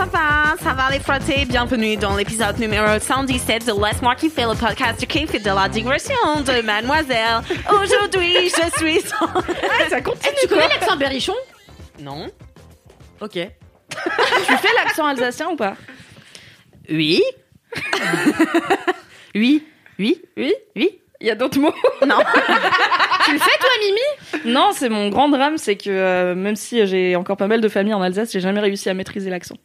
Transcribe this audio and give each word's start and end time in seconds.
ça 0.00 0.06
va? 0.06 0.56
Ça 0.62 0.72
va 0.72 0.90
les 0.90 0.98
frottés? 0.98 1.44
Bienvenue 1.44 1.94
dans 1.94 2.16
l'épisode 2.16 2.58
numéro 2.58 2.98
117 2.98 3.66
de 3.66 3.84
Laisse-moi 3.84 4.14
kiffer 4.14 4.44
le 4.44 4.58
podcast 4.58 5.06
qui 5.06 5.26
fait 5.26 5.40
de 5.40 5.44
la 5.44 5.68
digression 5.68 6.14
de 6.36 6.62
Mademoiselle. 6.62 7.42
Aujourd'hui, 7.70 8.48
je 8.48 8.78
suis... 8.78 9.00
ça 9.90 10.00
continue. 10.00 10.34
Tu 10.40 10.48
connais 10.48 10.68
l'accent 10.68 10.96
berrichon? 10.96 11.34
Non? 11.98 12.30
Ok. 13.20 13.32
Tu 13.32 14.56
fais 14.56 14.74
l'accent 14.82 15.04
alsacien 15.04 15.50
ou 15.50 15.56
pas? 15.56 15.76
Oui? 16.88 17.22
oui? 19.34 19.66
Oui? 19.98 20.22
Oui 20.38 20.54
Oui? 20.76 20.98
Il 21.20 21.26
y 21.26 21.30
a 21.30 21.34
d'autres 21.34 21.58
mots? 21.58 21.74
Non? 22.06 22.20
Tu 23.26 23.32
le 23.32 23.38
fais 23.38 23.58
toi, 23.60 23.68
Mimi? 23.84 24.50
Non, 24.54 24.70
c'est 24.72 24.88
mon 24.88 25.10
grand 25.10 25.28
drame, 25.28 25.58
c'est 25.58 25.76
que 25.76 25.90
euh, 25.90 26.34
même 26.34 26.56
si 26.56 26.86
j'ai 26.86 27.16
encore 27.16 27.36
pas 27.36 27.48
mal 27.48 27.60
de 27.60 27.68
familles 27.68 27.92
en 27.92 28.00
Alsace, 28.00 28.32
j'ai 28.32 28.40
jamais 28.40 28.60
réussi 28.60 28.88
à 28.88 28.94
maîtriser 28.94 29.28
l'accent. 29.28 29.56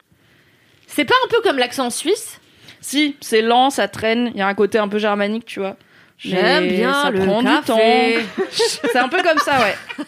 C'est 0.96 1.04
pas 1.04 1.16
un 1.26 1.28
peu 1.28 1.42
comme 1.44 1.58
l'accent 1.58 1.90
suisse? 1.90 2.40
Si, 2.80 3.18
c'est 3.20 3.42
lent, 3.42 3.70
ça 3.70 3.90
traîne, 3.90 4.32
il 4.34 4.38
y 4.38 4.42
a 4.42 4.48
un 4.48 4.54
côté 4.54 4.78
un 4.78 4.88
peu 4.88 4.98
germanique, 4.98 5.44
tu 5.44 5.60
vois. 5.60 5.76
J'aime 6.18 6.70
bien 6.70 6.94
ça 6.94 7.12
le 7.12 7.20
prend 7.20 7.44
café. 7.44 7.58
du 7.60 7.66
temps. 7.66 8.46
c'est 8.94 8.98
un 8.98 9.10
peu 9.10 9.22
comme 9.22 9.38
ça, 9.40 9.60
ouais. 9.60 10.06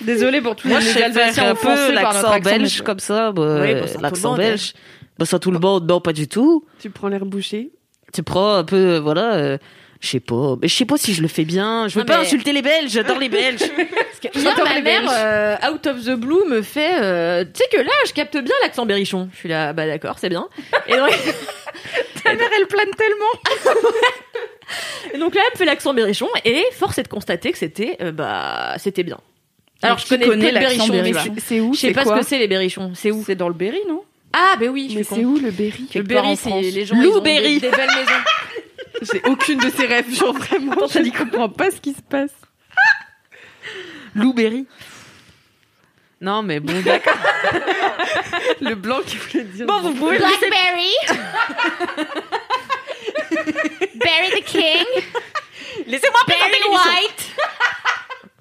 Désolée 0.00 0.40
pour 0.40 0.56
tous 0.56 0.66
Moi, 0.66 0.80
les 0.80 1.02
Alsaciens 1.02 1.50
un 1.50 1.54
peu 1.54 1.92
l'accent 1.92 2.40
belge 2.40 2.82
comme 2.82 2.98
ça. 2.98 3.30
bah, 3.30 3.60
Oui, 3.60 3.74
bah, 3.74 3.86
l'accent 4.00 4.34
belge. 4.34 4.72
Bah, 5.20 5.24
ça, 5.24 5.38
tout 5.38 5.52
le 5.52 5.60
monde, 5.60 5.88
non, 5.88 6.00
pas 6.00 6.12
du 6.12 6.26
tout. 6.26 6.64
Tu 6.80 6.90
prends 6.90 7.06
l'air 7.06 7.24
bouché. 7.24 7.70
Tu 8.12 8.24
prends 8.24 8.54
un 8.54 8.64
peu, 8.64 8.94
euh, 8.94 9.00
voilà, 9.00 9.34
euh, 9.34 9.58
je 10.00 10.08
sais 10.08 10.20
pas. 10.20 10.56
Je 10.62 10.68
sais 10.68 10.84
pas 10.84 10.96
si 10.96 11.12
je 11.14 11.22
le 11.22 11.28
fais 11.28 11.44
bien. 11.44 11.88
Je 11.88 11.94
veux 11.94 12.00
Non, 12.00 12.06
pas 12.06 12.18
mais- 12.18 12.24
insulter 12.26 12.52
les 12.52 12.62
Belges, 12.62 12.90
j'adore 12.90 13.18
les 13.18 13.28
Belges. 13.28 13.60
Hier, 14.34 14.54
ma 14.64 14.80
mère, 14.80 15.02
euh, 15.10 15.56
out 15.72 15.86
of 15.86 16.04
the 16.04 16.14
blue, 16.14 16.44
me 16.48 16.62
fait. 16.62 17.00
euh, 17.02 17.44
tu 17.44 17.50
sais 17.62 17.68
que 17.76 17.82
là, 17.82 17.90
je 18.06 18.12
capte 18.12 18.36
bien 18.36 18.54
l'accent 18.62 18.86
berrichon. 18.86 19.28
Je 19.32 19.38
suis 19.38 19.48
là, 19.48 19.72
bah 19.72 19.86
d'accord, 19.86 20.16
c'est 20.18 20.28
bien. 20.28 20.48
Et 20.86 20.96
donc, 20.96 21.10
Ta 22.24 22.34
mère, 22.34 22.48
elle 22.58 22.66
plane 22.66 22.90
tellement 22.96 23.72
et 25.14 25.18
donc 25.18 25.34
là, 25.34 25.40
elle 25.46 25.52
me 25.54 25.58
fait 25.58 25.64
l'accent 25.64 25.94
berrichon, 25.94 26.28
et 26.44 26.62
force 26.72 26.98
est 26.98 27.04
de 27.04 27.08
constater 27.08 27.52
que 27.52 27.58
c'était, 27.58 27.96
euh, 28.02 28.12
bah, 28.12 28.74
c'était 28.78 29.02
bien. 29.04 29.18
Alors, 29.82 29.96
Mais 30.10 30.18
je 30.18 30.24
connais, 30.26 30.50
de 30.50 30.54
l'accent 30.54 30.88
berrichon 30.88 31.34
C'est 31.38 31.60
où 31.60 31.72
je 31.72 31.78
sais 31.78 31.92
pas 31.92 32.02
quoi 32.02 32.16
ce 32.16 32.20
que 32.22 32.26
c'est 32.26 32.38
les 32.38 32.48
berrichons. 32.48 32.92
C'est 32.94 33.10
où 33.12 33.22
C'est 33.24 33.36
dans 33.36 33.48
le 33.48 33.54
Berry, 33.54 33.78
non? 33.88 34.02
Ah, 34.32 34.56
ben 34.58 34.68
oui, 34.68 34.88
je 34.90 34.98
Mais 34.98 35.04
c'est 35.04 35.24
où 35.24 35.38
le 35.38 35.50
Berry? 35.52 35.86
Le 35.94 36.02
Berry, 36.02 36.36
c'est 36.36 36.50
les 36.60 36.84
gens. 36.84 36.96
ils 36.96 37.06
ont 37.06 37.14
Louberry. 37.14 37.60
Des, 37.60 37.70
des 37.70 37.76
belles 37.76 37.86
maisons. 37.88 38.57
J'ai 39.02 39.22
aucune 39.26 39.58
de 39.58 39.70
ces 39.70 39.86
rêves, 39.86 40.12
genre 40.14 40.34
vraiment. 40.34 40.86
je 40.88 40.98
ne 40.98 41.10
comprends 41.10 41.48
pas 41.48 41.70
ce 41.70 41.80
qui 41.80 41.92
se 41.94 42.02
passe. 42.02 42.32
Louberry. 44.14 44.66
Non, 46.20 46.42
mais 46.42 46.58
bon, 46.58 46.80
d'accord. 46.82 47.14
Le 48.60 48.74
blanc 48.74 49.00
qui 49.06 49.16
voulait 49.18 49.44
dire. 49.44 49.66
Bon, 49.66 49.80
vous 49.80 49.94
pouvez 49.94 50.18
Blackberry. 50.18 50.90
Barry 53.94 54.30
the 54.40 54.44
King. 54.44 54.84
Laissez-moi 55.86 56.20
présenter. 56.26 56.68
White. 56.68 57.36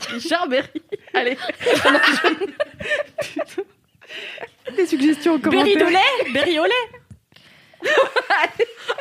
Richard 0.09 0.47
Berry. 0.47 0.81
Allez. 1.13 1.37
des 4.75 4.85
suggestions 4.87 5.33
en 5.35 5.37
Berry 5.37 5.73
commentaire. 5.73 5.87
de 5.87 5.91
lait. 5.93 6.31
Berry 6.33 6.59
au 6.59 6.65
lait. 6.65 6.89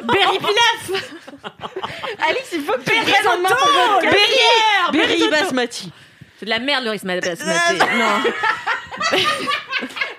Berry 0.03 0.39
Pilaf. 0.39 1.26
Alice, 2.29 2.49
il 2.53 2.63
faut 2.63 2.73
que 2.73 2.79
tu 2.79 2.91
prennes 2.91 3.29
en 3.29 3.39
main 3.41 3.49
ton. 3.49 4.01
Berry 4.03 4.93
Berry 4.93 5.31
basmati. 5.31 5.93
C'est 6.39 6.45
de 6.47 6.51
la 6.51 6.59
merde 6.59 6.85
le 6.85 6.91
riz 6.91 7.01
basmati. 7.05 7.45
Non. 7.99 9.19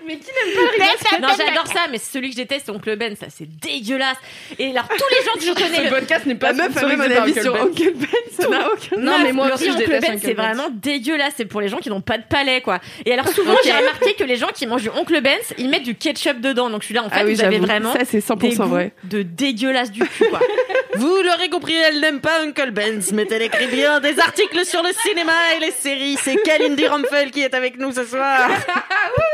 Mais 0.08 0.16
qui 0.18 0.28
n'aime 0.32 0.56
pas 0.56 0.62
le 0.62 1.18
riz 1.18 1.22
Non, 1.22 1.28
j'adore 1.38 1.68
ça, 1.68 1.82
mais 1.92 1.98
celui 1.98 2.30
que 2.30 2.34
je 2.36 2.42
déteste, 2.42 2.66
c'est 2.68 2.72
Oncle 2.72 2.96
Ben, 2.96 3.16
ça 3.16 3.28
c'est 3.30 3.48
dégueulasse. 3.60 4.18
Et 4.58 4.70
alors, 4.72 4.88
tous 4.88 4.96
les 5.12 5.26
gens 5.26 5.34
que 5.34 5.42
je 5.42 5.46
Ce 5.68 5.70
connais, 5.76 5.84
le- 5.84 5.90
podcast 5.90 6.26
n'est 6.26 6.36
pas 6.36 6.52
La 6.54 6.68
meuf 6.70 6.78
a 6.78 6.88
même 6.88 7.02
un 7.02 7.04
avis 7.12 7.32
Uncle 7.32 7.42
sur 7.42 7.54
Ben. 7.54 7.62
Uncle 7.64 7.92
Ben, 7.96 8.08
ça 8.40 8.48
n'a 8.48 8.72
aucun 8.72 8.96
Non, 8.98 9.20
mais 9.24 9.34
moi 9.34 9.48
le 9.50 9.54
aussi, 9.56 9.70
Oncle 9.70 9.80
déteste 9.80 10.02
Ben, 10.02 10.12
Uncle 10.14 10.22
c'est 10.26 10.34
Ben. 10.34 10.44
vraiment 10.44 10.68
dégueulasse. 10.72 11.34
C'est 11.38 11.46
pour 11.46 11.62
les 11.62 11.68
gens 11.68 11.78
qui 11.78 11.90
n'ont 11.90 12.02
pas 12.02 12.18
de 12.18 12.24
palais, 12.24 12.62
quoi. 12.62 12.80
Et 13.06 13.14
alors, 13.14 13.28
souvent, 13.28 13.56
j'ai 13.64 13.72
remarqué 13.74 14.14
que 14.14 14.24
les 14.24 14.38
gens 14.38 14.48
qui 14.54 14.66
mangent 14.68 14.84
du 14.84 14.90
Oncle 14.90 15.20
Ben, 15.22 15.38
ils 15.58 15.70
mettent 15.70 15.84
du 15.84 15.96
ketchup 15.96 16.40
dedans. 16.40 16.70
Donc, 16.70 16.82
je 16.82 16.86
suis 16.86 16.96
là, 16.96 17.04
en 17.04 17.10
fait, 17.10 17.18
Ah 17.20 17.26
oui, 17.26 17.34
vous 17.34 17.44
avez 17.44 17.60
vraiment 17.60 17.92
Ça, 17.94 18.00
c'est 18.06 18.18
des 18.18 18.24
100% 18.24 18.56
goûts 18.56 18.64
vrai. 18.70 18.92
de 19.04 19.22
dégueulasse 19.24 19.92
du 19.92 20.00
cul, 20.06 20.26
quoi. 20.30 20.40
Vous 20.96 21.22
l'aurez 21.22 21.50
compris, 21.50 21.76
elle 21.76 22.00
n'aime 22.00 22.22
pas 22.22 22.42
Uncle 22.42 22.72
Ben's, 22.72 23.12
mais 23.12 23.28
elle 23.30 23.44
écrit 23.44 23.68
bien 23.68 24.00
des 24.00 24.20
articles 24.20 24.66
sur 24.66 24.82
le 24.82 24.90
cinéma 25.06 25.34
et 25.56 25.60
les 25.60 25.70
séries. 25.72 26.18
C'est 26.24 26.36
Kalindi 26.38 26.88
Rumpel 26.88 27.30
qui 27.30 27.42
est 27.42 27.54
avec 27.54 27.78
nous 27.78 27.92
ce 27.92 28.04
soir. 28.04 28.50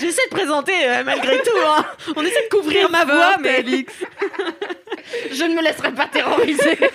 J'essaie 0.00 0.26
de 0.30 0.34
présenter 0.34 0.72
euh, 0.84 1.02
malgré 1.04 1.38
tout. 1.42 1.50
hein. 1.66 1.84
On 2.16 2.22
essaie 2.24 2.48
de 2.50 2.56
couvrir 2.56 2.90
ma 2.90 3.04
voix, 3.04 3.36
mais 3.40 3.64
Je 5.32 5.44
ne 5.44 5.54
me 5.54 5.62
laisserai 5.62 5.92
pas 5.92 6.06
terroriser. 6.06 6.78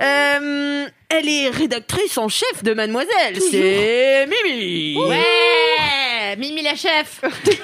Euh, 0.00 0.86
elle 1.08 1.28
est 1.28 1.50
rédactrice 1.50 2.18
en 2.18 2.28
chef 2.28 2.64
de 2.64 2.74
Mademoiselle. 2.74 3.40
C'est 3.40 4.26
Mimi. 4.26 4.96
Ouais 4.98 6.34
Mimi 6.36 6.62
la 6.62 6.74
chef 6.74 7.20
Tu 7.44 7.56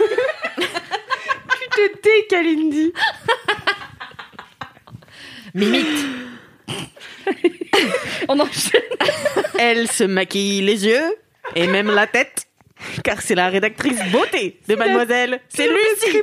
te 1.70 1.97
tais, 1.98 2.26
Kalindi. 2.28 2.92
Mimite 5.54 6.06
On 8.28 8.38
enchaîne. 8.38 8.80
Elle 9.58 9.88
se 9.91 10.04
maquille 10.04 10.62
les 10.62 10.86
yeux 10.86 11.16
et 11.56 11.66
même 11.66 11.91
la 11.92 12.06
tête. 12.06 12.47
Car 13.04 13.20
c'est 13.22 13.34
la 13.34 13.48
rédactrice 13.48 13.98
beauté 14.10 14.58
de 14.68 14.74
Mademoiselle. 14.74 15.41
C'est 15.48 15.68
Lucie. 15.68 16.22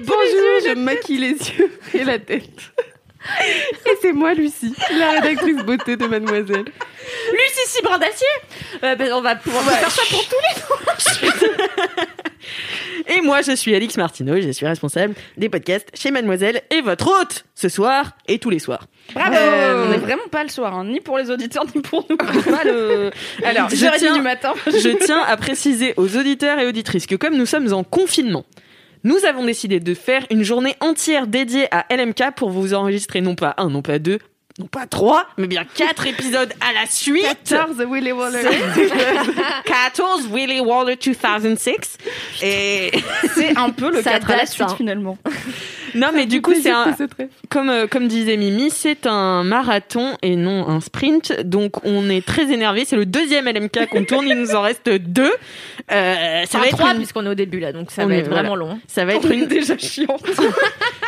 Bonjour, 0.00 0.60
je 0.66 0.74
maquille 0.74 1.18
les 1.18 1.32
yeux 1.32 1.78
et 1.94 2.04
la 2.04 2.18
tête. 2.18 2.72
Et 3.86 3.96
c'est 4.02 4.12
moi, 4.12 4.34
Lucie, 4.34 4.74
la 4.98 5.12
rédactrice 5.12 5.56
beauté 5.64 5.96
de 5.96 6.06
Mademoiselle. 6.06 6.64
Lucie 7.32 7.66
Cibrin 7.68 7.98
d'acier 7.98 8.26
Euh, 8.82 8.94
ben, 8.96 9.12
On 9.12 9.20
va 9.22 9.36
pouvoir 9.36 9.62
faire 9.64 9.90
ça 9.90 10.02
pour 10.10 10.24
tous 10.28 11.20
Et 13.08 13.20
moi, 13.20 13.42
je 13.42 13.52
suis 13.52 13.74
Alix 13.74 13.96
Martineau, 13.96 14.40
je 14.40 14.50
suis 14.50 14.66
responsable 14.66 15.14
des 15.36 15.48
podcasts 15.48 15.88
chez 15.94 16.10
Mademoiselle 16.10 16.62
et 16.70 16.80
votre 16.80 17.06
hôte 17.08 17.44
ce 17.54 17.68
soir 17.68 18.12
et 18.28 18.38
tous 18.38 18.50
les 18.50 18.58
soirs. 18.58 18.86
Bravo 19.14 19.34
Euh, 19.36 19.84
On 19.86 19.90
n'est 19.90 19.98
vraiment 19.98 20.26
pas 20.30 20.42
le 20.42 20.48
soir, 20.48 20.74
hein, 20.74 20.84
ni 20.86 21.00
pour 21.00 21.18
les 21.18 21.30
auditeurs, 21.30 21.64
ni 21.74 21.82
pour 21.82 22.06
nous. 22.08 22.16
Pas 22.16 22.64
le... 22.64 23.10
Alors, 23.44 23.68
je 23.68 23.76
10h30 23.76 23.98
tiens- 23.98 24.14
du 24.14 24.20
matin. 24.22 24.52
Je 24.66 25.04
tiens 25.04 25.22
à 25.26 25.36
préciser 25.36 25.92
aux 25.96 26.16
auditeurs 26.16 26.58
et 26.60 26.66
auditrices 26.66 27.06
que 27.06 27.14
comme 27.14 27.36
nous 27.36 27.46
sommes 27.46 27.72
en 27.74 27.84
confinement, 27.84 28.44
nous 29.04 29.24
avons 29.26 29.44
décidé 29.44 29.80
de 29.80 29.94
faire 29.94 30.26
une 30.30 30.42
journée 30.42 30.76
entière 30.80 31.26
dédiée 31.26 31.68
à 31.70 31.86
LMK 31.94 32.34
pour 32.36 32.50
vous 32.50 32.74
enregistrer 32.74 33.20
non 33.20 33.34
pas 33.34 33.54
un, 33.58 33.68
non 33.68 33.82
pas 33.82 33.98
deux, 33.98 34.18
non 34.58 34.66
pas 34.66 34.86
trois, 34.86 35.26
mais 35.36 35.48
bien 35.48 35.64
quatre 35.64 36.06
épisodes 36.06 36.52
à 36.60 36.72
la 36.72 36.86
suite. 36.86 37.24
14 37.44 37.84
Willy 37.90 38.12
Waller. 38.12 38.42
14 39.64 40.28
Willy 40.32 40.60
Waller 40.60 40.96
2006. 40.96 41.98
Et 42.42 42.92
C'est 43.34 43.58
un 43.58 43.70
peu 43.70 43.90
le 43.90 44.00
Ça 44.00 44.12
4 44.12 44.30
à 44.30 44.36
la 44.36 44.46
suite, 44.46 44.62
hein. 44.62 44.74
finalement. 44.76 45.18
Non, 45.94 46.08
mais 46.14 46.26
du 46.26 46.42
coup, 46.42 46.52
c'est 46.60 46.70
un, 46.70 46.94
comme, 47.48 47.70
euh, 47.70 47.86
comme 47.86 48.08
disait 48.08 48.36
Mimi, 48.36 48.70
c'est 48.70 49.06
un 49.06 49.44
marathon 49.44 50.16
et 50.22 50.36
non 50.36 50.68
un 50.68 50.80
sprint. 50.80 51.40
Donc, 51.42 51.84
on 51.84 52.08
est 52.10 52.24
très 52.24 52.52
énervé. 52.52 52.84
C'est 52.84 52.96
le 52.96 53.06
deuxième 53.06 53.46
LMK 53.46 53.88
qu'on 53.90 54.04
tourne. 54.04 54.26
Il 54.28 54.36
nous 54.36 54.54
en 54.54 54.62
reste 54.62 54.88
deux. 54.88 55.32
Euh, 55.92 56.44
ça 56.46 56.58
va 56.58 56.66
être 56.66 56.76
trois 56.78 56.90
une- 56.92 56.96
puisqu'on 56.98 57.24
est 57.26 57.28
au 57.30 57.34
début 57.34 57.60
là, 57.60 57.72
donc 57.72 57.90
ça 57.90 58.04
On 58.04 58.06
va 58.08 58.14
est- 58.14 58.18
être 58.20 58.26
voilà. 58.26 58.42
vraiment 58.42 58.56
long. 58.56 58.78
ça 58.86 59.04
va 59.04 59.14
être 59.14 59.30
une 59.30 59.46
déjà 59.46 59.76
chiant. 59.78 60.16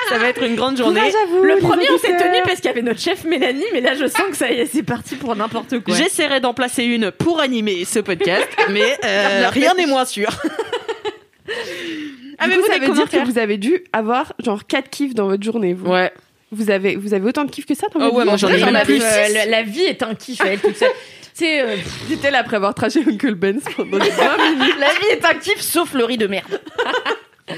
Ça 0.09 0.19
va 0.19 0.29
être 0.29 0.45
une 0.45 0.55
grande 0.55 0.77
journée. 0.77 1.01
Le 1.43 1.59
premier, 1.59 1.87
on 1.91 1.99
s'est 1.99 2.17
tenu 2.17 2.41
parce 2.45 2.57
qu'il 2.57 2.67
y 2.67 2.69
avait 2.69 2.81
notre 2.83 3.01
chef 3.01 3.25
Mélanie, 3.25 3.65
mais 3.73 3.81
là, 3.81 3.95
je 3.97 4.07
sens 4.07 4.23
que 4.31 4.37
ça 4.37 4.53
y 4.53 4.61
est, 4.61 4.67
c'est 4.67 4.85
parti 4.85 5.17
pour 5.17 5.35
n'importe 5.35 5.81
quoi. 5.81 5.97
J'essaierai 5.97 6.39
d'en 6.39 6.55
placer 6.55 6.85
une 6.85 7.11
pour 7.11 7.41
animer 7.41 7.85
ce 7.85 7.99
podcast, 7.99 8.47
mais 8.71 8.97
euh, 9.05 9.49
rien 9.51 9.75
n'est 9.75 9.87
moins 9.87 10.05
sûr. 10.05 10.29
Avez-vous 12.39 12.63
coup, 12.63 12.67
ça 12.73 12.79
veut 12.79 12.93
dire 12.95 13.09
que 13.11 13.25
vous 13.25 13.39
avez 13.39 13.57
dû 13.59 13.83
avoir 13.93 14.33
genre 14.45 14.67
4 14.67 14.89
kiffs 14.91 15.15
dans 15.15 15.29
votre 15.29 15.43
journée. 15.43 15.75
Vous, 15.75 15.91
Ouais. 15.91 16.13
vous, 16.53 16.71
avez, 16.71 16.97
vous 16.97 17.15
avez 17.15 17.27
autant 17.29 17.45
de 17.45 17.51
kiffs 17.51 17.67
que 17.67 17.75
ça 17.75 17.87
dans 17.89 18.01
Oh 18.01 18.05
votre 18.05 18.15
ouais, 18.17 18.23
vie 18.25 18.29
moi, 18.29 18.37
j'en 18.37 18.49
ai 18.49 18.73
même 18.73 18.85
plus. 18.85 19.01
euh, 19.03 19.29
la, 19.33 19.47
la 19.47 19.63
vie 19.63 19.83
est 19.83 20.03
un 20.03 20.15
kiff 20.15 20.41
à 20.41 20.47
elle 20.47 20.61
toute 20.61 20.77
seule. 20.77 20.91
C'est 21.35 21.61
euh, 21.61 21.77
J'étais 22.09 22.31
là 22.31 22.39
après 22.39 22.57
avoir 22.57 22.73
traché 22.75 23.01
Uncle 23.07 23.35
Ben's 23.35 23.63
pendant 23.77 23.99
20 23.99 24.05
minutes. 24.07 24.75
La 24.81 24.89
vie 24.95 25.07
est 25.11 25.23
un 25.25 25.35
kiff 25.35 25.61
sauf 25.61 25.93
le 25.93 26.05
riz 26.05 26.17
de 26.17 26.27
merde. 26.27 26.61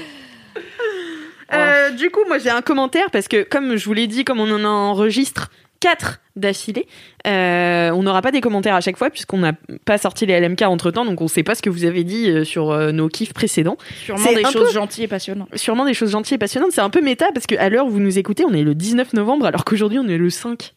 Euh, 1.51 1.89
du 1.89 2.11
coup, 2.11 2.19
moi 2.27 2.37
j'ai 2.37 2.51
un 2.51 2.61
commentaire 2.61 3.09
parce 3.09 3.27
que, 3.27 3.41
comme 3.41 3.75
je 3.75 3.85
vous 3.85 3.93
l'ai 3.93 4.05
dit, 4.05 4.23
comme 4.23 4.39
on 4.39 4.51
en 4.51 4.63
enregistre 4.63 5.49
4 5.81 6.19
d'affilée, 6.35 6.87
euh, 7.27 7.91
on 7.91 8.03
n'aura 8.03 8.21
pas 8.21 8.31
des 8.31 8.39
commentaires 8.41 8.75
à 8.75 8.81
chaque 8.81 8.97
fois 8.97 9.09
puisqu'on 9.09 9.39
n'a 9.39 9.53
pas 9.85 9.97
sorti 9.97 10.25
les 10.25 10.39
LMK 10.39 10.61
entre 10.63 10.91
temps, 10.91 11.05
donc 11.05 11.19
on 11.21 11.27
sait 11.27 11.43
pas 11.43 11.55
ce 11.55 11.61
que 11.61 11.69
vous 11.69 11.83
avez 11.85 12.03
dit 12.03 12.29
euh, 12.29 12.43
sur 12.43 12.71
euh, 12.71 12.91
nos 12.91 13.09
kiffs 13.09 13.33
précédents. 13.33 13.77
Sûrement 14.03 14.31
des 14.33 14.43
choses 14.45 14.73
gentilles 14.73 15.03
et 15.05 15.07
passionnantes. 15.07 15.49
Sûrement 15.55 15.85
des 15.85 15.93
choses 15.93 16.11
gentilles 16.11 16.35
et 16.35 16.37
passionnantes. 16.37 16.71
C'est 16.71 16.81
un 16.81 16.89
peu 16.89 17.01
méta 17.01 17.27
parce 17.33 17.45
qu'à 17.45 17.69
l'heure 17.69 17.85
où 17.87 17.89
vous 17.89 17.99
nous 17.99 18.17
écoutez, 18.19 18.45
on 18.45 18.53
est 18.53 18.63
le 18.63 18.75
19 18.75 19.13
novembre 19.13 19.45
alors 19.45 19.65
qu'aujourd'hui 19.65 19.99
on 19.99 20.07
est 20.07 20.17
le 20.17 20.29
5. 20.29 20.73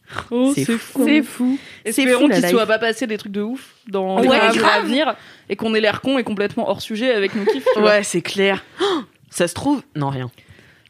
c'est 0.54 0.64
fou. 0.64 1.04
C'est 1.04 1.22
fou. 1.22 1.58
C'est 1.84 1.90
Espérons 1.90 2.22
fou, 2.22 2.28
la 2.28 2.34
qu'il 2.36 2.44
life. 2.44 2.50
soit 2.54 2.66
pas 2.66 2.78
passé 2.78 3.06
des 3.06 3.18
trucs 3.18 3.32
de 3.32 3.42
ouf 3.42 3.74
dans 3.88 4.16
Ouais, 4.16 4.22
les 4.22 4.28
mois 4.28 4.48
grave. 4.52 4.70
à 4.72 4.80
venir 4.82 5.16
et 5.48 5.56
qu'on 5.56 5.74
ait 5.74 5.80
l'air 5.80 6.00
con 6.00 6.18
et 6.18 6.24
complètement 6.24 6.68
hors 6.68 6.80
sujet 6.82 7.12
avec 7.12 7.34
nos 7.34 7.44
kiffs. 7.44 7.66
Ouais, 7.76 8.02
c'est 8.02 8.22
clair. 8.22 8.64
Oh, 8.80 9.02
ça 9.30 9.48
se 9.48 9.54
trouve, 9.54 9.82
non 9.96 10.10
rien. 10.10 10.30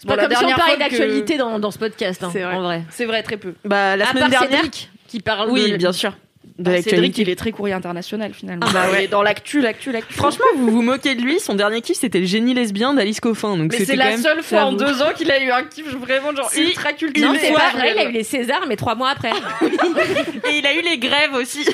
C'est 0.03 0.09
pas 0.09 0.17
Bon, 0.17 0.23
la 0.23 0.29
comme 0.29 0.37
si 0.37 0.45
on 0.53 0.57
parlait 0.57 0.75
que- 0.75 0.79
d'actualité 0.81 1.37
dans, 1.37 1.59
dans 1.61 1.71
ce 1.71 1.79
podcast, 1.79 2.23
hein, 2.25 2.31
C'est 2.33 2.43
vrai. 2.43 2.55
en 2.57 2.63
vrai. 2.63 2.83
C'est 2.91 3.05
vrai, 3.07 3.23
très 3.23 3.37
peu. 3.37 3.55
Bah 3.65 3.97
la 3.97 4.07
à 4.07 4.09
semaine 4.09 4.23
part 4.23 4.31
dernière. 4.31 4.51
Cédric, 4.65 4.91
qui 5.07 5.21
parle 5.21 5.49
Oui, 5.51 5.71
de... 5.73 5.77
bien 5.77 5.93
sûr. 5.93 6.13
De 6.59 6.65
Bah, 6.71 6.83
Cédric, 6.83 7.17
il 7.19 7.29
est 7.31 7.37
très 7.37 7.51
courrier 7.53 7.73
international 7.73 8.35
finalement. 8.35 8.67
Ah 8.69 8.73
bah 8.73 8.91
ouais. 8.91 9.03
Il 9.03 9.05
est 9.05 9.09
dans 9.09 9.23
l'actu, 9.23 9.61
l'actu, 9.61 9.91
l'actu. 9.93 10.13
Franchement, 10.13 10.45
vous 10.57 10.71
vous 10.71 10.83
moquez 10.83 11.15
de 11.15 11.23
lui. 11.23 11.39
Son 11.41 11.55
dernier 11.55 11.81
kiff, 11.81 11.97
c'était 11.97 12.19
le 12.19 12.27
génie 12.27 12.53
lesbien 12.53 12.93
d'Alice 12.95 13.21
Coffin. 13.21 13.57
Donc 13.57 13.73
mais 13.73 13.79
c'est 13.85 13.97
quand 13.97 14.05
la 14.05 14.11
même- 14.11 14.21
seule 14.21 14.43
fois 14.43 14.65
en 14.65 14.73
deux 14.73 15.01
ans 15.03 15.13
qu'il 15.17 15.31
a 15.31 15.43
eu 15.43 15.51
un 15.51 15.63
kiff 15.65 15.87
vraiment 15.95 16.35
genre 16.35 16.51
Si, 16.51 16.63
ultra 16.63 16.93
cultivé. 16.93 17.27
Non, 17.27 17.35
c'est 17.41 17.53
pas 17.53 17.71
vrai, 17.71 17.93
il 17.95 17.99
a 18.01 18.05
eu 18.09 18.13
les 18.13 18.25
Césars, 18.25 18.65
mais 18.69 18.77
trois 18.77 18.97
mois 18.97 19.11
après. 19.11 19.31
Et 20.51 20.59
il 20.59 20.67
a 20.67 20.75
eu 20.75 20.83
les 20.83 20.99
grèves 20.99 21.33
aussi. 21.35 21.65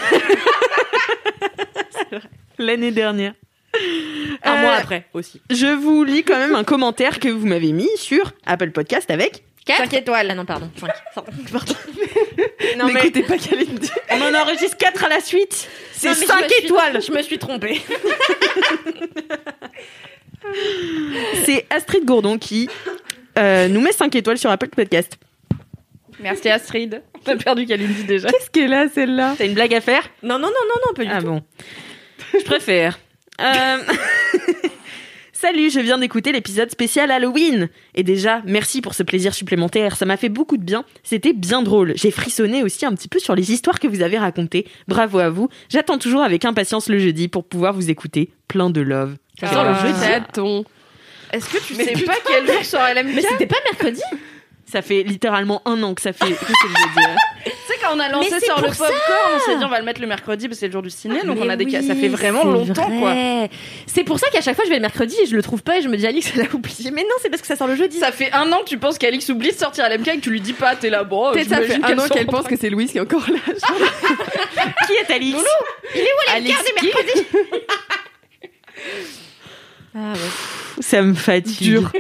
L'année 2.59 2.91
dernière. 2.93 3.33
Un 4.43 4.55
Euh, 4.55 4.61
mois 4.63 4.75
après 4.75 5.07
aussi. 5.15 5.41
Je 5.51 5.67
vous 5.67 6.05
lis 6.05 6.23
quand 6.25 6.39
même 6.39 6.55
un 6.55 6.65
commentaire 6.65 7.19
que 7.21 7.29
vous 7.29 7.47
m'avez 7.47 7.73
mis 7.73 7.89
sur 7.97 8.33
Apple 8.47 8.71
Podcast 8.71 9.11
avec. 9.11 9.45
5 9.67 9.93
étoiles. 9.93 10.29
Ah 10.31 10.35
non, 10.35 10.47
pardon. 10.47 10.71
Cinq. 10.81 10.91
Pardon. 11.53 11.75
Non, 12.79 12.87
mais 12.87 13.03
N'écoutez 13.05 13.23
pas 13.23 13.35
on 14.13 14.21
en 14.23 14.35
enregistre 14.43 14.77
4 14.77 15.05
à 15.05 15.09
la 15.09 15.21
suite. 15.21 15.69
C'est 15.93 16.09
Non, 16.09 16.15
mais 16.19 16.21
je 16.23 16.27
5 16.27 16.43
me 16.45 16.49
suis- 16.49 16.65
étoiles. 16.65 17.03
Je 17.03 17.13
me 17.13 17.23
suis 17.23 17.39
trompée. 17.39 17.83
C'est 21.45 21.67
Astrid 21.71 22.05
Gourdon 22.05 22.39
qui 22.39 22.69
euh, 23.39 23.69
nous 23.69 23.81
met 23.81 23.93
5 23.93 24.15
étoiles 24.17 24.39
sur 24.39 24.51
Apple 24.51 24.69
Podcast. 24.69 25.19
Merci 26.21 26.49
Astrid. 26.49 27.03
T'as 27.25 27.37
perdu 27.37 27.67
Kalindi 27.67 28.05
déjà. 28.05 28.29
Qu'est-ce 28.31 28.51
qu'elle 28.51 28.73
a 28.73 28.89
celle-là? 28.89 29.35
T'as 29.37 29.47
une 29.47 29.55
blague 29.55 29.75
à 29.75 29.81
faire? 29.81 30.03
Non, 30.23 30.39
non, 30.39 30.49
non, 30.49 30.53
non, 30.69 30.81
non, 30.87 30.95
pas 30.95 31.05
du 31.05 31.11
Ah 31.13 31.21
tout. 31.21 31.27
bon. 31.27 31.43
Je 32.33 32.45
préfère. 32.45 32.99
Euh, 33.41 33.79
Salut, 35.33 35.71
je 35.71 35.79
viens 35.79 35.99
d'écouter 35.99 36.33
l'épisode 36.33 36.69
spécial 36.69 37.13
Halloween. 37.13 37.69
Et 37.95 38.03
déjà, 38.03 38.43
merci 38.45 38.81
pour 38.81 38.95
ce 38.95 39.05
plaisir 39.05 39.35
supplémentaire. 39.35 39.97
Ça 39.97 40.05
m'a 40.05 40.17
fait 40.17 40.29
beaucoup 40.29 40.57
de 40.57 40.65
bien. 40.65 40.85
C'était 41.05 41.33
bien 41.33 41.63
drôle. 41.63 41.93
J'ai 41.95 42.11
frissonné 42.11 42.65
aussi 42.65 42.85
un 42.85 42.93
petit 42.93 43.07
peu 43.07 43.21
sur 43.21 43.37
les 43.37 43.53
histoires 43.53 43.79
que 43.79 43.87
vous 43.87 44.03
avez 44.03 44.19
racontées. 44.19 44.67
Bravo 44.89 45.21
à 45.21 45.31
vous. 45.31 45.49
J'attends 45.69 45.99
toujours 45.99 46.23
avec 46.23 46.45
impatience 46.45 46.89
le 46.89 46.99
jeudi 46.99 47.29
pour 47.29 47.45
pouvoir 47.45 47.73
vous 47.73 47.89
écouter. 47.89 48.31
Plein 48.49 48.69
de 48.71 48.81
love. 48.81 49.15
Ça 49.39 49.47
sort 49.53 49.63
le 49.63 49.71
Ah. 49.71 49.87
jeudi. 49.87 50.13
Attends. 50.13 50.65
Est-ce 51.33 51.49
que 51.51 51.59
tu 51.65 51.75
sais 51.75 52.05
pas 52.05 52.17
quel 52.27 52.45
jour 52.47 52.65
sera 52.65 52.93
LMK 52.93 53.15
Mais 53.15 53.23
c'était 53.23 53.47
pas 53.47 53.59
mercredi 53.71 54.01
Ça 54.67 54.83
fait 54.83 55.05
littéralement 55.05 55.63
un 55.67 55.81
an 55.85 55.95
que 55.95 56.03
ça 56.03 56.13
fait 56.13 56.31
que 56.33 56.35
c'est 56.47 56.69
le 56.69 56.75
jeudi. 56.75 57.07
Quand 57.89 57.97
on 57.97 58.01
a 58.01 58.09
lancé 58.09 58.41
sur 58.41 58.61
le 58.61 58.69
ça 58.73 58.87
popcorn, 58.87 59.33
on 59.37 59.39
s'est 59.41 59.57
dit 59.57 59.65
on 59.65 59.69
va 59.69 59.79
le 59.79 59.85
mettre 59.85 60.01
le 60.01 60.07
mercredi 60.07 60.49
parce 60.49 60.59
que 60.59 60.61
c'est 60.61 60.67
le 60.67 60.73
jour 60.73 60.83
du 60.83 60.91
ciné, 60.91 61.23
donc 61.23 61.39
Mais 61.39 61.47
on 61.47 61.49
a 61.49 61.57
des 61.57 61.65
oui, 61.65 61.73
Ça 61.87 61.95
fait 61.95 62.09
vraiment 62.09 62.45
longtemps 62.45 62.91
quoi. 62.99 63.15
C'est 63.87 64.05
pour 64.05 64.19
ça 64.19 64.29
qu'à 64.31 64.41
chaque 64.41 64.57
fois 64.57 64.65
je 64.65 64.71
vais 64.71 64.77
le 64.77 64.83
mercredi 64.83 65.17
et 65.23 65.27
je 65.27 65.35
le 65.37 65.43
trouve 65.43 65.63
pas 65.63 65.79
et 65.79 65.83
je 65.83 65.89
me 65.89 65.97
dis 65.97 66.07
Alix 66.07 66.31
elle 66.35 66.43
a 66.43 66.55
oublié. 66.55 66.91
Mais 66.91 67.03
non, 67.03 67.17
c'est 67.23 67.31
parce 67.31 67.43
que 67.43 67.49
ça 67.49 67.57
sort 67.57 67.67
le 67.67 67.77
jeudi. 67.77 67.99
Ça 67.99 68.13
fait 68.13 68.33
un 68.33 68.51
an 68.53 68.61
que 68.61 68.69
tu 68.69 68.79
penses 68.79 68.99
qu'Alix 68.99 69.29
oublie 69.29 69.53
de 69.53 69.57
sortir 69.57 69.85
à 69.85 69.89
l'MK 69.89 70.09
et 70.09 70.17
que 70.17 70.21
tu 70.21 70.31
lui 70.31 70.41
dis 70.41 70.53
pas, 70.53 70.77
t'es 70.77 70.91
là, 70.91 71.05
bon. 71.05 71.33
Peut-être 71.33 71.49
ça 71.49 71.63
fait 71.63 71.75
un 71.75 71.81
qu'elle 71.81 72.01
an 72.01 72.09
qu'elle 72.09 72.27
pense 72.27 72.47
que 72.47 72.57
c'est 72.57 72.71
Louise 72.71 72.93
qui 72.93 72.99
est 72.99 73.01
encore 73.01 73.27
là. 73.29 73.39
Qui 74.87 74.93
est 74.93 75.15
Alice 75.15 75.37
Alice 76.35 76.57
qui 76.79 76.91
Ah 79.95 80.13
ouais. 80.13 80.83
Ça 80.83 81.03
me 81.03 81.15
fatigue. 81.15 81.59
Dur. 81.61 81.93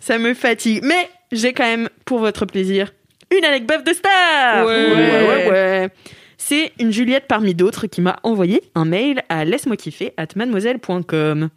Ça 0.00 0.18
me 0.18 0.34
fatigue. 0.34 0.82
Mais 0.82 1.10
j'ai 1.32 1.52
quand 1.52 1.64
même, 1.64 1.88
pour 2.04 2.18
votre 2.20 2.46
plaisir, 2.46 2.92
une 3.36 3.44
anecdote 3.44 3.84
de 3.86 3.92
star. 3.92 4.66
Ouais. 4.66 4.90
ouais, 4.90 5.26
ouais, 5.28 5.50
ouais. 5.50 5.88
C'est 6.36 6.72
une 6.78 6.92
Juliette 6.92 7.24
parmi 7.28 7.54
d'autres 7.54 7.86
qui 7.86 8.00
m'a 8.00 8.18
envoyé 8.22 8.62
un 8.74 8.84
mail 8.84 9.22
à 9.28 9.44
laisse-moi 9.44 9.76
kiffer 9.76 10.12
at 10.16 10.28
mademoiselle.com. 10.36 11.48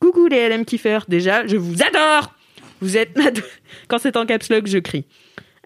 Coucou 0.00 0.26
les 0.28 0.48
LM 0.48 0.64
kiffeurs, 0.64 1.04
déjà, 1.08 1.46
je 1.46 1.56
vous 1.56 1.82
adore. 1.82 2.32
Vous 2.80 2.96
êtes 2.96 3.16
ma 3.18 3.30
do- 3.30 3.42
Quand 3.88 3.98
c'est 3.98 4.16
en 4.16 4.24
caps 4.26 4.48
lock, 4.48 4.66
je 4.66 4.78
crie. 4.78 5.04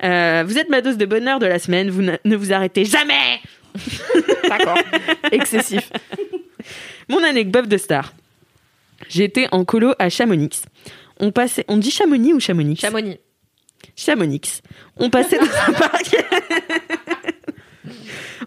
Euh, 0.02 0.43
vous 0.46 0.58
êtes 0.58 0.69
ma 0.69 0.81
dose 0.81 0.96
de 0.96 1.06
bonheur 1.06 1.38
de 1.38 1.46
la 1.46 1.61
semaine, 1.61 1.88
vous 1.88 2.02
ne 2.02 2.16
ne 2.25 2.34
vous 2.37 2.52
arrêtez 2.52 2.84
jamais. 2.84 3.40
D'accord. 4.49 4.78
Excessif. 5.31 5.90
Mon 7.08 7.22
anecdote 7.22 7.69
de 7.69 7.76
star. 7.76 8.12
J'étais 9.08 9.46
en 9.52 9.64
colo 9.64 9.93
à 9.99 10.08
Chamonix. 10.08 10.62
On 11.20 11.31
passait, 11.31 11.64
on 11.69 11.76
dit 11.76 11.90
Chamonix 11.93 12.32
ou 12.32 12.40
Chamonix? 12.40 12.76
Chamonix. 12.76 13.19
Chamonix. 13.97 14.63
On 14.97 15.11
passait 15.11 15.39
dans 15.39 15.45
un 15.69 15.73
parc. 15.73 16.17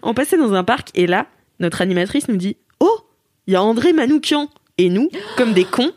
on 0.02 0.14
passait 0.14 0.38
dans 0.38 0.54
un 0.54 0.64
parc 0.64 0.90
et 0.94 1.06
là, 1.06 1.26
notre 1.60 1.82
animatrice 1.82 2.28
nous 2.28 2.36
dit 2.36 2.56
Oh, 2.80 3.00
il 3.46 3.54
y 3.54 3.56
a 3.56 3.62
André 3.62 3.92
Manoukian. 3.92 4.48
Et 4.80 4.90
nous, 4.90 5.10
comme 5.36 5.54
des 5.54 5.64
cons, 5.64 5.90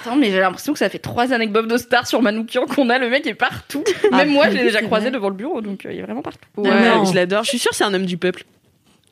Attends, 0.00 0.16
mais 0.16 0.30
j'ai 0.30 0.40
l'impression 0.40 0.72
que 0.72 0.78
ça 0.78 0.88
fait 0.88 0.98
trois 0.98 1.32
anecdotes 1.32 1.68
de 1.68 1.76
star 1.76 2.06
sur 2.06 2.20
Manoukian 2.20 2.66
qu'on 2.66 2.90
a. 2.90 2.98
Le 2.98 3.08
mec 3.08 3.26
est 3.26 3.34
partout. 3.34 3.84
Ah, 4.12 4.18
Même 4.18 4.30
moi, 4.30 4.50
je 4.50 4.56
l'ai 4.56 4.64
déjà 4.64 4.82
croisé 4.82 5.10
devant 5.10 5.28
le 5.28 5.36
bureau, 5.36 5.60
donc 5.60 5.86
euh, 5.86 5.92
il 5.92 5.98
est 5.98 6.02
vraiment 6.02 6.22
partout. 6.22 6.48
Ouais, 6.56 6.70
non. 6.70 7.04
je 7.04 7.14
l'adore. 7.14 7.44
Je 7.44 7.50
suis 7.50 7.58
sûre 7.58 7.70
que 7.70 7.76
c'est 7.76 7.84
un 7.84 7.94
homme 7.94 8.06
du 8.06 8.16
peuple. 8.16 8.44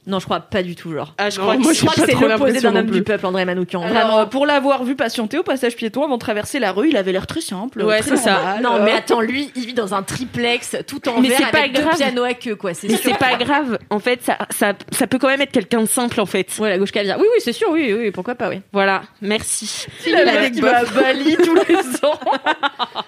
Non, 0.06 0.18
je 0.18 0.26
crois 0.26 0.40
pas 0.40 0.62
du 0.62 0.76
tout, 0.76 0.92
genre. 0.92 1.14
Ah, 1.16 1.30
je 1.30 1.38
Non, 1.38 1.44
crois 1.44 1.56
moi, 1.56 1.68
que 1.72 1.74
Je 1.76 1.80
j'ai 1.80 1.86
crois 1.86 2.04
que 2.04 2.12
c'est 2.12 2.28
l'opposé 2.28 2.60
d'un 2.60 2.76
homme 2.76 2.90
du 2.90 3.02
peuple, 3.02 3.24
André 3.24 3.46
Manoukian. 3.46 3.80
Alors, 3.82 3.94
Vraiment. 3.94 4.18
euh, 4.20 4.26
pour 4.26 4.44
l'avoir 4.44 4.84
vu 4.84 4.96
patienter 4.96 5.38
au 5.38 5.42
passage 5.42 5.76
piéton 5.76 6.04
avant 6.04 6.16
de 6.16 6.20
traverser 6.20 6.58
la 6.58 6.72
rue, 6.72 6.90
il 6.90 6.96
avait 6.98 7.10
l'air 7.12 7.26
très 7.26 7.40
simple. 7.40 7.82
Ouais, 7.82 8.02
c'est 8.02 8.16
ça. 8.18 8.58
Non, 8.62 8.74
Euh, 8.74 8.84
mais 8.84 8.92
attends, 8.92 9.22
lui, 9.22 9.50
il 9.56 9.64
vit 9.66 9.72
dans 9.72 9.94
un 9.94 10.02
triplex 10.02 10.76
tout 10.86 11.08
en 11.08 11.20
Mais 11.22 11.28
verre 11.28 11.38
c'est 11.38 11.50
pas 11.50 11.58
avec 11.60 11.72
deux 11.74 11.80
grave. 11.80 11.96
pianos 11.96 12.24
à 12.24 12.34
queue, 12.34 12.54
quoi. 12.54 12.74
C'est 12.74 12.88
Mais 12.88 12.96
sûr. 12.96 13.12
c'est 13.12 13.18
pas 13.18 13.36
grave. 13.36 13.78
En 13.88 13.98
fait, 13.98 14.22
ça, 14.22 14.36
ça, 14.50 14.74
ça 14.92 15.06
peut 15.06 15.18
quand 15.18 15.28
même 15.28 15.40
être 15.40 15.52
quelqu'un 15.52 15.80
de 15.80 15.86
simple, 15.86 16.20
en 16.20 16.26
fait. 16.26 16.48
Ouais, 16.58 16.68
la 16.68 16.76
gauche 16.78 16.92
caviar. 16.92 17.18
Oui, 17.18 17.26
oui, 17.32 17.40
c'est 17.42 17.52
sûr, 17.54 17.68
oui, 17.70 17.92
oui, 17.98 18.10
pourquoi 18.10 18.34
pas, 18.34 18.50
oui. 18.50 18.60
Voilà. 18.74 19.02
Merci. 19.22 19.86
il 20.06 20.14
a 20.14 20.24
l'air 20.24 20.50
qui 20.52 20.60
va 20.60 20.80
à 20.80 20.84
Bali 20.84 21.36
tous 21.42 21.54
les 21.54 21.76
ans. 22.04 22.20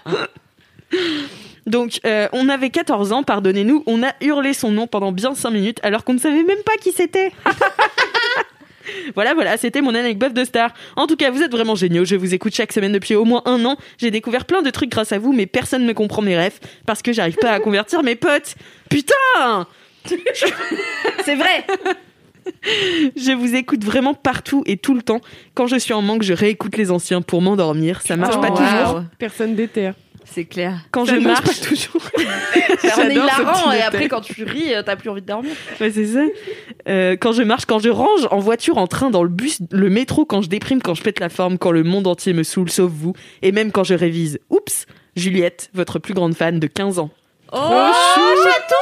Donc, 1.66 2.00
euh, 2.06 2.28
on 2.32 2.48
avait 2.48 2.70
14 2.70 3.12
ans, 3.12 3.22
pardonnez-nous, 3.22 3.82
on 3.86 4.02
a 4.02 4.12
hurlé 4.20 4.52
son 4.52 4.70
nom 4.70 4.86
pendant 4.86 5.12
bien 5.12 5.34
5 5.34 5.50
minutes 5.50 5.80
alors 5.82 6.04
qu'on 6.04 6.14
ne 6.14 6.18
savait 6.18 6.44
même 6.44 6.62
pas 6.64 6.74
qui 6.80 6.92
c'était. 6.92 7.32
voilà, 9.14 9.34
voilà, 9.34 9.56
c'était 9.56 9.80
mon 9.80 9.94
anecdote 9.94 10.32
de 10.32 10.44
star. 10.44 10.72
En 10.94 11.06
tout 11.06 11.16
cas, 11.16 11.30
vous 11.30 11.42
êtes 11.42 11.50
vraiment 11.50 11.74
géniaux, 11.74 12.04
je 12.04 12.14
vous 12.14 12.34
écoute 12.34 12.54
chaque 12.54 12.72
semaine 12.72 12.92
depuis 12.92 13.14
au 13.16 13.24
moins 13.24 13.42
un 13.46 13.64
an. 13.64 13.76
J'ai 13.98 14.10
découvert 14.12 14.44
plein 14.44 14.62
de 14.62 14.70
trucs 14.70 14.90
grâce 14.90 15.10
à 15.12 15.18
vous, 15.18 15.32
mais 15.32 15.46
personne 15.46 15.84
ne 15.84 15.92
comprend 15.92 16.22
mes 16.22 16.36
rêves 16.36 16.58
parce 16.86 17.02
que 17.02 17.12
j'arrive 17.12 17.36
pas 17.36 17.50
à 17.50 17.60
convertir 17.60 18.02
mes 18.02 18.14
potes. 18.14 18.54
Putain 18.88 19.66
C'est 21.24 21.34
vrai. 21.34 21.66
Je 23.16 23.32
vous 23.32 23.56
écoute 23.56 23.82
vraiment 23.82 24.14
partout 24.14 24.62
et 24.66 24.76
tout 24.76 24.94
le 24.94 25.02
temps. 25.02 25.20
Quand 25.54 25.66
je 25.66 25.74
suis 25.76 25.92
en 25.92 26.00
manque, 26.00 26.22
je 26.22 26.32
réécoute 26.32 26.76
les 26.76 26.92
anciens 26.92 27.20
pour 27.20 27.42
m'endormir. 27.42 28.02
Ça 28.02 28.16
marche 28.16 28.36
Oh, 28.38 28.40
pas 28.40 28.50
wow. 28.50 28.56
toujours. 28.56 29.02
Personne 29.18 29.56
déterre. 29.56 29.94
C'est 30.28 30.44
clair. 30.44 30.80
Quand 30.90 31.06
Ça 31.06 31.14
je 31.14 31.20
marche 31.20 31.44
marche, 31.44 31.60
pas 31.60 31.66
toujours. 31.66 32.02
On 32.98 33.08
est 33.08 33.14
hilarant 33.14 33.72
et 33.72 33.80
après 33.80 34.08
quand 34.08 34.20
tu 34.20 34.44
ris, 34.44 34.74
euh, 34.74 34.82
t'as 34.82 34.96
plus 34.96 35.08
envie 35.08 35.22
de 35.22 35.26
dormir. 35.26 35.52
Ouais, 35.80 35.90
c'est 35.90 36.06
ça. 36.06 36.24
Euh, 36.88 37.16
quand 37.18 37.32
je 37.32 37.42
marche, 37.42 37.64
quand 37.64 37.78
je 37.78 37.88
range, 37.88 38.26
en 38.30 38.38
voiture, 38.38 38.76
en 38.78 38.86
train, 38.86 39.10
dans 39.10 39.22
le 39.22 39.28
bus, 39.28 39.60
le 39.70 39.88
métro, 39.88 40.24
quand 40.24 40.42
je 40.42 40.48
déprime, 40.48 40.82
quand 40.82 40.94
je 40.94 41.02
pète 41.02 41.20
la 41.20 41.28
forme, 41.28 41.58
quand 41.58 41.70
le 41.70 41.84
monde 41.84 42.06
entier 42.06 42.32
me 42.32 42.42
saoule, 42.42 42.70
sauf 42.70 42.90
vous, 42.90 43.14
et 43.42 43.52
même 43.52 43.72
quand 43.72 43.84
je 43.84 43.94
révise. 43.94 44.38
Oups, 44.50 44.86
Juliette, 45.14 45.70
votre 45.74 45.98
plus 45.98 46.14
grande 46.14 46.34
fan 46.34 46.58
de 46.58 46.66
15 46.66 46.98
ans. 46.98 47.10
Oh, 47.52 47.58
chaton 48.44 48.74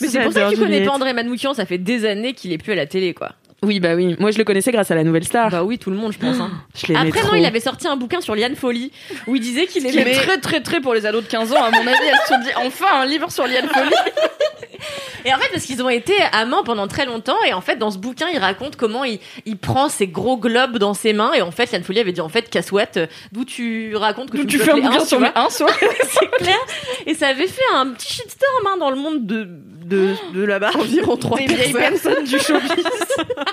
Mais 0.00 0.08
c'est 0.08 0.22
pour 0.22 0.32
ça 0.32 0.44
que 0.44 0.54
tu 0.54 0.60
connais 0.60 0.84
pas 0.84 0.92
André 0.92 1.12
Manoukian, 1.12 1.54
ça 1.54 1.66
fait 1.66 1.78
des 1.78 2.04
années 2.06 2.32
qu'il 2.32 2.52
est 2.52 2.58
plus 2.58 2.72
à 2.72 2.76
la 2.76 2.86
télé, 2.86 3.12
quoi. 3.12 3.32
Oui, 3.62 3.78
bah 3.80 3.94
oui. 3.94 4.16
Moi, 4.18 4.30
je 4.30 4.38
le 4.38 4.44
connaissais 4.44 4.72
grâce 4.72 4.90
à 4.90 4.94
la 4.94 5.04
nouvelle 5.04 5.24
star. 5.24 5.50
Bah 5.50 5.62
oui, 5.64 5.78
tout 5.78 5.90
le 5.90 5.96
monde, 5.96 6.12
je 6.12 6.18
pense. 6.18 6.38
hein. 6.40 6.50
je 6.74 6.94
Après, 6.94 7.20
trop. 7.20 7.32
non, 7.32 7.34
il 7.34 7.44
avait 7.44 7.60
sorti 7.60 7.86
un 7.86 7.96
bouquin 7.96 8.20
sur 8.20 8.34
Liane 8.34 8.56
Folly 8.56 8.90
où 9.26 9.36
il 9.36 9.40
disait 9.42 9.66
qu'il 9.66 9.86
aimait. 9.86 10.12
très 10.14 10.38
très 10.38 10.60
très 10.62 10.80
pour 10.80 10.94
les 10.94 11.04
ados 11.06 11.22
de 11.24 11.28
15 11.28 11.52
ans, 11.52 11.62
à 11.62 11.70
mon 11.70 11.80
avis, 11.80 11.90
elles 12.08 12.18
se 12.26 12.28
sont 12.34 12.40
dit 12.40 12.50
enfin 12.66 12.86
un 13.02 13.06
livre 13.06 13.30
sur 13.30 13.46
Liane 13.46 13.68
Folly. 13.68 13.90
Et 15.26 15.34
en 15.34 15.38
fait, 15.38 15.50
parce 15.52 15.64
qu'ils 15.66 15.82
ont 15.82 15.90
été 15.90 16.14
amants 16.32 16.62
pendant 16.64 16.88
très 16.88 17.04
longtemps, 17.04 17.36
et 17.46 17.52
en 17.52 17.60
fait, 17.60 17.76
dans 17.76 17.90
ce 17.90 17.98
bouquin, 17.98 18.28
il 18.32 18.38
raconte 18.38 18.76
comment 18.76 19.04
il, 19.04 19.18
il 19.44 19.58
prend 19.58 19.90
ses 19.90 20.06
gros 20.06 20.38
globes 20.38 20.78
dans 20.78 20.94
ses 20.94 21.12
mains, 21.12 21.34
et 21.34 21.42
en 21.42 21.50
fait, 21.50 21.70
Liane 21.70 21.82
Folly 21.84 22.00
avait 22.00 22.12
dit 22.12 22.22
en 22.22 22.30
fait, 22.30 22.48
Cassouette, 22.48 22.98
d'où 23.30 23.44
tu 23.44 23.94
racontes 23.96 24.30
que 24.30 24.38
tu, 24.38 24.46
tu 24.46 24.58
fais 24.58 24.70
un 24.70 24.76
bouquin 24.78 25.02
un, 25.02 25.04
sur 25.04 25.18
vois. 25.18 25.32
1 25.38 25.50
soit. 25.50 25.68
c'est 26.08 26.30
clair. 26.42 26.56
Et 27.04 27.12
ça 27.12 27.26
avait 27.28 27.48
fait 27.48 27.60
un 27.74 27.88
petit 27.88 28.10
shitstorm 28.10 28.66
hein, 28.72 28.78
dans 28.78 28.88
le 28.88 28.96
monde 28.96 29.26
de, 29.26 29.46
de, 29.84 30.14
de 30.32 30.42
là-bas. 30.42 30.70
Environ 30.78 31.16
trois 31.18 31.36
Des 31.36 31.44
vieilles 31.44 31.74
personnes. 31.74 32.14
personnes 32.14 32.24
du 32.24 32.38
showbiz. 32.38 32.70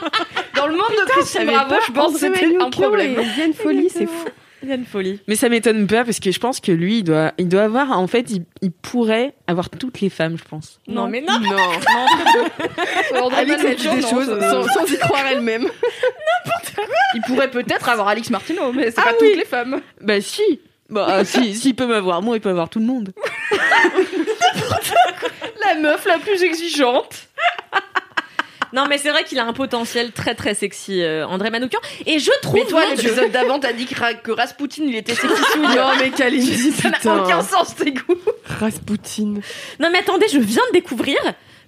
Dans 0.55 0.67
le 0.67 0.73
monde 0.73 0.87
de 0.89 1.09
Christine 1.11 1.41
J'avais 1.41 1.53
Bravo, 1.53 1.69
pas 1.69 1.79
je 1.87 1.91
pense 1.91 2.13
que 2.13 2.19
c'était 2.19 2.57
un 2.59 2.69
problème. 2.69 3.19
et 3.19 3.25
Liane 3.39 3.53
Folly, 3.53 3.89
c'est 3.89 4.05
fou. 4.07 4.25
Liane 4.63 4.85
Folly. 4.85 5.19
Mais 5.27 5.35
ça 5.35 5.49
m'étonne 5.49 5.85
pas 5.85 6.03
parce 6.03 6.19
que 6.19 6.31
je 6.31 6.39
pense 6.39 6.59
que 6.59 6.71
lui, 6.71 6.97
il 6.99 7.03
doit, 7.03 7.31
il 7.37 7.47
doit 7.47 7.61
avoir, 7.63 7.91
en 7.97 8.07
fait, 8.07 8.31
il, 8.31 8.43
il 8.61 8.71
pourrait 8.71 9.33
avoir 9.45 9.69
toutes 9.69 10.01
les 10.01 10.09
femmes, 10.09 10.35
je 10.37 10.43
pense. 10.43 10.79
Non, 10.87 11.07
mais 11.07 11.21
non. 11.21 11.39
Non. 11.39 11.55
André 13.21 13.41
Alix, 13.41 13.63
elle 13.63 13.75
dit 13.75 13.87
des 13.87 14.01
non, 14.01 14.09
choses 14.09 14.39
sans, 14.39 14.63
sans 14.67 14.91
y 14.91 14.97
croire 14.97 15.25
elle-même. 15.31 15.67
Il 17.15 17.21
pourrait 17.21 17.49
peut-être 17.49 17.87
avoir 17.89 18.09
Alix 18.09 18.29
Martineau, 18.29 18.71
mais 18.73 18.91
c'est 18.91 18.99
Ah 18.99 19.03
pas 19.05 19.11
oui. 19.21 19.29
toutes 19.29 19.37
les 19.39 19.45
femmes. 19.45 19.81
Bah 20.01 20.19
si. 20.21 20.59
Bah 20.89 21.23
si, 21.25 21.55
s'il 21.55 21.75
peut 21.75 21.85
m'avoir 21.87 22.21
moi, 22.21 22.35
il 22.37 22.39
peut 22.41 22.49
avoir 22.49 22.69
tout 22.69 22.79
le 22.79 22.85
monde. 22.85 23.13
La 25.65 25.75
meuf 25.79 26.05
la 26.05 26.17
plus 26.19 26.41
exigeante. 26.43 27.27
Non, 28.73 28.85
mais 28.87 28.97
c'est 28.97 29.09
vrai 29.09 29.23
qu'il 29.23 29.39
a 29.39 29.45
un 29.45 29.53
potentiel 29.53 30.11
très 30.11 30.35
très 30.35 30.53
sexy, 30.53 31.01
euh, 31.01 31.25
André 31.27 31.49
Manoukian. 31.49 31.79
Et 32.05 32.19
je 32.19 32.31
trouve. 32.41 32.55
Mais 32.55 32.65
toi, 32.65 32.83
l'épisode 32.89 33.31
d'avant, 33.31 33.59
t'as 33.59 33.73
dit 33.73 33.85
que, 33.85 33.99
Ra- 33.99 34.13
que 34.13 34.31
Rasputin, 34.31 34.83
il 34.85 34.95
était 34.95 35.15
sexy 35.15 35.59
Non, 35.59 35.89
mais 35.99 36.09
Kalindi, 36.11 36.71
Ça 36.71 36.89
n'a 36.89 37.23
aucun 37.23 37.41
sens, 37.41 37.75
tes 37.75 37.91
goûts. 37.91 38.17
Rasputin. 38.59 39.35
Non 39.79 39.89
mais 39.91 39.99
attendez, 39.99 40.27
je 40.31 40.39
viens 40.39 40.63
de 40.69 40.73
découvrir 40.73 41.17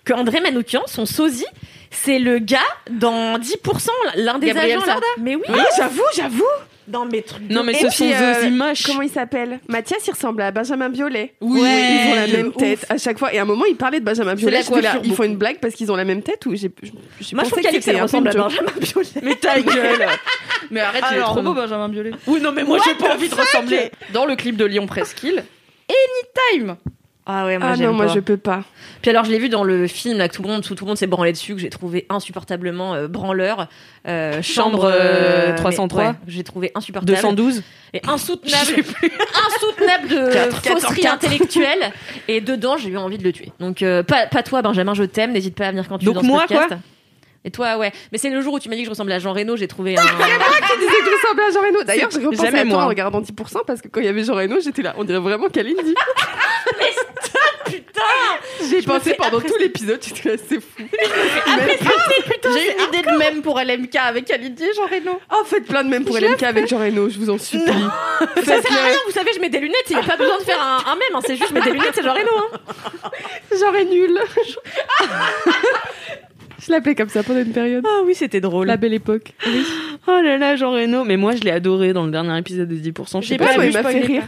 que 0.06 0.14
André 0.14 0.40
Manoukian, 0.42 0.84
son 0.88 1.06
sosie, 1.06 1.46
c'est 1.92 2.20
le 2.20 2.40
gars 2.40 2.60
dans 2.90 3.38
10%, 3.38 3.90
l'un 4.16 4.40
des 4.40 4.48
Gabriel 4.48 4.78
agents 4.78 4.86
là. 4.86 4.94
Sarda 4.94 5.08
Mais 5.20 5.36
oui, 5.36 5.44
Oui, 5.50 5.60
j'avoue, 5.78 6.02
j'avoue. 6.16 6.44
Dans 6.90 7.06
mes 7.06 7.22
trucs. 7.22 7.50
Non 7.50 7.64
mais 7.64 7.74
Et 7.74 7.76
ce 7.76 7.88
puis, 7.88 7.96
sont 7.96 8.06
euh, 8.12 8.34
Zosie 8.36 8.52
moches. 8.52 8.84
Comment 8.84 9.02
il 9.02 9.10
s'appelle? 9.10 9.60
Mathias, 9.68 10.06
il 10.08 10.12
ressemble 10.12 10.42
à 10.42 10.52
Benjamin 10.52 10.90
Biolay. 10.90 11.34
Oui, 11.42 11.60
ils 11.62 12.12
ont 12.12 12.16
la 12.16 12.28
même 12.28 12.48
ouf. 12.48 12.58
tête 12.58 12.86
à 12.90 12.98
chaque 12.98 13.18
fois. 13.20 13.34
Et 13.34 13.40
à 13.40 13.44
un 13.44 13.46
moment, 13.46 13.66
il 13.66 13.76
parlait 13.76 14.00
de 14.00 14.06
Benjamin 14.06 14.32
la 14.32 14.36
Biolay. 14.36 14.62
Ils 15.04 15.14
font 15.14 15.24
une 15.24 15.38
blague 15.38 15.60
parce 15.60 15.76
qu'ils 15.76 15.92
ont 15.92 15.96
la 15.96 16.06
même 16.06 16.22
tête 16.22 16.46
ou 16.46 16.56
j'ai 16.56 16.70
Moi 16.70 16.84
je 17.22 17.36
pensais 17.36 17.46
trouve 17.50 17.60
que 17.60 17.64
qu'Alix 17.86 18.02
ressemble 18.02 18.28
à. 18.30 18.32
Benjamin 18.34 18.72
Biolay. 18.80 19.10
Mais 19.24 19.36
ta 19.36 19.60
gueule. 19.62 20.06
Mais 20.72 20.80
arrête, 20.82 21.04
il 21.12 21.14
est 21.14 21.18
Alors, 21.18 21.32
trop 21.32 21.42
beau. 21.42 21.54
Benjamin 21.54 21.90
Biolay. 21.90 22.12
Oui, 22.28 22.42
non 22.42 22.52
mais 22.52 22.64
moi 22.64 22.80
j'ai 22.86 22.96
pas 22.96 23.14
envie 23.14 23.30
de 23.30 23.36
ressembler. 23.36 23.92
Dans 24.14 24.26
le 24.26 24.36
clip 24.36 24.58
de 24.58 24.66
Lyon 24.66 24.88
Presqu'île, 24.88 25.44
Anytime. 25.90 26.76
Ah 27.32 27.46
ouais, 27.46 27.60
moi 27.60 27.74
Ah 27.80 27.92
moi 27.92 28.08
je 28.08 28.20
peux 28.20 28.38
pas. 28.38 28.64
Puis 29.04 29.12
alors 29.12 29.24
je 29.24 29.30
l'ai 29.30 29.38
vu 29.38 29.50
dans 29.50 29.64
le 29.64 29.86
film 29.86 30.18
là 30.18 30.28
que 30.28 30.34
tout 30.36 30.42
le 30.42 30.48
monde, 30.50 30.64
tout, 30.64 30.74
tout 30.74 30.84
le 30.84 30.90
monde 30.90 30.98
s'est 30.98 31.06
branlé 31.06 31.32
dessus, 31.32 31.54
que 31.54 31.62
j'ai 31.62 31.70
trouvé 31.70 32.08
insupportablement 32.10 32.96
euh, 32.96 33.08
branleur. 33.08 33.68
Euh, 34.08 34.42
chambre 34.42 34.86
euh, 34.92 35.50
mais 35.50 35.56
303. 35.56 36.04
ouais, 36.04 36.12
j'ai 36.28 36.44
trouvé 36.44 36.72
insupportable 36.74 37.16
212. 37.16 37.62
et 37.94 38.02
insoutenable, 38.08 38.84
insoutenable 39.48 40.08
de 40.08 40.34
Quatre, 40.34 40.56
fausserie 40.56 41.02
404. 41.02 41.14
intellectuelle. 41.14 41.92
Et 42.28 42.42
dedans 42.42 42.78
j'ai 42.78 42.90
eu 42.90 42.98
envie 42.98 43.20
de 43.20 43.24
le 43.24 43.32
tuer. 43.32 43.52
Donc 43.60 43.84
euh, 43.84 44.02
pas, 44.02 44.26
pas 44.26 44.42
toi 44.42 44.64
Benjamin, 44.64 44.96
je 44.96 45.04
t'aime, 45.04 45.32
n'hésite 45.32 45.54
pas 45.56 45.68
à 45.68 45.70
venir 45.72 45.88
quand 45.88 46.00
tu 46.00 46.06
Donc 46.06 46.16
veux 46.16 46.22
dans 46.22 46.28
ce 46.28 46.32
moi, 46.32 46.42
podcast. 46.48 46.68
quoi 46.70 46.78
Et 47.46 47.52
toi 47.52 47.78
ouais, 47.78 47.92
mais 48.12 48.18
c'est 48.18 48.32
le 48.32 48.42
jour 48.42 48.56
où 48.56 48.60
tu 48.60 48.70
m'as 48.70 48.76
dit 48.76 48.82
que 48.82 48.86
je 48.88 48.90
ressemblais 48.92 49.14
à 49.14 49.20
Jean 49.20 49.34
Reno, 49.34 49.56
j'ai 49.56 49.68
trouvé 49.68 49.96
un. 49.96 50.02
Tu 50.02 50.08
disais 50.08 50.92
que 51.00 51.06
je 51.06 51.22
ressemblais 51.22 51.44
à 51.44 51.52
Jean 51.52 51.62
Reno. 51.62 51.84
D'ailleurs, 51.84 52.10
j'ai 52.10 52.26
repensé 52.26 52.48
à 52.48 52.52
toi 52.52 52.64
moi. 52.64 52.84
en 52.86 52.88
regardant 52.88 53.22
10% 53.22 53.34
parce 53.68 53.82
que 53.84 53.88
quand 53.88 54.00
il 54.00 54.08
y 54.08 54.10
avait 54.10 54.24
Jean 54.24 54.34
Reno, 54.34 54.56
j'étais 54.64 54.82
là. 54.82 54.96
On 54.98 55.04
dirait 55.04 55.20
vraiment 55.20 55.48
Kalindi. 55.50 55.94
Putain 57.70 58.70
J'ai 58.70 58.82
pensé 58.82 59.14
pendant 59.16 59.40
tout 59.40 59.56
l'épisode, 59.60 60.00
c'est 60.02 60.60
fou. 60.60 60.84
J'ai 62.44 62.74
une 62.74 62.88
idée 62.88 63.12
de 63.12 63.18
même 63.18 63.42
pour 63.42 63.60
LMK 63.60 63.96
avec 63.96 64.26
Kalindi 64.26 64.64
et 64.64 64.74
Jean 64.74 64.86
Reno. 64.86 65.20
Oh, 65.32 65.44
faites 65.46 65.66
plein 65.66 65.84
de 65.84 65.90
mèmes 65.90 66.06
pour 66.06 66.18
LMK 66.18 66.44
avec 66.44 66.68
Jean 66.68 66.80
Reno, 66.80 67.10
je 67.10 67.20
vous 67.20 67.30
en 67.30 67.38
supplie. 67.38 67.66
Ça 68.38 68.62
sert 68.62 68.72
à 68.72 68.86
rien, 68.86 68.98
vous 69.06 69.14
savez, 69.14 69.32
je 69.36 69.40
mets 69.40 69.50
des 69.50 69.60
lunettes, 69.60 69.86
il 69.90 69.96
n'y 69.96 70.02
a 70.02 70.06
pas 70.06 70.18
besoin 70.18 70.38
de 70.38 70.44
faire 70.44 70.62
un, 70.62 70.92
un 70.92 70.96
mème, 70.96 71.16
hein, 71.16 71.20
c'est 71.26 71.36
juste 71.36 71.50
je 71.50 71.54
mets 71.54 71.62
des 71.62 71.72
lunettes, 71.72 71.94
c'est 71.94 72.04
Jean 72.04 72.14
Reno. 72.14 72.32
Hein. 72.38 73.10
Jean 73.60 73.74
est 73.74 73.86
nul. 73.86 74.20
je 76.60 76.72
l'appelais 76.72 76.96
comme 76.96 77.10
ça 77.10 77.24
pendant 77.24 77.40
une 77.40 77.52
période. 77.52 77.84
Ah 77.88 78.02
oui, 78.06 78.16
c'était 78.16 78.42
drôle. 78.42 78.68
La 78.68 78.78
belle 78.78 78.94
époque. 78.94 79.34
Oh 80.08 80.22
là 80.24 80.38
là, 80.38 80.56
Jean 80.56 80.72
Reno. 80.72 81.04
Mais 81.04 81.18
moi 81.18 81.36
je 81.36 81.42
l'ai 81.42 81.52
adoré 81.52 81.94
dans 81.94 82.06
le 82.06 82.12
dernier 82.12 82.38
épisode 82.38 82.68
de 82.68 82.76
10%. 82.76 83.22
Je 83.22 83.28
sais 83.28 83.38
pas. 83.38 83.48
pas 83.48 83.56
moi, 83.56 83.66
il 83.66 83.74
m'a 83.74 83.84
je 83.84 83.88
fait 83.88 84.00
rire. 84.00 84.24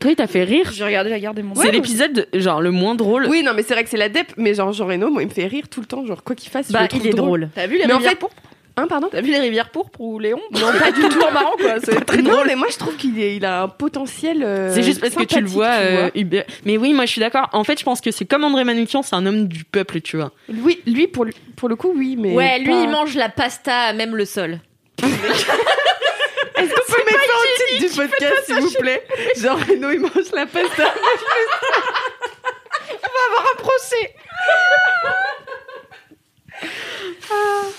Toi, 0.00 0.10
il 0.10 0.16
t'a 0.16 0.26
fait 0.26 0.44
rire. 0.44 0.70
J'ai 0.72 0.84
regardé, 0.84 1.10
j'ai 1.10 1.16
regardé 1.16 1.42
mon. 1.42 1.54
C'est 1.54 1.70
l'épisode 1.70 2.28
genre 2.34 2.60
le 2.60 2.70
moins 2.70 2.94
drôle. 2.94 3.26
Oui, 3.28 3.42
non, 3.42 3.52
mais 3.54 3.62
c'est 3.62 3.74
vrai 3.74 3.84
que 3.84 3.90
c'est 3.90 3.96
la 3.96 4.08
dep, 4.08 4.32
mais 4.36 4.54
genre 4.54 4.72
Jean 4.72 4.86
Reno, 4.86 5.08
moi, 5.10 5.22
il 5.22 5.28
me 5.28 5.32
fait 5.32 5.46
rire 5.46 5.68
tout 5.70 5.80
le 5.80 5.86
temps. 5.86 6.04
Genre, 6.04 6.22
quoi 6.22 6.34
qu'il 6.36 6.50
fasse, 6.50 6.68
je 6.68 6.72
Bah, 6.72 6.82
le 6.82 6.88
trouve 6.88 7.02
il 7.04 7.08
est 7.08 7.14
drôle. 7.14 7.48
T'as 7.54 7.66
vu 7.66 7.78
les 7.78 7.86
Mais 7.86 7.92
en 7.92 7.96
rivières 7.96 8.12
fait- 8.12 8.18
pourpres 8.18 8.36
Hein, 8.76 8.88
pardon 8.88 9.08
T'as 9.08 9.20
vu 9.20 9.30
les 9.30 9.38
rivières 9.38 9.70
pourpres 9.70 10.00
ou 10.00 10.18
Léon 10.18 10.40
Non, 10.50 10.72
pas 10.76 10.90
du 10.90 11.00
tout 11.02 11.20
marrant 11.32 11.52
quoi. 11.56 11.74
C'est 11.84 12.00
très 12.06 12.22
Non, 12.22 12.32
drôle. 12.32 12.46
mais 12.48 12.56
moi, 12.56 12.66
je 12.72 12.76
trouve 12.76 12.96
qu'il 12.96 13.16
est- 13.20 13.36
il 13.36 13.44
a 13.44 13.62
un 13.62 13.68
potentiel. 13.68 14.42
euh, 14.42 14.74
C'est 14.74 14.82
juste 14.82 15.00
parce 15.00 15.14
que 15.14 15.22
tu 15.22 15.40
le 15.40 15.46
vois, 15.46 15.76
tu 15.76 15.82
euh, 15.84 16.10
Hubert- 16.16 16.44
Mais 16.64 16.76
oui, 16.76 16.92
moi 16.92 17.06
je 17.06 17.12
suis 17.12 17.20
d'accord. 17.20 17.48
En 17.52 17.62
fait, 17.62 17.78
je 17.78 17.84
pense 17.84 18.00
que 18.00 18.10
c'est 18.10 18.24
comme 18.24 18.42
André 18.42 18.64
Manoukian, 18.64 19.02
c'est 19.02 19.14
un 19.14 19.26
homme 19.26 19.46
du 19.46 19.62
peuple, 19.62 20.00
tu 20.00 20.16
vois. 20.16 20.32
Oui, 20.48 20.80
lui, 20.88 21.06
pour, 21.06 21.24
pour 21.54 21.68
le 21.68 21.76
coup, 21.76 21.92
oui, 21.94 22.16
mais. 22.18 22.34
Ouais, 22.34 22.58
lui, 22.58 22.72
pas- 22.72 22.82
il 22.82 22.88
mange 22.90 23.14
la 23.14 23.28
pasta 23.28 23.72
à 23.74 23.92
même 23.92 24.16
le 24.16 24.24
sol. 24.24 24.58
Est-ce 26.56 26.72
qu'on 26.72 26.92
peut 26.92 27.04
mettre 27.04 27.24
ça 27.24 27.34
au 27.34 27.44
titre 27.56 27.88
du 27.88 27.96
podcast, 28.08 28.46
s'il 28.46 28.60
vous 28.60 28.70
plaît 28.72 29.06
Jean 29.36 29.54
Reno, 29.68 29.90
il 29.90 30.00
mange 30.00 30.30
la 30.32 30.46
pasta. 30.46 30.84
un 33.52 33.56
procès. 33.56 34.14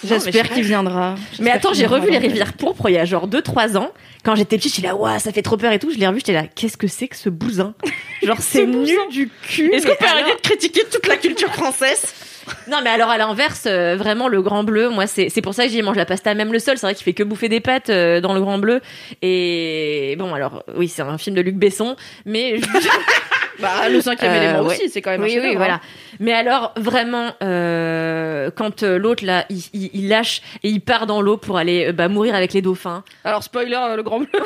J'espère 0.04 0.50
qu'il 0.50 0.64
viendra. 0.64 1.16
Mais 1.40 1.52
attends, 1.52 1.74
j'ai 1.74 1.86
revu 1.86 2.10
les 2.12 2.18
rivières 2.18 2.54
pourpres 2.54 2.90
il 2.90 2.94
y 2.94 2.98
a 2.98 3.06
genre 3.06 3.28
2-3 3.28 3.78
ans. 3.78 3.92
Quand 4.24 4.36
j'étais 4.36 4.58
petite, 4.58 4.76
j'étais 4.76 4.88
là, 4.88 4.96
waouh, 4.96 5.20
ça 5.20 5.32
fait 5.32 5.42
trop 5.44 5.58
peur 5.58 5.72
et 5.72 5.80
tout. 5.80 5.92
Je 5.92 5.98
l'ai 5.98 6.08
revu, 6.08 6.20
j'étais 6.20 6.34
là, 6.34 6.44
qu'est-ce 6.48 6.78
que 6.78 6.88
c'est 6.88 7.08
que 7.08 7.16
ce 7.16 7.30
bousin? 7.30 7.74
Genre, 8.24 8.38
c'est 8.40 8.66
nul 8.66 8.98
du 9.12 9.30
cul. 9.48 9.72
Est-ce 9.72 9.86
qu'on 9.86 9.94
peut 9.96 10.06
alors- 10.06 10.18
arrêter 10.24 10.36
de 10.36 10.42
critiquer 10.42 10.82
toute 10.92 11.06
la 11.08 11.18
culture 11.18 11.54
française? 11.54 12.14
Non, 12.70 12.78
mais 12.84 12.92
alors 12.92 13.10
à 13.10 13.18
l'inverse, 13.18 13.64
euh, 13.66 13.96
vraiment 13.98 14.28
le 14.28 14.40
grand 14.44 14.64
bleu, 14.64 14.90
moi 14.90 15.08
c'est 15.08 15.30
c'est 15.30 15.42
pour 15.42 15.56
ça 15.56 15.66
que 15.66 15.72
j'y 15.72 15.82
mange 15.82 15.96
la 15.96 16.06
pasta 16.06 16.36
même 16.36 16.54
le 16.54 16.60
sol. 16.60 16.78
C'est 16.78 16.86
vrai 16.86 16.94
qu'il 16.94 17.04
fait 17.04 17.14
que 17.14 17.24
bouffer 17.24 17.50
des 17.50 17.60
pâtes 17.60 17.90
euh, 17.90 18.22
dans 18.22 18.36
le 18.36 18.40
grand 18.40 18.60
bleu. 18.60 18.82
Et 19.24 20.16
bon, 20.20 20.32
alors 20.32 20.64
oui, 20.78 20.88
c'est 20.88 21.02
un 21.02 21.18
film 21.18 21.36
de 21.36 21.42
Luc 21.42 21.56
Besson, 21.56 21.96
mais 22.24 22.58
je- 22.60 22.66
Bah 23.60 23.88
le 23.90 24.02
cinquième 24.02 24.32
Euh, 24.32 24.36
élément 24.44 24.60
ouais. 24.68 24.76
aussi, 24.76 24.90
c'est 24.90 25.02
quand 25.02 25.12
même. 25.12 25.22
un 25.22 25.26
oui, 25.26 25.40
oui, 25.42 25.56
voilà. 25.56 25.76
hein. 25.76 25.82
Mais 26.20 26.34
alors 26.34 26.74
vraiment, 26.78 27.32
euh, 27.44 28.50
quand 28.56 28.84
euh, 28.84 28.98
l'autre 28.98 29.24
là, 29.26 29.46
il, 29.50 29.64
il- 29.74 29.90
il 29.94 30.08
lâche 30.10 30.42
et 30.64 30.70
il 30.70 30.82
part 30.82 31.06
dans 31.08 31.22
l'eau 31.22 31.38
pour 31.38 31.58
aller 31.58 31.88
euh, 31.88 31.92
bah, 31.94 32.08
mourir 32.10 32.36
avec 32.36 32.54
les 32.54 32.62
dauphins. 32.62 33.04
Alors 33.24 33.44
spoiler, 33.44 33.76
euh, 33.76 33.96
le 33.96 34.04
grand 34.04 34.20
bleu. 34.20 34.28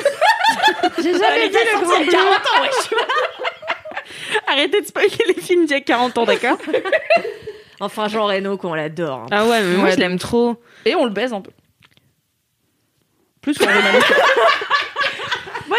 J'ai 0.97 1.13
jamais 1.13 1.47
vu 1.49 1.53
le 1.57 1.81
grand 1.81 1.99
bleu. 1.99 2.11
40 2.11 2.33
ans, 2.33 2.61
wesh. 2.61 2.99
Arrêtez 4.47 4.81
de 4.81 4.85
spoiler 4.85 5.09
les 5.27 5.41
films 5.41 5.65
d'il 5.65 5.73
y 5.73 5.77
a 5.77 5.81
40 5.81 6.17
ans, 6.17 6.25
d'accord 6.25 6.57
Enfin, 7.79 8.07
Jean 8.09 8.25
Reno, 8.25 8.57
qu'on 8.57 8.73
l'adore. 8.73 9.19
hein. 9.21 9.25
Ah 9.31 9.45
ouais, 9.45 9.61
mais 9.63 9.75
moi 9.77 9.85
Ouais, 9.85 9.91
je 9.93 9.97
l'aime 9.99 10.19
trop. 10.19 10.61
Et 10.85 10.95
on 10.95 11.05
le 11.05 11.11
baise 11.11 11.31
un 11.33 11.39
peu. 11.41 11.51
Plus 13.41 13.57
qu'on 13.57 13.65
le 13.67 13.71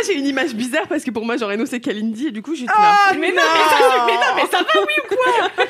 j'ai 0.07 0.15
une 0.19 0.27
image 0.27 0.55
bizarre 0.55 0.87
parce 0.89 1.05
que 1.05 1.11
pour 1.11 1.25
moi, 1.25 1.37
Jean 1.37 1.49
Reno, 1.49 1.67
c'est 1.67 1.81
Kalindi 1.81 2.29
et 2.29 2.31
du 2.31 2.43
coup, 2.43 2.53
je 2.53 2.59
suis 2.59 2.67
là. 2.67 2.73
Ah, 2.77 3.13
mais 3.19 3.29
non, 3.33 3.35
mais 3.37 3.41
ça, 3.71 4.07
mais 4.07 4.13
non, 4.15 4.21
mais 4.37 4.43
ça 4.51 4.59
va, 4.59 4.81
oui. 4.81 5.67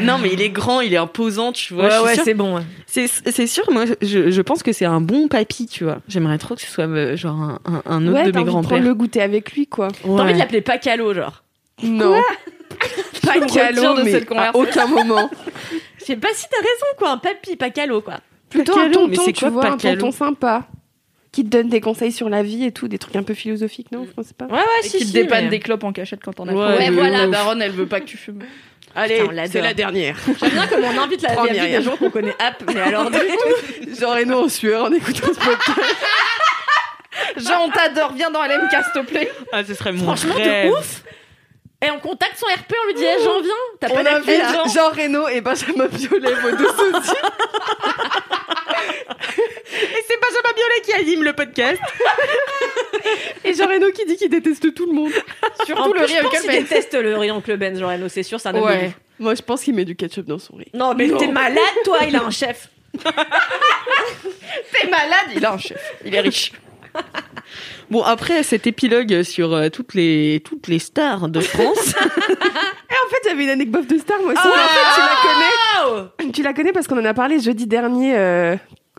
Non, 0.00 0.18
mais 0.18 0.30
il 0.32 0.40
est 0.40 0.50
grand, 0.50 0.80
il 0.80 0.94
est 0.94 0.98
imposant, 0.98 1.50
tu 1.52 1.74
vois. 1.74 1.88
Ouais, 1.88 1.98
ouais, 2.04 2.16
c'est 2.24 2.34
bon. 2.34 2.56
ouais. 2.56 2.62
c'est 2.86 3.08
c'est 3.08 3.46
sûr, 3.48 3.64
moi 3.72 3.84
je, 4.00 4.30
je 4.30 4.42
pense 4.42 4.62
que 4.62 4.72
c'est 4.72 4.84
un 4.84 5.00
bon 5.00 5.26
papy, 5.28 5.66
tu 5.66 5.82
vois. 5.84 5.98
J'aimerais 6.06 6.38
trop 6.38 6.54
que 6.54 6.60
ce 6.60 6.68
soit 6.70 6.86
euh, 6.86 7.16
genre 7.16 7.34
un, 7.34 7.58
un- 7.64 7.82
un 7.86 8.06
autre 8.06 8.16
ouais, 8.18 8.24
de 8.26 8.30
t'as 8.30 8.38
mes 8.38 8.42
envie 8.50 8.60
de 8.60 8.60
grands-pères. 8.68 8.80
le 8.82 8.94
goûter 8.94 9.22
avec 9.22 9.52
lui, 9.52 9.66
quoi. 9.66 9.88
T'as 10.02 10.08
envie 10.08 10.34
de 10.34 10.38
l'appeler 10.38 10.60
Pacalo, 10.60 11.14
genre. 11.14 11.42
Non. 11.82 12.14
Pas 13.26 13.36
me 13.36 13.40
retire 13.42 13.62
calo, 13.74 13.94
de 13.94 14.02
mais 14.02 14.10
cette 14.12 14.30
à 14.32 14.54
aucun 14.54 14.86
moment. 14.86 15.30
Je 15.98 16.04
sais 16.04 16.16
pas 16.16 16.28
si 16.32 16.46
t'as 16.48 16.58
raison, 16.58 16.86
quoi. 16.96 17.10
Un 17.10 17.18
papy, 17.18 17.56
Pacalo, 17.56 18.00
quoi. 18.00 18.18
Plutôt 18.50 18.74
Pacalo, 18.74 18.88
un 18.88 18.92
tonton, 18.92 19.08
mais 19.08 19.16
c'est 19.24 19.32
tu 19.32 19.40
quoi, 19.40 19.50
vois, 19.50 19.66
un 19.66 19.70
Pacalo 19.72 20.00
tonton 20.00 20.12
sympa. 20.12 20.66
Qui 21.30 21.44
te 21.44 21.50
donne 21.50 21.68
des 21.68 21.80
conseils 21.80 22.12
sur 22.12 22.28
la 22.28 22.42
vie 22.42 22.64
et 22.64 22.72
tout, 22.72 22.88
des 22.88 22.98
trucs 22.98 23.16
un 23.16 23.22
peu 23.22 23.34
philosophiques, 23.34 23.92
non? 23.92 24.06
Je 24.16 24.22
sais 24.22 24.34
pas. 24.34 24.46
Ouais, 24.46 24.52
ouais, 24.52 24.64
Et 24.84 24.88
qui 24.88 25.06
te 25.06 25.12
dépanne 25.12 25.50
des 25.50 25.60
clopes 25.60 25.84
en 25.84 25.92
cachette 25.92 26.20
quand 26.24 26.40
on 26.40 26.48
a 26.48 26.52
Ouais, 26.52 26.78
ouais, 26.78 26.90
voilà. 26.90 27.18
La 27.18 27.26
daronne, 27.26 27.60
elle 27.60 27.72
veut 27.72 27.86
pas 27.86 28.00
que 28.00 28.06
tu 28.06 28.16
fumes. 28.16 28.42
Allez, 28.94 29.22
on 29.22 29.46
c'est 29.46 29.60
la 29.60 29.74
dernière. 29.74 30.16
J'aime 30.40 30.50
bien 30.50 30.66
comme 30.66 30.84
on 30.84 30.98
invite 30.98 31.22
la, 31.22 31.34
Myriam. 31.42 31.66
des 31.66 31.82
gens 31.82 31.96
qu'on 31.96 32.10
connaît 32.10 32.34
app, 32.38 32.62
mais 32.66 32.80
alors 32.80 33.10
du 33.10 33.18
tout. 33.18 34.00
Jean 34.00 34.14
Reno 34.14 34.44
en 34.44 34.48
sueur 34.48 34.84
en 34.84 34.92
écoutant 34.92 35.28
ce 35.28 35.38
podcast. 35.38 35.80
Jean, 37.36 37.66
on 37.66 37.68
t'adore, 37.68 38.12
viens 38.14 38.30
dans 38.30 38.42
LMK, 38.42 38.70
s'il 38.70 39.02
te 39.02 39.06
plaît. 39.06 39.30
Ah, 39.52 39.62
ce 39.64 39.74
serait 39.74 39.92
mon 39.92 40.04
Franchement, 40.04 40.34
rêve. 40.34 40.70
de 40.70 40.72
ouf. 40.72 41.02
Et 41.84 41.90
on 41.90 42.00
contacte 42.00 42.36
son 42.38 42.46
RP, 42.46 42.72
on 42.82 42.86
lui 42.88 42.94
dit 42.94 43.04
eh, 43.04 43.22
J'en 43.22 43.40
viens, 43.40 43.52
t'as 43.78 43.88
pas 43.88 44.02
On 44.02 44.06
invite 44.06 44.42
Jean 44.74 44.90
Reno 44.90 45.28
et 45.28 45.40
Benjamin 45.40 45.86
Biolay, 45.86 46.34
vos 46.34 46.50
deux. 46.56 46.66
Et 49.82 50.02
c'est 50.06 50.18
Benjamin 50.20 50.54
Biolay 50.54 50.80
qui 50.84 50.92
anime 50.92 51.24
le 51.24 51.32
podcast. 51.32 51.80
Et 53.44 53.54
Jean 53.54 53.66
Reno 53.68 53.90
qui 53.92 54.04
dit 54.06 54.16
qu'il 54.16 54.28
déteste 54.30 54.74
tout 54.74 54.86
le 54.86 54.92
monde. 54.92 55.12
Surtout 55.64 55.92
le 55.92 56.00
je 56.00 56.04
riz 56.06 56.14
pense 56.22 56.26
Uncle 56.34 56.40
qu'il 56.40 56.50
Ben. 56.50 56.62
déteste 56.62 56.94
le 56.94 57.16
riz 57.16 57.30
Uncle 57.30 57.56
Ben, 57.56 57.78
genre 57.78 57.90
Reno, 57.90 58.08
c'est 58.08 58.22
sûr, 58.22 58.38
homme 58.44 58.52
de 58.52 58.58
Ouais. 58.60 58.92
Moi, 59.18 59.34
je 59.34 59.42
pense 59.42 59.62
qu'il 59.62 59.74
met 59.74 59.84
du 59.84 59.96
ketchup 59.96 60.26
dans 60.26 60.38
son 60.38 60.56
riz. 60.56 60.68
Non, 60.74 60.94
mais 60.94 61.08
t'es 61.10 61.28
malade, 61.28 61.58
toi, 61.84 61.98
il 62.06 62.14
a 62.16 62.22
un 62.22 62.30
chef. 62.30 62.68
T'es 64.72 64.88
malade, 64.88 65.28
il 65.34 65.44
a 65.44 65.52
un 65.52 65.58
chef. 65.58 65.94
Il 66.04 66.14
est 66.14 66.20
riche. 66.20 66.52
Bon, 67.90 68.02
après 68.02 68.42
cet 68.42 68.66
épilogue 68.66 69.22
sur 69.22 69.54
euh, 69.54 69.68
toutes, 69.70 69.94
les, 69.94 70.42
toutes 70.44 70.66
les 70.68 70.78
stars 70.78 71.28
de 71.28 71.40
France, 71.40 71.94
Et 71.98 72.94
en 73.06 73.10
fait, 73.10 73.28
j'avais 73.28 73.44
une 73.44 73.50
anecdote 73.50 73.86
de 73.86 73.98
star, 73.98 74.18
moi 74.20 74.32
aussi. 74.32 74.42
Ah 74.44 74.48
en 74.48 74.52
fait, 74.52 74.94
tu 74.94 75.00
la 75.00 76.16
connais. 76.16 76.32
Tu 76.32 76.42
la 76.42 76.52
connais 76.52 76.72
parce 76.72 76.86
qu'on 76.86 76.98
en 76.98 77.04
a 77.04 77.14
parlé 77.14 77.40
jeudi 77.40 77.66
dernier 77.66 78.16
euh, 78.16 78.56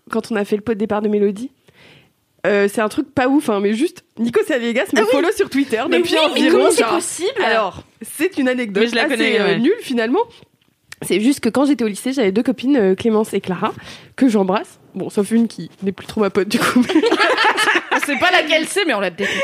quand 0.09 0.31
on 0.31 0.35
a 0.35 0.43
fait 0.45 0.55
le 0.55 0.61
pot 0.61 0.73
de 0.73 0.79
départ 0.79 1.01
de 1.01 1.07
Mélodie. 1.09 1.51
Euh, 2.47 2.69
c'est 2.71 2.79
un 2.81 2.87
truc 2.87 3.13
pas 3.13 3.27
ouf, 3.27 3.49
hein, 3.49 3.59
mais 3.61 3.73
juste 3.73 4.05
Nico 4.17 4.39
Saliegas 4.47 4.87
me 4.95 5.03
follow 5.05 5.29
sur 5.35 5.49
Twitter 5.49 5.81
depuis 5.91 6.13
oui, 6.13 6.19
mais 6.35 6.49
environ. 6.51 6.67
c'est 6.71 6.79
genre- 6.83 6.91
possible 6.95 7.43
Alors, 7.45 7.83
c'est 8.01 8.37
une 8.37 8.47
anecdote 8.47 8.83
Mais 8.83 8.89
je 8.89 8.95
la 8.95 9.01
assez 9.03 9.09
connais, 9.17 9.39
euh, 9.41 9.45
ouais. 9.45 9.59
nulle 9.59 9.73
finalement. 9.81 10.21
C'est 11.01 11.19
juste 11.19 11.41
que 11.41 11.49
quand 11.49 11.65
j'étais 11.65 11.83
au 11.83 11.87
lycée, 11.87 12.13
j'avais 12.13 12.31
deux 12.31 12.43
copines, 12.43 12.77
euh, 12.77 12.95
Clémence 12.95 13.33
et 13.33 13.41
Clara, 13.41 13.73
que 14.15 14.27
j'embrasse. 14.29 14.79
Bon, 14.95 15.09
sauf 15.09 15.31
une 15.31 15.47
qui 15.49 15.69
n'est 15.83 15.91
plus 15.91 16.07
trop 16.07 16.21
ma 16.21 16.29
pote 16.29 16.47
du 16.47 16.59
coup. 16.59 16.81
On 17.91 17.99
sait 17.99 18.17
pas 18.17 18.31
laquelle 18.31 18.65
c'est, 18.67 18.85
mais 18.85 18.93
on 18.93 18.99
la 19.01 19.09
déteste. 19.09 19.37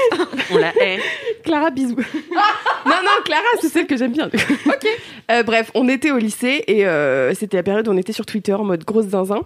on 0.51 0.57
la 0.57 0.73
hait. 0.81 0.99
Clara, 1.43 1.69
bisous. 1.71 1.95
non, 1.95 2.91
non, 3.03 3.23
Clara, 3.25 3.43
c'est 3.61 3.67
celle 3.69 3.85
que 3.87 3.97
j'aime 3.97 4.13
bien. 4.13 4.29
ok. 4.65 5.43
bref, 5.45 5.69
on 5.75 5.87
était 5.89 6.11
au 6.11 6.17
lycée 6.17 6.63
et 6.67 6.85
euh, 6.87 7.33
c'était 7.33 7.57
la 7.57 7.63
période 7.63 7.87
où 7.87 7.91
on 7.91 7.97
était 7.97 8.13
sur 8.13 8.25
Twitter 8.25 8.53
en 8.53 8.63
mode 8.63 8.83
grosse 8.85 9.07
zinzin. 9.07 9.41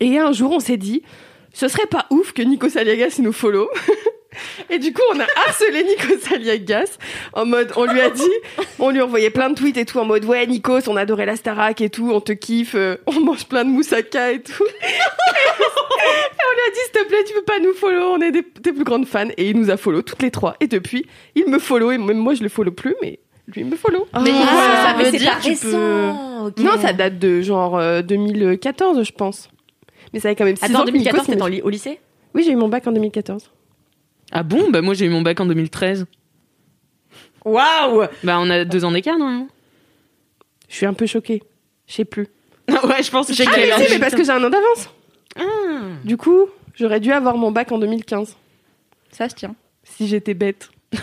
Et 0.00 0.18
un 0.18 0.32
jour, 0.32 0.52
on 0.52 0.60
s'est 0.60 0.76
dit, 0.76 1.02
ce 1.52 1.68
serait 1.68 1.86
pas 1.86 2.06
ouf 2.10 2.32
que 2.32 2.42
Nico 2.42 2.68
Saliagas 2.68 3.16
nous 3.20 3.32
follow. 3.32 3.68
Et 4.68 4.80
du 4.80 4.92
coup, 4.92 5.02
on 5.14 5.20
a 5.20 5.26
harcelé 5.46 5.84
Nico 5.84 6.18
Saliagas 6.20 6.98
en 7.34 7.46
mode, 7.46 7.70
on 7.76 7.84
lui 7.84 8.00
a 8.00 8.10
dit, 8.10 8.22
on 8.80 8.90
lui 8.90 9.00
envoyait 9.00 9.30
plein 9.30 9.50
de 9.50 9.54
tweets 9.54 9.76
et 9.76 9.84
tout 9.84 9.98
en 9.98 10.04
mode, 10.04 10.24
ouais, 10.24 10.44
Nikos, 10.46 10.88
on 10.88 10.96
adorait 10.96 11.26
la 11.26 11.36
Starac 11.36 11.80
et 11.80 11.88
tout, 11.90 12.10
on 12.12 12.20
te 12.20 12.32
kiffe, 12.32 12.74
euh, 12.74 12.96
on 13.06 13.20
mange 13.20 13.44
plein 13.46 13.64
de 13.64 13.70
moussaka 13.70 14.32
et 14.32 14.42
tout. 14.42 14.64
Et 14.64 14.86
on 14.86 16.54
lui 16.54 16.62
a 16.66 16.70
dit, 16.72 16.80
s'il 16.82 16.92
te 17.02 17.06
plaît, 17.08 17.24
tu 17.26 17.34
peux 17.34 17.42
pas 17.44 17.60
nous 17.60 17.72
follow, 17.74 18.14
on 18.14 18.20
est 18.20 18.32
des, 18.32 18.42
tes 18.42 18.72
plus 18.72 18.84
grandes 18.84 19.06
fans. 19.06 19.28
Et 19.36 19.50
il 19.50 19.56
nous 19.56 19.70
a 19.70 19.76
follow 19.76 20.02
toutes 20.02 20.22
les 20.22 20.30
trois. 20.32 20.56
Et 20.60 20.66
depuis, 20.66 21.06
il 21.36 21.48
me 21.48 21.58
follow 21.60 21.92
et 21.92 21.98
même 21.98 22.18
moi, 22.18 22.34
je 22.34 22.42
le 22.42 22.48
follow 22.48 22.72
plus, 22.72 22.94
mais 23.02 23.20
lui, 23.46 23.60
il 23.60 23.66
me 23.66 23.76
follow. 23.76 24.06
Mais 24.22 24.32
Ah, 24.34 24.88
ça 24.90 24.94
mais 24.98 25.04
veut 25.04 25.10
c'est 25.12 25.18
dire 25.18 25.38
tu 25.40 25.54
peux-. 25.54 26.10
Non, 26.62 26.78
ça 26.80 26.92
date 26.92 27.18
de 27.20 27.40
genre 27.40 27.78
euh, 27.78 28.02
2014, 28.02 29.02
je 29.04 29.12
pense. 29.12 29.48
Mais 30.14 30.20
ça 30.20 30.28
avait 30.28 30.36
quand 30.36 30.44
même 30.46 30.56
6 30.56 30.64
Attends, 30.64 30.76
ans 30.78 30.82
en 30.82 30.84
que 30.86 30.90
2014, 30.92 31.14
Nikos, 31.14 31.24
il 31.24 31.26
t'étais 31.26 31.36
me- 31.38 31.42
en 31.42 31.46
li- 31.48 31.60
au 31.62 31.68
lycée? 31.68 32.00
Oui, 32.34 32.42
j'ai 32.44 32.52
eu 32.52 32.56
mon 32.56 32.68
bac 32.68 32.86
en 32.86 32.92
2014. 32.92 33.50
Ah 34.32 34.42
bon? 34.42 34.70
Bah 34.70 34.80
moi 34.80 34.94
j'ai 34.94 35.04
eu 35.04 35.10
mon 35.10 35.20
bac 35.22 35.38
en 35.40 35.46
2013. 35.46 36.06
Waouh 37.44 38.06
Bah 38.22 38.38
on 38.40 38.48
a 38.48 38.64
deux 38.64 38.84
ans 38.86 38.90
d'écart, 38.92 39.18
non 39.18 39.48
Je 40.68 40.76
suis 40.76 40.86
un 40.86 40.94
peu 40.94 41.04
choquée. 41.06 41.42
Je 41.86 41.92
sais 41.94 42.04
plus. 42.06 42.26
Ouais, 42.68 43.02
je 43.02 43.10
pense 43.10 43.26
que 43.26 43.34
j'ai 43.34 43.44
Ah, 43.46 43.50
mais 43.56 43.70
si, 43.86 43.92
mais 43.92 43.98
parce 43.98 44.14
que 44.14 44.24
j'ai 44.24 44.30
un 44.30 44.42
an 44.42 44.48
d'avance. 44.50 44.88
Ah. 45.36 45.42
Du 46.04 46.16
coup, 46.16 46.46
j'aurais 46.74 47.00
dû 47.00 47.12
avoir 47.12 47.36
mon 47.36 47.50
bac 47.52 47.70
en 47.72 47.78
2015. 47.78 48.36
Ça 49.10 49.28
se 49.28 49.34
tient. 49.34 49.54
Si 49.82 50.06
j'étais 50.08 50.32
bête. 50.34 50.70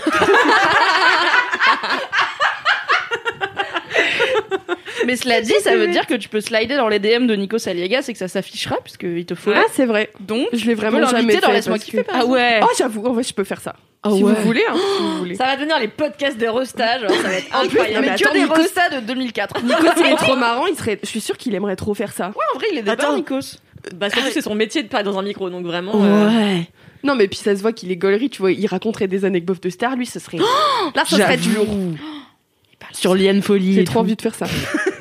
Mais 5.05 5.15
cela 5.15 5.41
dit, 5.41 5.53
ça 5.61 5.75
veut 5.75 5.87
dire 5.87 6.05
que 6.07 6.13
tu 6.13 6.29
peux 6.29 6.41
slider 6.41 6.75
dans 6.75 6.87
les 6.87 6.99
DM 6.99 7.25
de 7.27 7.35
Nico 7.35 7.57
Saliegas 7.57 8.05
et 8.07 8.13
que 8.13 8.19
ça 8.19 8.27
s'affichera 8.27 8.77
puisqu'il 8.83 9.25
te 9.25 9.35
faut. 9.35 9.51
Ah, 9.55 9.63
c'est 9.73 9.85
vrai. 9.85 10.09
Donc, 10.19 10.47
Je 10.53 10.65
peux 10.65 10.73
vraiment 10.73 11.05
jamais 11.07 11.37
dans 11.37 11.51
Laisse-moi 11.51 11.79
kiffer. 11.79 12.03
Ah 12.11 12.25
ouais 12.25 12.59
Oh, 12.63 12.67
j'avoue, 12.77 13.05
en 13.05 13.13
vrai, 13.13 13.23
je 13.23 13.33
peux 13.33 13.43
faire 13.43 13.61
ça. 13.61 13.75
Ah 14.03 14.09
si 14.11 14.23
ouais. 14.23 14.33
vous 14.33 14.41
voulez, 14.43 14.63
hein, 14.69 14.75
si 14.75 15.01
vous 15.03 15.17
voulez. 15.19 15.35
Ça 15.35 15.45
va 15.45 15.55
devenir 15.55 15.77
les 15.79 15.87
podcasts 15.87 16.37
de 16.37 16.47
Rostage, 16.47 17.01
genre, 17.01 17.11
ça 17.11 17.27
va 17.27 17.33
être 17.35 17.55
incroyable. 17.55 18.05
mais 18.05 18.11
Mais 18.11 18.17
que 18.17 18.33
des 18.33 18.39
Nikos- 18.45 18.95
de 19.01 19.05
2004. 19.05 19.63
Nico, 19.63 19.77
il 19.99 20.05
est 20.07 20.15
trop 20.15 20.35
marrant. 20.35 20.65
Il 20.67 20.75
serait... 20.75 20.99
Je 21.03 21.07
suis 21.07 21.21
sûre 21.21 21.37
qu'il 21.37 21.53
aimerait 21.55 21.75
trop 21.75 21.93
faire 21.93 22.11
ça. 22.11 22.31
En 22.53 22.57
vrai, 22.57 22.67
il 22.71 22.77
est 22.79 22.83
débat, 22.83 23.15
Nikos. 23.15 23.57
Bah, 23.95 24.09
surtout, 24.09 24.29
c'est 24.31 24.41
son 24.41 24.55
métier 24.55 24.83
de 24.83 24.87
parler 24.87 25.05
dans 25.05 25.17
un 25.17 25.23
micro, 25.23 25.49
donc 25.49 25.65
vraiment. 25.65 25.93
euh, 25.95 26.27
Ouais. 26.29 26.67
Non, 27.03 27.15
mais 27.15 27.27
puis 27.27 27.39
ça 27.39 27.55
se 27.55 27.61
voit 27.63 27.73
qu'il 27.73 27.91
est 27.91 27.95
gaulerie, 27.95 28.29
tu 28.29 28.39
vois. 28.41 28.51
Il 28.51 28.65
raconterait 28.67 29.07
des 29.07 29.25
anecdotes 29.25 29.61
de 29.63 29.69
stars, 29.71 29.95
lui, 29.95 30.05
ce 30.05 30.19
serait. 30.19 30.37
Là, 30.95 31.03
ça 31.05 31.17
serait 31.17 31.37
du 31.37 31.51
lourd. 31.53 31.67
Sur 32.93 33.15
Liane 33.15 33.41
Folie. 33.41 33.73
J'ai 33.73 33.83
trop 33.83 33.93
tout. 33.95 33.99
envie 34.01 34.15
de 34.15 34.21
faire 34.21 34.35
ça. 34.35 34.45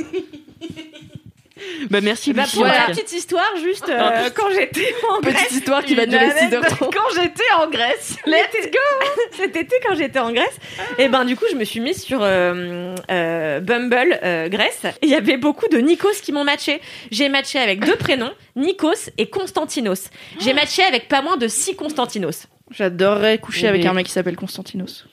Bah 1.91 2.01
merci 2.01 2.33
Bah, 2.33 2.43
Lucie, 2.43 2.57
pour 2.57 2.67
en 2.67 2.69
la 2.69 2.87
petite 2.87 3.13
histoire, 3.13 3.51
juste 3.63 3.89
euh, 3.89 4.31
quand 4.35 4.51
j'étais 4.55 4.95
en 5.11 5.21
Grèce. 5.21 5.35
Petite 5.35 5.53
histoire 5.53 5.85
qui 5.85 5.95
va 5.95 6.07
durer 6.07 6.31
anecdote 6.31 6.65
6h30. 6.65 6.79
Quand 6.79 7.15
j'étais 7.15 7.53
en 7.59 7.69
Grèce, 7.69 8.17
let's 8.27 8.71
go 8.71 9.07
Cet 9.37 9.57
été, 9.57 9.77
quand 9.87 9.95
j'étais 9.95 10.19
en 10.19 10.33
Grèce, 10.33 10.57
et 10.99 11.09
ben 11.09 11.25
du 11.25 11.37
coup, 11.37 11.45
je 11.51 11.57
me 11.57 11.65
suis 11.65 11.81
mise 11.81 12.03
sur 12.03 12.21
euh, 12.23 12.95
euh, 13.11 13.61
Bumble 13.61 14.19
euh, 14.23 14.49
Grèce. 14.49 14.85
Et 15.03 15.07
Il 15.07 15.09
y 15.11 15.15
avait 15.15 15.37
beaucoup 15.37 15.69
de 15.69 15.79
Nikos 15.79 16.21
qui 16.23 16.33
m'ont 16.33 16.45
matché. 16.45 16.81
J'ai 17.11 17.29
matché 17.29 17.59
avec 17.59 17.85
deux 17.85 17.97
prénoms, 17.97 18.33
Nikos 18.57 19.11
et 19.19 19.29
Constantinos. 19.29 20.11
J'ai 20.41 20.53
matché 20.53 20.83
avec 20.83 21.09
pas 21.09 21.23
moins 21.23 21.37
de 21.37 21.49
six 21.49 21.75
Constantinos. 21.75 22.47
J'adorerais 22.71 23.39
coucher 23.39 23.67
Eh 23.67 23.69
avec 23.69 23.87
un 23.87 23.93
mec 23.93 24.07
qui 24.07 24.13
s'appelle 24.13 24.37
Constantinos. 24.37 25.07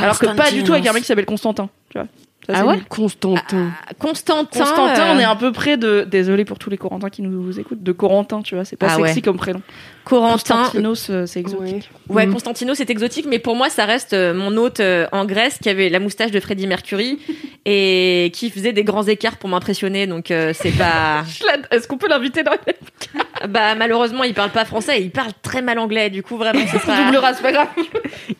Alors 0.00 0.18
que 0.18 0.26
pas 0.26 0.50
du 0.50 0.64
tout 0.64 0.72
avec 0.72 0.86
un 0.86 0.92
mec 0.92 1.02
qui 1.02 1.06
s'appelle 1.06 1.26
Constantin. 1.26 1.68
Tu 1.90 1.98
vois. 1.98 2.08
Ça, 2.46 2.52
Ah 2.56 2.58
c'est 2.58 2.66
ouais 2.66 2.74
nul. 2.76 2.84
Constantin. 2.88 3.70
Constantin. 4.00 4.58
Constantin, 4.64 5.10
euh, 5.10 5.14
on 5.14 5.18
est 5.20 5.24
un 5.24 5.36
peu 5.36 5.52
près 5.52 5.76
de. 5.76 6.04
Désolé 6.10 6.44
pour 6.44 6.58
tous 6.58 6.70
les 6.70 6.76
Corentins 6.76 7.08
qui 7.08 7.22
nous 7.22 7.58
écoutent. 7.60 7.82
De 7.84 7.92
Corentin, 7.92 8.42
tu 8.42 8.56
vois. 8.56 8.64
C'est 8.64 8.74
pas 8.76 8.88
Ah 8.90 8.96
sexy 8.96 9.14
ouais. 9.16 9.20
comme 9.22 9.36
prénom. 9.36 9.62
Corentin. 10.04 10.32
Constantinos, 10.56 11.08
euh, 11.10 11.26
c'est 11.26 11.38
exotique. 11.38 11.88
Ouais. 12.08 12.16
Ouais, 12.16 12.26
Mhm. 12.26 12.32
Constantinos 12.32 12.76
c'est 12.78 12.90
exotique, 12.90 13.26
mais 13.28 13.38
pour 13.38 13.54
moi, 13.54 13.70
ça 13.70 13.84
reste 13.84 14.12
euh, 14.12 14.34
mon 14.34 14.56
hôte 14.56 14.80
euh, 14.80 15.06
en 15.12 15.24
Grèce 15.24 15.58
qui 15.62 15.68
avait 15.68 15.88
la 15.88 16.00
moustache 16.00 16.32
de 16.32 16.40
Freddie 16.40 16.66
Mercury 16.66 17.20
et 17.64 18.32
qui 18.34 18.50
faisait 18.50 18.72
des 18.72 18.82
grands 18.82 19.04
écarts 19.04 19.36
pour 19.36 19.48
m'impressionner. 19.48 20.08
Donc 20.08 20.32
euh, 20.32 20.52
c'est 20.52 20.72
pas. 20.76 21.22
Est-ce 21.70 21.86
qu'on 21.86 21.98
peut 21.98 22.08
l'inviter 22.08 22.42
dans 22.42 22.50
la 22.50 23.46
bah 23.48 23.74
malheureusement, 23.76 24.22
il 24.24 24.34
parle 24.34 24.50
pas 24.50 24.64
français, 24.64 25.00
et 25.00 25.02
il 25.04 25.10
parle 25.10 25.32
très 25.42 25.62
mal 25.62 25.78
anglais. 25.78 26.10
Du 26.10 26.22
coup, 26.22 26.36
vraiment, 26.36 26.64
ce 26.66 26.78
sera. 26.78 27.04
double 27.04 27.16
race, 27.18 27.40
pas 27.40 27.52
grave. 27.52 27.68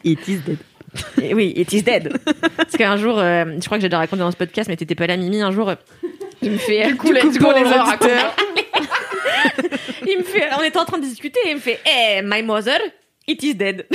It 0.05 0.27
is 0.29 0.37
dead. 0.39 0.59
Et 1.23 1.35
oui, 1.35 1.53
it 1.57 1.73
is 1.73 1.83
dead. 1.83 2.13
Parce 2.57 2.77
qu'un 2.77 2.97
jour, 2.97 3.19
euh, 3.19 3.45
je 3.61 3.65
crois 3.65 3.79
que 3.79 3.83
j'ai 3.83 3.89
déjà 3.89 3.99
raconté 3.99 4.21
dans 4.21 4.31
ce 4.31 4.37
podcast, 4.37 4.69
mais 4.69 4.77
t'étais 4.77 4.95
pas 4.95 5.07
là, 5.07 5.17
Mimi. 5.17 5.41
Un 5.43 5.51
jour, 5.53 5.69
euh, 5.71 5.75
il 6.43 6.51
me 6.53 6.59
fait. 6.59 6.87
Du 6.87 6.97
coup, 6.97 7.13
let's 7.13 7.39
go, 7.39 7.45
pour 7.47 7.53
les 7.53 7.61
les 7.65 7.67
auditeurs. 7.71 7.89
auditeurs. 7.89 8.37
il 10.07 10.19
me 10.19 10.23
fait. 10.25 10.49
On 10.59 10.63
était 10.63 10.79
en 10.79 10.85
train 10.85 10.99
de 10.99 11.05
discuter, 11.05 11.41
et 11.47 11.51
il 11.51 11.55
me 11.57 11.61
fait, 11.61 11.81
hey, 11.87 12.21
my 12.25 12.43
mother. 12.43 12.79
It 13.27 13.43
is 13.43 13.55
dead. 13.55 13.87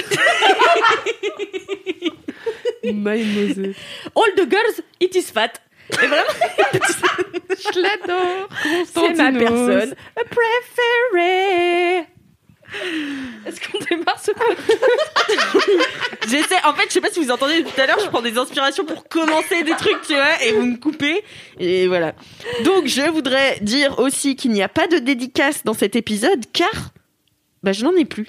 My 2.83 3.21
mother. 3.23 3.73
All 4.15 4.31
the 4.35 4.47
girls, 4.49 4.81
it 4.99 5.13
is 5.15 5.29
fat. 5.31 5.59
Et 6.01 6.07
vraiment, 6.07 6.23
Je 7.49 7.79
l'adore. 7.81 8.49
c'est 8.85 9.13
ma 9.15 9.31
personne 9.39 9.95
préférée. 10.29 12.05
Est-ce 13.45 13.59
qu'on 13.61 13.77
démarre 13.89 14.19
ce 14.19 14.31
podcast 14.31 14.77
J'essaie, 16.27 16.55
en 16.65 16.73
fait, 16.73 16.85
je 16.87 16.93
sais 16.93 17.01
pas 17.01 17.09
si 17.09 17.19
vous 17.23 17.31
entendez 17.31 17.59
depuis 17.59 17.73
tout 17.73 17.81
à 17.81 17.85
l'heure, 17.87 17.99
je 18.03 18.07
prends 18.09 18.21
des 18.21 18.37
inspirations 18.37 18.85
pour 18.85 19.07
commencer 19.07 19.63
des 19.63 19.71
trucs, 19.71 20.01
tu 20.05 20.13
vois, 20.13 20.43
et 20.43 20.51
vous 20.53 20.65
me 20.65 20.77
coupez. 20.77 21.23
Et 21.59 21.87
voilà. 21.87 22.13
Donc, 22.63 22.87
je 22.87 23.09
voudrais 23.09 23.59
dire 23.61 23.99
aussi 23.99 24.35
qu'il 24.35 24.51
n'y 24.51 24.61
a 24.63 24.69
pas 24.69 24.87
de 24.87 24.97
dédicace 24.97 25.63
dans 25.63 25.73
cet 25.73 25.95
épisode, 25.95 26.45
car, 26.53 26.91
bah, 27.63 27.71
je 27.71 27.83
n'en 27.83 27.95
ai 27.95 28.05
plus. 28.05 28.27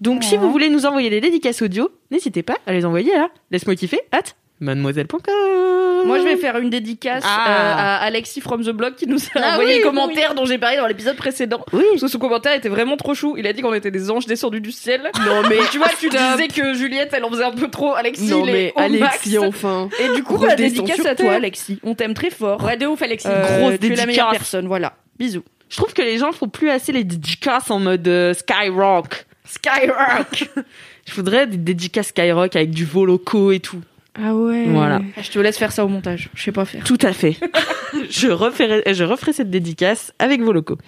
Donc, 0.00 0.24
si 0.24 0.36
vous 0.36 0.50
voulez 0.50 0.70
nous 0.70 0.86
envoyer 0.86 1.10
des 1.10 1.20
dédicaces 1.20 1.60
audio, 1.62 1.90
n'hésitez 2.10 2.42
pas 2.42 2.56
à 2.66 2.72
les 2.72 2.84
envoyer 2.84 3.14
à 3.16 3.28
laisse-moi 3.50 3.74
kiffer 3.76 4.00
at 4.12 4.22
mademoiselle.com. 4.60 5.89
Moi, 6.06 6.18
je 6.18 6.24
vais 6.24 6.36
faire 6.36 6.56
une 6.58 6.70
dédicace 6.70 7.22
Ah. 7.26 7.46
euh, 7.48 7.74
à 7.76 7.96
Alexis 8.04 8.40
from 8.40 8.62
the 8.64 8.70
blog 8.70 8.94
qui 8.94 9.06
nous 9.06 9.18
a 9.18 9.20
Ah 9.42 9.52
envoyé 9.52 9.70
oui, 9.70 9.76
les 9.78 9.82
commentaires 9.82 10.34
dont 10.34 10.44
j'ai 10.46 10.58
parlé 10.58 10.76
dans 10.76 10.86
l'épisode 10.86 11.16
précédent. 11.16 11.64
Oui. 11.72 11.82
Parce 11.90 12.02
que 12.02 12.08
son 12.08 12.18
commentaire 12.18 12.54
était 12.54 12.68
vraiment 12.68 12.96
trop 12.96 13.14
chou. 13.14 13.36
Il 13.38 13.46
a 13.46 13.52
dit 13.52 13.62
qu'on 13.62 13.74
était 13.74 13.90
des 13.90 14.10
anges 14.10 14.26
descendus 14.26 14.60
du 14.60 14.72
ciel. 14.72 15.02
Non, 15.24 15.42
mais. 15.48 15.56
tu 15.70 15.78
vois, 15.78 15.88
tu 15.98 16.08
disais 16.08 16.48
que 16.48 16.74
Juliette, 16.74 17.10
elle 17.12 17.24
en 17.24 17.30
faisait 17.30 17.44
un 17.44 17.52
peu 17.52 17.68
trop. 17.68 17.94
Alexis, 17.94 18.26
Non, 18.28 18.44
il 18.44 18.50
est 18.50 18.52
mais 18.52 18.72
au 18.76 18.80
Alexis, 18.80 19.38
max. 19.38 19.46
enfin. 19.48 19.88
Et 20.00 20.14
du 20.14 20.22
coup, 20.22 20.34
Grosse 20.34 20.48
bah, 20.48 20.56
dédicace 20.56 21.04
à 21.06 21.14
toi. 21.14 21.32
Alexis. 21.32 21.78
On 21.82 21.94
t'aime 21.94 22.14
très 22.14 22.30
fort. 22.30 22.62
Ouais, 22.64 22.76
de 22.76 22.86
ouf, 22.86 23.00
Alexis. 23.02 23.28
Euh, 23.30 23.60
grosse 23.60 23.78
tu 23.80 23.86
es 23.86 23.96
la 23.96 24.06
meilleure 24.06 24.06
dédicace. 24.06 24.30
personne. 24.32 24.66
Voilà. 24.66 24.94
Bisous. 25.18 25.42
Je 25.68 25.76
trouve 25.76 25.92
que 25.92 26.02
les 26.02 26.18
gens 26.18 26.32
font 26.32 26.48
plus 26.48 26.68
assez 26.70 26.90
les 26.92 27.04
dédicaces 27.04 27.70
en 27.70 27.78
mode 27.78 28.06
euh, 28.08 28.34
Skyrock. 28.34 29.26
Skyrock. 29.44 30.48
Je 31.06 31.14
voudrais 31.14 31.46
des 31.46 31.56
dédicaces 31.56 32.08
Skyrock 32.08 32.54
avec 32.56 32.70
du 32.70 32.84
voloco 32.84 33.52
et 33.52 33.60
tout. 33.60 33.80
Ah 34.14 34.34
ouais. 34.34 34.66
Voilà. 34.66 35.00
Ah, 35.16 35.22
je 35.22 35.30
te 35.30 35.38
laisse 35.38 35.56
faire 35.56 35.72
ça 35.72 35.84
au 35.84 35.88
montage. 35.88 36.30
Je 36.34 36.42
sais 36.42 36.52
pas 36.52 36.64
faire. 36.64 36.82
Tout 36.84 36.98
à 37.02 37.12
fait. 37.12 37.36
je, 38.10 38.28
referai, 38.28 38.82
je 38.92 39.04
referai 39.04 39.32
cette 39.32 39.50
dédicace 39.50 40.12
avec 40.18 40.40
vos 40.40 40.52
locaux. 40.52 40.78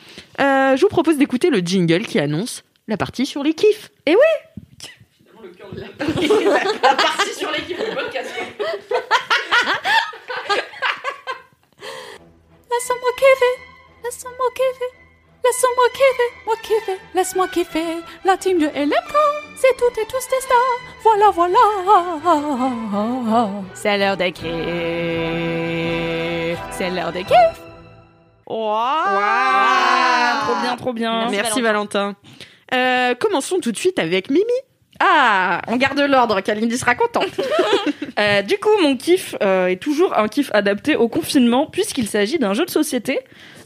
Euh, 0.41 0.77
je 0.77 0.81
vous 0.81 0.89
propose 0.89 1.19
d'écouter 1.19 1.51
le 1.51 1.59
jingle 1.59 2.05
qui 2.05 2.19
annonce 2.19 2.65
la 2.89 2.97
partie 2.97 3.27
sur 3.27 3.43
les 3.43 3.55
kiffs. 3.55 3.91
Et 4.07 4.15
oui 4.17 4.21
Finalement, 5.19 5.43
le 5.43 5.51
cœur 5.51 5.69
la 5.75 5.89
partie, 5.89 6.29
la 6.83 6.95
partie 6.95 7.35
sur 7.35 7.51
les 7.53 7.63
kiffs 7.63 7.79
du 7.79 7.95
podcast. 7.95 8.31
Laisse-moi 12.71 13.11
kiffer. 13.17 13.55
Laisse-moi 14.05 14.49
kiffer. 14.55 15.02
Laisse-moi 15.45 15.89
kiffer, 15.93 16.31
moi 16.47 16.55
kiffer, 16.63 16.99
laisse-moi 17.15 17.49
kiffer. 17.49 18.01
La 18.25 18.37
team 18.37 18.59
de 18.59 18.67
LMK, 18.67 19.15
c'est 19.57 19.77
toutes 19.77 19.99
et 19.99 20.07
tous 20.07 20.29
des 20.31 20.41
stars. 20.41 20.79
Voilà, 21.03 21.31
voilà. 21.31 21.59
C'est 23.75 23.99
l'heure 23.99 24.17
de 24.17 24.29
kiff. 24.29 24.47
C'est 26.71 26.91
l'heure 26.91 27.13
de 27.13 27.19
kiff. 27.19 27.61
Ah, 28.49 30.43
trop 30.45 30.55
bien, 30.63 30.77
trop 30.77 30.93
bien. 30.93 31.29
Merci, 31.31 31.61
Valentin. 31.61 32.15
Euh, 32.73 33.15
commençons 33.15 33.59
tout 33.61 33.73
de 33.73 33.77
suite 33.77 33.99
avec 33.99 34.31
Mimi. 34.31 34.45
Ah, 35.05 35.61
on 35.67 35.77
garde 35.77 35.99
l'ordre, 35.99 36.41
Kalindi 36.41 36.79
sera 36.79 36.95
contente. 36.95 37.27
Euh, 38.19 38.43
du 38.43 38.59
coup, 38.59 38.69
mon 38.83 38.95
kiff 38.95 39.35
euh, 39.43 39.69
est 39.69 39.77
toujours 39.81 40.17
un 40.19 40.29
kiff 40.29 40.51
adapté 40.53 40.97
au 40.97 41.09
confinement, 41.09 41.65
puisqu'il 41.67 42.07
s'agit 42.07 42.39
d'un 42.39 42.53
jeu 42.53 42.67
de 42.67 42.71
société 42.71 43.19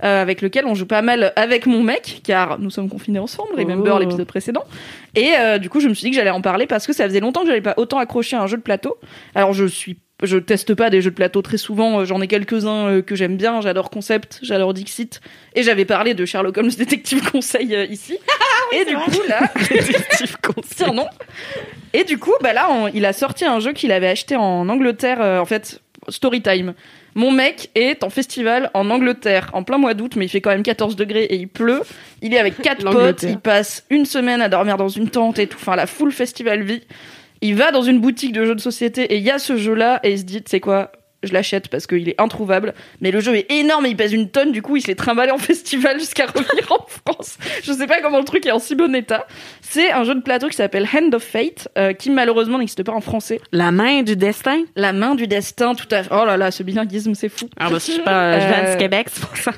euh, 0.05 0.22
avec 0.22 0.40
lequel 0.40 0.66
on 0.66 0.75
joue 0.77 0.87
pas 0.87 1.03
mal 1.03 1.33
avec 1.35 1.66
mon 1.66 1.83
mec, 1.83 2.20
car 2.22 2.57
nous 2.61 2.70
sommes 2.70 2.88
confinés 2.88 3.18
ensemble, 3.18 3.51
remember 3.57 3.94
Oh. 3.96 3.99
l'épisode 3.99 4.27
précédent. 4.29 4.62
Et 5.16 5.33
du 5.59 5.68
coup, 5.68 5.81
je 5.81 5.88
me 5.88 5.94
suis 5.94 6.05
dit 6.05 6.11
que 6.11 6.16
j'allais 6.16 6.31
en 6.31 6.42
parler 6.42 6.68
parce 6.68 6.87
que 6.87 6.92
ça 6.92 7.07
faisait 7.07 7.18
longtemps 7.18 7.40
que 7.40 7.49
j'avais 7.49 7.61
pas 7.61 7.75
autant 7.77 7.99
accroché 7.99 8.37
à 8.37 8.42
un 8.42 8.46
jeu 8.46 8.57
de 8.57 8.62
plateau. 8.62 8.96
Alors, 9.35 9.53
je 9.53 9.64
suis 9.64 9.99
je 10.22 10.38
teste 10.38 10.74
pas 10.74 10.88
des 10.90 11.02
jeux 11.02 11.11
de 11.11 11.14
plateau 11.16 11.42
très 11.42 11.59
souvent, 11.59 12.00
euh, 12.00 12.05
j'en 12.05 12.20
ai 12.22 12.26
quelques-uns 12.29 12.87
euh, 12.88 13.02
que 13.02 13.14
j'aime 13.14 13.37
bien, 13.37 13.61
j'adore 13.61 13.90
Concept, 13.90 14.38
j'adore 14.42 14.72
Dixit, 14.74 15.20
et 15.55 15.62
j'avais 15.62 15.85
parlé 15.85 16.14
de 16.14 16.24
Sherlock 16.24 16.57
Holmes 16.57 16.70
Détective 16.70 17.31
Conseil 17.31 17.74
euh, 17.74 17.85
ici. 17.87 18.18
et 18.72 18.85
du 18.85 18.94
coup 18.96 19.20
là, 19.29 19.40
Tiens, 20.76 20.92
non. 20.92 21.07
Et 21.92 22.05
du 22.05 22.18
coup, 22.18 22.33
bah 22.42 22.52
là, 22.52 22.68
on- 22.70 22.88
il 22.88 23.05
a 23.05 23.12
sorti 23.12 23.44
un 23.44 23.61
jeu 23.61 23.72
qu'il 23.72 23.92
avait 23.92 24.09
acheté 24.09 24.37
en 24.37 24.68
Angleterre, 24.68 25.18
euh, 25.20 25.38
en 25.38 25.44
fait, 25.44 25.81
Storytime. 26.09 26.74
Mon 27.14 27.31
mec 27.31 27.70
est 27.74 28.05
en 28.05 28.11
festival 28.11 28.70
en 28.74 28.90
Angleterre 28.90 29.48
en 29.55 29.62
plein 29.62 29.79
mois 29.79 29.94
d'août, 29.94 30.12
mais 30.16 30.26
il 30.26 30.29
fait 30.29 30.40
quand 30.42 30.50
même 30.50 30.62
14 30.62 30.96
degrés 30.96 31.24
et 31.24 31.37
il 31.37 31.48
pleut. 31.48 31.81
Il 32.20 32.35
est 32.35 32.38
avec 32.38 32.61
quatre 32.61 32.85
potes, 32.90 33.22
il 33.22 33.38
passe 33.38 33.85
une 33.90 34.05
semaine 34.05 34.42
à 34.42 34.48
dormir 34.50 34.76
dans 34.76 34.88
une 34.88 35.09
tente 35.09 35.38
et 35.38 35.46
tout, 35.46 35.57
enfin 35.59 35.76
la 35.76 35.87
full 35.87 36.12
festival 36.12 36.62
vie. 36.62 36.83
Il 37.42 37.55
va 37.57 37.70
dans 37.70 37.83
une 37.83 38.01
boutique 38.01 38.33
de 38.33 38.44
jeux 38.44 38.55
de 38.55 38.61
société 38.61 39.03
et 39.05 39.16
il 39.16 39.22
y 39.22 39.31
a 39.31 39.38
ce 39.38 39.57
jeu-là 39.57 40.01
et 40.03 40.12
il 40.12 40.18
se 40.18 40.25
dit, 40.25 40.42
tu 40.42 40.51
sais 40.51 40.61
quoi, 40.61 40.92
je 41.22 41.33
l'achète 41.33 41.68
parce 41.68 41.87
qu'il 41.87 42.09
est 42.09 42.20
introuvable. 42.20 42.72
Mais 43.01 43.11
le 43.11 43.20
jeu 43.20 43.35
est 43.37 43.51
énorme 43.51 43.87
et 43.87 43.90
il 43.90 43.96
pèse 43.96 44.12
une 44.12 44.31
tonne, 44.31 44.53
du 44.53 44.62
coup 44.62 44.77
il 44.77 44.83
se 44.83 44.87
l'est 44.87 44.94
trimballé 44.94 45.31
en 45.33 45.38
festival 45.53 45.99
jusqu'à 45.99 46.27
revenir 46.27 46.70
en 46.70 46.87
France. 46.87 47.37
Je 47.62 47.72
sais 47.72 47.87
pas 47.87 48.01
comment 48.01 48.18
le 48.18 48.25
truc 48.25 48.46
est 48.46 48.53
en 48.53 48.59
si 48.59 48.75
bon 48.75 48.94
état. 48.94 49.27
C'est 49.61 49.90
un 49.92 50.05
jeu 50.05 50.14
de 50.14 50.20
plateau 50.20 50.49
qui 50.49 50.57
s'appelle 50.57 50.87
Hand 50.94 51.14
of 51.14 51.22
Fate, 51.22 51.68
euh, 51.79 51.92
qui 51.94 52.11
malheureusement 52.11 52.59
n'existe 52.59 52.83
pas 52.85 52.92
en 52.92 53.01
français. 53.01 53.40
La 53.53 53.70
main 53.72 54.03
du 54.03 54.14
destin? 54.16 54.62
La 54.77 54.92
main 54.92 55.14
du 55.14 55.27
destin, 55.27 55.75
tout 55.75 55.88
à 55.90 56.03
fait. 56.05 56.11
Oh 56.12 56.25
là 56.25 56.37
là, 56.37 56.51
ce 56.51 56.62
bilinguisme, 56.62 57.14
c'est 57.14 57.29
fou. 57.31 57.49
Ah 57.59 57.70
bah, 57.70 57.77
je 57.79 57.92
sais 57.92 57.99
pas, 58.03 58.38
je 58.40 58.46
viens 58.46 58.64
Euh, 58.66 58.75
de 58.75 58.79
Québec, 58.79 59.09
c'est 59.11 59.25
pour 59.27 59.37
ça. 59.37 59.53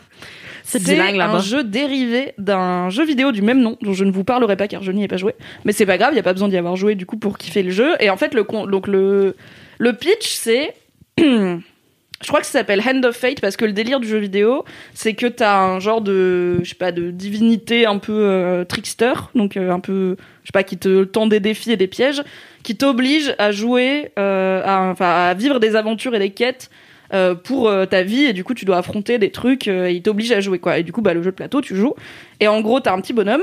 C'est 0.70 0.78
bilingue 0.96 1.16
un 1.20 1.40
jeu 1.40 1.64
dérivé 1.64 2.34
d'un 2.38 2.90
jeu 2.90 3.04
vidéo 3.04 3.32
du 3.32 3.42
même 3.42 3.60
nom, 3.60 3.76
dont 3.82 3.92
je 3.94 4.04
ne 4.04 4.10
vous 4.10 4.24
parlerai 4.24 4.56
pas 4.56 4.68
car 4.68 4.82
je 4.82 4.92
n'y 4.92 5.04
ai 5.04 5.08
pas 5.08 5.16
joué. 5.16 5.34
Mais 5.64 5.72
c'est 5.72 5.86
pas 5.86 5.98
grave, 5.98 6.10
il 6.12 6.16
y 6.16 6.20
a 6.20 6.22
pas 6.22 6.32
besoin 6.34 6.48
d'y 6.48 6.56
avoir 6.56 6.76
joué 6.76 6.94
du 6.94 7.06
coup 7.06 7.16
pour 7.16 7.38
kiffer 7.38 7.62
le 7.62 7.70
jeu. 7.70 7.94
Et 8.00 8.10
en 8.10 8.16
fait, 8.16 8.34
le 8.34 8.44
con- 8.44 8.66
donc 8.66 8.86
le 8.86 9.34
le 9.78 9.92
pitch 9.94 10.26
c'est 10.34 10.74
je 11.18 12.26
crois 12.26 12.40
que 12.40 12.46
ça 12.46 12.52
s'appelle 12.52 12.82
Hand 12.86 13.04
of 13.04 13.16
Fate 13.16 13.40
parce 13.40 13.56
que 13.56 13.64
le 13.64 13.72
délire 13.72 14.00
du 14.00 14.08
jeu 14.08 14.18
vidéo, 14.18 14.64
c'est 14.92 15.14
que 15.14 15.26
t'as 15.26 15.58
un 15.60 15.78
genre 15.78 16.00
de, 16.00 16.58
je 16.64 16.68
sais 16.68 16.74
pas, 16.74 16.90
de 16.92 17.10
divinité 17.12 17.86
un 17.86 17.98
peu 17.98 18.12
euh, 18.12 18.64
trickster, 18.64 19.12
donc 19.36 19.56
euh, 19.56 19.70
un 19.70 19.78
peu, 19.80 20.16
je 20.42 20.48
sais 20.48 20.52
pas, 20.52 20.64
qui 20.64 20.78
te 20.78 21.04
tend 21.04 21.26
des 21.28 21.38
défis 21.40 21.70
et 21.70 21.76
des 21.76 21.86
pièges, 21.86 22.22
qui 22.64 22.76
t'oblige 22.76 23.34
à 23.38 23.52
jouer, 23.52 24.10
euh, 24.18 24.62
à, 24.64 24.90
enfin, 24.90 25.08
à 25.28 25.34
vivre 25.34 25.60
des 25.60 25.76
aventures 25.76 26.14
et 26.14 26.18
des 26.18 26.30
quêtes 26.30 26.70
euh, 27.14 27.34
pour 27.34 27.68
euh, 27.68 27.86
ta 27.86 28.02
vie 28.02 28.24
et 28.24 28.32
du 28.32 28.44
coup 28.44 28.54
tu 28.54 28.64
dois 28.64 28.78
affronter 28.78 29.18
des 29.18 29.30
trucs 29.30 29.68
euh, 29.68 29.88
et 29.88 29.94
il 29.94 30.02
t'oblige 30.02 30.32
à 30.32 30.40
jouer 30.40 30.58
quoi. 30.58 30.78
Et 30.78 30.82
du 30.82 30.92
coup, 30.92 31.02
bah 31.02 31.14
le 31.14 31.22
jeu 31.22 31.30
de 31.30 31.36
plateau, 31.36 31.60
tu 31.60 31.74
joues 31.74 31.94
et 32.40 32.48
en 32.48 32.60
gros 32.60 32.80
t'as 32.80 32.92
un 32.92 33.00
petit 33.00 33.12
bonhomme. 33.12 33.42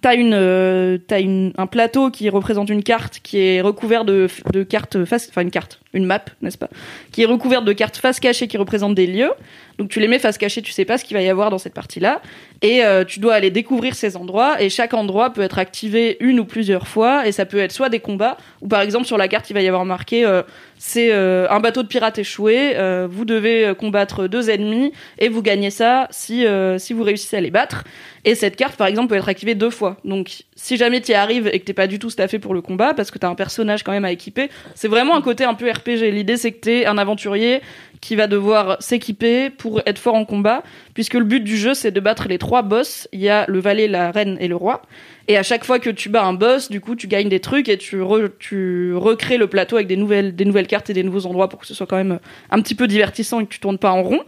T'as 0.00 0.16
une, 0.16 0.32
euh, 0.32 0.96
t'as 1.06 1.20
une, 1.20 1.52
un 1.58 1.66
plateau 1.66 2.10
qui 2.10 2.30
représente 2.30 2.70
une 2.70 2.82
carte 2.82 3.20
qui 3.22 3.38
est 3.38 3.60
recouvert 3.60 4.06
de, 4.06 4.28
de 4.50 4.62
cartes 4.62 5.04
face, 5.04 5.28
enfin 5.28 5.42
une 5.42 5.50
carte, 5.50 5.80
une 5.92 6.06
map, 6.06 6.24
n'est-ce 6.40 6.56
pas, 6.56 6.70
qui 7.12 7.22
est 7.22 7.26
recouverte 7.26 7.66
de 7.66 7.72
cartes 7.74 7.98
face 7.98 8.18
cachée 8.18 8.48
qui 8.48 8.56
représentent 8.56 8.94
des 8.94 9.06
lieux. 9.06 9.30
Donc 9.78 9.90
tu 9.90 10.00
les 10.00 10.08
mets 10.08 10.18
face 10.18 10.38
cachée, 10.38 10.62
tu 10.62 10.72
sais 10.72 10.86
pas 10.86 10.96
ce 10.96 11.04
qu'il 11.04 11.14
va 11.14 11.22
y 11.22 11.28
avoir 11.28 11.50
dans 11.50 11.58
cette 11.58 11.74
partie-là, 11.74 12.22
et 12.64 12.82
euh, 12.82 13.04
tu 13.04 13.20
dois 13.20 13.34
aller 13.34 13.50
découvrir 13.50 13.94
ces 13.94 14.16
endroits. 14.16 14.60
Et 14.60 14.70
chaque 14.70 14.94
endroit 14.94 15.30
peut 15.30 15.42
être 15.42 15.58
activé 15.58 16.16
une 16.20 16.40
ou 16.40 16.46
plusieurs 16.46 16.88
fois, 16.88 17.28
et 17.28 17.32
ça 17.32 17.44
peut 17.44 17.58
être 17.58 17.72
soit 17.72 17.90
des 17.90 18.00
combats, 18.00 18.38
ou 18.62 18.68
par 18.68 18.80
exemple 18.80 19.06
sur 19.06 19.18
la 19.18 19.28
carte 19.28 19.50
il 19.50 19.52
va 19.52 19.60
y 19.60 19.68
avoir 19.68 19.84
marqué 19.84 20.24
euh, 20.24 20.42
c'est 20.78 21.12
euh, 21.12 21.46
un 21.50 21.60
bateau 21.60 21.82
de 21.82 21.88
pirates 21.88 22.18
échoué, 22.18 22.74
vous 23.08 23.24
devez 23.24 23.74
combattre 23.78 24.26
deux 24.26 24.50
ennemis 24.50 24.92
et 25.18 25.28
vous 25.28 25.42
gagnez 25.42 25.70
ça 25.70 26.08
si 26.10 26.44
si 26.78 26.92
vous 26.92 27.02
réussissez 27.02 27.36
à 27.36 27.40
les 27.40 27.50
battre. 27.50 27.84
Et 28.26 28.34
cette 28.34 28.56
carte, 28.56 28.76
par 28.76 28.86
exemple, 28.86 29.08
peut 29.08 29.16
être 29.16 29.28
activée 29.28 29.54
deux 29.54 29.70
fois. 29.70 29.98
Donc, 30.04 30.44
si 30.56 30.76
jamais 30.78 31.02
tu 31.02 31.12
y 31.12 31.14
arrives 31.14 31.48
et 31.52 31.60
que 31.60 31.64
t'es 31.64 31.74
pas 31.74 31.86
du 31.86 31.98
tout 31.98 32.08
staffé 32.08 32.38
pour 32.38 32.54
le 32.54 32.62
combat, 32.62 32.94
parce 32.94 33.10
que 33.10 33.18
t'as 33.18 33.28
un 33.28 33.34
personnage 33.34 33.82
quand 33.82 33.92
même 33.92 34.06
à 34.06 34.12
équiper, 34.12 34.48
c'est 34.74 34.88
vraiment 34.88 35.14
un 35.14 35.20
côté 35.20 35.44
un 35.44 35.54
peu 35.54 35.70
RPG. 35.70 36.10
L'idée, 36.10 36.38
c'est 36.38 36.52
que 36.52 36.60
t'es 36.60 36.86
un 36.86 36.96
aventurier 36.96 37.60
qui 38.04 38.16
va 38.16 38.26
devoir 38.26 38.76
s'équiper 38.82 39.48
pour 39.48 39.80
être 39.86 39.98
fort 39.98 40.14
en 40.14 40.26
combat, 40.26 40.62
puisque 40.92 41.14
le 41.14 41.24
but 41.24 41.40
du 41.40 41.56
jeu, 41.56 41.72
c'est 41.72 41.90
de 41.90 42.00
battre 42.00 42.28
les 42.28 42.36
trois 42.36 42.60
boss. 42.60 43.08
Il 43.12 43.20
y 43.20 43.30
a 43.30 43.46
le 43.48 43.58
valet, 43.60 43.88
la 43.88 44.10
reine 44.10 44.36
et 44.40 44.46
le 44.46 44.56
roi. 44.56 44.82
Et 45.26 45.38
à 45.38 45.42
chaque 45.42 45.64
fois 45.64 45.78
que 45.78 45.88
tu 45.88 46.10
bats 46.10 46.22
un 46.22 46.34
boss, 46.34 46.70
du 46.70 46.82
coup, 46.82 46.96
tu 46.96 47.06
gagnes 47.06 47.30
des 47.30 47.40
trucs 47.40 47.66
et 47.70 47.78
tu, 47.78 48.02
re- 48.02 48.30
tu 48.38 48.94
recrées 48.94 49.38
le 49.38 49.46
plateau 49.46 49.76
avec 49.76 49.88
des 49.88 49.96
nouvelles, 49.96 50.36
des 50.36 50.44
nouvelles 50.44 50.66
cartes 50.66 50.90
et 50.90 50.92
des 50.92 51.02
nouveaux 51.02 51.24
endroits 51.24 51.48
pour 51.48 51.58
que 51.58 51.66
ce 51.66 51.72
soit 51.72 51.86
quand 51.86 51.96
même 51.96 52.18
un 52.50 52.60
petit 52.60 52.74
peu 52.74 52.86
divertissant 52.86 53.40
et 53.40 53.46
que 53.46 53.50
tu 53.50 53.58
tournes 53.58 53.78
pas 53.78 53.92
en 53.92 54.02
rond. 54.02 54.20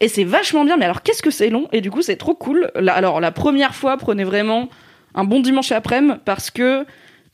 Et 0.00 0.06
c'est 0.06 0.22
vachement 0.22 0.64
bien, 0.64 0.76
mais 0.76 0.84
alors 0.84 1.02
qu'est-ce 1.02 1.22
que 1.22 1.32
c'est 1.32 1.50
long? 1.50 1.66
Et 1.72 1.80
du 1.80 1.90
coup, 1.90 2.02
c'est 2.02 2.14
trop 2.14 2.36
cool. 2.36 2.70
Alors, 2.76 3.20
la 3.20 3.32
première 3.32 3.74
fois, 3.74 3.96
prenez 3.96 4.22
vraiment 4.22 4.68
un 5.16 5.24
bon 5.24 5.40
dimanche 5.40 5.72
après-midi 5.72 6.20
parce 6.24 6.52
que 6.52 6.86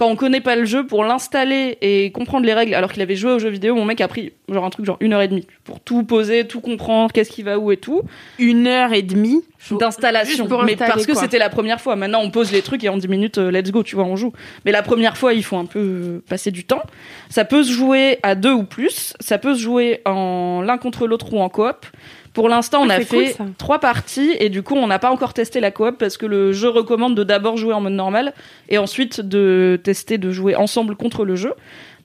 quand 0.03 0.09
on 0.09 0.17
connaît 0.17 0.41
pas 0.41 0.57
le 0.57 0.65
jeu, 0.65 0.85
pour 0.85 1.05
l'installer 1.05 1.79
et 1.81 2.11
comprendre 2.11 2.45
les 2.45 2.55
règles, 2.55 2.75
alors 2.75 2.91
qu'il 2.91 3.01
avait 3.03 3.15
joué 3.15 3.31
au 3.31 3.39
jeu 3.39 3.49
vidéo, 3.49 3.77
mon 3.77 3.85
mec 3.85 4.01
a 4.01 4.09
pris 4.09 4.33
genre 4.49 4.65
un 4.65 4.71
truc 4.71 4.85
genre 4.85 4.97
une 4.99 5.13
heure 5.13 5.23
et 5.23 5.29
demie 5.29 5.47
pour 5.63 5.79
tout 5.79 6.03
poser, 6.03 6.45
tout 6.45 6.61
comprendre, 6.61 7.13
qu'est-ce 7.13 7.31
qui 7.31 7.45
va 7.45 7.57
où 7.57 7.71
et 7.71 7.77
tout. 7.77 8.03
Une 8.41 8.67
heure 8.67 8.93
et 8.93 9.03
demie. 9.03 9.45
D'installation. 9.71 10.49
Mais 10.65 10.75
parce 10.75 11.07
que 11.07 11.15
c'était 11.15 11.39
la 11.39 11.49
première 11.49 11.81
fois. 11.81 11.95
Maintenant, 11.95 12.21
on 12.21 12.33
pose 12.33 12.51
les 12.51 12.63
trucs 12.63 12.83
et 12.83 12.89
en 12.89 12.97
10 12.97 13.07
minutes, 13.07 13.39
euh, 13.39 13.53
let's 13.53 13.71
go, 13.71 13.85
tu 13.85 13.95
vois, 13.95 14.05
on 14.05 14.17
joue. 14.17 14.33
Mais 14.65 14.73
la 14.73 14.83
première 14.83 15.17
fois, 15.17 15.35
il 15.35 15.45
faut 15.45 15.57
un 15.57 15.67
peu 15.67 15.79
euh, 15.79 16.25
passer 16.29 16.51
du 16.51 16.65
temps. 16.65 16.83
Ça 17.29 17.45
peut 17.45 17.63
se 17.63 17.71
jouer 17.71 18.19
à 18.25 18.35
deux 18.35 18.51
ou 18.51 18.65
plus. 18.65 19.15
Ça 19.21 19.39
peut 19.39 19.55
se 19.55 19.61
jouer 19.61 20.01
en 20.05 20.63
l'un 20.63 20.79
contre 20.79 21.07
l'autre 21.07 21.33
ou 21.33 21.39
en 21.39 21.49
coop. 21.49 21.87
Pour 22.35 22.49
l'instant, 22.49 22.83
on 22.83 22.89
Ah, 22.89 22.95
a 22.95 23.05
cool, 23.05 23.27
fait 23.27 23.37
trois 23.59 23.79
parties 23.79 24.35
et 24.41 24.49
du 24.49 24.63
coup, 24.63 24.75
on 24.75 24.87
n'a 24.87 24.99
pas 24.99 25.11
encore 25.11 25.35
testé 25.35 25.61
la 25.61 25.71
coop 25.71 25.99
parce 25.99 26.17
que 26.17 26.25
le 26.25 26.53
jeu 26.53 26.69
recommande 26.71 27.15
de 27.15 27.25
d'abord 27.25 27.57
jouer 27.59 27.75
en 27.75 27.81
mode 27.83 27.93
normal 27.93 28.33
et 28.71 28.79
ensuite 28.79 29.21
de 29.21 29.79
tester 29.83 30.17
de 30.17 30.31
jouer 30.31 30.57
ensemble 30.57 30.97
contre 30.97 31.25
le 31.27 31.37
jeu. 31.37 31.53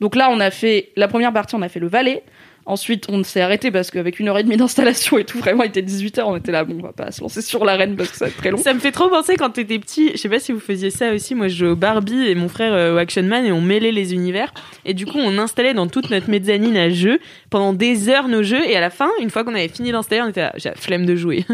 Donc 0.01 0.15
là, 0.15 0.29
on 0.31 0.39
a 0.39 0.51
fait 0.51 0.89
la 0.97 1.07
première 1.07 1.31
partie, 1.31 1.55
on 1.55 1.61
a 1.61 1.69
fait 1.69 1.79
le 1.79 1.87
valet. 1.87 2.23
Ensuite, 2.67 3.05
on 3.07 3.23
s'est 3.23 3.39
arrêté 3.39 3.71
parce 3.71 3.91
qu'avec 3.91 4.19
une 4.19 4.27
heure 4.27 4.37
et 4.37 4.43
demie 4.43 4.57
d'installation 4.57 5.17
et 5.17 5.23
tout, 5.23 5.39
vraiment, 5.39 5.63
il 5.63 5.69
était 5.69 5.81
18h, 5.81 6.23
on 6.25 6.35
était 6.35 6.51
là, 6.51 6.65
bon, 6.65 6.75
on 6.79 6.81
va 6.83 6.91
pas 6.91 7.11
se 7.13 7.21
lancer 7.21 7.41
sur 7.41 7.63
l'arène 7.63 7.95
parce 7.95 8.11
que 8.11 8.17
ça 8.17 8.25
va 8.25 8.29
être 8.29 8.35
très 8.35 8.51
long. 8.51 8.57
Ça 8.57 8.73
me 8.73 8.79
fait 8.79 8.91
trop 8.91 9.07
penser 9.07 9.37
quand 9.37 9.51
t'étais 9.51 9.79
petit. 9.79 10.11
Je 10.11 10.17
sais 10.17 10.27
pas 10.27 10.39
si 10.39 10.51
vous 10.51 10.59
faisiez 10.59 10.89
ça 10.89 11.13
aussi. 11.13 11.33
Moi, 11.33 11.47
je 11.47 11.55
jouais 11.55 11.69
au 11.69 11.77
Barbie 11.77 12.27
et 12.27 12.35
mon 12.35 12.49
frère 12.49 12.73
euh, 12.73 12.93
au 12.93 12.97
Action 12.97 13.23
Man 13.23 13.45
et 13.45 13.53
on 13.53 13.61
mêlait 13.61 13.93
les 13.93 14.13
univers. 14.13 14.53
Et 14.83 14.93
du 14.93 15.05
coup, 15.05 15.17
on 15.17 15.37
installait 15.37 15.73
dans 15.73 15.87
toute 15.87 16.09
notre 16.09 16.29
mezzanine 16.29 16.75
à 16.75 16.89
jeu 16.89 17.21
pendant 17.49 17.71
des 17.71 18.09
heures 18.09 18.27
nos 18.27 18.43
jeux. 18.43 18.69
Et 18.69 18.75
à 18.75 18.81
la 18.81 18.89
fin, 18.89 19.09
une 19.21 19.29
fois 19.29 19.45
qu'on 19.45 19.55
avait 19.55 19.69
fini 19.69 19.93
d'installer, 19.93 20.21
on 20.23 20.27
était 20.27 20.41
là, 20.41 20.51
j'ai 20.57 20.67
la 20.67 20.75
flemme 20.75 21.05
de 21.05 21.15
jouer. 21.15 21.45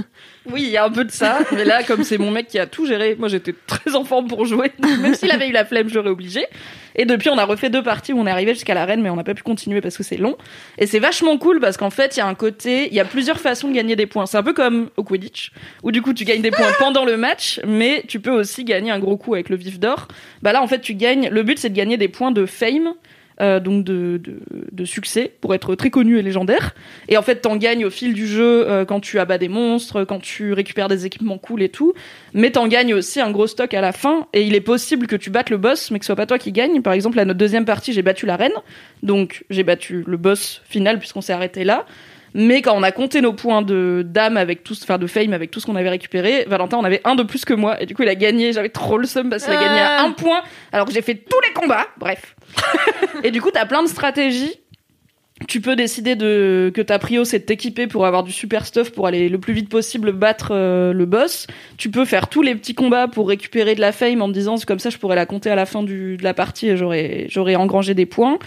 Oui, 0.51 0.63
il 0.63 0.69
y 0.69 0.77
a 0.77 0.83
un 0.83 0.89
peu 0.89 1.05
de 1.05 1.11
ça, 1.11 1.39
mais 1.53 1.63
là, 1.63 1.83
comme 1.83 2.03
c'est 2.03 2.17
mon 2.17 2.29
mec 2.29 2.47
qui 2.47 2.59
a 2.59 2.65
tout 2.65 2.85
géré, 2.85 3.15
moi 3.17 3.29
j'étais 3.29 3.53
très 3.65 3.95
en 3.95 4.03
forme 4.03 4.27
pour 4.27 4.45
jouer. 4.45 4.71
Même 5.01 5.15
s'il 5.15 5.31
avait 5.31 5.47
eu 5.47 5.53
la 5.53 5.63
flemme, 5.63 5.87
je 5.87 5.95
l'aurais 5.95 6.09
obligé. 6.09 6.45
Et 6.95 7.05
depuis, 7.05 7.29
on 7.29 7.37
a 7.37 7.45
refait 7.45 7.69
deux 7.69 7.81
parties 7.81 8.13
où 8.13 8.19
on 8.19 8.27
est 8.27 8.31
arrivé 8.31 8.53
jusqu'à 8.53 8.73
l'arène, 8.73 9.01
mais 9.01 9.09
on 9.09 9.15
n'a 9.15 9.23
pas 9.23 9.33
pu 9.33 9.43
continuer 9.43 9.81
parce 9.81 9.97
que 9.97 10.03
c'est 10.03 10.17
long. 10.17 10.37
Et 10.77 10.85
c'est 10.85 10.99
vachement 10.99 11.37
cool 11.37 11.59
parce 11.59 11.77
qu'en 11.77 11.89
fait, 11.89 12.17
il 12.17 12.19
y 12.19 12.21
a 12.21 12.27
un 12.27 12.35
côté, 12.35 12.87
il 12.87 12.93
y 12.93 12.99
a 12.99 13.05
plusieurs 13.05 13.39
façons 13.39 13.69
de 13.69 13.73
gagner 13.73 13.95
des 13.95 14.05
points. 14.05 14.25
C'est 14.25 14.37
un 14.37 14.43
peu 14.43 14.53
comme 14.53 14.89
au 14.97 15.03
Quidditch, 15.03 15.51
où 15.81 15.91
du 15.91 16.01
coup, 16.01 16.13
tu 16.13 16.25
gagnes 16.25 16.41
des 16.41 16.51
points 16.51 16.71
pendant 16.77 17.05
le 17.05 17.15
match, 17.15 17.61
mais 17.65 18.03
tu 18.07 18.19
peux 18.19 18.31
aussi 18.31 18.63
gagner 18.63 18.91
un 18.91 18.99
gros 18.99 19.17
coup 19.17 19.33
avec 19.33 19.49
le 19.49 19.55
vif 19.55 19.79
d'or. 19.79 20.07
Bah 20.41 20.51
là, 20.51 20.61
en 20.61 20.67
fait, 20.67 20.81
tu 20.81 20.93
gagnes, 20.93 21.29
le 21.29 21.43
but 21.43 21.57
c'est 21.57 21.69
de 21.69 21.75
gagner 21.75 21.97
des 21.97 22.09
points 22.09 22.31
de 22.31 22.45
fame. 22.45 22.93
Euh, 23.41 23.59
donc 23.59 23.83
de, 23.83 24.21
de, 24.71 24.85
succès 24.85 25.31
pour 25.41 25.55
être 25.55 25.75
très 25.75 25.89
connu 25.89 26.19
et 26.19 26.21
légendaire. 26.21 26.75
Et 27.07 27.17
en 27.17 27.21
fait, 27.21 27.37
t'en 27.37 27.55
gagnes 27.55 27.85
au 27.85 27.89
fil 27.89 28.13
du 28.13 28.27
jeu 28.27 28.69
euh, 28.69 28.85
quand 28.85 28.99
tu 28.99 29.17
abats 29.19 29.37
des 29.37 29.47
monstres, 29.47 30.03
quand 30.03 30.19
tu 30.19 30.53
récupères 30.53 30.87
des 30.87 31.05
équipements 31.05 31.37
cool 31.37 31.63
et 31.63 31.69
tout. 31.69 31.93
Mais 32.33 32.51
t'en 32.51 32.67
gagnes 32.67 32.93
aussi 32.93 33.21
un 33.21 33.31
gros 33.31 33.47
stock 33.47 33.73
à 33.73 33.81
la 33.81 33.91
fin. 33.91 34.27
Et 34.33 34.43
il 34.43 34.53
est 34.55 34.61
possible 34.61 35.07
que 35.07 35.15
tu 35.15 35.29
battes 35.29 35.49
le 35.49 35.57
boss, 35.57 35.89
mais 35.89 35.99
que 35.99 36.05
ce 36.05 36.07
soit 36.07 36.15
pas 36.15 36.25
toi 36.25 36.37
qui 36.37 36.51
gagne. 36.51 36.81
Par 36.81 36.93
exemple, 36.93 37.19
à 37.19 37.25
notre 37.25 37.39
deuxième 37.39 37.65
partie, 37.65 37.93
j'ai 37.93 38.03
battu 38.03 38.25
la 38.25 38.35
reine. 38.35 38.53
Donc, 39.01 39.45
j'ai 39.49 39.63
battu 39.63 40.03
le 40.05 40.17
boss 40.17 40.61
final 40.65 40.99
puisqu'on 40.99 41.21
s'est 41.21 41.33
arrêté 41.33 41.63
là. 41.63 41.85
Mais 42.33 42.61
quand 42.61 42.75
on 42.75 42.83
a 42.83 42.91
compté 42.91 43.21
nos 43.21 43.33
points 43.33 43.61
de 43.61 44.03
d'âme 44.05 44.37
avec 44.37 44.63
tout, 44.63 44.75
enfin 44.81 44.97
de 44.97 45.07
fame 45.07 45.33
avec 45.33 45.51
tout 45.51 45.59
ce 45.59 45.65
qu'on 45.65 45.75
avait 45.75 45.89
récupéré, 45.89 46.45
Valentin 46.47 46.77
en 46.77 46.83
avait 46.83 47.01
un 47.03 47.15
de 47.15 47.23
plus 47.23 47.45
que 47.45 47.53
moi 47.53 47.81
et 47.81 47.85
du 47.85 47.95
coup 47.95 48.03
il 48.03 48.09
a 48.09 48.15
gagné. 48.15 48.53
J'avais 48.53 48.69
trop 48.69 48.97
le 48.97 49.05
seum 49.05 49.29
parce 49.29 49.43
qu'il 49.43 49.53
a 49.53 49.61
gagné 49.61 49.79
à 49.79 50.01
un 50.01 50.11
point 50.11 50.41
alors 50.71 50.87
que 50.87 50.93
j'ai 50.93 51.01
fait 51.01 51.15
tous 51.15 51.39
les 51.41 51.53
combats. 51.53 51.87
Bref. 51.97 52.35
et 53.23 53.31
du 53.31 53.41
coup 53.41 53.51
t'as 53.51 53.65
plein 53.65 53.83
de 53.83 53.87
stratégies 53.87 54.59
tu 55.47 55.61
peux 55.61 55.75
décider 55.75 56.15
de 56.15 56.71
que 56.73 56.81
ta 56.81 56.99
prio 56.99 57.25
c'est 57.25 57.39
de 57.39 57.43
t'équiper 57.43 57.87
pour 57.87 58.05
avoir 58.05 58.23
du 58.23 58.31
super 58.31 58.65
stuff 58.65 58.91
pour 58.91 59.07
aller 59.07 59.29
le 59.29 59.39
plus 59.39 59.53
vite 59.53 59.67
possible 59.67 60.11
battre 60.11 60.49
euh, 60.51 60.93
le 60.93 61.05
boss. 61.05 61.47
Tu 61.77 61.89
peux 61.89 62.05
faire 62.05 62.29
tous 62.29 62.43
les 62.43 62.55
petits 62.55 62.75
combats 62.75 63.07
pour 63.07 63.27
récupérer 63.27 63.75
de 63.75 63.81
la 63.81 63.91
fame 63.91 64.21
en 64.21 64.27
te 64.27 64.33
disant 64.33 64.55
comme 64.65 64.79
ça 64.79 64.89
je 64.89 64.97
pourrais 64.97 65.15
la 65.15 65.25
compter 65.25 65.49
à 65.49 65.55
la 65.55 65.65
fin 65.65 65.81
du, 65.83 66.17
de 66.17 66.23
la 66.23 66.33
partie 66.33 66.69
et 66.69 66.77
j'aurais 66.77 67.25
j'aurais 67.29 67.55
engrangé 67.55 67.93
des 67.93 68.05
points. 68.05 68.37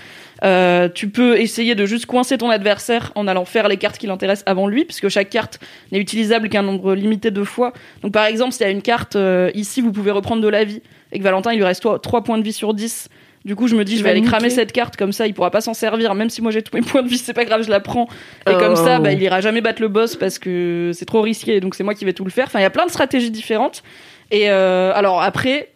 Euh, 0.44 0.88
tu 0.88 1.08
peux 1.08 1.38
essayer 1.38 1.74
de 1.74 1.86
juste 1.86 2.06
coincer 2.06 2.38
ton 2.38 2.50
adversaire 2.50 3.12
en 3.14 3.26
allant 3.26 3.44
faire 3.44 3.68
les 3.68 3.76
cartes 3.76 3.98
qui 3.98 4.06
l'intéressent 4.06 4.44
avant 4.46 4.66
lui, 4.66 4.84
puisque 4.84 5.08
chaque 5.08 5.30
carte 5.30 5.58
n'est 5.92 5.98
utilisable 5.98 6.48
qu'un 6.48 6.62
nombre 6.62 6.94
limité 6.94 7.30
de 7.30 7.44
fois. 7.44 7.72
Donc 8.02 8.12
par 8.12 8.26
exemple, 8.26 8.52
s'il 8.52 8.66
y 8.66 8.68
a 8.68 8.72
une 8.72 8.82
carte 8.82 9.16
euh, 9.16 9.50
ici, 9.54 9.80
vous 9.80 9.92
pouvez 9.92 10.10
reprendre 10.10 10.42
de 10.42 10.48
la 10.48 10.64
vie, 10.64 10.82
et 11.12 11.18
que 11.18 11.24
Valentin, 11.24 11.52
il 11.52 11.56
lui 11.56 11.64
reste 11.64 11.86
3 12.02 12.22
points 12.22 12.38
de 12.38 12.42
vie 12.42 12.52
sur 12.52 12.74
10. 12.74 13.08
Du 13.46 13.54
coup, 13.54 13.68
je 13.68 13.76
me 13.76 13.84
dis, 13.84 13.92
je 13.96 14.02
vais 14.02 14.10
va 14.10 14.16
aller 14.16 14.22
cramer 14.22 14.50
cette 14.50 14.72
carte, 14.72 14.96
comme 14.96 15.12
ça, 15.12 15.28
il 15.28 15.32
pourra 15.32 15.52
pas 15.52 15.60
s'en 15.60 15.72
servir, 15.72 16.14
même 16.16 16.30
si 16.30 16.42
moi 16.42 16.50
j'ai 16.50 16.62
tous 16.62 16.76
mes 16.76 16.82
points 16.82 17.02
de 17.02 17.08
vie, 17.08 17.16
c'est 17.24 17.32
pas 17.32 17.44
grave, 17.44 17.62
je 17.62 17.70
la 17.70 17.78
prends. 17.78 18.08
Et 18.50 18.52
comme 18.54 18.74
ça, 18.74 18.96
Oh. 18.98 19.02
bah, 19.02 19.12
il 19.12 19.22
ira 19.22 19.40
jamais 19.40 19.60
battre 19.60 19.80
le 19.80 19.86
boss 19.86 20.16
parce 20.16 20.40
que 20.40 20.90
c'est 20.92 21.04
trop 21.04 21.22
risqué, 21.22 21.60
donc 21.60 21.76
c'est 21.76 21.84
moi 21.84 21.94
qui 21.94 22.04
vais 22.04 22.12
tout 22.12 22.24
le 22.24 22.30
faire. 22.30 22.46
Enfin, 22.46 22.58
il 22.58 22.62
y 22.62 22.66
a 22.66 22.70
plein 22.70 22.86
de 22.86 22.90
stratégies 22.90 23.30
différentes. 23.30 23.84
Et 24.32 24.50
euh, 24.50 24.92
alors 24.96 25.22
après, 25.22 25.68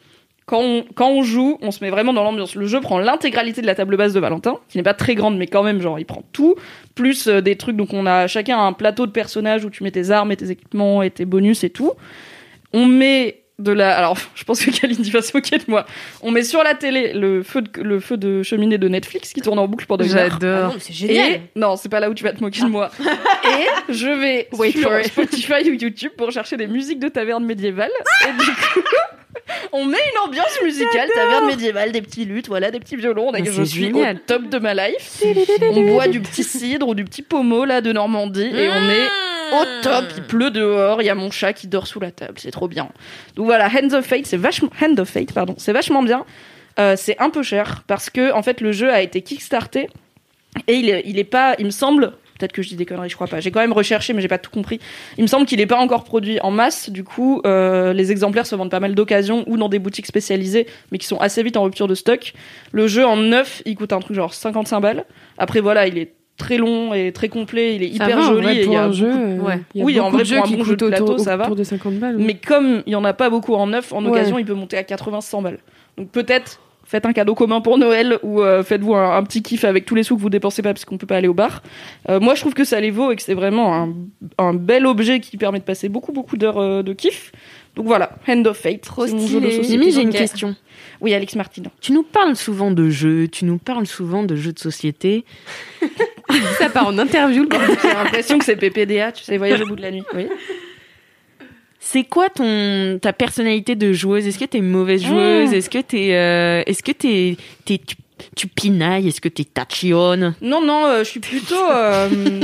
quand 0.46 0.60
on, 0.60 0.84
quand 0.96 1.10
on 1.10 1.22
joue, 1.22 1.58
on 1.62 1.70
se 1.70 1.84
met 1.84 1.90
vraiment 1.90 2.12
dans 2.12 2.24
l'ambiance. 2.24 2.56
Le 2.56 2.66
jeu 2.66 2.80
prend 2.80 2.98
l'intégralité 2.98 3.60
de 3.60 3.66
la 3.66 3.76
table 3.76 3.96
base 3.96 4.14
de 4.14 4.18
Valentin, 4.18 4.58
qui 4.68 4.76
n'est 4.76 4.82
pas 4.82 4.94
très 4.94 5.14
grande, 5.14 5.38
mais 5.38 5.46
quand 5.46 5.62
même, 5.62 5.80
genre, 5.80 6.00
il 6.00 6.06
prend 6.06 6.24
tout, 6.32 6.56
plus 6.96 7.28
euh, 7.28 7.40
des 7.40 7.54
trucs. 7.54 7.76
Donc, 7.76 7.92
on 7.92 8.04
a 8.04 8.26
chacun 8.26 8.58
un 8.58 8.72
plateau 8.72 9.06
de 9.06 9.12
personnages 9.12 9.64
où 9.64 9.70
tu 9.70 9.84
mets 9.84 9.92
tes 9.92 10.10
armes 10.10 10.32
et 10.32 10.36
tes 10.36 10.50
équipements 10.50 11.02
et 11.04 11.10
tes 11.12 11.24
bonus 11.24 11.62
et 11.62 11.70
tout. 11.70 11.92
On 12.72 12.86
met 12.86 13.39
de 13.60 13.72
la. 13.72 13.96
Alors, 13.96 14.16
je 14.34 14.44
pense 14.44 14.64
que 14.64 14.70
Kaline 14.70 15.02
va 15.04 15.22
se 15.22 15.36
moquer 15.36 15.58
de 15.58 15.64
moi. 15.68 15.86
On 16.22 16.30
met 16.30 16.42
sur 16.42 16.62
la 16.62 16.74
télé 16.74 17.12
le 17.12 17.42
feu 17.42 17.62
de, 17.62 17.82
le 17.82 18.00
feu 18.00 18.16
de 18.16 18.42
cheminée 18.42 18.78
de 18.78 18.88
Netflix 18.88 19.32
qui 19.32 19.40
tourne 19.40 19.58
en 19.58 19.68
boucle 19.68 19.86
pendant 19.86 20.04
une 20.04 20.12
heure. 20.12 20.28
Ah 20.32 20.38
J'adore. 20.40 20.68
non, 20.68 20.74
mais 20.74 20.80
c'est 20.80 20.92
génial. 20.92 21.30
Et 21.32 21.40
non, 21.56 21.76
c'est 21.76 21.88
pas 21.88 22.00
là 22.00 22.10
où 22.10 22.14
tu 22.14 22.24
vas 22.24 22.32
te 22.32 22.42
moquer 22.42 22.62
de 22.62 22.66
moi. 22.68 22.90
et 23.44 23.92
je 23.92 24.08
vais 24.08 24.48
Wait 24.52 24.72
sur 24.72 24.90
for 24.90 24.98
it. 25.00 25.06
Spotify 25.06 25.70
ou 25.70 25.74
YouTube 25.74 26.12
pour 26.16 26.30
chercher 26.30 26.56
des 26.56 26.66
musiques 26.66 26.98
de 26.98 27.08
taverne 27.08 27.44
médiévale. 27.44 27.90
et 28.28 28.32
du 28.32 28.50
coup, 28.50 28.80
on 29.72 29.84
met 29.84 29.98
une 30.12 30.28
ambiance 30.28 30.58
musicale 30.62 31.08
taverne 31.14 31.46
médiévale, 31.46 31.92
des 31.92 32.02
petits 32.02 32.24
luttes, 32.24 32.48
voilà, 32.48 32.70
des 32.70 32.80
petits 32.80 32.96
violons. 32.96 33.30
Mais 33.32 33.40
Et 33.40 33.44
je 33.44 33.62
suis 33.62 33.86
génial. 33.86 34.16
au 34.16 34.18
top 34.18 34.48
de 34.48 34.58
ma 34.58 34.74
life. 34.74 35.22
on 35.70 35.82
boit 35.92 36.08
du 36.08 36.20
petit 36.20 36.44
cidre 36.44 36.88
ou 36.88 36.94
du 36.94 37.04
petit 37.04 37.22
pommeau 37.22 37.64
là 37.64 37.80
de 37.80 37.92
Normandie 37.92 38.50
et 38.52 38.68
on 38.68 38.90
est 38.90 39.08
au 39.52 39.82
top. 39.82 40.04
Il 40.16 40.22
pleut 40.24 40.50
dehors, 40.50 41.02
il 41.02 41.06
y 41.06 41.10
a 41.10 41.14
mon 41.14 41.30
chat 41.30 41.52
qui 41.52 41.66
dort 41.66 41.86
sous 41.86 42.00
la 42.00 42.10
table, 42.10 42.34
c'est 42.36 42.50
trop 42.50 42.68
bien. 42.68 42.88
Donc 43.36 43.46
voilà, 43.46 43.68
Hands 43.68 43.92
of 43.94 44.04
Fate, 44.04 44.26
c'est 44.26 44.36
vachement 44.36 44.70
Hand 44.80 44.98
of 44.98 45.08
Fate, 45.08 45.32
pardon, 45.32 45.54
c'est 45.58 45.72
vachement 45.72 46.02
bien. 46.02 46.24
Euh, 46.78 46.94
c'est 46.96 47.18
un 47.20 47.30
peu 47.30 47.42
cher 47.42 47.82
parce 47.86 48.10
que 48.10 48.32
en 48.32 48.42
fait 48.42 48.60
le 48.60 48.72
jeu 48.72 48.90
a 48.90 49.02
été 49.02 49.22
kickstarté 49.22 49.88
et 50.66 50.74
il 50.74 50.88
est, 50.88 51.02
il 51.04 51.18
est 51.18 51.24
pas, 51.24 51.54
il 51.58 51.66
me 51.66 51.70
semble, 51.70 52.12
peut-être 52.40 52.52
que 52.52 52.62
je 52.62 52.68
dis 52.68 52.76
des 52.76 52.86
conneries, 52.86 53.08
je 53.10 53.14
crois 53.14 53.26
pas. 53.26 53.38
J'ai 53.40 53.50
quand 53.50 53.60
même 53.60 53.72
recherché, 53.72 54.12
mais 54.14 54.22
j'ai 54.22 54.28
pas 54.28 54.38
tout 54.38 54.50
compris. 54.50 54.80
Il 55.18 55.22
me 55.22 55.28
semble 55.28 55.46
qu'il 55.46 55.60
est 55.60 55.66
pas 55.66 55.76
encore 55.78 56.04
produit 56.04 56.40
en 56.40 56.50
masse. 56.50 56.90
Du 56.90 57.04
coup, 57.04 57.40
euh, 57.46 57.92
les 57.92 58.10
exemplaires 58.10 58.46
se 58.46 58.54
vendent 58.56 58.70
pas 58.70 58.80
mal 58.80 58.94
d'occasion 58.94 59.44
ou 59.46 59.56
dans 59.56 59.68
des 59.68 59.78
boutiques 59.78 60.06
spécialisées, 60.06 60.66
mais 60.90 60.98
qui 60.98 61.06
sont 61.06 61.18
assez 61.18 61.42
vite 61.42 61.56
en 61.56 61.62
rupture 61.64 61.86
de 61.86 61.94
stock. 61.94 62.32
Le 62.72 62.86
jeu 62.88 63.04
en 63.06 63.16
neuf, 63.16 63.62
il 63.66 63.76
coûte 63.76 63.92
un 63.92 64.00
truc 64.00 64.16
genre 64.16 64.32
55 64.34 64.80
balles. 64.80 65.04
Après 65.38 65.60
voilà, 65.60 65.86
il 65.86 65.98
est 65.98 66.12
très 66.38 66.56
long 66.56 66.94
et 66.94 67.12
très 67.12 67.28
complet. 67.28 67.76
Il 67.76 67.82
est 67.82 67.88
Ça 67.98 68.04
hyper 68.06 68.16
va, 68.18 68.22
joli 68.26 68.42
vrai, 68.42 68.56
et 68.56 68.60
il 68.60 68.64
pour 68.64 68.72
y 68.74 68.76
a 68.78 68.84
un 68.84 68.92
jeu. 68.92 69.10
beaucoup- 69.10 69.22
euh, 69.22 69.38
ouais. 69.48 69.60
il 69.74 69.78
y 69.78 69.82
a 69.82 69.84
Oui, 69.84 70.00
en 70.00 70.08
vrai, 70.10 70.22
de 70.24 70.28
pour 70.28 70.38
un 70.38 70.42
qui 70.48 70.56
bon 70.56 70.64
jeu 70.64 70.76
de 70.76 70.84
autour, 70.86 70.88
plateau, 71.06 71.18
ça 71.18 71.36
va. 71.36 71.44
autour 71.44 71.56
de 71.56 71.64
50 71.64 71.94
balles. 71.98 72.16
mais 72.18 72.34
comme 72.34 72.82
il 72.86 72.92
y 72.92 72.96
en 72.96 73.04
a 73.04 73.12
pas 73.12 73.28
beaucoup 73.28 73.54
en 73.54 73.66
neuf, 73.66 73.92
en 73.92 74.02
Ouais. 74.04 74.10
occasion, 74.10 74.38
il 74.38 74.46
peut 74.46 74.54
monter 74.54 74.78
à 74.78 74.82
80-100 74.82 75.42
balles. 75.42 75.58
Donc 75.98 76.08
peut-être 76.10 76.60
faites 76.90 77.06
un 77.06 77.12
cadeau 77.12 77.36
commun 77.36 77.60
pour 77.60 77.78
Noël 77.78 78.18
ou 78.24 78.42
euh, 78.42 78.64
faites-vous 78.64 78.96
un, 78.96 79.16
un 79.16 79.22
petit 79.22 79.42
kiff 79.42 79.64
avec 79.64 79.84
tous 79.84 79.94
les 79.94 80.02
sous 80.02 80.16
que 80.16 80.20
vous 80.20 80.28
dépensez 80.28 80.60
pas 80.60 80.72
parce 80.72 80.84
qu'on 80.84 80.98
peut 80.98 81.06
pas 81.06 81.16
aller 81.16 81.28
au 81.28 81.34
bar. 81.34 81.62
Euh, 82.08 82.18
moi, 82.18 82.34
je 82.34 82.40
trouve 82.40 82.52
que 82.52 82.64
ça 82.64 82.80
les 82.80 82.90
vaut 82.90 83.12
et 83.12 83.16
que 83.16 83.22
c'est 83.22 83.34
vraiment 83.34 83.76
un, 83.76 83.94
un 84.38 84.54
bel 84.54 84.86
objet 84.86 85.20
qui 85.20 85.36
permet 85.36 85.60
de 85.60 85.64
passer 85.64 85.88
beaucoup 85.88 86.10
beaucoup 86.10 86.36
d'heures 86.36 86.58
euh, 86.58 86.82
de 86.82 86.92
kiff. 86.92 87.30
Donc 87.76 87.86
voilà, 87.86 88.10
Hand 88.26 88.44
of 88.48 88.56
Fate, 88.56 88.88
de 88.98 89.06
stylé. 89.06 89.60
Mimi, 89.68 89.92
j'ai 89.92 90.02
une 90.02 90.10
question. 90.10 90.56
Oui, 91.00 91.14
Alex 91.14 91.36
Martin. 91.36 91.62
Tu 91.80 91.92
nous 91.92 92.02
parles 92.02 92.34
souvent 92.34 92.72
de 92.72 92.90
jeux, 92.90 93.28
tu 93.28 93.44
nous 93.44 93.58
parles 93.58 93.86
souvent 93.86 94.24
de 94.24 94.34
jeux 94.34 94.52
de 94.52 94.58
société. 94.58 95.24
ça 96.58 96.68
part 96.68 96.88
en 96.88 96.98
interview. 96.98 97.48
J'ai 97.82 97.88
l'impression 97.88 98.38
que 98.38 98.44
c'est 98.44 98.56
PPDA, 98.56 99.12
tu 99.12 99.22
sais, 99.22 99.38
voyage 99.38 99.60
au 99.60 99.66
bout 99.66 99.76
de 99.76 99.82
la 99.82 99.92
nuit. 99.92 100.02
Oui. 100.14 100.26
C'est 101.82 102.04
quoi 102.04 102.28
ton 102.28 102.98
ta 103.00 103.12
personnalité 103.14 103.74
de 103.74 103.92
joueuse? 103.92 104.26
Est-ce 104.26 104.38
que 104.38 104.44
t'es 104.44 104.60
mauvaise 104.60 105.02
joueuse? 105.02 105.50
Mm. 105.50 105.54
Est-ce 105.54 105.70
que 105.70 105.78
t'es 105.78 106.14
euh, 106.14 106.62
est-ce 106.66 106.82
que 106.82 106.92
t'es 106.92 107.36
t'es 107.64 107.78
tu, 107.78 107.96
tu 108.36 108.46
pinailles? 108.48 109.08
Est-ce 109.08 109.20
que 109.20 109.30
t'es 109.30 109.44
tachionne? 109.44 110.34
Non, 110.42 110.60
non, 110.64 110.84
euh, 110.84 110.98
je 111.04 111.08
suis 111.08 111.20
plutôt. 111.20 111.70
euh, 111.72 112.40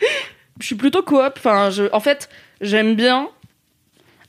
je 0.60 0.66
suis 0.66 0.74
plutôt 0.74 1.02
coop. 1.02 1.32
Enfin, 1.36 1.70
je, 1.70 1.84
en 1.92 2.00
fait, 2.00 2.28
j'aime 2.60 2.96
bien. 2.96 3.28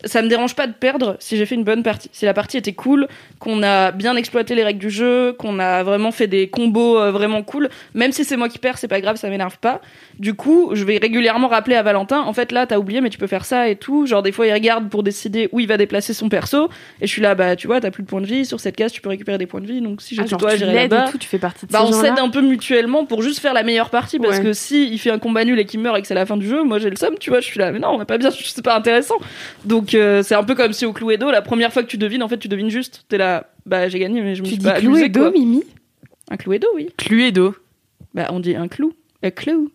Ça 0.05 0.21
me 0.21 0.27
dérange 0.27 0.55
pas 0.55 0.67
de 0.67 0.73
perdre 0.73 1.15
si 1.19 1.37
j'ai 1.37 1.45
fait 1.45 1.55
une 1.55 1.63
bonne 1.63 1.81
partie. 1.83 2.09
Si 2.11 2.25
la 2.25 2.33
partie 2.33 2.57
était 2.57 2.73
cool, 2.73 3.07
qu'on 3.39 3.63
a 3.63 3.91
bien 3.91 4.15
exploité 4.15 4.53
les 4.55 4.63
règles 4.63 4.79
du 4.79 4.89
jeu, 4.89 5.33
qu'on 5.33 5.59
a 5.59 5.83
vraiment 5.83 6.11
fait 6.11 6.27
des 6.27 6.47
combos 6.49 6.99
euh, 6.99 7.11
vraiment 7.11 7.41
cool, 7.43 7.69
même 7.93 8.11
si 8.11 8.23
c'est 8.25 8.35
moi 8.37 8.49
qui 8.49 8.59
perds, 8.59 8.77
c'est 8.77 8.87
pas 8.87 8.99
grave, 9.01 9.15
ça 9.15 9.29
m'énerve 9.29 9.57
pas. 9.59 9.81
Du 10.19 10.33
coup, 10.33 10.71
je 10.73 10.83
vais 10.83 10.97
régulièrement 10.97 11.47
rappeler 11.47 11.75
à 11.75 11.83
Valentin, 11.83 12.19
en 12.21 12.33
fait 12.33 12.51
là, 12.51 12.65
t'as 12.67 12.77
oublié, 12.77 13.01
mais 13.01 13.09
tu 13.09 13.17
peux 13.17 13.27
faire 13.27 13.45
ça 13.45 13.69
et 13.69 13.75
tout. 13.75 14.05
Genre 14.05 14.21
des 14.21 14.31
fois, 14.31 14.45
il 14.47 14.53
regarde 14.53 14.89
pour 14.89 15.03
décider 15.03 15.47
où 15.51 15.59
il 15.59 15.67
va 15.67 15.77
déplacer 15.77 16.13
son 16.13 16.27
perso, 16.29 16.69
et 17.01 17.07
je 17.07 17.11
suis 17.11 17.21
là, 17.21 17.33
bah 17.35 17.55
tu 17.55 17.67
vois, 17.67 17.79
t'as 17.79 17.91
plus 17.91 18.03
de 18.03 18.07
points 18.07 18.21
de 18.21 18.25
vie 18.27 18.45
sur 18.45 18.59
cette 18.59 18.75
case, 18.75 18.91
tu 18.91 19.01
peux 19.01 19.09
récupérer 19.09 19.37
des 19.37 19.45
points 19.47 19.61
de 19.61 19.67
vie. 19.67 19.81
Donc 19.81 20.01
si 20.01 20.15
Ah, 20.17 20.23
j'étais 20.23 20.29
genre, 20.31 20.39
toi, 20.39 20.55
l'aides 20.55 20.91
là-bas. 20.91 21.11
tu 21.19 21.27
fais 21.27 21.39
partie 21.39 21.65
de 21.65 21.71
Bah, 21.71 21.83
ces 21.87 21.93
on 21.95 22.01
s'aide 22.01 22.19
un 22.19 22.29
peu 22.29 22.41
mutuellement 22.41 23.05
pour 23.05 23.21
juste 23.21 23.39
faire 23.39 23.53
la 23.53 23.63
meilleure 23.63 23.89
partie 23.89 24.19
parce 24.19 24.37
Ouais. 24.37 24.43
que 24.43 24.53
si 24.53 24.89
il 24.91 24.97
fait 24.99 25.11
un 25.11 25.19
combat 25.19 25.45
nul 25.45 25.59
et 25.59 25.65
qu'il 25.65 25.79
meurt 25.79 25.97
et 25.97 26.01
que 26.01 26.07
c'est 26.07 26.13
la 26.13 26.25
fin 26.25 26.37
du 26.37 26.47
jeu, 26.47 26.63
moi 26.63 26.77
j'ai 26.79 26.89
le 26.89 26.95
somme, 26.95 27.15
tu 27.19 27.29
vois, 27.29 27.39
je 27.39 27.45
suis 27.45 27.59
là, 27.59 27.71
mais 27.71 27.79
non, 27.79 27.89
on 27.89 27.97
n'a 27.99 28.05
pas 28.05 28.17
bien, 28.17 28.29
c'est 28.37 28.63
pas 28.63 28.75
intéressant. 28.75 29.15
Donc 29.65 29.92
c'est 30.23 30.35
un 30.35 30.43
peu 30.43 30.55
comme 30.55 30.73
si 30.73 30.85
au 30.85 30.93
Cluedo, 30.93 31.31
la 31.31 31.41
première 31.41 31.71
fois 31.73 31.83
que 31.83 31.87
tu 31.87 31.97
devines, 31.97 32.23
en 32.23 32.29
fait, 32.29 32.37
tu 32.37 32.47
devines 32.47 32.69
juste. 32.69 33.05
T'es 33.09 33.17
là, 33.17 33.49
bah 33.65 33.87
j'ai 33.87 33.99
gagné, 33.99 34.21
mais 34.21 34.35
je 34.35 34.41
me 34.41 34.45
Tu 34.45 34.51
suis 34.53 34.59
dis 34.59 34.65
pas 34.65 34.79
Cluedo, 34.79 35.19
quoi. 35.21 35.31
Mimi 35.31 35.63
Un 36.29 36.37
Cluedo, 36.37 36.67
oui. 36.75 36.89
Cluedo. 36.97 37.55
Bah 38.13 38.27
on 38.31 38.39
dit 38.39 38.55
un 38.55 38.67
clou. 38.67 38.93
Un 39.23 39.31
clou. 39.31 39.71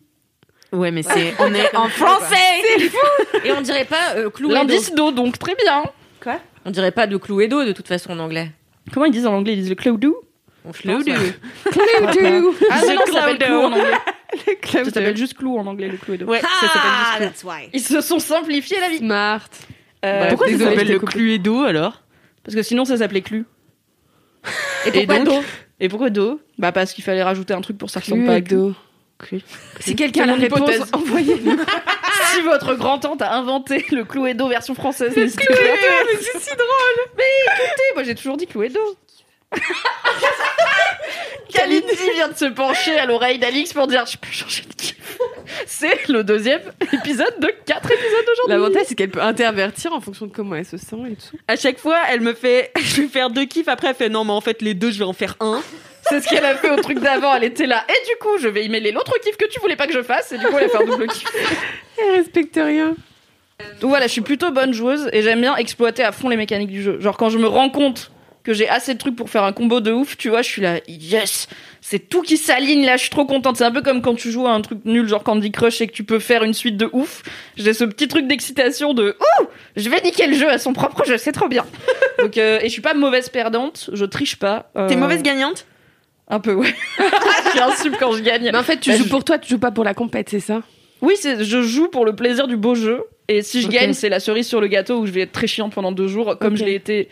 Ouais, 0.72 0.90
mais 0.90 1.02
c'est 1.02 1.34
on 1.38 1.52
est 1.54 1.74
en 1.74 1.88
français. 1.88 2.36
Et 3.44 3.52
on 3.52 3.60
dirait 3.60 3.86
pas 3.86 4.14
euh, 4.16 4.30
Cluedo. 4.30 4.54
L'indice 4.54 4.92
d'eau, 4.94 5.12
donc 5.12 5.38
très 5.38 5.54
bien. 5.54 5.84
On 6.64 6.70
dirait 6.70 6.92
pas 6.92 7.06
de 7.06 7.16
Cluedo 7.16 7.64
de 7.64 7.72
toute 7.72 7.88
façon 7.88 8.10
en 8.10 8.18
anglais. 8.18 8.50
Comment 8.92 9.06
ils 9.06 9.12
disent 9.12 9.26
en 9.26 9.34
anglais? 9.34 9.54
Ils 9.54 9.60
disent 9.60 9.70
le 9.70 9.74
Cluedo 9.74 10.22
pense, 10.72 10.84
ouais. 10.84 11.14
Cluedo 12.12 12.54
Ah 12.70 12.80
non, 12.86 12.94
non, 12.94 13.00
ça 13.06 13.12
s'appelle 13.12 13.38
clou 13.38 13.54
en 13.56 13.72
anglais. 13.72 13.92
Ça 14.38 14.54
Cluedo. 14.60 14.90
s'appelle 14.90 15.16
juste 15.16 15.34
clou 15.34 15.58
en 15.58 15.66
anglais, 15.66 15.88
le 15.88 15.96
Cluedo. 15.96 16.26
Ouais, 16.26 16.40
ça 16.40 16.48
s'appelle 16.68 16.80
Ah, 16.84 17.16
juste 17.18 17.30
that's 17.30 17.44
why. 17.44 17.70
Ils 17.72 17.80
se 17.80 18.00
sont 18.02 18.18
simplifiés 18.18 18.78
la 18.78 18.90
vie. 18.90 18.98
Smart. 18.98 19.48
Euh, 20.04 20.18
Bref, 20.20 20.28
Pourquoi 20.30 20.52
ça 20.52 20.58
s'appelle 20.58 20.88
le. 20.88 20.98
Cluedo 20.98 21.62
alors? 21.62 22.02
Parce 22.44 22.54
que 22.54 22.62
sinon 22.62 22.84
ça 22.84 22.96
s'appelait 22.96 23.22
clu. 23.22 23.44
Et 24.86 24.90
pourquoi 24.92 25.18
donc 25.18 25.24
d'eau 25.26 25.44
Et 25.80 25.88
pourquoi 25.88 26.10
d'eau 26.10 26.40
Bah 26.58 26.72
parce 26.72 26.92
qu'il 26.92 27.04
fallait 27.04 27.22
rajouter 27.22 27.54
un 27.54 27.60
truc 27.60 27.76
pour 27.78 27.86
que 27.86 27.92
ça 27.92 28.00
ressemble 28.00 28.26
pas 28.26 28.36
à. 28.36 28.40
Si 29.80 29.96
quelqu'un 29.96 30.22
a 30.24 30.26
la 30.26 30.34
réponse, 30.34 30.92
envoyez-nous. 30.92 31.58
si 32.32 32.40
votre 32.42 32.74
grand-tante 32.74 33.20
a 33.22 33.34
inventé 33.34 33.84
le 33.90 34.04
Cluedo 34.04 34.48
version 34.48 34.74
française, 34.74 35.12
mais 35.16 35.28
c'est 35.28 35.40
si 35.40 35.46
drôle. 36.56 37.04
Écoutez, 37.16 37.94
moi 37.94 38.04
j'ai 38.04 38.14
toujours 38.14 38.36
dit 38.36 38.46
Cluedo. 38.46 38.80
Kalindi 41.52 41.86
vient 42.14 42.28
de 42.28 42.36
se 42.36 42.44
pencher 42.44 42.98
à 42.98 43.06
l'oreille 43.06 43.38
d'Alix 43.38 43.72
pour 43.72 43.86
dire 43.86 44.04
je 44.06 44.18
peux 44.18 44.30
changer 44.30 44.62
de 44.62 44.74
kiff. 44.74 45.18
C'est 45.66 46.08
le 46.08 46.24
deuxième 46.24 46.60
épisode 46.92 47.38
de 47.40 47.50
quatre 47.66 47.90
épisodes 47.90 48.24
d'aujourd'hui. 48.26 48.48
L'avantage, 48.48 48.82
c'est 48.86 48.94
qu'elle 48.94 49.10
peut 49.10 49.22
intervertir 49.22 49.92
en 49.92 50.00
fonction 50.00 50.26
de 50.26 50.32
comment 50.32 50.54
elle 50.56 50.64
se 50.64 50.76
sent 50.76 50.96
et 51.10 51.14
tout. 51.14 51.36
À 51.46 51.56
chaque 51.56 51.78
fois, 51.78 51.98
elle 52.10 52.20
me 52.20 52.34
fait 52.34 52.70
je 52.80 53.02
vais 53.02 53.08
faire 53.08 53.30
deux 53.30 53.44
kiffs 53.44 53.68
après 53.68 53.88
elle 53.88 53.94
fait 53.94 54.08
non 54.08 54.24
mais 54.24 54.32
en 54.32 54.40
fait 54.40 54.62
les 54.62 54.74
deux 54.74 54.90
je 54.90 54.98
vais 54.98 55.04
en 55.04 55.12
faire 55.12 55.36
un. 55.40 55.62
C'est 56.08 56.20
ce 56.20 56.28
qu'elle 56.28 56.44
a 56.44 56.54
fait 56.54 56.70
au 56.70 56.76
truc 56.76 57.00
d'avant. 57.00 57.34
Elle 57.34 57.44
était 57.44 57.66
là. 57.66 57.84
Et 57.88 58.08
du 58.08 58.16
coup, 58.18 58.38
je 58.40 58.48
vais 58.48 58.64
y 58.64 58.68
mêler 58.70 58.92
l'autre 58.92 59.12
kiff 59.22 59.36
que 59.36 59.46
tu 59.46 59.60
voulais 59.60 59.76
pas 59.76 59.86
que 59.86 59.92
je 59.92 60.02
fasse. 60.02 60.32
Et 60.32 60.38
du 60.38 60.46
coup, 60.46 60.56
elle 60.56 60.64
a 60.64 60.68
fait 60.68 60.82
un 60.82 60.86
double 60.86 61.06
kiff. 61.06 61.28
Elle 61.98 62.16
respecte 62.16 62.54
rien. 62.54 62.94
Donc 63.80 63.90
voilà, 63.90 64.06
je 64.06 64.12
suis 64.12 64.20
plutôt 64.20 64.50
bonne 64.52 64.72
joueuse 64.72 65.10
et 65.12 65.22
j'aime 65.22 65.40
bien 65.40 65.56
exploiter 65.56 66.04
à 66.04 66.12
fond 66.12 66.28
les 66.28 66.36
mécaniques 66.36 66.70
du 66.70 66.82
jeu. 66.82 67.00
Genre 67.00 67.16
quand 67.16 67.28
je 67.28 67.38
me 67.38 67.46
rends 67.46 67.70
compte 67.70 68.10
que 68.48 68.54
j'ai 68.54 68.66
assez 68.66 68.94
de 68.94 68.98
trucs 68.98 69.14
pour 69.14 69.28
faire 69.28 69.44
un 69.44 69.52
combo 69.52 69.80
de 69.80 69.92
ouf, 69.92 70.16
tu 70.16 70.30
vois, 70.30 70.40
je 70.40 70.48
suis 70.48 70.62
là, 70.62 70.80
yes, 70.88 71.48
c'est 71.82 71.98
tout 72.08 72.22
qui 72.22 72.38
s'aligne 72.38 72.86
là, 72.86 72.96
je 72.96 73.02
suis 73.02 73.10
trop 73.10 73.26
contente. 73.26 73.58
C'est 73.58 73.64
un 73.64 73.70
peu 73.70 73.82
comme 73.82 74.00
quand 74.00 74.14
tu 74.14 74.30
joues 74.30 74.46
à 74.46 74.52
un 74.52 74.62
truc 74.62 74.78
nul 74.86 75.06
genre 75.06 75.22
Candy 75.22 75.52
Crush 75.52 75.82
et 75.82 75.86
que 75.86 75.92
tu 75.92 76.02
peux 76.02 76.18
faire 76.18 76.44
une 76.44 76.54
suite 76.54 76.78
de 76.78 76.88
ouf. 76.94 77.22
J'ai 77.58 77.74
ce 77.74 77.84
petit 77.84 78.08
truc 78.08 78.26
d'excitation 78.26 78.94
de 78.94 79.16
ouh, 79.20 79.46
je 79.76 79.90
vais 79.90 80.00
niquer 80.00 80.26
le 80.28 80.34
jeu 80.34 80.48
à 80.48 80.56
son 80.56 80.72
propre 80.72 81.04
jeu, 81.04 81.18
c'est 81.18 81.32
trop 81.32 81.48
bien. 81.48 81.66
Donc 82.20 82.38
euh, 82.38 82.58
et 82.62 82.68
je 82.68 82.72
suis 82.72 82.80
pas 82.80 82.94
mauvaise 82.94 83.28
perdante, 83.28 83.90
je 83.92 84.06
triche 84.06 84.36
pas. 84.36 84.70
Euh, 84.76 84.88
T'es 84.88 84.96
mauvaise 84.96 85.22
gagnante? 85.22 85.66
Un 86.28 86.40
peu 86.40 86.54
ouais. 86.54 86.74
je 87.44 87.50
suis 87.50 87.60
un 87.60 87.76
sub 87.76 87.96
quand 88.00 88.12
je 88.12 88.22
gagne. 88.22 88.48
Mais 88.50 88.56
en 88.58 88.62
fait, 88.62 88.80
tu 88.80 88.88
Bah, 88.90 88.96
joues 88.96 89.04
je- 89.04 89.10
pour 89.10 89.24
toi, 89.24 89.36
tu 89.38 89.50
joues 89.50 89.58
pas 89.58 89.70
pour 89.72 89.84
la 89.84 89.92
compète, 89.92 90.30
c'est 90.30 90.40
ça? 90.40 90.62
Oui, 91.02 91.14
c'est, 91.20 91.44
je 91.44 91.60
joue 91.60 91.88
pour 91.88 92.06
le 92.06 92.16
plaisir 92.16 92.48
du 92.48 92.56
beau 92.56 92.74
jeu. 92.74 93.02
Et 93.28 93.42
si 93.42 93.60
je 93.60 93.68
gagne, 93.68 93.92
c'est 93.92 94.08
la 94.08 94.20
cerise 94.20 94.46
sur 94.48 94.60
le 94.62 94.68
gâteau 94.68 95.00
où 95.00 95.06
je 95.06 95.12
vais 95.12 95.20
être 95.20 95.32
très 95.32 95.46
chiante 95.46 95.74
pendant 95.74 95.92
deux 95.92 96.08
jours, 96.08 96.38
comme 96.38 96.56
je 96.56 96.64
l'ai 96.64 96.74
été 96.74 97.08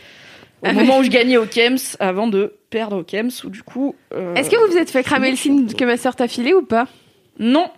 au 0.70 0.72
moment 0.74 0.98
où 0.98 1.02
je 1.02 1.10
gagnais 1.10 1.36
au 1.36 1.46
Kems 1.46 1.78
avant 2.00 2.26
de 2.26 2.54
perdre 2.70 2.98
au 2.98 3.02
Kems 3.04 3.30
où 3.44 3.48
du 3.50 3.62
coup 3.62 3.94
euh, 4.14 4.34
Est-ce 4.34 4.50
que 4.50 4.56
vous 4.56 4.72
vous 4.72 4.78
êtes 4.78 4.90
fait 4.90 5.02
cramer 5.02 5.30
le 5.30 5.36
signe 5.36 5.66
que 5.72 5.84
ma 5.84 5.96
sœur 5.96 6.16
t'a 6.16 6.28
filé 6.28 6.52
ou 6.54 6.62
pas? 6.62 6.86
Non 7.38 7.70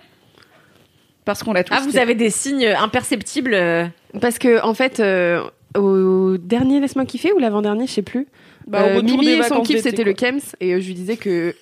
parce 1.24 1.42
qu'on 1.42 1.52
l'a 1.52 1.62
tous 1.62 1.74
Ah, 1.76 1.80
vous 1.82 1.90
fait. 1.92 1.98
avez 1.98 2.14
des 2.14 2.30
signes 2.30 2.66
imperceptibles. 2.66 3.52
euh, 3.52 3.84
Parce 4.20 4.38
que 4.38 4.62
en 4.64 4.72
fait, 4.72 4.98
euh, 4.98 5.42
au 5.76 6.38
dernier 6.38 6.80
laisse-moi 6.80 7.04
kiffer 7.04 7.32
ou 7.34 7.38
l'avant-dernier, 7.38 7.86
je 7.86 7.92
sais 7.92 8.02
plus. 8.02 8.26
Bah, 8.66 8.82
au 8.94 8.98
euh, 8.98 9.02
Mimi 9.02 9.28
et 9.28 9.42
son 9.42 9.60
kiff 9.62 9.82
c'était 9.82 10.04
le. 10.04 10.14
Kems 10.14 10.40
et 10.60 10.72
euh, 10.74 10.80
je 10.80 10.86
lui 10.86 10.94
disais 10.94 11.16
que. 11.18 11.54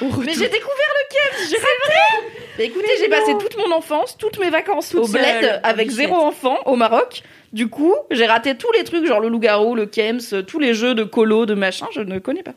Au 0.00 0.04
mais 0.04 0.10
retour- 0.10 0.24
j'ai 0.34 0.48
découvert 0.48 0.92
le 1.00 1.14
Kems 1.14 1.48
j'ai 1.50 1.56
Mais 2.58 2.66
écoutez 2.66 2.86
j'ai 3.00 3.08
passé 3.08 3.32
toute 3.40 3.56
mon 3.56 3.74
enfance 3.74 4.16
toutes 4.18 4.38
mes 4.38 4.50
vacances 4.50 4.90
Toute 4.90 5.00
au 5.04 5.08
bled 5.08 5.24
seule, 5.24 5.60
avec 5.62 5.88
bichette. 5.88 6.06
zéro 6.08 6.16
enfant 6.16 6.56
au 6.66 6.76
Maroc 6.76 7.22
du 7.52 7.68
coup 7.68 7.94
j'ai 8.10 8.26
raté 8.26 8.56
tous 8.56 8.70
les 8.76 8.84
trucs 8.84 9.06
genre 9.06 9.20
le 9.20 9.28
loup-garou 9.28 9.74
le 9.74 9.86
Kems 9.86 10.44
tous 10.46 10.58
les 10.58 10.74
jeux 10.74 10.94
de 10.94 11.04
colo 11.04 11.46
de 11.46 11.54
machin 11.54 11.86
je 11.94 12.00
ne 12.00 12.18
connais 12.18 12.42
pas 12.42 12.54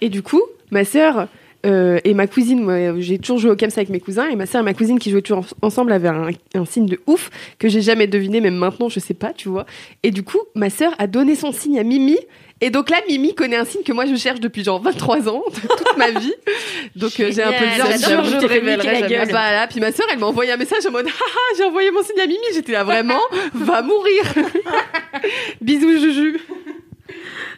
Et 0.00 0.08
du 0.08 0.22
coup, 0.22 0.42
ma 0.70 0.84
sœur 0.84 1.28
euh, 1.64 2.00
et 2.02 2.12
ma 2.12 2.26
cousine, 2.26 2.60
moi, 2.64 2.98
j'ai 2.98 3.18
toujours 3.20 3.38
joué 3.38 3.50
au 3.52 3.54
Kems 3.54 3.70
avec 3.76 3.88
mes 3.88 4.00
cousins, 4.00 4.28
et 4.28 4.34
ma 4.34 4.46
sœur 4.46 4.62
et 4.62 4.64
ma 4.64 4.74
cousine 4.74 4.98
qui 4.98 5.12
jouaient 5.12 5.22
toujours 5.22 5.44
en- 5.62 5.66
ensemble 5.68 5.92
avaient 5.92 6.08
un, 6.08 6.30
un 6.56 6.64
signe 6.64 6.86
de 6.86 6.98
ouf 7.06 7.30
que 7.60 7.68
j'ai 7.68 7.80
jamais 7.80 8.08
deviné, 8.08 8.40
même 8.40 8.56
maintenant, 8.56 8.88
je 8.88 8.98
sais 8.98 9.14
pas, 9.14 9.32
tu 9.32 9.48
vois. 9.48 9.64
Et 10.02 10.10
du 10.10 10.24
coup, 10.24 10.40
ma 10.56 10.70
sœur 10.70 10.92
a 10.98 11.06
donné 11.06 11.36
son 11.36 11.52
signe 11.52 11.78
à 11.78 11.84
Mimi. 11.84 12.18
Et 12.64 12.70
donc 12.70 12.90
là, 12.90 12.98
Mimi 13.08 13.34
connaît 13.34 13.56
un 13.56 13.64
signe 13.64 13.82
que 13.82 13.92
moi 13.92 14.06
je 14.06 14.14
cherche 14.14 14.38
depuis 14.38 14.62
genre 14.62 14.80
23 14.80 15.28
ans, 15.28 15.42
toute 15.52 15.96
ma 15.98 16.10
vie. 16.12 16.32
Donc 16.94 17.10
euh, 17.18 17.30
j'ai 17.34 17.42
un 17.42 17.50
peu 17.52 17.64
j'adore, 17.76 17.98
j'avoue. 18.24 18.30
je 18.30 18.36
te 18.38 18.46
révélerai 18.46 19.00
la 19.00 19.04
Ah 19.04 19.08
gueule. 19.08 19.32
bah 19.32 19.50
là, 19.52 19.66
puis 19.66 19.80
ma 19.80 19.90
sœur, 19.90 20.06
elle 20.12 20.20
m'a 20.20 20.26
envoyé 20.26 20.52
un 20.52 20.56
message 20.56 20.86
en 20.86 20.92
mode 20.92 21.06
Haha, 21.08 21.56
j'ai 21.58 21.64
envoyé 21.64 21.90
mon 21.90 22.02
signe 22.04 22.20
à 22.20 22.26
Mimi. 22.26 22.38
J'étais 22.54 22.70
là 22.72 22.84
vraiment, 22.84 23.20
va 23.54 23.82
mourir. 23.82 24.22
Bisous, 25.60 25.98
Juju. 25.98 26.40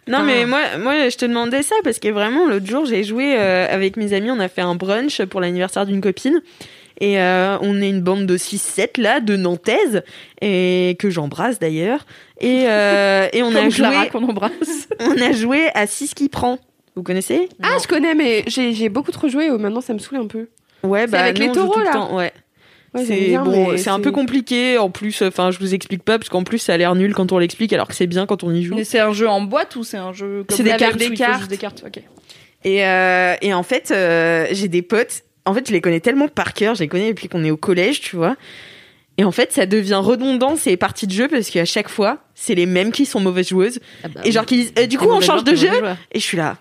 Non, 0.09 0.23
mais 0.23 0.47
moi, 0.47 0.61
moi, 0.79 1.09
je 1.11 1.17
te 1.17 1.25
demandais 1.27 1.63
ça 1.63 1.77
parce 1.85 1.99
que 1.99 2.09
vraiment, 2.09 2.47
l'autre 2.47 2.67
jour, 2.67 2.87
j'ai 2.87 3.05
joué 3.05 3.35
euh, 3.37 3.67
avec 3.71 3.97
mes 3.97 4.13
amis, 4.15 4.31
on 4.31 4.41
a 4.41 4.49
fait 4.49 4.61
un 4.63 4.75
brunch 4.75 5.23
pour 5.27 5.41
l'anniversaire 5.41 5.87
d'une 5.87 6.01
copine. 6.01 6.41
Et 7.01 7.21
euh, 7.21 7.59
on 7.61 7.81
est 7.83 7.89
une 7.89 8.03
bande 8.03 8.27
de 8.27 8.37
6-7 8.37 9.01
là, 9.01 9.21
de 9.21 9.37
Nantaises, 9.37 10.03
et 10.41 10.97
que 10.99 11.11
j'embrasse 11.11 11.59
d'ailleurs. 11.59 12.07
Et, 12.41 12.65
euh, 12.69 13.29
et 13.33 13.43
on, 13.43 13.55
a 13.55 13.69
joué, 13.69 14.09
qu'on 14.13 14.23
embrasse 14.23 14.89
on 15.01 15.21
a 15.21 15.33
joué 15.33 15.69
à 15.75 15.87
6 15.87 16.15
qui 16.15 16.29
prend. 16.29 16.59
Vous 16.97 17.03
connaissez? 17.03 17.49
Ah, 17.63 17.77
je 17.83 17.89
connais, 17.89 18.15
mais 18.15 18.45
j'ai 18.47 18.73
j'ai 18.73 18.89
beaucoup 18.89 19.11
trop 19.11 19.29
joué. 19.29 19.51
oh, 19.51 19.59
Maintenant, 19.59 19.81
ça 19.81 19.93
me 19.93 19.99
saoule 19.99 20.19
un 20.19 20.27
peu. 20.29 20.49
Ouais, 20.85 21.07
bah 21.07 21.23
avec 21.23 21.39
nous, 21.41 21.47
les 21.47 21.53
taureaux, 21.53 21.79
le 21.79 21.85
là 21.85 21.93
temps, 21.93 22.17
Ouais. 22.17 22.33
C'est 22.97 23.17
bien, 23.27 23.43
bon, 23.43 23.77
c'est 23.77 23.91
un 23.91 23.99
peu 23.99 24.13
compliqué. 24.13 24.79
En 24.79 24.89
plus, 24.89 25.21
enfin, 25.23 25.51
je 25.51 25.59
vous 25.59 25.75
explique 25.75 26.05
pas 26.05 26.17
parce 26.17 26.29
qu'en 26.29 26.45
plus, 26.45 26.59
ça 26.59 26.75
a 26.75 26.77
l'air 26.77 26.95
nul 26.95 27.13
quand 27.13 27.33
on 27.33 27.39
l'explique, 27.39 27.73
alors 27.73 27.89
que 27.89 27.95
c'est 27.95 28.07
bien 28.07 28.25
quand 28.25 28.45
on 28.45 28.53
y 28.53 28.63
joue. 28.63 28.77
mais 28.77 28.85
c'est 28.85 29.01
un 29.01 29.13
jeu 29.13 29.29
en 29.29 29.41
boîte 29.41 29.75
ou 29.75 29.83
c'est 29.83 29.97
un 29.97 30.13
jeu 30.13 30.45
comme 30.47 30.57
C'est 30.57 30.63
des 30.63 30.77
cartes, 30.77 30.97
des 30.97 31.11
cartes. 31.11 31.49
des 31.49 31.57
cartes 31.57 31.83
ok 31.85 32.01
Et, 32.63 32.87
euh, 32.87 33.35
et 33.43 33.53
en 33.53 33.65
fait, 33.65 33.91
euh, 33.91 34.47
j'ai 34.53 34.69
des 34.69 34.83
potes. 34.83 35.24
En 35.47 35.55
fait, 35.55 35.67
je 35.69 35.73
les 35.73 35.81
connais 35.81 36.01
tellement 36.01 36.29
par 36.29 36.53
cœur. 36.55 36.75
Je 36.75 36.81
les 36.81 36.89
connais 36.89 37.09
depuis 37.09 37.29
qu'on 37.29 37.45
est 37.45 37.51
au 37.51 37.57
collège, 37.57 38.01
tu 38.01 38.17
vois. 38.17 38.37
Et 39.19 39.25
en 39.25 39.31
fait, 39.31 39.53
ça 39.53 39.67
devient 39.67 40.01
redondant 40.03 40.57
ces 40.57 40.77
parties 40.77 41.07
de 41.07 41.13
jeu 41.13 41.29
parce 41.29 41.49
qu'à 41.51 41.65
chaque 41.65 41.89
fois, 41.89 42.19
c'est 42.35 42.55
les 42.55 42.67
mêmes 42.67 42.91
qui 42.91 43.07
sont 43.07 43.21
mauvaises 43.21 43.49
joueuses. 43.51 43.79
et 44.25 44.33
genre 44.33 44.45
qui 44.47 44.57
disent, 44.57 44.73
Euh, 44.79 44.87
du 44.87 44.99
coup, 44.99 45.09
on 45.11 45.21
change 45.21 45.45
de 45.45 45.55
jeu. 45.55 45.69
Et 46.13 46.19
je 46.19 46.25
suis 46.25 46.37
là. 46.37 46.57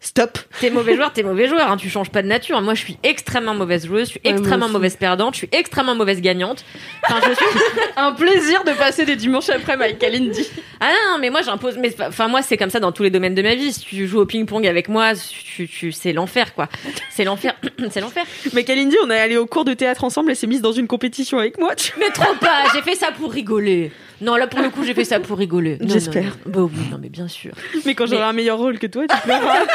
Stop. 0.00 0.38
T'es 0.60 0.70
mauvais 0.70 0.94
joueur, 0.94 1.12
t'es 1.12 1.22
mauvais 1.22 1.48
joueur, 1.48 1.70
hein, 1.70 1.76
tu 1.76 1.88
changes 1.88 2.10
pas 2.10 2.22
de 2.22 2.28
nature. 2.28 2.60
Moi, 2.60 2.74
je 2.74 2.80
suis 2.80 2.98
extrêmement 3.02 3.54
mauvaise 3.54 3.86
joueuse, 3.86 4.06
je 4.06 4.10
suis 4.12 4.20
extrêmement 4.24 4.68
mauvaise 4.68 4.94
perdante, 4.96 5.34
je 5.34 5.38
suis 5.38 5.48
extrêmement 5.52 5.94
mauvaise 5.94 6.20
gagnante. 6.20 6.64
Enfin, 7.02 7.20
je 7.26 7.34
suis... 7.34 7.46
un 7.96 8.12
plaisir 8.12 8.62
de 8.64 8.72
passer 8.72 9.06
des 9.06 9.16
dimanches 9.16 9.48
après 9.48 9.72
avec 9.72 9.98
Kalindi 9.98 10.46
Ah 10.80 10.90
non, 10.90 11.12
non, 11.12 11.18
mais 11.18 11.30
moi, 11.30 11.40
j'impose. 11.42 11.78
Mais 11.78 11.94
enfin, 12.00 12.28
moi, 12.28 12.42
c'est 12.42 12.56
comme 12.56 12.70
ça 12.70 12.78
dans 12.78 12.92
tous 12.92 13.02
les 13.02 13.10
domaines 13.10 13.34
de 13.34 13.42
ma 13.42 13.54
vie. 13.54 13.72
Si 13.72 13.80
tu 13.80 14.06
joues 14.06 14.20
au 14.20 14.26
ping-pong 14.26 14.66
avec 14.66 14.88
moi, 14.88 15.12
tu, 15.14 15.66
tu, 15.66 15.92
c'est 15.92 16.12
l'enfer, 16.12 16.54
quoi. 16.54 16.68
C'est 17.10 17.24
l'enfer, 17.24 17.54
c'est 17.90 18.00
l'enfer. 18.00 18.24
Mais 18.52 18.64
Kalindi, 18.64 18.96
on 19.02 19.10
est 19.10 19.18
allé 19.18 19.38
au 19.38 19.46
cours 19.46 19.64
de 19.64 19.74
théâtre 19.74 20.04
ensemble. 20.04 20.30
Elle 20.30 20.36
s'est 20.36 20.46
mise 20.46 20.60
dans 20.60 20.72
une 20.72 20.86
compétition 20.86 21.38
avec 21.38 21.58
moi. 21.58 21.74
Tu... 21.74 21.92
Mais 21.98 22.10
trop 22.10 22.34
pas. 22.34 22.64
J'ai 22.74 22.82
fait 22.82 22.96
ça 22.96 23.12
pour 23.12 23.32
rigoler. 23.32 23.90
Non, 24.20 24.36
là, 24.36 24.46
pour 24.46 24.60
le 24.60 24.70
coup, 24.70 24.84
j'ai 24.84 24.94
fait 24.94 25.04
ça 25.04 25.20
pour 25.20 25.38
rigoler. 25.38 25.78
Non, 25.80 25.88
J'espère. 25.88 26.24
non, 26.24 26.30
non. 26.60 26.66
Bah 26.66 26.72
oui, 26.74 26.88
non, 26.90 26.98
mais 27.00 27.08
bien 27.08 27.28
sûr. 27.28 27.52
Mais 27.84 27.94
quand 27.94 28.06
j'aurai 28.06 28.22
un 28.22 28.32
meilleur 28.32 28.58
rôle 28.58 28.78
que 28.78 28.86
toi, 28.86 29.04
tu 29.08 29.16
pleureras. 29.22 29.58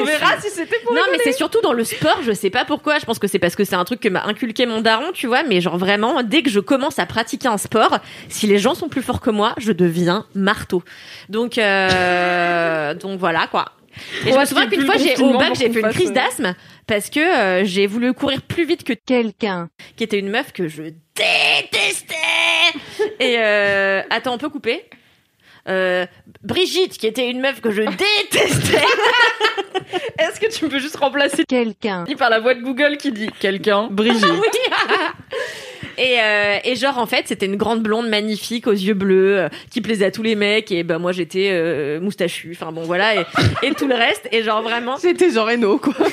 On 0.00 0.04
verra 0.04 0.40
si 0.40 0.50
c'était 0.50 0.78
pour 0.84 0.94
Non, 0.94 1.02
mais 1.10 1.18
c'est 1.22 1.32
surtout 1.32 1.60
dans 1.60 1.72
le 1.72 1.84
sport, 1.84 2.20
je 2.22 2.32
sais 2.32 2.50
pas 2.50 2.64
pourquoi. 2.64 2.98
Je 2.98 3.04
pense 3.04 3.18
que 3.18 3.26
c'est 3.26 3.38
parce 3.38 3.56
que 3.56 3.64
c'est 3.64 3.76
un 3.76 3.84
truc 3.84 4.00
que 4.00 4.08
m'a 4.08 4.24
inculqué 4.24 4.66
mon 4.66 4.80
daron, 4.80 5.12
tu 5.12 5.26
vois. 5.26 5.42
Mais 5.44 5.60
genre 5.60 5.78
vraiment, 5.78 6.22
dès 6.22 6.42
que 6.42 6.50
je 6.50 6.60
commence 6.60 6.98
à 6.98 7.06
pratiquer 7.06 7.48
un 7.48 7.58
sport, 7.58 7.98
si 8.28 8.46
les 8.46 8.58
gens 8.58 8.74
sont 8.74 8.88
plus 8.88 9.02
forts 9.02 9.20
que 9.20 9.30
moi, 9.30 9.54
je 9.58 9.72
deviens 9.72 10.26
marteau. 10.34 10.82
Donc, 11.28 11.58
euh, 11.58 12.94
donc 13.00 13.18
voilà 13.18 13.46
quoi. 13.46 13.66
Et 14.26 14.32
je 14.32 14.38
me 14.38 14.44
souviens 14.44 14.66
qu'une 14.66 14.84
fois, 14.84 14.96
j'ai 14.96 15.16
au 15.22 15.38
bac, 15.38 15.54
j'ai 15.54 15.70
fait 15.70 15.80
une 15.80 15.88
crise 15.88 16.10
euh, 16.10 16.14
d'asthme 16.14 16.54
parce 16.86 17.08
que 17.08 17.20
euh, 17.20 17.64
j'ai 17.64 17.86
voulu 17.86 18.12
courir 18.12 18.42
plus 18.42 18.66
vite 18.66 18.84
que 18.84 18.92
quelqu'un 18.92 19.68
qui 19.96 20.04
était 20.04 20.18
une 20.18 20.28
meuf 20.28 20.52
que 20.52 20.68
je 20.68 20.82
détestais. 21.14 21.95
Et 23.20 23.36
euh, 23.38 24.02
attends, 24.10 24.34
on 24.34 24.38
peut 24.38 24.48
couper? 24.48 24.84
Euh, 25.68 26.06
Brigitte, 26.42 26.96
qui 26.96 27.06
était 27.08 27.28
une 27.28 27.40
meuf 27.40 27.60
que 27.60 27.70
je 27.72 27.82
détestais. 27.82 28.84
est-ce 30.18 30.38
que 30.38 30.46
tu 30.46 30.68
peux 30.68 30.78
juste 30.78 30.96
remplacer 30.96 31.44
quelqu'un. 31.44 32.04
par 32.18 32.30
la 32.30 32.38
voix 32.38 32.54
de 32.54 32.60
Google 32.62 32.96
qui 32.98 33.10
dit 33.10 33.30
quelqu'un? 33.40 33.88
Brigitte. 33.90 34.24
Oui. 34.30 34.48
et, 35.98 36.20
euh, 36.20 36.58
et 36.62 36.76
genre 36.76 36.98
en 36.98 37.06
fait 37.06 37.26
c'était 37.26 37.46
une 37.46 37.56
grande 37.56 37.82
blonde 37.82 38.08
magnifique 38.08 38.66
aux 38.66 38.72
yeux 38.72 38.94
bleus 38.94 39.38
euh, 39.38 39.48
qui 39.70 39.80
plaisait 39.80 40.04
à 40.04 40.10
tous 40.10 40.22
les 40.22 40.34
mecs 40.36 40.70
et 40.70 40.82
ben 40.82 40.98
moi 40.98 41.12
j'étais 41.12 41.48
euh, 41.50 42.00
moustachu 42.00 42.54
enfin 42.54 42.70
bon 42.70 42.82
voilà 42.82 43.14
et, 43.14 43.24
et 43.62 43.72
tout 43.74 43.88
le 43.88 43.94
reste 43.94 44.28
et 44.30 44.42
genre 44.42 44.62
vraiment 44.62 44.98
C'était 44.98 45.30
genre 45.30 45.48
Reno, 45.48 45.78
quoi. 45.78 45.94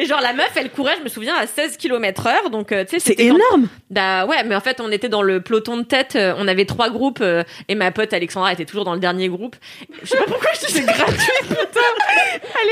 et 0.00 0.06
genre 0.06 0.20
la 0.20 0.32
meuf 0.32 0.50
elle 0.56 0.70
courait 0.70 0.96
je 0.98 1.04
me 1.04 1.08
souviens 1.08 1.34
à 1.36 1.46
16 1.46 1.76
km 1.76 2.26
heure 2.26 2.50
donc 2.50 2.72
euh, 2.72 2.84
tu 2.84 2.98
sais 2.98 3.14
C'est 3.14 3.20
énorme. 3.22 3.68
Bah 3.90 4.24
ouais, 4.26 4.42
mais 4.44 4.54
en 4.54 4.60
fait, 4.60 4.80
on 4.80 4.90
était 4.92 5.08
dans 5.08 5.22
le 5.22 5.40
peloton 5.40 5.76
de 5.76 5.82
tête. 5.82 6.14
euh, 6.16 6.32
On 6.38 6.46
avait 6.48 6.64
trois 6.64 6.90
groupes 6.90 7.20
euh, 7.20 7.42
et 7.68 7.74
ma 7.74 7.90
pote 7.90 8.12
Alexandra 8.12 8.52
était 8.52 8.64
toujours 8.64 8.84
dans 8.84 8.94
le 8.94 9.00
dernier 9.00 9.28
groupe. 9.28 9.56
Je 10.02 10.08
sais 10.08 10.16
pas 10.16 10.24
pourquoi 10.24 10.50
je 10.54 10.66
dis 10.66 10.72
c'est 10.72 10.84
gratuit, 10.86 11.32
putain. 11.48 11.80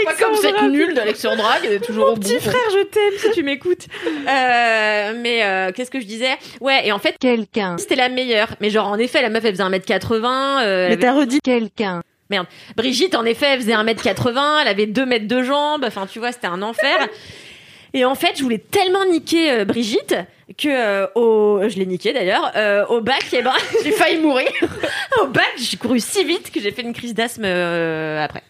pas 0.05 0.15
comme 0.15 0.35
cette 0.37 0.63
nulle 0.63 0.95
d'Alexandra 0.95 1.59
qui 1.61 1.67
est 1.67 1.81
toujours 1.85 2.11
au 2.11 2.15
bout 2.15 2.21
Petit 2.21 2.39
frère, 2.41 2.55
je 2.73 2.83
t'aime 2.85 3.13
si 3.19 3.31
tu 3.33 3.43
m'écoutes. 3.43 3.87
Euh, 4.07 5.13
mais 5.21 5.43
euh, 5.45 5.73
qu'est-ce 5.73 5.91
que 5.91 6.01
je 6.01 6.07
disais? 6.07 6.31
Ouais, 6.61 6.87
et 6.87 6.93
en 6.93 6.99
fait, 6.99 7.17
quelqu'un. 7.19 7.77
C'était 7.79 7.97
la 7.97 8.09
meilleure. 8.09 8.49
Mais 8.61 8.71
genre, 8.71 8.87
en 8.87 8.99
effet, 8.99 9.21
la 9.23 9.29
meuf, 9.31 9.45
elle 9.45 9.53
faisait 9.53 9.65
1m80. 9.65 10.63
Euh, 10.65 10.89
Mais 10.91 10.97
t'as 10.97 11.13
redit. 11.13 11.41
quelqu'un. 11.43 12.03
Merde. 12.31 12.47
Brigitte, 12.77 13.15
en 13.15 13.25
effet, 13.25 13.47
elle 13.53 13.61
faisait 13.61 13.73
1m80. 13.73 14.63
Elle 14.63 14.69
avait 14.69 14.87
2 14.87 15.07
mètres 15.07 15.27
de 15.29 15.43
jambes. 15.43 15.85
Enfin, 15.87 16.07
tu 16.07 16.19
vois, 16.19 16.33
c'était 16.33 16.47
un 16.47 16.63
enfer. 16.63 17.09
Et 17.95 18.05
en 18.05 18.15
fait, 18.15 18.33
je 18.37 18.43
voulais 18.43 18.59
tellement 18.59 19.05
niquer 19.07 19.51
euh, 19.53 19.65
Brigitte 19.65 20.15
que 20.59 20.69
euh, 20.69 21.07
au 21.15 21.61
je 21.69 21.77
l'ai 21.77 21.85
niqué 21.87 22.13
d'ailleurs 22.15 22.53
euh, 22.57 22.85
au 22.87 23.03
bac 23.03 23.23
eh 23.35 23.43
ben 23.43 23.53
j'ai 23.85 23.93
failli 23.93 24.19
mourir 24.19 24.49
au 25.23 25.27
bac 25.27 25.45
j'ai 25.59 25.77
couru 25.77 26.01
si 26.01 26.25
vite 26.25 26.51
que 26.51 26.59
j'ai 26.59 26.71
fait 26.71 26.81
une 26.81 26.95
crise 26.95 27.13
d'asthme 27.13 27.43
euh, 27.45 28.25
après 28.25 28.43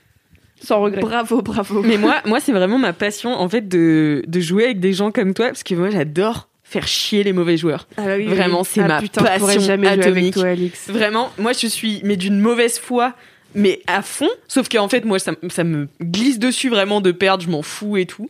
sans 0.63 0.81
regret 0.81 1.01
Bravo, 1.01 1.43
bravo. 1.43 1.83
Mais 1.83 1.99
moi, 1.99 2.17
moi, 2.25 2.39
c'est 2.41 2.53
vraiment 2.53 2.79
ma 2.79 2.93
passion 2.93 3.33
en 3.33 3.49
fait 3.49 3.69
de, 3.69 4.23
de 4.27 4.41
jouer 4.41 4.65
avec 4.67 4.79
des 4.81 4.93
gens 4.93 5.11
comme 5.13 5.35
toi 5.35 5.47
parce 5.49 5.63
que 5.65 5.75
moi, 5.75 5.91
j'adore 5.91 6.49
faire 6.65 6.87
chier 6.87 7.23
les 7.25 7.33
mauvais 7.33 7.57
joueurs. 7.57 7.87
Ah 7.97 8.03
bah 8.05 8.15
oui, 8.17 8.27
Vraiment, 8.27 8.61
oui. 8.61 8.67
c'est 8.69 8.81
Ah 8.83 8.89
ma 8.89 9.01
putain, 9.01 9.21
je 9.25 9.39
pourrais 9.39 9.55
passion 9.55 9.61
jamais 9.69 9.87
jouer 9.87 9.93
avec 9.95 10.07
atomique. 10.07 10.35
toi, 10.35 10.47
Alix. 10.49 10.89
Vraiment, 10.91 11.31
moi, 11.39 11.53
je 11.53 11.67
suis 11.69 12.01
mais 12.05 12.17
d'une 12.17 12.39
mauvaise 12.41 12.79
foi. 12.79 13.15
Mais 13.55 13.81
à 13.87 14.03
fond, 14.03 14.29
sauf 14.47 14.69
qu'en 14.69 14.89
fait, 14.89 15.05
moi, 15.05 15.19
ça, 15.19 15.33
me 15.65 15.89
glisse 16.03 16.39
dessus 16.39 16.69
vraiment 16.69 17.01
de 17.01 17.13
perdre, 17.13 17.43
je 17.43 17.51
m'en 17.51 17.63
fous 17.63 17.97
et 17.97 18.07
tout. 18.07 18.29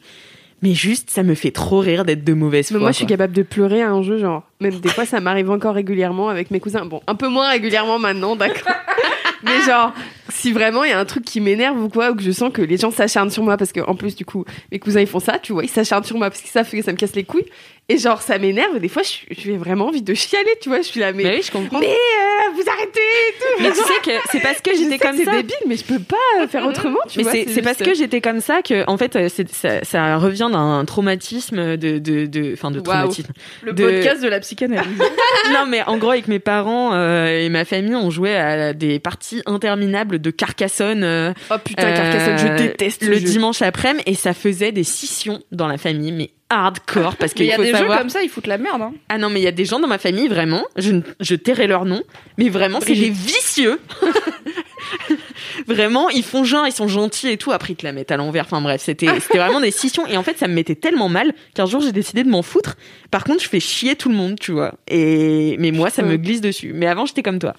Mais 0.63 0.75
juste, 0.75 1.11
ça 1.11 1.23
me 1.23 1.35
fait 1.35 1.53
trop 1.53 1.79
rire 1.79 2.05
d'être 2.05 2.25
de 2.25 2.33
mauvaise 2.35 2.71
Mais 2.71 2.79
foi. 2.79 2.81
moi, 2.81 2.91
je 2.91 2.97
suis 2.97 3.07
capable 3.07 3.33
de 3.33 3.43
pleurer 3.43 3.83
à 3.83 3.91
un 3.91 4.03
jeu, 4.03 4.19
genre. 4.19 4.43
Même 4.61 4.81
des 4.81 4.89
fois, 4.89 5.07
ça 5.07 5.21
m'arrive 5.21 5.51
encore 5.51 5.75
régulièrement 5.75 6.29
avec 6.29 6.51
mes 6.51 6.59
cousins. 6.59 6.85
Bon, 6.85 7.01
un 7.07 7.15
peu 7.15 7.29
moins 7.29 7.49
régulièrement 7.49 7.99
maintenant, 7.99 8.35
d'accord. 8.35 8.73
Mais 9.45 9.61
genre, 9.63 9.93
si 10.29 10.53
vraiment 10.53 10.85
il 10.85 10.91
y 10.91 10.93
a 10.93 10.99
un 10.99 11.05
truc 11.05 11.25
qui 11.25 11.41
m'énerve 11.41 11.83
ou 11.83 11.89
quoi, 11.89 12.11
ou 12.11 12.15
que 12.15 12.23
je 12.23 12.31
sens 12.31 12.53
que 12.53 12.63
les 12.63 12.77
gens 12.77 12.91
s'acharnent 12.91 13.31
sur 13.31 13.43
moi, 13.43 13.57
parce 13.57 13.73
que 13.73 13.81
en 13.81 13.95
plus, 13.95 14.15
du 14.17 14.25
coup, 14.25 14.45
mes 14.73 14.79
cousins 14.79 15.01
ils 15.01 15.07
font 15.07 15.21
ça, 15.21 15.39
tu 15.39 15.53
vois, 15.53 15.65
ils 15.65 15.69
s'acharnent 15.71 16.05
sur 16.05 16.17
moi 16.19 16.29
parce 16.31 16.41
qu'ils 16.43 16.51
savent 16.51 16.71
que 16.71 16.83
ça 16.83 16.93
me 16.93 16.97
casse 16.97 17.15
les 17.15 17.25
couilles. 17.25 17.47
Et 17.91 17.97
genre, 17.97 18.21
ça 18.21 18.37
m'énerve. 18.39 18.77
Et 18.77 18.81
des 18.81 18.89
fois, 18.91 19.03
je 19.03 19.21
j'ai 19.31 19.57
vraiment 19.57 19.87
envie 19.87 20.03
de 20.03 20.13
chialer, 20.13 20.51
tu 20.61 20.69
vois. 20.69 20.79
Je 20.83 20.89
suis 20.89 21.01
là, 21.01 21.11
mais. 21.15 21.23
Mais 21.25 21.37
oui, 21.37 21.43
je 21.43 21.51
comprends. 21.51 21.81
Mais 21.81 21.87
euh, 21.87 22.53
vous 22.55 22.63
arrêtez 22.69 23.01
et 23.01 23.33
tout. 23.41 23.63
Mais 23.63 23.71
tu 23.71 23.77
sais 23.77 24.01
que 24.05 24.11
c'est 24.31 24.41
parce 24.41 24.61
que 24.61 24.73
j'étais 24.77 24.99
que 24.99 25.07
comme 25.07 25.17
c'est 25.17 25.25
ça. 25.25 25.33
débile, 25.37 25.57
mais 25.67 25.77
je 25.79 25.85
peux 25.85 25.99
pas 25.99 26.47
faire 26.49 26.67
autrement, 26.67 26.99
tu 27.09 27.17
Mais 27.17 27.23
vois. 27.23 27.33
c'est 27.33 27.49
c'est 27.49 27.63
parce 27.63 27.79
que 27.79 27.95
j'étais 27.95 28.21
comme 28.21 28.41
ça 28.43 28.61
que, 28.61 28.85
en 28.91 28.99
fait, 28.99 29.17
euh, 29.17 29.31
c'est- 29.31 29.51
ça, 29.51 29.83
ça 29.85 30.19
revient 30.19 30.51
d'un 30.53 30.85
traumatisme 30.85 31.79
de, 31.79 31.99
de, 31.99 32.27
de, 32.27 32.53
enfin, 32.53 32.71
de 32.71 32.81
traumatisme. 32.81 33.33
le 33.63 33.73
de- 33.73 33.83
podcast 33.83 34.23
de 34.23 34.29
la 34.29 34.41
psychanalyse 34.41 34.85
non, 35.55 35.65
mais 35.67 35.83
en 35.87 35.97
gros, 35.97 36.11
avec 36.11 36.29
mes 36.29 36.41
parents 36.41 36.93
euh, 36.93 37.41
et 37.41 37.49
ma 37.49 37.65
famille, 37.65 37.95
on 37.97 38.11
jouait 38.11 38.37
à 38.37 38.75
des 38.75 38.99
parties 38.99 39.41
interminables 39.47 40.18
de 40.19 40.31
Carcassonne. 40.31 41.03
euh, 41.05 41.33
Oh 41.51 41.55
putain, 41.63 41.93
Carcassonne, 41.93 42.39
je 42.39 42.47
euh, 42.53 42.57
déteste 42.57 43.03
le 43.05 43.15
jeu. 43.15 43.21
dimanche 43.21 43.63
après-midi 43.63 44.03
et 44.07 44.15
ça 44.15 44.35
faisait 44.35 44.73
des 44.73 44.85
scissions 44.85 45.41
dans 45.53 45.67
la 45.69 45.79
famille, 45.79 46.13
mais 46.13 46.31
hardcore 46.51 47.17
parce 47.17 47.35
qu'il 47.35 47.45
il 47.45 47.49
y 47.51 47.53
a 47.53 47.59
des 47.59 47.73
savoir. 47.73 47.93
jeux 47.93 47.99
comme 47.99 48.11
ça, 48.11 48.23
ils 48.23 48.29
foutent 48.31 48.47
la 48.47 48.57
merde. 48.59 48.81
Hein. 48.83 48.93
Ah 49.11 49.19
non, 49.19 49.29
mais 49.31 49.41
il 49.41 49.45
y 49.45 49.49
a 49.49 49.53
des 49.53 49.65
gens 49.67 49.81
dans 49.81 49.87
ma 49.89 49.99
famille, 49.99 50.29
vraiment, 50.29 50.65
je, 50.77 50.97
je 51.21 51.35
tairai 51.35 51.67
leur 51.67 51.85
nom, 51.85 52.03
mais 52.39 52.49
vraiment, 52.49 52.81
c'est 52.81 52.95
des 52.95 53.11
vicieux. 53.11 53.79
vraiment, 55.67 56.09
ils 56.11 56.23
font 56.23 56.45
genre, 56.45 56.67
ils 56.67 56.73
sont 56.73 56.89
gentils 56.89 57.29
et 57.29 57.37
tout, 57.37 57.53
après 57.53 57.73
ils 57.73 57.77
te 57.77 57.85
la 57.85 57.93
mettent 57.93 58.11
à 58.11 58.17
l'envers. 58.17 58.45
Enfin 58.45 58.61
bref, 58.61 58.81
c'était 58.83 59.09
c'était 59.21 59.39
vraiment 59.39 59.61
des 59.61 59.71
scissions. 59.71 60.07
Et 60.07 60.17
en 60.17 60.23
fait, 60.23 60.39
ça 60.39 60.49
me 60.49 60.55
mettait 60.55 60.75
tellement 60.75 61.09
mal 61.09 61.33
qu'un 61.55 61.67
jour, 61.67 61.81
j'ai 61.81 61.93
décidé 61.93 62.25
de 62.25 62.31
m'en 62.31 62.43
foutre. 62.43 62.77
Par 63.11 63.25
contre, 63.25 63.43
je 63.43 63.49
fais 63.49 63.61
chier 63.61 63.97
tout 63.97 64.09
le 64.09 64.15
monde, 64.15 64.39
tu 64.41 64.53
vois. 64.53 64.75
Et 64.89 65.57
mais 65.59 65.71
moi, 65.71 65.91
ça 65.91 66.03
me 66.03 66.17
glisse 66.17 66.41
dessus. 66.41 66.73
Mais 66.75 66.87
avant, 66.87 67.07
j'étais 67.07 67.23
comme 67.23 67.39
toi. 67.39 67.55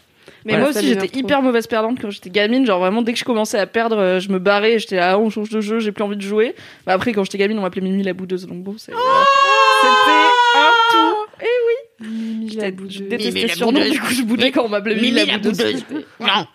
Mais 0.52 0.58
Voilà, 0.58 0.72
moi 0.72 0.80
aussi, 0.82 0.88
j'étais 0.88 1.18
hyper 1.20 1.42
mauvaise 1.42 1.68
perdante 1.68 2.00
quand 2.02 2.10
j'étais 2.10 2.30
gamine. 2.30 2.66
Genre 2.66 2.80
vraiment, 2.80 3.02
dès 3.02 3.14
que 3.14 3.20
je 3.20 3.24
commençais 3.26 3.60
à 3.60 3.68
perdre, 3.68 3.98
euh, 3.98 4.20
je 4.20 4.30
me 4.30 4.40
barrais. 4.40 4.80
J'étais 4.80 4.96
là, 4.96 5.12
ah, 5.12 5.20
on 5.20 5.30
change 5.30 5.50
de 5.50 5.62
jeu, 5.62 5.80
j'ai 5.80 5.92
plus 5.92 6.04
envie 6.04 6.16
de 6.18 6.22
jouer. 6.22 6.56
Bah, 6.86 6.94
après, 6.94 7.14
quand 7.14 7.24
j'étais 7.24 7.38
gamine, 7.38 7.60
on 7.60 7.62
m'appelait 7.62 7.82
Mimi 7.82 8.02
la 8.04 8.14
boudeuse. 8.14 8.48
Donc 8.48 8.64
bon, 8.64 8.76
c'est- 8.78 8.92
c'était 8.92 10.18
un 10.56 10.72
tout. 10.92 11.44
Et 11.46 12.06
oui, 12.06 12.48
j'étais- 12.50 12.74
je 12.90 13.04
détestais 13.04 13.32
Mimi 13.32 13.42
la 13.44 13.48
ce 13.50 13.56
surnom. 13.58 13.74
boudeuse. 13.80 13.92
Du 13.92 14.00
coup, 14.02 14.14
je 14.14 14.22
boudais 14.24 14.52
quand 14.52 14.64
on 14.66 14.70
m'appelait 14.70 14.96
Mimi, 14.96 15.12
la 15.12 15.38
boudeuse. 15.38 15.86
Non. 16.20 16.48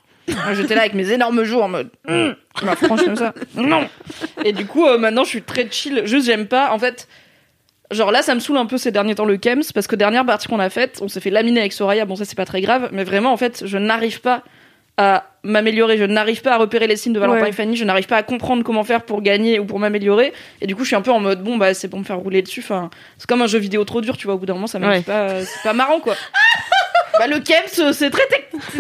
J'étais 0.55 0.75
là 0.75 0.81
avec 0.83 0.95
mes 0.95 1.11
énormes 1.13 1.45
joues 1.45 1.61
en 1.61 1.69
mode 1.69 1.91
ma 2.63 2.77
franche 2.77 3.05
comme 3.05 3.17
ça. 3.17 3.35
Non. 3.57 3.87
Et 4.45 4.53
du 4.53 4.65
coup, 4.67 4.87
euh, 4.87 4.97
maintenant, 4.99 5.23
je 5.25 5.29
suis 5.29 5.43
très 5.43 5.69
chill. 5.71 6.03
Juste, 6.07 6.27
j'aime 6.27 6.47
pas. 6.47 6.73
En 6.73 6.79
fait, 6.79 7.09
genre 7.95 8.11
là, 8.13 8.23
ça 8.23 8.35
me 8.35 8.41
saoule 8.41 8.59
un 8.59 8.67
peu 8.67 8.77
ces 8.79 8.91
derniers 8.91 9.15
temps 9.15 9.25
le 9.25 9.37
Kems 9.37 9.63
parce 9.75 9.87
que 9.87 9.97
dernière 9.97 10.27
partie 10.27 10.49
qu'on 10.49 10.61
a 10.61 10.69
faite, 10.71 10.99
on 11.03 11.09
s'est 11.09 11.21
fait 11.21 11.31
laminer 11.31 11.61
avec 11.61 11.73
Soraya. 11.73 12.05
Bon, 12.05 12.17
ça, 12.17 12.25
c'est 12.25 12.37
pas 12.37 12.45
très 12.45 12.61
grave. 12.61 12.89
Mais 12.93 13.05
vraiment, 13.05 13.33
en 13.33 13.37
fait, 13.37 13.63
je 13.67 13.79
n'arrive 13.79 14.21
pas 14.21 14.43
à 14.97 15.25
m'améliorer. 15.43 15.99
Je 15.99 16.05
n'arrive 16.05 16.41
pas 16.43 16.53
à 16.55 16.57
repérer 16.57 16.87
les 16.87 16.97
signes 16.97 17.13
de 17.15 17.19
Valentin 17.19 17.43
Ouais. 17.43 17.49
et 17.49 17.53
Fanny. 17.53 17.77
Je 17.77 17.85
n'arrive 17.85 18.07
pas 18.07 18.17
à 18.17 18.23
comprendre 18.23 18.63
comment 18.63 18.85
faire 18.85 19.03
pour 19.03 19.23
gagner 19.23 19.59
ou 19.59 19.65
pour 19.65 19.79
m'améliorer. 19.81 20.33
Et 20.61 20.67
du 20.69 20.77
coup, 20.77 20.83
je 20.83 20.89
suis 20.89 20.97
un 20.97 21.03
peu 21.03 21.11
en 21.11 21.19
mode 21.21 21.43
bon, 21.43 21.57
bah, 21.57 21.75
c'est 21.75 21.89
pour 21.89 21.99
me 21.99 22.05
faire 22.05 22.19
rouler 22.19 22.43
dessus. 22.43 22.61
Enfin, 22.61 22.91
c'est 23.19 23.29
comme 23.29 23.43
un 23.43 23.47
jeu 23.49 23.59
vidéo 23.59 23.85
trop 23.85 24.01
dur, 24.01 24.17
tu 24.17 24.27
vois. 24.27 24.35
Au 24.35 24.39
bout 24.39 24.47
d'un 24.47 24.55
moment, 24.55 24.67
ça 24.69 24.79
m'amuse 24.79 24.99
Ouais. 24.99 25.03
pas. 25.03 25.41
C'est 25.45 25.63
pas 25.65 25.73
marrant, 25.73 25.99
quoi. 26.01 26.15
bah, 27.19 27.27
le 27.27 27.41
Kems, 27.41 27.81
euh, 27.81 27.93
c'est 27.93 28.11
très 28.11 28.27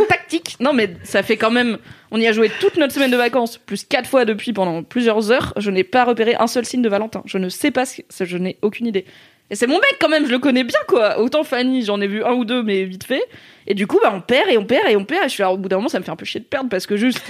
tactique. 0.09 0.57
Non, 0.61 0.72
mais 0.72 0.97
ça 1.05 1.22
fait 1.22 1.37
quand 1.37 1.51
même. 1.51 1.78
On 2.11 2.20
y 2.20 2.26
a 2.26 2.32
joué 2.32 2.51
toute 2.61 2.76
notre 2.76 2.93
semaine 2.93 3.11
de 3.11 3.16
vacances, 3.16 3.59
plus 3.59 3.85
quatre 3.85 4.09
fois 4.09 4.24
depuis 4.24 4.53
pendant 4.53 4.82
plusieurs 4.82 5.30
heures. 5.30 5.53
Je 5.57 5.70
n'ai 5.70 5.85
pas 5.85 6.05
repéré 6.05 6.35
un 6.37 6.47
seul 6.47 6.64
signe 6.64 6.82
de 6.82 6.89
Valentin. 6.89 7.22
Je 7.26 7.39
ne 7.39 7.49
sais 7.49 7.70
pas 7.70 7.87
ce 7.87 8.03
que. 8.03 8.24
Je 8.24 8.37
n'ai 8.39 8.59
aucune 8.62 8.87
idée. 8.87 9.05
Et 9.51 9.57
c'est 9.57 9.66
mon 9.66 9.74
mec 9.74 9.97
quand 10.01 10.09
même, 10.09 10.26
je 10.26 10.30
le 10.30 10.39
connais 10.39 10.64
bien 10.64 10.78
quoi. 10.89 11.18
Autant 11.18 11.45
Fanny, 11.45 11.82
j'en 11.82 12.01
ai 12.01 12.07
vu 12.07 12.24
un 12.24 12.32
ou 12.32 12.45
deux, 12.45 12.62
mais 12.62 12.85
vite 12.85 13.05
fait. 13.05 13.22
Et 13.67 13.75
du 13.75 13.87
coup, 13.87 13.99
bah, 14.03 14.12
on 14.15 14.21
perd 14.21 14.51
et 14.51 14.59
on 14.59 14.65
perd 14.65 14.89
et 14.91 14.97
on 14.97 15.05
perd. 15.05 15.25
Et 15.25 15.29
je 15.29 15.33
suis 15.35 15.43
là, 15.43 15.51
au 15.51 15.57
bout 15.57 15.69
d'un 15.71 15.77
moment, 15.77 15.89
ça 15.89 15.99
me 15.99 16.05
fait 16.05 16.11
un 16.11 16.17
peu 16.17 16.25
chier 16.27 16.41
de 16.41 16.45
perdre 16.45 16.69
parce 16.69 16.87
que 16.87 16.97
juste, 16.97 17.21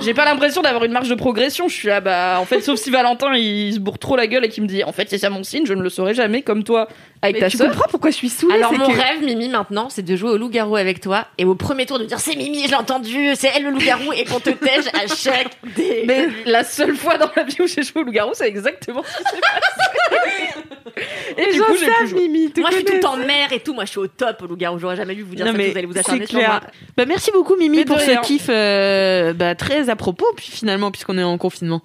j'ai 0.00 0.14
pas 0.14 0.24
l'impression 0.24 0.62
d'avoir 0.62 0.84
une 0.84 0.92
marge 0.92 1.08
de 1.10 1.14
progression. 1.14 1.68
Je 1.68 1.74
suis 1.74 1.88
là, 1.88 2.00
bah, 2.00 2.38
en 2.40 2.44
fait, 2.46 2.60
sauf 2.62 2.78
si 2.78 2.90
Valentin 2.90 3.34
il 3.34 3.74
se 3.74 3.78
bourre 3.78 3.98
trop 3.98 4.16
la 4.16 4.26
gueule 4.26 4.44
et 4.44 4.48
qu'il 4.48 4.62
me 4.62 4.68
dit, 4.68 4.82
en 4.84 4.92
fait, 4.92 5.08
c'est 5.10 5.18
ça 5.18 5.28
mon 5.30 5.42
signe, 5.44 5.66
je 5.66 5.74
ne 5.74 5.82
le 5.82 5.88
saurai 5.90 6.14
jamais, 6.14 6.40
comme 6.42 6.64
toi 6.64 6.88
avec 7.22 7.36
Mais 7.36 7.40
ta 7.40 7.50
tu 7.50 7.56
sœur. 7.56 7.68
comprends 7.68 7.88
pourquoi 7.90 8.10
je 8.10 8.16
suis 8.16 8.28
saoulée 8.28 8.54
Alors 8.54 8.72
mon 8.72 8.86
que- 8.86 8.92
rêve, 8.96 9.22
Mimi, 9.22 9.48
maintenant, 9.48 9.88
c'est 9.90 10.02
de 10.02 10.16
jouer 10.16 10.30
au 10.30 10.36
loup-garou 10.38 10.76
avec 10.76 11.00
toi 11.00 11.26
et 11.38 11.44
au 11.44 11.54
premier 11.54 11.84
tour 11.86 11.98
de 11.98 12.04
dire 12.04 12.20
c'est 12.20 12.36
Mimi, 12.36 12.64
je 12.64 12.68
l'ai 12.68 12.74
entendu, 12.76 13.30
c'est 13.34 13.50
elle 13.54 13.64
le 13.64 13.70
loup-garou 13.70 14.12
et 14.14 14.24
qu'on 14.24 14.40
te 14.40 14.50
tège 14.50 14.86
à 14.94 15.06
chaque 15.14 15.50
dé. 15.76 16.04
Mais 16.06 16.28
la 16.46 16.62
seule 16.64 16.94
fois 16.96 17.18
dans 17.18 17.30
la 17.36 17.42
vie 17.42 17.56
où 17.60 17.66
j'ai 17.66 17.82
joué 17.82 18.00
au 18.00 18.04
loup-garou, 18.04 18.30
c'est 18.34 18.46
exactement 18.48 19.02
ce 19.02 19.16
qui 19.18 19.24
s'est 19.24 19.40
passé. 19.40 20.62
et 21.36 21.52
du 21.52 21.60
coup, 21.60 21.72
j'ai. 21.78 22.14
Mimi, 22.14 22.52
moi, 22.58 22.68
je 22.70 22.76
suis 22.76 22.84
tout 22.84 22.92
le 22.94 23.00
temps 23.00 23.16
mère 23.16 23.52
et 23.52 23.60
tout. 23.60 23.74
Moi, 23.74 23.84
je 23.84 23.90
suis 23.90 23.98
au 23.98 24.06
top 24.06 24.42
au 24.42 24.46
loup-garou. 24.46 24.78
J'aurais 24.78 24.96
jamais 24.96 25.14
dû 25.14 25.22
vous 25.22 25.34
dire 25.34 25.44
Non, 25.46 25.52
ça. 25.52 25.58
mais 25.58 25.65
que 25.66 25.72
Vous 25.72 25.78
allez 25.78 25.86
vous 25.86 25.92
c'est 25.92 26.00
acharner 26.00 26.26
sur 26.26 26.38
clair. 26.38 26.48
moi. 26.48 26.60
Bah, 26.96 27.04
merci 27.06 27.30
beaucoup 27.32 27.56
Mimi 27.56 27.78
Mais 27.78 27.84
pour 27.84 28.00
ce 28.00 28.20
kiff 28.22 28.46
euh, 28.48 29.32
bah, 29.32 29.54
très 29.54 29.88
à 29.90 29.96
propos 29.96 30.26
puis 30.36 30.48
finalement 30.50 30.90
puisqu'on 30.90 31.18
est 31.18 31.22
en 31.22 31.38
confinement. 31.38 31.82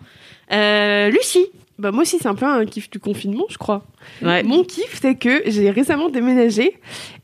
Euh, 0.52 1.10
Lucie. 1.10 1.48
Bah 1.80 1.92
moi 1.92 2.04
aussi 2.04 2.18
c'est 2.22 2.28
un 2.28 2.36
peu 2.36 2.46
un 2.46 2.66
kiff 2.66 2.90
du 2.90 3.00
confinement 3.00 3.46
je 3.50 3.58
crois. 3.58 3.84
Ouais. 4.22 4.44
Mon 4.44 4.64
kiff 4.64 5.00
c'est 5.02 5.16
que 5.16 5.42
j'ai 5.48 5.72
récemment 5.72 6.10
déménagé 6.10 6.80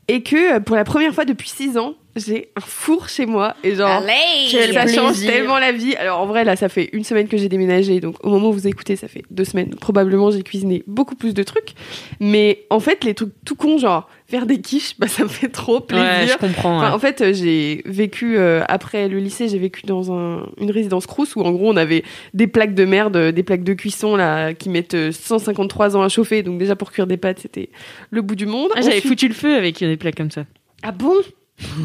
et 0.08 0.22
que 0.22 0.56
euh, 0.56 0.60
pour 0.60 0.74
la 0.74 0.84
première 0.84 1.14
fois 1.14 1.24
depuis 1.24 1.48
6 1.48 1.78
ans 1.78 1.94
j'ai 2.18 2.50
un 2.56 2.60
four 2.60 3.08
chez 3.08 3.26
moi 3.26 3.54
et 3.64 3.74
genre 3.74 3.88
Allez 3.88 4.48
Quel 4.50 4.72
ça 4.72 4.86
change 4.86 5.20
tellement 5.20 5.58
la 5.58 5.72
vie. 5.72 5.94
Alors 5.96 6.20
en 6.20 6.26
vrai 6.26 6.44
là 6.44 6.56
ça 6.56 6.68
fait 6.68 6.90
une 6.92 7.04
semaine 7.04 7.28
que 7.28 7.36
j'ai 7.36 7.48
déménagé 7.48 8.00
donc 8.00 8.16
au 8.24 8.30
moment 8.30 8.48
où 8.50 8.52
vous 8.52 8.66
écoutez 8.66 8.96
ça 8.96 9.08
fait 9.08 9.22
deux 9.30 9.44
semaines. 9.44 9.70
Probablement 9.70 10.30
j'ai 10.30 10.42
cuisiné 10.42 10.82
beaucoup 10.86 11.14
plus 11.14 11.34
de 11.34 11.42
trucs. 11.42 11.74
Mais 12.20 12.64
en 12.70 12.80
fait 12.80 13.04
les 13.04 13.14
trucs 13.14 13.32
tout 13.44 13.56
cons 13.56 13.78
genre 13.78 14.08
faire 14.26 14.44
des 14.44 14.60
quiches 14.60 14.98
bah 14.98 15.08
ça 15.08 15.22
me 15.22 15.28
fait 15.28 15.48
trop 15.48 15.80
plaisir. 15.80 16.04
Ouais, 16.06 16.26
je 16.26 16.36
comprends. 16.36 16.78
Enfin, 16.78 16.92
en 16.92 16.98
fait, 16.98 17.20
euh, 17.22 17.32
j'ai 17.32 17.82
vécu 17.86 18.36
euh, 18.36 18.62
après 18.68 19.08
le 19.08 19.18
lycée, 19.18 19.48
j'ai 19.48 19.58
vécu 19.58 19.86
dans 19.86 20.12
un, 20.12 20.46
une 20.60 20.70
résidence 20.70 21.06
Crous 21.06 21.34
où 21.36 21.40
en 21.40 21.50
gros 21.50 21.72
on 21.72 21.76
avait 21.76 22.04
des 22.34 22.46
plaques 22.46 22.74
de 22.74 22.84
merde, 22.84 23.16
euh, 23.16 23.32
des 23.32 23.42
plaques 23.42 23.64
de 23.64 23.72
cuisson 23.72 24.16
là 24.16 24.52
qui 24.52 24.68
mettent 24.68 24.94
euh, 24.94 25.12
153 25.12 25.96
ans 25.96 26.02
à 26.02 26.08
chauffer. 26.08 26.42
Donc 26.42 26.58
déjà 26.58 26.76
pour 26.76 26.92
cuire 26.92 27.06
des 27.06 27.16
pâtes, 27.16 27.38
c'était 27.40 27.70
le 28.10 28.20
bout 28.20 28.34
du 28.34 28.46
monde. 28.46 28.70
Ah, 28.74 28.82
J'avais 28.82 29.00
foutu 29.00 29.28
le 29.28 29.34
feu 29.34 29.54
avec 29.56 29.78
des 29.78 29.96
plats 29.96 30.12
comme 30.12 30.30
ça. 30.30 30.44
Ah 30.82 30.92
bon? 30.92 31.14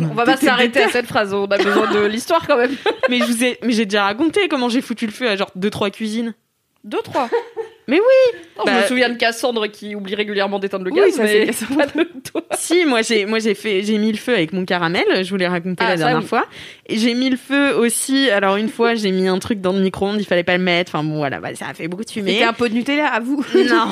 On 0.01 0.13
va 0.13 0.25
pas 0.25 0.37
s'arrêter 0.37 0.83
à 0.83 0.89
cette 0.89 1.07
phrase, 1.07 1.33
on 1.33 1.45
a 1.45 1.57
besoin 1.57 1.91
de 1.91 2.05
l'histoire 2.05 2.45
quand 2.45 2.57
même. 2.57 2.75
mais 3.09 3.19
je 3.19 3.25
vous 3.25 3.43
ai, 3.43 3.57
mais 3.63 3.73
j'ai 3.73 3.85
déjà 3.85 4.03
raconté 4.03 4.47
comment 4.47 4.69
j'ai 4.69 4.81
foutu 4.81 5.05
le 5.05 5.11
feu 5.11 5.27
à 5.27 5.35
genre 5.35 5.51
deux 5.55 5.69
trois 5.69 5.89
cuisines. 5.89 6.35
Deux, 6.83 7.01
trois. 7.01 7.29
Mais 7.87 7.97
oui. 7.99 8.39
Non, 8.57 8.63
Je 8.65 8.71
Bah, 8.71 8.81
me 8.83 8.87
souviens 8.87 9.09
de 9.09 9.15
Cassandre 9.17 9.67
qui 9.67 9.93
oublie 9.95 10.15
régulièrement 10.15 10.57
d'éteindre 10.59 10.85
le 10.85 10.91
Oui, 10.91 10.99
gaz, 10.99 11.15
ça, 11.15 11.23
mais 11.23 11.45
pas 11.75 11.85
de 11.87 12.03
toi. 12.23 12.41
Si, 12.55 12.85
moi 12.85 13.01
j'ai, 13.01 13.25
moi 13.25 13.39
j'ai 13.39 13.55
fait, 13.55 13.83
j'ai 13.83 13.97
mis 13.97 14.11
le 14.11 14.17
feu 14.17 14.33
avec 14.33 14.53
mon 14.53 14.63
caramel. 14.63 15.03
Je 15.23 15.29
vous 15.29 15.35
l'ai 15.37 15.47
raconté 15.47 15.83
Ah, 15.85 15.89
la 15.89 15.97
dernière 15.97 16.19
oui. 16.19 16.25
fois. 16.27 16.45
Et 16.87 16.97
j'ai 16.97 17.13
mis 17.13 17.29
le 17.29 17.35
feu 17.35 17.75
aussi. 17.75 18.29
Alors 18.29 18.55
une 18.57 18.69
fois, 18.69 18.93
j'ai 18.95 19.11
mis 19.11 19.27
un 19.27 19.39
truc 19.39 19.59
dans 19.59 19.73
le 19.73 19.79
micro-ondes. 19.81 20.17
Il 20.21 20.25
fallait 20.25 20.43
pas 20.43 20.55
le 20.57 20.63
mettre. 20.63 20.93
Enfin 20.95 21.03
bon, 21.03 21.17
voilà, 21.17 21.39
bah, 21.39 21.53
ça 21.55 21.67
a 21.67 21.73
fait 21.73 21.87
beaucoup 21.87 22.05
de 22.05 22.09
fumée. 22.09 22.33
C'était 22.33 22.43
un 22.45 22.53
pot 22.53 22.67
de 22.69 22.73
Nutella 22.73 23.07
à 23.07 23.19
vous. 23.19 23.43
Non, 23.55 23.87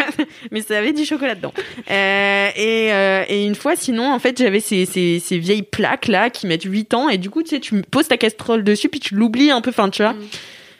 mais 0.50 0.60
ça 0.62 0.78
avait 0.78 0.92
du 0.92 1.04
chocolat 1.04 1.34
dedans. 1.34 1.52
Euh, 1.90 2.48
et, 2.56 2.92
euh, 2.92 3.24
et 3.28 3.44
une 3.44 3.54
fois, 3.54 3.74
sinon, 3.76 4.10
en 4.12 4.18
fait, 4.18 4.38
j'avais 4.38 4.60
ces, 4.60 4.86
ces, 4.86 5.18
ces 5.18 5.38
vieilles 5.38 5.62
plaques 5.62 6.06
là 6.08 6.30
qui 6.30 6.46
mettent 6.46 6.62
8 6.64 6.94
ans. 6.94 7.08
Et 7.08 7.18
du 7.18 7.30
coup, 7.30 7.42
tu 7.42 7.50
sais, 7.50 7.60
tu 7.60 7.74
me 7.74 7.82
poses 7.82 8.08
ta 8.08 8.16
casserole 8.16 8.64
dessus, 8.64 8.88
puis 8.88 9.00
tu 9.00 9.14
l'oublies 9.16 9.50
un 9.50 9.60
peu, 9.60 9.70
enfin, 9.70 9.90
tu 9.90 10.02
vois. 10.02 10.14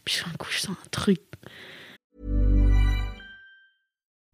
Puis 0.05 0.21
un 0.27 0.37
coup, 0.39 0.49
je 0.51 0.59
sens 0.61 0.71
un 0.71 0.89
truc. 0.91 1.19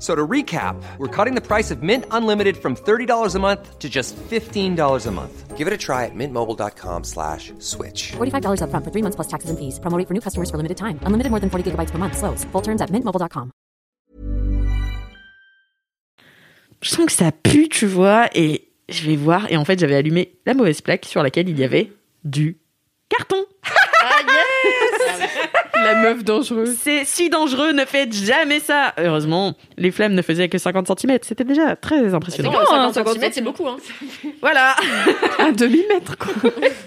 F- 0.00 0.02
So 0.02 0.14
to 0.14 0.26
recap, 0.26 0.76
we're 0.98 1.08
cutting 1.24 1.34
the 1.34 1.46
price 1.46 1.70
of 1.70 1.82
Mint 1.82 2.04
Unlimited 2.10 2.56
from 2.56 2.74
$30 2.74 3.34
a 3.34 3.38
month 3.38 3.78
to 3.78 3.88
just 3.90 4.16
$15 4.30 5.06
a 5.06 5.10
month. 5.10 5.56
Give 5.58 5.66
it 5.68 5.74
a 5.74 5.76
try 5.78 6.06
at 6.06 6.14
mintmobile.com 6.14 7.04
slash 7.04 7.52
switch. 7.58 8.12
$45 8.16 8.62
upfront 8.62 8.82
for 8.82 8.90
three 8.90 9.02
months 9.02 9.16
plus 9.16 9.28
taxes 9.28 9.50
and 9.50 9.58
fees. 9.58 9.78
Promo 9.78 9.98
rate 9.98 10.08
for 10.08 10.14
new 10.14 10.22
customers 10.22 10.48
for 10.50 10.56
limited 10.56 10.78
time. 10.78 10.98
Unlimited 11.04 11.30
more 11.30 11.38
than 11.40 11.50
40 11.50 11.70
gigabytes 11.72 11.90
per 11.90 11.98
month. 11.98 12.16
Slows. 12.16 12.44
Full 12.52 12.62
terms 12.62 12.80
at 12.80 12.88
mintmobile.com. 12.90 13.50
Je 16.82 16.88
sens 16.88 17.04
que 17.06 17.12
ça 17.12 17.30
pue, 17.30 17.68
tu 17.68 17.86
vois. 17.86 18.30
Et 18.34 18.68
je 18.88 19.06
vais 19.06 19.16
voir. 19.16 19.50
Et 19.52 19.56
en 19.58 19.64
fait, 19.66 19.78
j'avais 19.78 19.96
allumé 19.96 20.38
la 20.46 20.54
mauvaise 20.54 20.80
plaque 20.80 21.04
sur 21.04 21.22
laquelle 21.22 21.48
il 21.50 21.58
y 21.58 21.64
avait 21.64 21.92
du 22.24 22.56
carton. 23.10 23.44
Ah, 24.02 24.22
La 25.82 25.94
meuf 26.02 26.24
dangereuse. 26.24 26.76
C'est 26.80 27.04
si 27.04 27.30
dangereux, 27.30 27.72
ne 27.72 27.84
faites 27.84 28.12
jamais 28.12 28.60
ça. 28.60 28.92
Heureusement, 28.98 29.54
les 29.78 29.90
flammes 29.90 30.14
ne 30.14 30.22
faisaient 30.22 30.48
que 30.48 30.58
50 30.58 31.00
cm. 31.00 31.18
C'était 31.22 31.44
déjà 31.44 31.76
très 31.76 32.14
impressionnant. 32.14 32.52
Non, 32.52 32.92
50 32.92 32.94
50 32.94 33.14
cm, 33.18 33.32
c'est 33.32 33.40
beaucoup. 33.40 33.66
Hein. 33.66 33.76
Voilà. 34.40 34.76
Un 35.38 35.52
demi-mètre 35.52 36.16
quoi. 36.18 36.32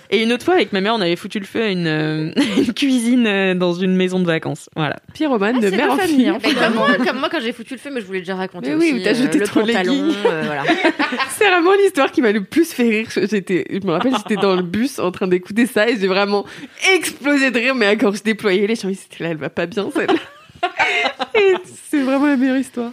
Et 0.10 0.22
une 0.22 0.32
autre 0.32 0.46
fois, 0.46 0.54
avec 0.56 0.74
ma 0.74 0.82
mère, 0.82 0.94
on 0.94 1.02
avait 1.02 1.16
foutu 1.16 1.40
le 1.40 1.46
feu 1.46 1.64
à 1.64 1.68
une, 1.70 1.88
euh, 1.88 2.32
une 2.58 2.74
cuisine 2.74 3.26
euh, 3.26 3.56
dans 3.56 3.74
une 3.74 3.96
maison 3.96 4.20
de 4.20 4.26
vacances. 4.26 4.70
Voilà. 4.76 4.98
Pyromane 5.14 5.60
de 5.60 5.70
c'est 5.70 5.76
mère 5.76 5.88
de 5.88 5.92
en 5.94 5.98
famille, 5.98 6.28
hein. 6.28 6.38
Comme, 6.44 6.74
moi, 6.76 6.88
comme 7.06 7.20
moi, 7.20 7.30
quand 7.32 7.40
j'ai 7.42 7.52
foutu 7.52 7.74
le 7.74 7.80
feu, 7.80 7.90
mais 7.92 8.02
je 8.02 8.06
voulais 8.06 8.20
déjà 8.20 8.36
raconter 8.36 8.70
Mais 8.70 8.76
oui, 8.76 8.92
aussi. 8.92 9.02
où 9.02 9.04
t'as 9.04 9.14
jeté 9.16 9.40
le 9.40 9.48
trop 9.48 9.62
les 9.62 9.76
euh, 9.76 10.44
voilà. 10.46 10.64
C'est 11.30 11.48
vraiment 11.48 11.74
l'histoire 11.74 12.12
qui 12.12 12.22
m'a 12.22 12.32
le 12.32 12.44
plus 12.44 12.72
fait 12.72 12.84
rire. 12.84 13.08
J'étais, 13.10 13.66
je 13.70 13.86
me 13.86 13.92
rappelle, 13.92 14.14
j'étais 14.16 14.40
dans 14.40 14.56
le 14.56 14.62
bus 14.62 15.00
en 15.00 15.12
train 15.12 15.28
d'écouter 15.28 15.66
ça 15.66 15.90
et 15.90 15.98
j'ai 16.00 16.08
vraiment 16.08 16.46
explosé 16.94 17.50
de 17.50 17.58
rire. 17.58 17.76
Mais 17.76 17.98
quand 17.98 18.12
je 18.16 18.22
déployais 18.22 18.68
les 18.68 18.76
gens, 18.84 18.90
ils 18.90 18.94
étaient 18.94 19.24
là, 19.24 19.32
elle 19.32 19.38
va 19.38 19.50
pas 19.50 19.66
bien 19.66 19.90
celle-là. 19.92 20.14
c'est 21.90 22.02
vraiment 22.02 22.28
la 22.28 22.38
meilleure 22.38 22.58
histoire. 22.58 22.92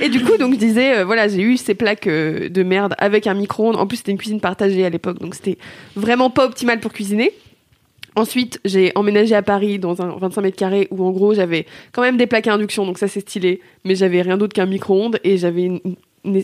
Et 0.00 0.08
du 0.08 0.22
coup, 0.22 0.36
donc 0.36 0.54
je 0.54 0.58
disais, 0.58 0.98
euh, 0.98 1.04
voilà, 1.04 1.26
j'ai 1.28 1.42
eu 1.42 1.56
ces 1.56 1.74
plaques 1.74 2.06
euh, 2.06 2.48
de 2.48 2.62
merde 2.62 2.94
avec 2.98 3.26
un 3.26 3.34
micro-ondes. 3.34 3.76
En 3.76 3.86
plus, 3.86 3.96
c'était 3.98 4.12
une 4.12 4.18
cuisine 4.18 4.40
partagée 4.40 4.84
à 4.84 4.90
l'époque, 4.90 5.18
donc 5.18 5.34
c'était 5.34 5.58
vraiment 5.96 6.30
pas 6.30 6.44
optimal 6.44 6.78
pour 6.80 6.92
cuisiner. 6.92 7.32
Ensuite, 8.16 8.60
j'ai 8.64 8.92
emménagé 8.94 9.34
à 9.34 9.42
Paris 9.42 9.80
dans 9.80 10.00
un 10.00 10.16
25 10.16 10.40
mètres 10.42 10.56
carrés 10.56 10.86
où 10.92 11.04
en 11.04 11.10
gros 11.10 11.34
j'avais 11.34 11.66
quand 11.90 12.02
même 12.02 12.16
des 12.16 12.28
plaques 12.28 12.46
à 12.46 12.54
induction, 12.54 12.86
donc 12.86 12.98
ça 12.98 13.08
c'est 13.08 13.18
stylé, 13.20 13.60
mais 13.84 13.96
j'avais 13.96 14.22
rien 14.22 14.36
d'autre 14.36 14.54
qu'un 14.54 14.66
micro-ondes 14.66 15.18
et 15.24 15.36
j'avais 15.36 15.64
une- 15.64 15.80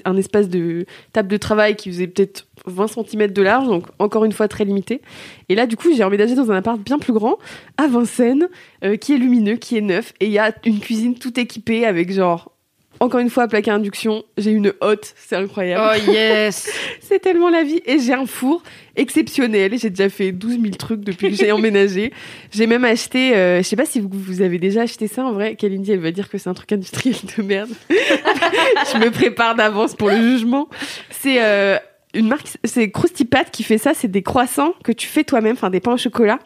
un 0.05 0.16
espace 0.16 0.49
de 0.49 0.87
table 1.12 1.28
de 1.28 1.37
travail 1.37 1.76
qui 1.76 1.91
faisait 1.91 2.07
peut-être 2.07 2.47
20 2.66 2.89
cm 2.89 3.28
de 3.28 3.43
large, 3.43 3.66
donc 3.66 3.87
encore 3.99 4.24
une 4.24 4.33
fois 4.33 4.49
très 4.49 4.64
limité. 4.64 5.01
Et 5.49 5.55
là, 5.55 5.66
du 5.66 5.76
coup, 5.76 5.89
j'ai 5.95 6.05
emménagé 6.05 6.35
dans 6.35 6.51
un 6.51 6.57
appart 6.57 6.78
bien 6.78 6.99
plus 6.99 7.12
grand, 7.12 7.39
à 7.76 7.87
Vincennes, 7.87 8.49
euh, 8.85 8.97
qui 8.97 9.14
est 9.14 9.18
lumineux, 9.18 9.57
qui 9.57 9.76
est 9.76 9.83
neuf, 9.83 10.12
et 10.20 10.26
il 10.26 10.33
y 10.33 10.39
a 10.39 10.55
une 10.64 10.81
cuisine 10.81 11.14
tout 11.14 11.39
équipée 11.39 11.87
avec 11.87 12.12
genre, 12.12 12.53
encore 13.01 13.20
une 13.20 13.30
fois, 13.30 13.48
plaque 13.48 13.66
à 13.68 13.74
induction. 13.74 14.24
J'ai 14.36 14.51
une 14.51 14.74
hotte, 14.80 15.14
c'est 15.16 15.36
incroyable. 15.36 15.82
Oh 16.07 16.11
yes 16.11 16.70
C'est 17.01 17.18
tellement 17.18 17.48
la 17.48 17.62
vie. 17.62 17.80
Et 17.86 17.98
j'ai 17.98 18.12
un 18.12 18.26
four 18.26 18.62
exceptionnel. 18.94 19.78
J'ai 19.78 19.88
déjà 19.88 20.11
fait 20.11 20.32
12 20.32 20.61
000 20.61 20.74
trucs 20.78 21.01
depuis 21.01 21.30
que 21.30 21.36
j'ai 21.36 21.51
emménagé. 21.53 22.12
J'ai 22.53 22.66
même 22.66 22.84
acheté, 22.84 23.34
euh, 23.34 23.59
je 23.59 23.62
sais 23.62 23.76
pas 23.76 23.86
si 23.86 24.01
vous, 24.01 24.11
vous 24.12 24.42
avez 24.42 24.59
déjà 24.59 24.82
acheté 24.82 25.09
ça 25.09 25.24
en 25.24 25.32
vrai. 25.32 25.57
Kalindi, 25.57 25.92
elle 25.92 26.01
va 26.01 26.11
dire 26.11 26.28
que 26.28 26.36
c'est 26.36 26.51
un 26.51 26.55
truc 26.55 26.72
industriel 26.72 27.16
de 27.36 27.42
merde. 27.42 27.70
je 27.88 28.98
me 28.98 29.11
prépare 29.11 29.55
d'avance 29.55 29.94
pour 29.94 30.11
le 30.11 30.16
jugement. 30.16 30.68
C'est 31.11 31.42
euh, 31.42 31.78
une 32.14 32.28
marque, 32.28 32.48
c'est 32.64 32.90
Krusty 32.90 33.24
Pat 33.24 33.51
qui 33.51 33.62
fait 33.62 33.78
ça. 33.78 33.94
C'est 33.94 34.09
des 34.09 34.22
croissants 34.22 34.74
que 34.84 34.92
tu 34.92 35.07
fais 35.07 35.24
toi-même, 35.24 35.53
enfin 35.53 35.70
des 35.70 35.80
pains 35.80 35.94
au 35.94 35.96
chocolat. 35.96 36.38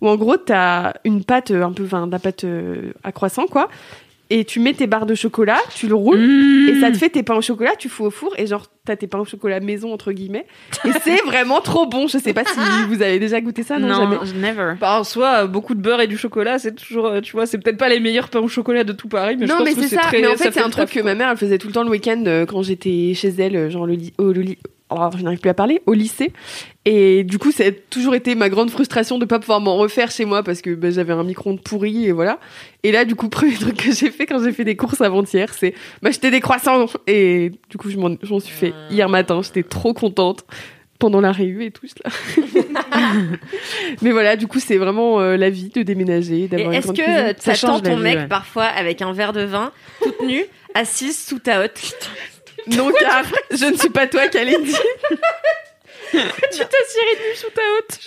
Où 0.00 0.08
en 0.08 0.16
gros, 0.16 0.36
t'as 0.36 0.94
une 1.04 1.24
pâte 1.24 1.50
euh, 1.50 1.62
un 1.62 1.72
peu, 1.72 1.84
enfin, 1.84 2.06
de 2.06 2.12
la 2.12 2.18
pâte 2.18 2.44
euh, 2.44 2.92
à 3.04 3.12
croissant, 3.12 3.46
quoi. 3.46 3.68
Et 4.32 4.44
tu 4.44 4.60
mets 4.60 4.72
tes 4.74 4.86
barres 4.86 5.06
de 5.06 5.16
chocolat, 5.16 5.58
tu 5.74 5.88
le 5.88 5.94
roules, 5.96 6.68
et 6.68 6.80
ça 6.80 6.92
te 6.92 6.96
fait 6.96 7.08
tes 7.10 7.24
pains 7.24 7.34
au 7.34 7.40
chocolat, 7.40 7.72
tu 7.76 7.88
fous 7.88 8.04
au 8.04 8.10
four, 8.10 8.32
et 8.38 8.46
genre, 8.46 8.66
t'as 8.86 8.94
tes 8.94 9.08
pains 9.08 9.18
au 9.18 9.24
chocolat 9.24 9.58
maison, 9.58 9.92
entre 9.92 10.12
guillemets. 10.12 10.46
Et 10.84 10.90
c'est 11.02 11.16
vraiment 11.26 11.60
trop 11.60 11.86
bon. 11.86 12.06
Je 12.06 12.16
sais 12.18 12.32
pas 12.32 12.44
si 12.44 12.60
vous 12.88 13.02
avez 13.02 13.18
déjà 13.18 13.40
goûté 13.40 13.64
ça, 13.64 13.80
non, 13.80 13.88
jamais. 13.92 14.16
never. 14.40 14.74
Bah, 14.80 15.00
en 15.00 15.04
soi, 15.04 15.46
beaucoup 15.46 15.74
de 15.74 15.80
beurre 15.82 16.00
et 16.02 16.06
du 16.06 16.16
chocolat, 16.16 16.60
c'est 16.60 16.76
toujours, 16.76 17.06
euh, 17.06 17.20
tu 17.20 17.32
vois, 17.32 17.46
c'est 17.46 17.58
peut-être 17.58 17.76
pas 17.76 17.88
les 17.88 17.98
meilleurs 17.98 18.28
pains 18.28 18.38
au 18.38 18.46
chocolat 18.48 18.84
de 18.84 18.92
tout 18.92 19.08
Paris, 19.08 19.36
mais 19.36 19.46
je 19.48 19.50
non, 19.52 19.58
pense 19.58 19.66
mais 19.66 19.74
que 19.74 19.80
c'est 19.82 19.88
c'est 19.88 19.96
ça. 19.96 20.02
très. 20.02 20.20
mais 20.20 20.28
en 20.28 20.36
fait, 20.36 20.52
c'est 20.52 20.60
un 20.62 20.70
truc 20.70 20.90
que 20.90 21.00
ma 21.00 21.16
mère, 21.16 21.28
elle 21.30 21.36
faisait 21.36 21.58
tout 21.58 21.66
le 21.66 21.72
temps 21.72 21.82
le 21.84 21.90
week-end 21.90 22.22
euh, 22.28 22.46
quand 22.46 22.62
j'étais 22.62 23.12
chez 23.14 23.30
elle, 23.36 23.56
euh, 23.56 23.68
genre 23.68 23.84
le 23.86 23.94
ly- 23.94 24.12
au, 24.18 24.32
le 24.32 24.42
ly- 24.42 24.58
oh, 24.90 25.08
je 25.16 25.22
n'arrive 25.22 25.40
plus 25.40 25.50
à 25.50 25.54
parler, 25.54 25.80
au 25.86 25.92
lycée. 25.92 26.32
Et 26.84 27.24
du 27.24 27.38
coup, 27.38 27.52
ça 27.52 27.64
a 27.64 27.70
toujours 27.70 28.14
été 28.14 28.34
ma 28.34 28.48
grande 28.48 28.70
frustration 28.70 29.18
de 29.18 29.24
pas 29.24 29.38
pouvoir 29.38 29.60
m'en 29.60 29.76
refaire 29.76 30.10
chez 30.10 30.24
moi 30.24 30.42
parce 30.42 30.62
que 30.62 30.74
bah, 30.74 30.90
j'avais 30.90 31.12
un 31.12 31.24
micro-ondes 31.24 31.60
pourri 31.60 32.06
et 32.06 32.12
voilà. 32.12 32.38
Et 32.82 32.92
là, 32.92 33.04
du 33.04 33.14
coup, 33.14 33.28
premier 33.30 33.54
truc 33.54 33.76
que 33.76 33.92
j'ai 33.92 34.10
fait 34.10 34.26
quand 34.26 34.42
j'ai 34.42 34.52
fait 34.52 34.64
des 34.64 34.76
courses 34.76 35.00
avant-hier, 35.00 35.52
c'est 35.54 35.74
m'acheter 36.02 36.30
des 36.30 36.40
croissants. 36.40 36.86
Et 37.06 37.52
du 37.68 37.76
coup, 37.76 37.90
je 37.90 37.98
m'en 37.98 38.16
j'en 38.22 38.40
suis 38.40 38.54
fait 38.54 38.72
hier 38.90 39.08
matin. 39.08 39.40
J'étais 39.42 39.62
trop 39.62 39.92
contente 39.92 40.44
pendant 41.00 41.20
la 41.20 41.32
réu 41.32 41.64
et 41.64 41.70
tout 41.72 41.86
cela. 41.86 42.14
Mais 44.02 44.12
voilà, 44.12 44.36
du 44.36 44.46
coup, 44.46 44.60
c'est 44.60 44.76
vraiment 44.76 45.20
euh, 45.20 45.36
la 45.36 45.50
vie 45.50 45.70
de 45.70 45.82
déménager, 45.82 46.44
Et 46.44 46.48
d'avoir 46.48 46.70
une 46.70 46.78
est-ce 46.78 46.92
que 46.92 47.32
t'attends 47.32 47.80
ton 47.80 47.96
vie, 47.96 48.02
mec 48.02 48.18
ouais. 48.18 48.28
parfois 48.28 48.64
avec 48.64 49.02
un 49.02 49.12
verre 49.12 49.32
de 49.32 49.42
vin, 49.42 49.72
toute 50.02 50.22
nue, 50.22 50.44
assise 50.74 51.18
sous 51.18 51.38
ta 51.38 51.64
hotte? 51.64 51.80
Non, 52.68 52.92
car 52.92 53.24
je 53.50 53.66
ne 53.66 53.76
suis 53.76 53.90
pas 53.90 54.06
toi, 54.06 54.28
Kalindi. 54.28 54.74
Tu 56.12 56.18
t'assierais 56.18 57.18
nu 57.28 57.36
sous 57.36 57.50
ta 57.50 57.62
hotte. 57.78 57.98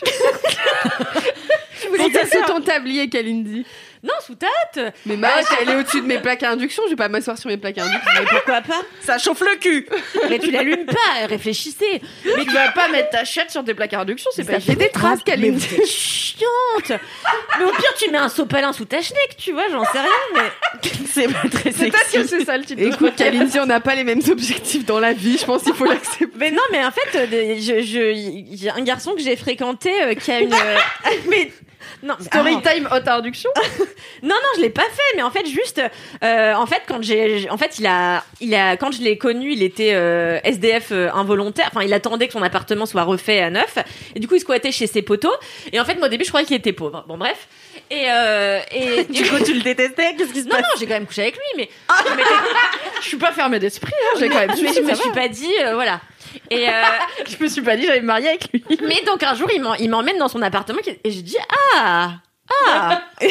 Je 1.82 1.88
voulais 1.88 2.10
dire 2.10 2.28
sous 2.28 2.46
ton 2.46 2.60
tablier, 2.60 3.08
Kalindi. 3.08 3.66
Non, 4.04 4.14
sous 4.26 4.34
hotte 4.34 4.94
Mais 5.06 5.16
ma 5.16 5.40
hotte, 5.40 5.48
elle 5.62 5.70
est 5.70 5.76
au-dessus 5.76 6.02
de 6.02 6.06
mes 6.06 6.20
plaques 6.20 6.44
à 6.44 6.52
induction. 6.52 6.84
Je 6.86 6.92
vais 6.92 6.96
pas 6.98 7.08
m'asseoir 7.08 7.38
sur 7.38 7.50
mes 7.50 7.58
plaques 7.58 7.78
à 7.78 7.84
induction. 7.86 8.12
Mais 8.20 8.26
pourquoi 8.30 8.62
pas? 8.62 8.82
Ça 9.02 9.18
chauffe 9.18 9.40
le 9.42 9.56
cul. 9.58 9.88
Mais 10.30 10.40
tu 10.40 10.52
l'allumes 10.52 10.86
pas, 10.86 11.28
réfléchissez 11.28 12.02
Mais 12.26 12.44
tu 12.44 12.52
vas 12.52 12.72
pas 12.72 12.90
mettre 12.90 13.12
ta 13.12 13.24
chatte 13.24 13.52
sur 13.52 13.64
tes 13.64 13.74
plaques 13.74 13.94
à 13.94 14.02
induction, 14.02 14.30
c'est 14.36 14.44
pas 14.44 14.54
Ça 14.54 14.60
fait 14.60 14.76
des 14.76 14.90
traces, 14.90 15.20
vous 15.26 15.32
êtes 15.32 15.86
chiante 15.88 17.00
Mais 17.60 17.66
au 17.66 17.72
pire, 17.72 17.94
tu 17.98 18.12
mets 18.12 18.18
un 18.18 18.30
sopalin 18.30 18.74
sous 18.74 18.86
ta 18.86 19.02
schneck, 19.02 19.38
tu 19.38 19.54
vois, 19.54 19.70
j'en 19.72 19.86
sais 19.86 20.00
rien, 20.00 20.10
mais... 20.36 20.90
C'est 21.14 21.28
pas 21.28 21.48
très 21.48 21.70
Peut-être 21.72 21.92
que 21.92 22.10
sexy. 22.10 22.28
c'est 22.28 22.46
ça 22.46 22.58
le 22.58 22.64
titre. 22.66 22.82
de 22.82 22.88
Écoute, 22.88 23.16
Kalindi, 23.16 23.60
on 23.60 23.68
n'a 23.68 23.80
pas 23.80 23.94
les 23.94 24.04
mêmes 24.04 24.22
objectifs 24.32 24.84
dans 24.86 25.00
la 25.00 25.14
vie. 25.14 25.38
Je 25.38 25.46
pense 25.46 25.62
qu'il 25.64 25.74
faut 25.76 25.86
l'accepter. 25.86 26.28
Mais 26.38 26.50
non, 26.50 26.62
mais 26.72 26.84
en 26.84 26.92
fait, 26.92 27.16
euh, 27.16 27.26
il 27.32 28.64
y 28.64 28.70
a 28.70 28.76
un 28.76 28.82
garçon 28.82 29.14
que 29.14 29.22
j'ai 29.22 29.36
fréquenté 29.36 29.92
euh, 30.02 30.16
qui 30.16 30.32
a 30.32 30.40
une... 30.40 30.54
euh, 30.54 30.78
mais... 31.30 31.52
Non, 32.02 32.16
Story 32.20 32.56
ah, 32.64 32.70
time 32.74 32.88
haute 32.92 33.08
induction. 33.08 33.50
Non, 34.22 34.30
non, 34.36 34.50
je 34.56 34.62
l'ai 34.62 34.70
pas 34.70 34.84
fait, 34.84 35.16
mais 35.18 35.22
en 35.22 35.32
fait, 35.32 35.46
juste, 35.46 35.82
euh, 36.24 36.54
en 36.54 36.66
fait, 36.66 36.82
quand 36.88 37.02
j'ai, 37.04 37.50
en 37.50 37.58
fait, 37.58 37.78
il 37.80 37.86
a, 37.86 38.24
il 38.40 38.56
a, 38.56 38.78
quand 38.78 38.92
je 38.94 39.02
l'ai 39.02 39.18
connu, 39.18 39.52
il 39.52 39.62
était 39.64 39.92
euh, 39.94 40.40
SDF 40.46 40.90
euh, 40.92 41.10
involontaire. 41.14 41.68
Enfin, 41.74 41.84
il 41.84 41.94
attendait 41.94 42.28
que 42.28 42.34
son 42.34 42.42
appartement 42.42 42.86
soit 42.86 43.04
refait 43.04 43.42
à 43.42 43.50
neuf, 43.50 43.78
et 44.16 44.20
du 44.22 44.28
coup, 44.30 44.36
il 44.36 44.40
squattait 44.40 44.72
chez 44.72 44.88
ses 44.88 45.02
potos. 45.02 45.34
Et 45.74 45.80
en 45.80 45.86
fait, 45.86 45.96
moi, 45.96 46.08
au 46.08 46.10
début, 46.10 46.24
je 46.24 46.30
croyais 46.30 46.46
qu'il 46.46 46.56
était 46.56 46.72
pauvre. 46.74 47.04
Bon, 47.08 47.18
bref. 47.18 47.48
Et, 47.92 48.06
et 48.72 49.04
Du 49.10 49.24
coup, 49.30 49.44
tu 49.44 49.54
le 49.54 49.62
détestais? 49.62 50.16
Qu'est-ce 50.18 50.32
qui 50.32 50.42
se 50.44 50.48
non, 50.48 50.56
passe? 50.56 50.62
non, 50.62 50.80
j'ai 50.80 50.86
quand 50.86 50.94
même 50.94 51.06
couché 51.06 51.24
avec 51.24 51.36
lui, 51.36 51.44
mais 51.58 51.70
je 52.08 52.12
m'étais- 52.16 52.30
Je 53.02 53.08
suis 53.08 53.18
pas 53.18 53.32
fermée 53.34 53.60
d'esprit, 53.60 53.92
hein, 53.92 54.18
j'ai 54.20 54.30
quand 54.30 54.40
même. 54.40 54.52
mais 54.62 54.74
je 54.74 54.80
me 54.82 54.94
suis 54.94 55.12
pas 55.12 55.28
dit, 55.28 55.52
voilà. 55.74 56.00
Et 56.54 56.70
euh, 56.70 56.72
Je 57.28 57.44
me 57.44 57.50
suis 57.50 57.62
pas 57.62 57.76
dit 57.76 57.86
j'allais 57.86 58.02
me 58.02 58.08
marier 58.08 58.30
avec 58.30 58.52
lui. 58.52 58.64
mais 58.82 59.02
donc 59.06 59.24
un 59.24 59.34
jour, 59.36 59.50
il 59.80 59.90
m'emmène 59.90 60.18
dans 60.18 60.28
son 60.28 60.42
appartement 60.42 60.80
et 60.86 61.12
j'ai 61.12 61.22
dit 61.22 61.38
ah. 61.78 62.14
Ah 62.66 63.02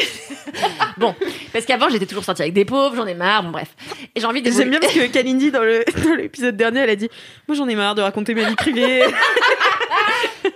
Bon, 0.97 1.15
parce 1.53 1.65
qu'avant 1.65 1.87
j'étais 1.87 2.07
toujours 2.07 2.23
sortie 2.23 2.41
avec 2.41 2.53
des 2.53 2.65
pauvres, 2.65 2.95
j'en 2.95 3.05
ai 3.05 3.13
marre, 3.13 3.43
bon 3.43 3.51
bref. 3.51 3.69
Et 4.15 4.19
j'ai 4.19 4.25
envie 4.25 4.41
de 4.41 4.51
J'aime 4.51 4.71
bien 4.71 4.79
parce 4.79 4.93
que 4.93 5.05
Kalindi, 5.11 5.51
dans 5.51 5.61
l'épisode 6.17 6.57
dernier, 6.57 6.81
elle 6.81 6.89
a 6.89 6.95
dit 6.95 7.09
Moi 7.47 7.55
j'en 7.55 7.67
ai 7.67 7.75
marre 7.75 7.95
de 7.95 8.01
raconter 8.01 8.33
ma 8.33 8.43
vie 8.43 8.55
privée. 8.55 9.03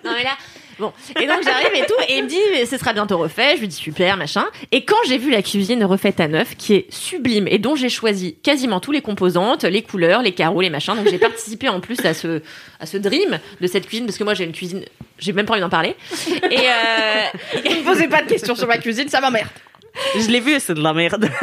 Non 0.04 0.12
mais 0.16 0.24
là, 0.24 0.32
bon. 0.80 0.94
Et 1.20 1.28
donc 1.28 1.44
j'arrive 1.44 1.74
et 1.74 1.86
tout, 1.86 1.94
et 2.08 2.18
il 2.18 2.24
me 2.24 2.30
dit, 2.30 2.40
mais 2.52 2.66
ce 2.66 2.78
sera 2.78 2.94
bientôt 2.94 3.18
refait. 3.18 3.56
Je 3.56 3.62
lui 3.62 3.68
dis 3.68 3.76
super, 3.76 4.18
machin. 4.18 4.46
Et 4.72 4.86
quand 4.86 4.98
j'ai 5.08 5.18
vu 5.18 5.32
la 5.32 5.42
cuisine 5.42 5.84
refaite 5.84 6.20
à 6.20 6.28
neuf, 6.28 6.56
qui 6.58 6.74
est 6.76 6.94
sublime 6.94 7.48
et 7.48 7.58
dont 7.60 7.76
j'ai 7.76 7.90
choisi 7.90 8.36
quasiment 8.44 8.80
tous 8.80 8.92
les 8.92 9.02
composantes, 9.02 9.64
les 9.64 9.82
couleurs, 9.82 10.22
les 10.22 10.32
carreaux, 10.34 10.62
les 10.62 10.70
machins, 10.70 10.96
donc 10.96 11.08
j'ai 11.10 11.20
participé 11.20 11.70
en 11.70 11.80
plus 11.80 12.04
à 12.06 12.14
ce 12.14 12.42
à 12.80 12.86
ce 12.86 12.98
dream 12.98 13.40
de 13.60 13.68
cette 13.68 13.88
cuisine 13.88 14.06
parce 14.06 14.18
que 14.18 14.24
moi 14.24 14.34
j'ai 14.34 14.44
une 14.44 14.52
cuisine, 14.52 14.84
j'ai 15.20 15.34
même 15.34 15.46
pas 15.46 15.54
envie 15.54 15.62
d'en 15.62 15.70
parler. 15.70 15.96
Et 16.52 16.60
euh, 16.60 17.28
Ne 17.70 17.76
me 17.76 17.84
posez 17.84 18.08
pas 18.08 18.22
de 18.22 18.30
questions 18.30 18.56
sur 18.56 18.68
ma 18.68 18.78
cuisine, 18.78 19.10
ça 19.10 19.22
m'emmerde. 19.22 19.48
Je 20.16 20.28
l'ai 20.28 20.40
vu, 20.40 20.60
c'est 20.60 20.76
de 20.76 20.82
la 20.82 20.94
merde. 20.94 21.30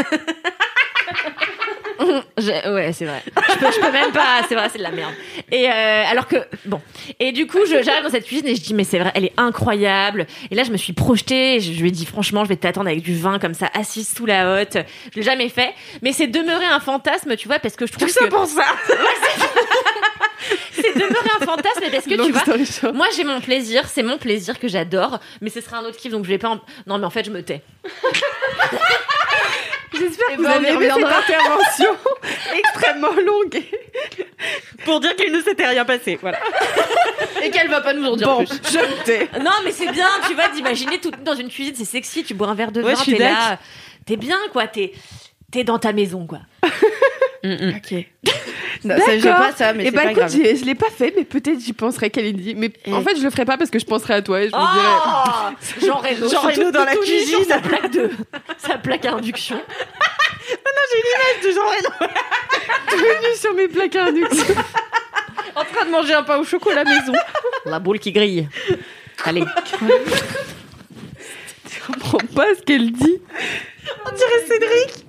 Je- 2.38 2.72
ouais, 2.74 2.92
c'est 2.92 3.04
vrai. 3.04 3.22
Je 3.26 3.58
peux, 3.58 3.70
je 3.72 3.80
peux 3.80 3.92
même 3.92 4.12
pas. 4.12 4.42
C'est 4.48 4.54
vrai, 4.54 4.68
c'est 4.70 4.78
de 4.78 4.82
la 4.82 4.90
merde. 4.90 5.12
Et 5.52 5.68
euh, 5.70 6.04
alors 6.06 6.26
que 6.26 6.36
bon. 6.64 6.80
Et 7.20 7.32
du 7.32 7.46
coup, 7.46 7.58
je- 7.66 7.82
j'arrive 7.82 8.02
dans 8.04 8.10
cette 8.10 8.26
cuisine 8.26 8.48
et 8.48 8.54
je 8.56 8.60
dis 8.62 8.74
mais 8.74 8.84
c'est 8.84 8.98
vrai, 8.98 9.12
elle 9.14 9.24
est 9.24 9.32
incroyable. 9.36 10.26
Et 10.50 10.54
là, 10.54 10.64
je 10.64 10.70
me 10.72 10.76
suis 10.76 10.92
projetée. 10.92 11.60
Je, 11.60 11.72
je 11.72 11.80
lui 11.80 11.88
ai 11.88 11.92
dit 11.92 12.06
franchement, 12.06 12.44
je 12.44 12.48
vais 12.48 12.56
t'attendre 12.56 12.88
avec 12.88 13.02
du 13.02 13.16
vin 13.16 13.38
comme 13.38 13.54
ça, 13.54 13.68
assise 13.74 14.12
sous 14.14 14.26
la 14.26 14.50
hotte. 14.60 14.76
Je 15.12 15.16
l'ai 15.16 15.22
jamais 15.22 15.48
fait, 15.48 15.72
mais 16.02 16.12
c'est 16.12 16.26
demeuré 16.26 16.64
un 16.64 16.80
fantasme, 16.80 17.36
tu 17.36 17.46
vois, 17.48 17.58
parce 17.58 17.76
que 17.76 17.86
je 17.86 17.92
trouve 17.92 18.08
Tout 18.08 18.12
ça 18.14 18.24
que 18.24 18.30
pour 18.30 18.46
ça. 18.46 18.64
c'est 20.72 20.94
demeuré 20.94 21.28
un 21.40 21.44
fantasme 21.46 21.82
parce 21.92 22.04
que 22.04 22.14
Long 22.14 22.26
tu 22.26 22.32
vois. 22.32 22.40
story 22.42 22.66
short. 22.66 22.94
Moi, 22.94 23.06
j'ai 23.16 23.24
mon 23.24 23.40
plaisir, 23.40 23.88
c'est 23.88 24.02
mon 24.02 24.18
plaisir 24.18 24.58
que 24.58 24.68
j'adore, 24.68 25.18
mais 25.40 25.50
ce 25.50 25.60
sera 25.60 25.78
un 25.78 25.84
autre 25.84 25.96
kiff, 25.96 26.12
donc 26.12 26.24
je 26.24 26.28
vais 26.30 26.38
pas. 26.38 26.48
En... 26.50 26.60
Non, 26.86 26.98
mais 26.98 27.06
en 27.06 27.10
fait, 27.10 27.24
je 27.24 27.30
me 27.30 27.42
tais. 27.42 27.62
J'espère 29.98 30.26
que 30.28 30.32
Eh 30.32 30.36
vous 30.36 30.42
ben, 30.42 30.50
avez 30.50 30.68
aimé 30.70 30.88
cette 30.94 31.04
intervention 31.04 31.90
extrêmement 32.58 33.12
longue. 33.12 33.62
Pour 34.84 35.00
dire 35.00 35.14
qu'il 35.16 35.32
ne 35.32 35.40
s'était 35.40 35.66
rien 35.66 35.84
passé. 35.84 36.18
Voilà. 36.20 36.38
Et 37.42 37.50
qu'elle 37.50 37.68
va 37.68 37.80
pas 37.80 37.92
nous 37.94 38.04
en 38.06 38.16
dire 38.16 38.26
Bon, 38.26 38.44
plus. 38.44 38.56
je 38.72 38.78
me 38.78 39.04
tais. 39.04 39.28
Non, 39.40 39.52
mais 39.64 39.72
c'est 39.72 39.90
bien, 39.92 40.08
tu 40.26 40.34
vois, 40.34 40.48
d'imaginer 40.48 40.98
tout 41.00 41.10
dans 41.24 41.34
une 41.34 41.48
cuisine, 41.48 41.74
c'est 41.76 41.84
sexy. 41.84 42.24
Tu 42.24 42.34
bois 42.34 42.48
un 42.48 42.54
verre 42.54 42.72
de 42.72 42.80
vin, 42.80 42.94
t'es 42.94 43.18
là, 43.18 43.58
t'es 44.06 44.16
bien, 44.16 44.38
quoi. 44.52 44.66
T'es 44.66 44.92
t'es 45.50 45.64
dans 45.64 45.78
ta 45.78 45.92
maison, 45.92 46.26
quoi. 46.26 46.40
Ok. 47.44 48.06
Non, 48.82 48.96
ça, 48.98 49.18
j'ai 49.18 49.28
pas 49.28 49.52
ça, 49.52 49.72
mais 49.72 49.84
Et 49.84 49.86
c'est 49.86 49.92
bah 49.92 50.02
pas 50.02 50.10
écoute, 50.10 50.22
grave. 50.24 50.32
j'ai- 50.36 50.56
je 50.56 50.64
l'ai 50.64 50.74
pas 50.74 50.90
fait, 50.90 51.12
mais 51.16 51.24
peut-être 51.24 51.60
j'y 51.60 51.72
penserai, 51.72 52.10
Kalindi. 52.10 52.54
Mais 52.54 52.72
en 52.92 53.02
fait, 53.02 53.16
je 53.16 53.22
le 53.22 53.30
ferai 53.30 53.44
pas 53.44 53.56
parce 53.56 53.70
que 53.70 53.78
je 53.78 53.84
penserai 53.86 54.14
à 54.14 54.22
toi 54.22 54.40
et 54.42 54.48
je 54.50 54.54
me 54.56 54.60
dirai. 54.60 54.88
Oh 55.06 55.86
Jean 55.86 55.96
Reno, 55.98 56.28
Jean 56.30 56.40
Reno 56.40 56.70
dans 56.70 56.84
la 56.84 56.94
tout 56.96 57.00
cuisine. 57.02 57.44
sa 57.46 57.58
plaque 57.58 57.90
de 57.90 58.10
sa 58.58 58.78
plaque 58.78 59.04
à 59.04 59.12
induction. 59.12 59.56
de 61.42 61.50
Jean 61.50 61.60
Reno. 61.66 61.90
Venu 62.90 63.36
sur 63.36 63.54
mes 63.54 63.68
plaques 63.68 63.96
à 63.96 64.04
induction. 64.04 64.54
En 65.56 65.64
train 65.64 65.84
de 65.86 65.90
manger 65.90 66.14
un 66.14 66.22
pain 66.22 66.38
au 66.38 66.44
chocolat 66.44 66.84
maison. 66.84 67.12
La 67.66 67.78
boule 67.78 67.98
qui 67.98 68.12
grille. 68.12 68.48
Allez. 69.24 69.44
Je 71.70 71.92
comprends 71.92 72.18
pas 72.34 72.46
ce 72.56 72.62
qu'elle 72.62 72.90
dit. 72.92 73.20
On 74.06 74.10
dirait 74.10 74.46
Cédric. 74.48 75.06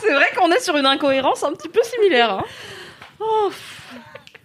C'est 0.00 0.12
vrai 0.12 0.30
qu'on 0.36 0.50
est 0.52 0.57
sur 0.68 0.76
une 0.76 0.86
incohérence 0.86 1.42
un 1.44 1.52
petit 1.52 1.68
peu 1.68 1.80
similaire. 1.82 2.32
hein. 3.20 3.50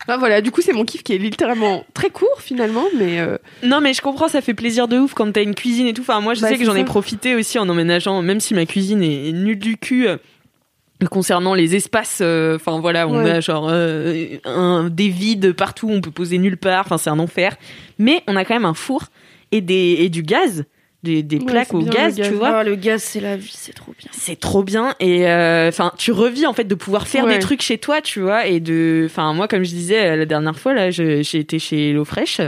Enfin 0.06 0.18
voilà, 0.18 0.42
du 0.42 0.52
coup, 0.52 0.62
c'est 0.62 0.74
mon 0.74 0.84
kiff 0.84 1.02
qui 1.04 1.14
est 1.14 1.18
littéralement 1.18 1.86
très 1.94 2.10
court 2.10 2.40
finalement, 2.40 2.84
mais 2.98 3.20
euh, 3.20 3.38
Non, 3.64 3.80
mais 3.80 3.94
je 3.94 4.02
comprends, 4.02 4.28
ça 4.28 4.42
fait 4.42 4.54
plaisir 4.54 4.88
de 4.90 4.98
ouf 4.98 5.14
quand 5.14 5.32
t'as 5.32 5.44
une 5.44 5.56
cuisine 5.56 5.88
et 5.88 5.94
tout. 5.94 6.02
Enfin, 6.02 6.20
moi, 6.20 6.34
je 6.34 6.42
Bah, 6.42 6.50
sais 6.50 6.58
que 6.58 6.66
j'en 6.66 6.76
ai 6.76 6.84
profité 6.84 7.36
aussi 7.36 7.58
en 7.58 7.70
emménageant, 7.70 8.22
même 8.22 8.40
si 8.42 8.54
ma 8.54 8.66
cuisine 8.66 9.02
est 9.02 9.32
nulle 9.32 9.60
du 9.60 9.78
cul. 9.78 10.08
euh, 10.08 10.18
Concernant 11.10 11.54
les 11.54 11.76
espaces, 11.76 12.20
euh, 12.22 12.56
enfin 12.56 12.80
voilà, 12.80 13.10
on 13.10 13.24
Ouais. 13.24 13.32
a 13.32 13.40
genre 13.42 13.68
euh, 13.70 14.38
un, 14.46 14.90
des 14.90 15.10
vides 15.10 15.52
partout, 15.52 15.90
on 15.92 16.00
peut 16.00 16.12
poser 16.12 16.38
nulle 16.38 16.56
part, 16.56 16.86
enfin 16.86 16.98
c'est 16.98 17.10
un 17.10 17.20
enfer. 17.20 17.58
Mais 18.00 18.24
on 18.28 18.38
a 18.38 18.46
quand 18.46 18.54
même 18.54 18.64
un 18.64 18.74
four 18.74 19.06
et, 19.52 19.60
des, 19.60 19.98
et 20.00 20.08
du 20.10 20.24
gaz. 20.24 20.64
Des, 21.04 21.22
des 21.22 21.38
Ouais, 21.38 21.46
plaques 21.46 21.74
au 21.74 21.82
gaz, 21.82 22.16
tu 22.16 22.30
vois. 22.34 22.60
Ah, 22.60 22.64
le 22.64 22.76
gaz, 22.76 23.04
c'est 23.04 23.20
la 23.20 23.36
vie, 23.36 23.52
c'est 23.54 23.74
trop 23.74 23.94
bien. 23.98 24.10
C'est 24.14 24.40
trop 24.40 24.64
bien 24.64 24.96
et 25.00 25.28
euh, 25.28 25.68
enfin 25.70 25.92
tu 25.98 26.12
revis 26.12 26.46
en 26.48 26.54
fait 26.54 26.64
de 26.64 26.76
pouvoir 26.76 27.08
faire 27.08 27.26
Ouais. 27.26 27.34
des 27.34 27.40
trucs 27.40 27.62
chez 27.62 27.78
toi, 27.78 28.02
tu 28.02 28.22
vois 28.22 28.48
et 28.48 28.60
de 28.60 29.04
enfin 29.06 29.34
moi 29.34 29.48
comme 29.48 29.64
je 29.64 29.70
disais 29.72 30.12
euh, 30.12 30.16
la 30.16 30.26
dernière 30.26 30.58
fois 30.58 30.74
là 30.74 30.92
j'ai 30.92 31.20
été 31.36 31.60
chez 31.60 31.92
L'eau 31.94 32.06
fraîche, 32.06 32.40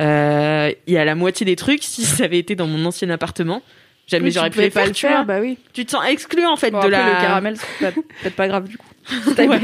euh, 0.00 0.72
il 0.86 0.92
y 0.94 0.98
a 0.98 1.04
la 1.04 1.14
moitié 1.14 1.44
des 1.46 1.56
trucs 1.56 1.82
si 1.82 2.04
ça 2.04 2.24
avait 2.24 2.38
été 2.38 2.54
dans 2.54 2.66
mon 2.66 2.84
ancien 2.84 3.08
appartement, 3.10 3.62
jamais 4.06 4.26
Oui, 4.26 4.32
j'aurais 4.32 4.50
pu 4.50 4.60
les 4.60 4.70
pas 4.70 4.92
faire, 4.92 5.20
le 5.20 5.26
bah 5.26 5.38
oui. 5.40 5.58
Tu 5.72 5.84
te 5.86 5.90
sens 5.92 6.02
exclu 6.08 6.44
en 6.46 6.56
fait 6.56 6.70
Bon, 6.70 6.78
de 6.80 6.86
après, 6.86 6.90
la 6.90 7.06
le 7.14 7.20
caramel, 7.20 7.56
c'est 7.78 7.92
peut-être 7.94 8.36
pas 8.36 8.48
grave 8.48 8.68
du 8.68 8.76
coup. 8.78 8.86
Ouais. 9.38 9.58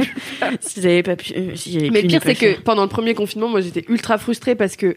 si 0.61 0.83
j'avais 0.83 1.03
pas 1.05 1.15
pu 1.17 1.33
si 1.55 1.79
Mais 1.93 2.01
pu 2.01 2.07
le 2.07 2.09
pire, 2.09 2.21
c'est 2.25 2.35
que 2.35 2.61
pendant 2.61 2.83
le 2.83 2.89
premier 2.89 3.15
confinement, 3.15 3.49
moi, 3.49 3.61
j'étais 3.61 3.85
ultra 3.89 4.19
frustrée 4.19 4.57
parce 4.57 4.75
que, 4.77 4.97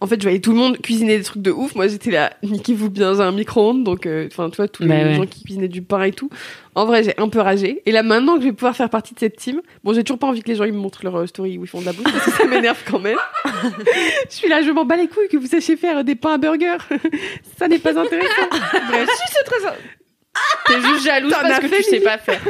en 0.00 0.06
fait, 0.06 0.16
je 0.20 0.22
voyais 0.26 0.40
tout 0.40 0.52
le 0.52 0.58
monde 0.58 0.78
cuisiner 0.78 1.16
des 1.16 1.24
trucs 1.24 1.40
de 1.42 1.50
ouf. 1.50 1.74
Moi, 1.74 1.88
j'étais 1.88 2.10
là, 2.10 2.32
niquez-vous 2.42 2.90
bien 2.90 3.12
dans 3.12 3.22
un 3.22 3.32
micro-ondes. 3.32 3.82
Donc, 3.82 4.04
euh, 4.04 4.28
enfin, 4.30 4.50
tu 4.50 4.56
vois, 4.56 4.68
tous 4.68 4.84
Bah 4.84 4.96
les 4.98 5.04
ouais. 5.04 5.14
gens 5.14 5.26
qui 5.26 5.42
cuisinaient 5.42 5.68
du 5.68 5.80
pain 5.80 6.02
et 6.02 6.12
tout. 6.12 6.28
En 6.74 6.84
vrai, 6.84 7.02
j'ai 7.02 7.18
un 7.18 7.28
peu 7.30 7.40
ragé. 7.40 7.80
Et 7.86 7.92
là, 7.92 8.02
maintenant 8.02 8.34
que 8.34 8.42
je 8.42 8.46
vais 8.48 8.52
pouvoir 8.52 8.76
faire 8.76 8.90
partie 8.90 9.14
de 9.14 9.18
cette 9.20 9.36
team, 9.36 9.62
bon, 9.84 9.94
j'ai 9.94 10.04
toujours 10.04 10.18
pas 10.18 10.26
envie 10.26 10.42
que 10.42 10.48
les 10.48 10.54
gens 10.56 10.64
ils 10.64 10.72
me 10.74 10.78
montrent 10.78 11.00
leur 11.02 11.16
euh, 11.16 11.26
story 11.26 11.56
où 11.56 11.64
ils 11.64 11.68
font 11.68 11.80
de 11.80 11.86
la 11.86 11.92
bouffe 11.94 12.04
parce 12.12 12.24
que 12.26 12.30
ça 12.30 12.44
m'énerve 12.46 12.82
quand 12.90 12.98
même. 12.98 13.16
je 14.28 14.34
suis 14.34 14.48
là, 14.48 14.60
je 14.62 14.70
m'en 14.70 14.84
bats 14.84 14.96
les 14.96 15.08
couilles 15.08 15.28
que 15.28 15.38
vous 15.38 15.46
sachiez 15.46 15.76
faire 15.76 16.04
des 16.04 16.14
pains 16.14 16.34
à 16.34 16.38
burger. 16.38 16.76
ça 17.58 17.66
n'est 17.68 17.78
pas 17.78 17.98
intéressant. 17.98 18.48
Bref. 18.90 19.08
si, 19.16 19.32
c'est 19.32 19.44
très 19.44 19.60
ça. 19.60 19.74
T'es 20.66 20.80
juste 20.82 21.04
jalouse 21.06 21.32
parce 21.32 21.60
que 21.60 21.68
fait, 21.68 21.76
tu 21.78 21.82
sais 21.84 22.00
pas 22.00 22.18
faire. 22.18 22.42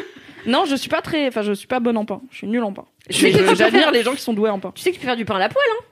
Non, 0.46 0.64
je 0.64 0.74
suis 0.74 0.88
pas 0.88 1.00
très. 1.00 1.28
Enfin, 1.28 1.42
je 1.42 1.52
suis 1.52 1.68
pas 1.68 1.78
bonne 1.78 1.96
en 1.96 2.04
pain. 2.04 2.20
Je 2.32 2.38
suis 2.38 2.46
nulle 2.48 2.64
en 2.64 2.72
pain. 2.72 2.84
J'admire 3.08 3.56
faire- 3.70 3.90
les 3.92 4.02
gens 4.02 4.14
qui 4.14 4.20
sont 4.22 4.32
doués 4.32 4.50
en 4.50 4.58
pain. 4.58 4.72
Tu 4.74 4.82
sais 4.82 4.90
que 4.90 4.94
tu 4.96 5.00
peux 5.00 5.06
faire 5.06 5.16
du 5.16 5.24
pain 5.24 5.36
à 5.36 5.38
la 5.38 5.48
poêle, 5.48 5.64
hein 5.78 5.84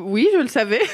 Oui, 0.00 0.28
je 0.34 0.38
le 0.40 0.48
savais. 0.48 0.80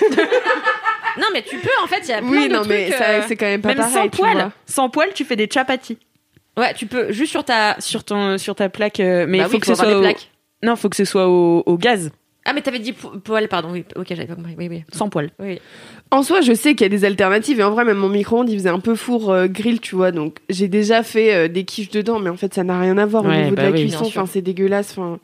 Non, 1.16 1.26
mais 1.32 1.42
tu 1.42 1.56
peux, 1.56 1.68
en 1.82 1.88
fait, 1.88 2.00
il 2.04 2.10
y 2.10 2.12
a 2.12 2.18
plein 2.18 2.28
Oui, 2.30 2.48
de 2.48 2.52
non, 2.52 2.60
trucs. 2.60 2.70
mais 2.70 2.90
euh, 2.94 3.22
c'est 3.26 3.34
quand 3.34 3.46
même 3.46 3.60
pas 3.60 3.70
même 3.70 3.78
pareil. 3.78 3.92
sans 3.92 4.08
poil, 4.08 4.50
sans 4.66 4.88
poil 4.88 5.08
tu 5.14 5.24
fais 5.24 5.34
des 5.34 5.48
chapatis 5.52 5.98
Ouais, 6.56 6.72
tu 6.74 6.86
peux, 6.86 7.10
juste 7.10 7.32
sur 7.32 7.42
ta. 7.42 7.74
sur 7.80 8.04
ton 8.04 8.38
sur 8.38 8.54
ta 8.54 8.68
plaque 8.68 9.00
euh, 9.00 9.26
mais 9.28 9.38
il 9.38 9.40
Bah 9.40 9.48
faut 9.48 9.54
oui, 9.54 9.60
que 9.60 9.66
faut 9.66 9.74
ce 9.74 9.82
soit 9.82 9.98
au... 9.98 10.04
non 10.62 10.76
faut 10.76 10.88
que 10.88 10.94
ce 10.96 11.04
soit 11.04 11.26
au, 11.26 11.64
au 11.66 11.76
gaz 11.76 12.12
Ah, 12.44 12.52
mais 12.52 12.60
t'avais 12.62 12.78
dit 12.78 12.92
po- 12.92 13.18
poêle, 13.18 13.48
pardon. 13.48 13.70
Oui, 13.72 13.84
ok, 13.96 14.06
j'avais 14.10 14.26
pas 14.26 14.36
compris. 14.36 14.54
Oui, 14.56 14.68
oui. 14.70 14.84
sans 14.92 15.08
poil 15.08 15.30
oui. 15.40 15.58
En 16.12 16.22
soi, 16.22 16.40
je 16.40 16.52
sais 16.52 16.74
qu'il 16.76 16.82
y 16.84 16.86
a 16.86 16.88
des 16.96 17.04
alternatives 17.04 17.58
et 17.58 17.64
en 17.64 17.72
vrai, 17.72 17.84
même 17.84 17.96
mon 17.98 18.08
micro-ondes, 18.08 18.48
il 18.48 18.56
faisait 18.56 18.68
un 18.68 18.78
peu 18.80 18.94
four 18.94 19.30
euh, 19.32 19.46
grill, 19.48 19.80
tu 19.80 19.96
vois. 19.96 20.12
Donc, 20.12 20.36
j'ai 20.48 20.68
déjà 20.68 21.02
fait 21.02 21.34
euh, 21.34 21.48
des 21.48 21.64
quiches 21.64 21.90
dedans, 21.90 22.20
mais 22.20 22.30
en 22.30 22.36
fait, 22.36 22.54
ça 22.54 22.62
n'a 22.62 22.78
rien 22.80 22.96
à 22.96 23.06
voir 23.06 23.24
au 23.24 23.28
niveau 23.32 23.56
bah 23.56 23.62
de 23.62 23.66
la 23.68 23.72
oui, 23.72 23.80
cuisson. 23.88 24.04
Enfin, 24.04 24.24
c'est 24.26 24.40
dégueulasse. 24.40 24.92
Enfin, 24.96 25.18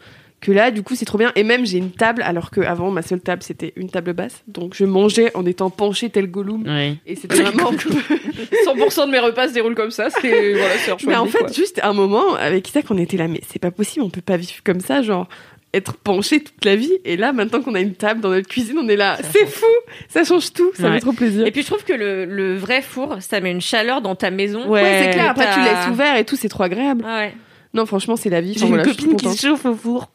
que 0.44 0.52
là, 0.52 0.70
du 0.70 0.82
coup, 0.82 0.94
c'est 0.94 1.04
trop 1.06 1.18
bien. 1.18 1.32
Et 1.36 1.42
même, 1.42 1.64
j'ai 1.66 1.78
une 1.78 1.90
table, 1.90 2.22
alors 2.22 2.50
que 2.50 2.60
avant, 2.60 2.90
ma 2.90 3.02
seule 3.02 3.20
table, 3.20 3.42
c'était 3.42 3.72
une 3.76 3.88
table 3.90 4.12
basse. 4.12 4.42
Donc, 4.46 4.74
je 4.74 4.84
mangeais 4.84 5.30
en 5.34 5.44
étant 5.46 5.70
penchée 5.70 6.10
tel 6.10 6.30
Gollum. 6.30 6.64
ouais 6.66 6.96
Et 7.06 7.16
c'était 7.16 7.42
vraiment. 7.42 7.72
100% 8.66 9.06
de 9.06 9.10
mes 9.10 9.18
repas 9.18 9.48
se 9.48 9.54
déroulent 9.54 9.74
comme 9.74 9.90
ça. 9.90 10.08
C'est 10.10 10.52
voilà, 10.54 10.76
choix 10.78 10.96
mais 11.06 11.16
en 11.16 11.26
fait, 11.26 11.38
quoi. 11.38 11.48
juste 11.52 11.80
un 11.82 11.92
moment, 11.92 12.34
avec 12.34 12.68
Isaac, 12.68 12.84
on 12.90 12.98
était 12.98 13.16
là, 13.16 13.28
mais 13.28 13.40
c'est 13.48 13.58
pas 13.58 13.70
possible, 13.70 14.04
on 14.04 14.10
peut 14.10 14.20
pas 14.20 14.36
vivre 14.36 14.62
comme 14.64 14.80
ça, 14.80 15.02
genre 15.02 15.28
être 15.72 15.94
penché 15.96 16.40
toute 16.40 16.64
la 16.64 16.76
vie. 16.76 16.92
Et 17.04 17.16
là, 17.16 17.32
maintenant 17.32 17.60
qu'on 17.60 17.74
a 17.74 17.80
une 17.80 17.94
table 17.94 18.20
dans 18.20 18.30
notre 18.30 18.46
cuisine, 18.48 18.76
on 18.78 18.88
est 18.88 18.96
là, 18.96 19.16
c'est 19.32 19.46
fou, 19.46 19.66
ça 20.08 20.22
change 20.22 20.52
tout, 20.52 20.70
ça 20.74 20.84
Ouais. 20.88 20.94
fait 20.94 21.00
trop 21.00 21.12
plaisir. 21.12 21.46
Et 21.46 21.50
puis, 21.50 21.62
je 21.62 21.66
trouve 21.66 21.82
que 21.84 21.92
le, 21.92 22.26
le 22.26 22.56
vrai 22.56 22.80
four, 22.80 23.16
ça 23.20 23.40
met 23.40 23.50
une 23.50 23.60
chaleur 23.60 24.00
dans 24.00 24.14
ta 24.14 24.30
maison. 24.30 24.68
Ouais. 24.68 24.82
Ouais, 24.82 25.00
c'est 25.04 25.10
clair. 25.10 25.30
Après, 25.30 25.52
tu 25.52 25.60
laisses 25.60 25.88
ouvert 25.90 26.16
et 26.16 26.24
tout, 26.24 26.36
c'est 26.36 26.48
trop 26.48 26.62
agréable. 26.62 27.04
Ah 27.08 27.18
ouais. 27.18 27.34
Non, 27.74 27.84
franchement, 27.86 28.16
c'est 28.16 28.30
la 28.30 28.40
vie. 28.40 28.52
j'ai 28.54 28.60
Enfin, 28.60 28.66
une 28.66 28.74
voilà, 28.76 28.84
copine 28.84 29.16
qui 29.16 29.28
se 29.28 29.46
chauffe 29.48 29.64
au 29.66 29.74
four 29.74 30.10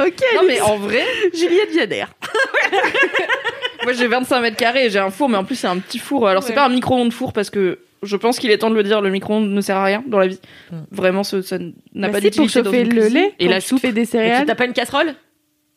Ok, 0.00 0.22
Non, 0.36 0.42
mais 0.46 0.60
en 0.60 0.76
vrai, 0.76 1.02
Juliette 1.34 1.70
Viader 1.72 2.04
moi 3.84 3.92
j'ai 3.94 4.06
25 4.06 4.40
mètres 4.42 4.56
carrés 4.56 4.86
et 4.86 4.90
j'ai 4.90 4.98
un 4.98 5.10
four, 5.10 5.28
mais 5.28 5.36
en 5.38 5.44
plus 5.44 5.56
c'est 5.56 5.66
un 5.66 5.78
petit 5.78 5.98
four. 5.98 6.28
Alors 6.28 6.42
c'est 6.42 6.52
pas 6.52 6.64
un 6.66 6.68
micro-ondes 6.68 7.12
four 7.12 7.32
parce 7.32 7.50
que 7.50 7.78
je 8.04 8.16
pense 8.16 8.38
qu'il 8.38 8.50
est 8.52 8.58
temps 8.58 8.70
de 8.70 8.76
le 8.76 8.82
dire, 8.84 9.00
le 9.00 9.10
micro-ondes 9.10 9.50
ne 9.50 9.60
sert 9.60 9.76
à 9.76 9.84
rien 9.84 10.04
dans 10.06 10.18
la 10.20 10.28
vie. 10.28 10.38
Mm. 10.70 10.76
Vraiment, 10.92 11.22
ça 11.24 11.38
n'a 11.58 11.66
Bah 11.94 12.08
pas 12.08 12.12
pour 12.12 12.20
d'utilité 12.20 12.62
dans 12.62 12.70
chauffer 12.70 12.82
une 12.82 12.94
le 12.94 13.08
lait 13.08 13.34
Et 13.40 13.48
la 13.48 13.60
tu 13.60 13.68
soupe. 13.68 13.80
fais 13.80 13.92
des 13.92 14.02
Et 14.02 14.04
tu 14.04 14.10
céréales. 14.12 14.46
t'as 14.46 14.54
pas 14.54 14.66
une 14.66 14.72
casserole? 14.72 15.14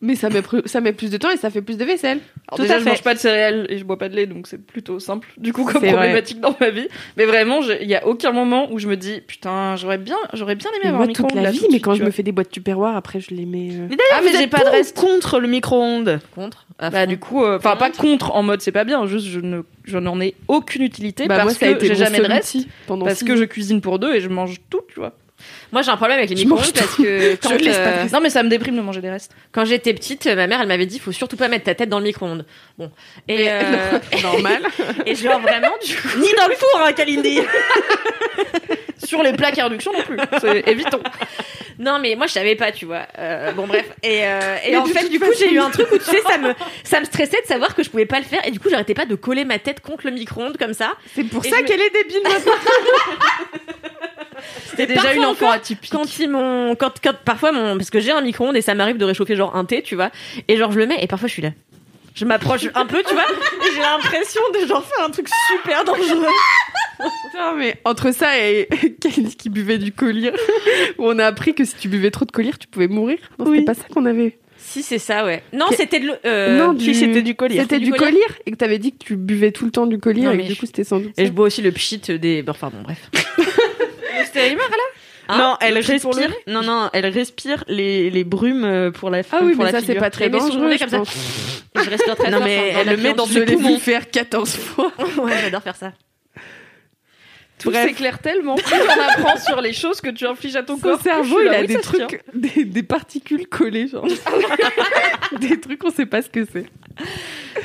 Mais 0.04 0.16
ça 0.16 0.30
met, 0.30 0.42
ça 0.66 0.82
met 0.82 0.94
plus 0.94 1.12
de 1.12 1.18
temps 1.18 1.30
et 1.30 1.38
ça 1.38 1.52
fait 1.52 1.62
plus 1.62 1.78
de 1.78 1.86
vaisselle. 1.86 2.20
Alors 2.48 2.56
Tout 2.58 2.62
déjà, 2.64 2.76
à 2.76 2.80
je 2.80 2.84
fait. 2.84 2.90
mange 2.90 3.04
pas 3.04 3.14
de 3.14 3.20
céréales 3.20 3.68
et 3.70 3.78
je 3.78 3.84
bois 3.84 4.00
pas 4.00 4.10
de 4.10 4.16
lait, 4.16 4.26
donc 4.26 4.48
c'est 4.48 4.58
plutôt 4.58 5.00
simple. 5.00 5.28
Du 5.38 5.54
coup, 5.54 5.64
comme 5.64 5.82
vrai. 5.82 5.92
problématique 5.92 6.40
dans 6.40 6.56
ma 6.60 6.72
vie. 6.72 6.88
Mais 7.18 7.26
vraiment, 7.26 7.60
il 7.80 7.88
y 7.88 7.94
a 7.94 8.08
aucun 8.08 8.32
moment 8.32 8.72
où 8.72 8.80
je 8.80 8.88
me 8.88 8.98
dis, 8.98 9.22
putain, 9.22 9.76
j'aurais 9.76 10.00
bien, 10.00 10.16
j'aurais 10.34 10.56
bien 10.56 10.70
aimé 10.72 10.80
Mais 10.84 10.88
avoir 10.90 11.02
moi, 11.02 11.10
un 11.12 11.14
toute 11.14 11.26
micro-ondes 11.26 11.36
la 11.44 11.50
là, 11.50 11.52
vie, 11.52 11.60
tout 11.60 11.68
mais 11.72 11.80
quand 11.80 11.94
je 11.94 12.04
me 12.04 12.10
fais 12.10 12.24
des 12.24 12.32
boîtes 12.32 12.50
Tupperware, 12.50 12.96
après, 12.96 13.20
je 13.20 13.30
les 13.36 13.46
mets. 13.46 13.70
euh, 13.74 13.88
Ah, 14.16 14.22
mais 14.26 14.32
j'ai 14.38 14.48
pas 14.48 14.64
de 14.64 14.70
reste. 14.70 14.98
contre 14.98 15.40
le 15.40 15.48
micro-ondes 15.48 16.20
Contre 16.34 16.66
Bah 16.80 17.06
du 17.06 17.20
coup, 17.20 17.44
euh, 17.44 17.58
enfin 17.58 17.76
pas 17.76 17.92
contre 17.92 18.32
en 18.36 18.42
mode 18.42 18.62
c'est 18.62 18.72
pas 18.72 18.84
bien, 18.86 19.06
juste 19.06 19.28
je 19.28 19.40
ne, 19.40 19.62
je 19.84 20.00
n'en 20.00 20.20
ai 20.20 20.34
aucune 20.48 20.82
utilité 20.82 21.28
Bah, 21.28 21.36
parce 21.36 21.46
moi, 21.46 21.54
ça 21.54 21.68
a 21.68 21.74
que 21.76 21.86
j'ai 21.86 21.96
jamais 21.96 22.18
de 22.18 22.24
reste, 22.26 22.58
parce 22.88 23.20
six 23.20 23.26
que 23.26 23.36
je 23.36 23.44
cuisine 23.44 23.82
pour 23.82 24.00
deux 24.00 24.16
et 24.16 24.20
je 24.22 24.30
mange 24.30 24.56
tout, 24.72 24.82
tu 24.92 25.00
vois. 25.00 25.14
Moi, 25.72 25.82
j'ai 25.82 25.92
un 25.92 25.98
problème 25.98 26.18
avec 26.18 26.30
les 26.30 26.36
Je 26.38 26.44
micro-ondes 26.44 26.74
parce 26.74 26.96
que 26.96 27.36
quand, 27.42 27.50
pas 27.50 27.58
de 27.58 27.68
euh, 27.68 28.02
reste. 28.02 28.14
Non 28.14 28.20
mais 28.22 28.30
ça 28.30 28.44
me 28.44 28.50
déprime 28.50 28.76
de 28.76 28.82
manger 28.82 29.02
des 29.02 29.10
restes. 29.10 29.32
quand 29.52 29.66
j'étais 29.66 29.94
petite, 29.94 30.26
ma 30.28 30.48
mère, 30.48 30.62
elle 30.62 30.68
m'avait 30.68 30.86
dit, 30.86 31.00
faut 31.00 31.12
surtout 31.12 31.38
pas 31.38 31.48
mettre 31.48 31.66
ta 31.66 31.76
tête 31.76 31.90
dans 31.90 32.00
le 32.00 32.06
micro-ondes. 32.06 32.46
Bon. 32.78 32.92
Et, 33.28 33.46
euh, 33.50 33.62
Normal. 34.24 34.62
et 35.06 35.16
genre 35.16 35.40
vraiment, 35.42 35.72
du 35.86 35.96
coup. 35.96 36.20
Ni 36.20 36.28
dans 36.38 36.48
le 36.48 36.56
four, 36.56 36.82
hein, 36.86 36.94
Kalindi 36.94 37.40
Sur 39.04 39.24
les 39.24 39.34
plaques 39.34 39.58
à 39.60 39.66
induction 39.66 39.92
non 39.94 40.04
plus. 40.04 40.18
Évitons. 40.68 41.02
Non, 41.80 41.98
mais 42.00 42.16
moi, 42.16 42.28
je 42.28 42.34
savais 42.34 42.56
pas, 42.56 42.72
tu 42.72 42.86
vois. 42.86 43.08
Euh, 43.18 43.52
bon, 43.54 43.66
bref. 43.66 43.86
Et, 44.04 44.22
euh, 44.26 44.58
et 44.68 44.78
en 44.78 44.86
fait, 44.86 45.10
du 45.10 45.20
coup, 45.20 45.32
j'ai 45.40 45.52
eu 45.52 45.58
un 45.60 45.72
truc 45.72 45.88
où, 45.92 45.98
tu 45.98 46.04
sais, 46.04 46.22
ça 46.22 46.38
me, 46.38 46.54
ça 46.84 47.00
me 47.00 47.06
stressait 47.06 47.42
de 47.42 47.48
savoir 47.48 47.74
que 47.74 47.82
je 47.84 47.90
pouvais 47.90 48.06
pas 48.06 48.20
le 48.20 48.26
faire. 48.26 48.46
Et 48.48 48.52
du 48.52 48.60
coup, 48.60 48.70
j'arrêtais 48.70 48.94
pas 48.94 49.06
de 49.06 49.16
coller 49.16 49.46
ma 49.46 49.58
tête 49.58 49.80
contre 49.80 50.06
le 50.06 50.12
micro-ondes 50.12 50.58
comme 50.58 50.74
ça. 50.76 50.92
C'est 51.16 51.24
pour 51.24 51.44
Et 51.44 51.50
ça 51.50 51.58
je 51.58 51.62
me- 51.64 51.68
qu'elle 51.68 51.82
est 51.82 51.90
débile. 51.90 52.22
C'était 54.66 54.88
déjà 54.88 55.14
une 55.14 55.22
enfant 55.26 55.46
encore, 55.46 55.52
atypique. 55.52 55.92
Quand 55.92 56.20
ils 56.20 56.30
m'ont, 56.30 56.76
quand, 56.76 56.94
quand, 57.04 57.14
parfois 57.26 57.52
mon, 57.52 57.78
parce 57.78 57.90
que 57.90 58.00
j'ai 58.00 58.12
un 58.12 58.22
micro-ondes 58.22 58.56
et 58.56 58.62
ça 58.62 58.74
m'arrive 58.76 58.98
de 58.98 59.06
réchauffer 59.06 59.36
genre 59.36 59.56
un 59.56 59.66
thé, 59.66 59.82
tu 59.82 59.96
vois. 59.96 60.10
Et 60.48 60.58
genre, 60.58 60.72
je 60.72 60.80
le 60.80 60.86
mets 60.88 61.02
et 61.04 61.08
parfois 61.08 61.28
je 61.28 61.34
suis 61.34 61.42
là. 61.42 61.50
Je 62.14 62.26
m'approche 62.26 62.68
un 62.76 62.86
peu, 62.86 63.02
tu 63.08 63.14
vois. 63.14 63.24
Et 63.24 63.72
j'ai 63.74 63.80
l'impression 63.82 64.42
de 64.54 64.68
genre 64.68 64.84
faire 64.86 65.06
un 65.06 65.10
truc 65.12 65.28
super 65.50 65.86
dangereux. 65.86 66.28
Putain, 67.00 67.54
mais 67.58 67.76
entre 67.86 68.12
ça 68.14 68.38
et 68.40 68.68
Kalindi 69.02 69.36
qui 69.38 69.50
buvait 69.50 69.78
du 69.78 69.92
collyre, 69.94 70.34
où 70.98 71.06
on 71.08 71.18
a 71.20 71.26
appris 71.26 71.56
que 71.56 71.64
si 71.66 71.76
tu 71.76 71.88
buvais 71.88 72.12
trop 72.12 72.26
de 72.26 72.32
collyre, 72.32 72.60
tu 72.60 72.68
pouvais 72.68 72.88
mourir. 72.90 73.18
Non, 73.40 73.46
Oui. 73.46 73.60
c'était 73.60 73.66
pas 73.66 73.74
ça 73.76 73.84
qu'on 73.94 74.06
avait. 74.06 74.38
Si, 74.58 74.84
c'est 74.84 75.00
ça, 75.00 75.26
ouais. 75.26 75.42
Non, 75.54 75.66
Que- 75.70 75.76
c'était 75.76 76.00
de 76.00 76.12
euh, 76.26 76.60
non, 76.60 76.78
si, 76.78 76.94
c'était 76.94 77.24
du 77.24 77.34
collyre. 77.34 77.64
C'était 77.64 77.80
Du 77.80 77.86
du 77.86 77.92
collyre 77.94 78.38
et 78.46 78.52
que 78.52 78.56
t'avais 78.56 78.78
dit 78.78 78.92
que 78.92 79.04
tu 79.04 79.16
buvais 79.16 79.52
tout 79.52 79.66
le 79.66 79.72
temps 79.72 79.88
du 79.88 79.98
collyre 79.98 80.26
Non, 80.26 80.32
et 80.34 80.38
que 80.44 80.44
du 80.48 80.54
je- 80.54 80.60
coup 80.60 80.66
c'était 80.68 80.84
sans 80.84 81.00
doute. 81.00 81.14
Et 81.18 81.22
ça. 81.24 81.26
je 81.28 81.32
bois 81.32 81.48
aussi 81.48 81.64
le 81.64 81.72
pchit 81.72 81.98
des, 82.20 82.44
bon, 82.44 82.52
enfin 82.52 82.70
bon, 82.72 82.84
bref. 82.84 83.10
C'était 84.26 84.52
Imar, 84.52 84.70
là 84.70 84.76
Hein 85.28 85.38
non, 85.38 85.58
elle 85.62 85.76
Le 85.76 85.82
le 85.82 85.86
respire. 85.88 86.34
Non, 86.48 86.62
non, 86.62 86.90
elle 86.94 87.06
respire 87.06 87.64
les, 87.68 88.10
les 88.10 88.24
brumes 88.24 88.66
euh, 88.66 88.92
pour 88.92 89.10
la 89.10 89.20
Ah 89.32 89.40
oui, 89.44 89.54
pour 89.56 89.64
mais 89.64 89.72
la 89.72 89.80
ça 89.80 89.86
c'est 89.86 89.96
pas 89.96 90.10
très 90.10 90.30
dangereux. 90.30 90.76
comme 90.78 90.90
ça. 90.90 91.04
Je 91.76 91.90
respire 91.90 92.16
très 92.18 92.32
Non, 92.32 92.40
mais 92.44 92.58
enfin, 92.72 92.80
elle 92.82 92.90
le 92.90 92.98
met 92.98 93.14
dans 93.14 93.26
ses 93.26 93.46
poumons. 93.46 93.78
faire 93.80 94.10
14 94.10 94.56
fois. 94.56 94.92
Ouais, 95.20 95.34
j'adore 95.42 95.62
faire 95.62 95.76
ça. 95.76 95.94
Tout 97.62 97.70
Bref. 97.72 97.88
s'éclaire 97.88 98.20
tellement. 98.20 98.56
Plus 98.56 98.76
on 98.76 99.02
apprend 99.22 99.38
sur 99.38 99.62
les 99.62 99.74
choses 99.74 100.02
que 100.02 100.10
tu 100.10 100.26
infliges 100.26 100.56
à 100.56 100.64
ton 100.64 100.76
Son 100.76 100.82
corps? 100.82 101.02
cerveau, 101.02 101.40
il 101.42 101.46
là, 101.46 101.58
a 101.60 101.62
oui, 101.62 101.68
des 101.68 101.80
trucs, 101.80 102.22
des, 102.34 102.66
des 102.66 102.84
particules 102.84 103.48
collées, 103.48 103.88
genre. 103.88 104.06
des 105.40 105.60
trucs, 105.60 105.84
on 105.84 105.92
sait 105.92 106.06
pas 106.06 106.22
ce 106.22 106.30
que 106.30 106.46
c'est. 106.52 106.66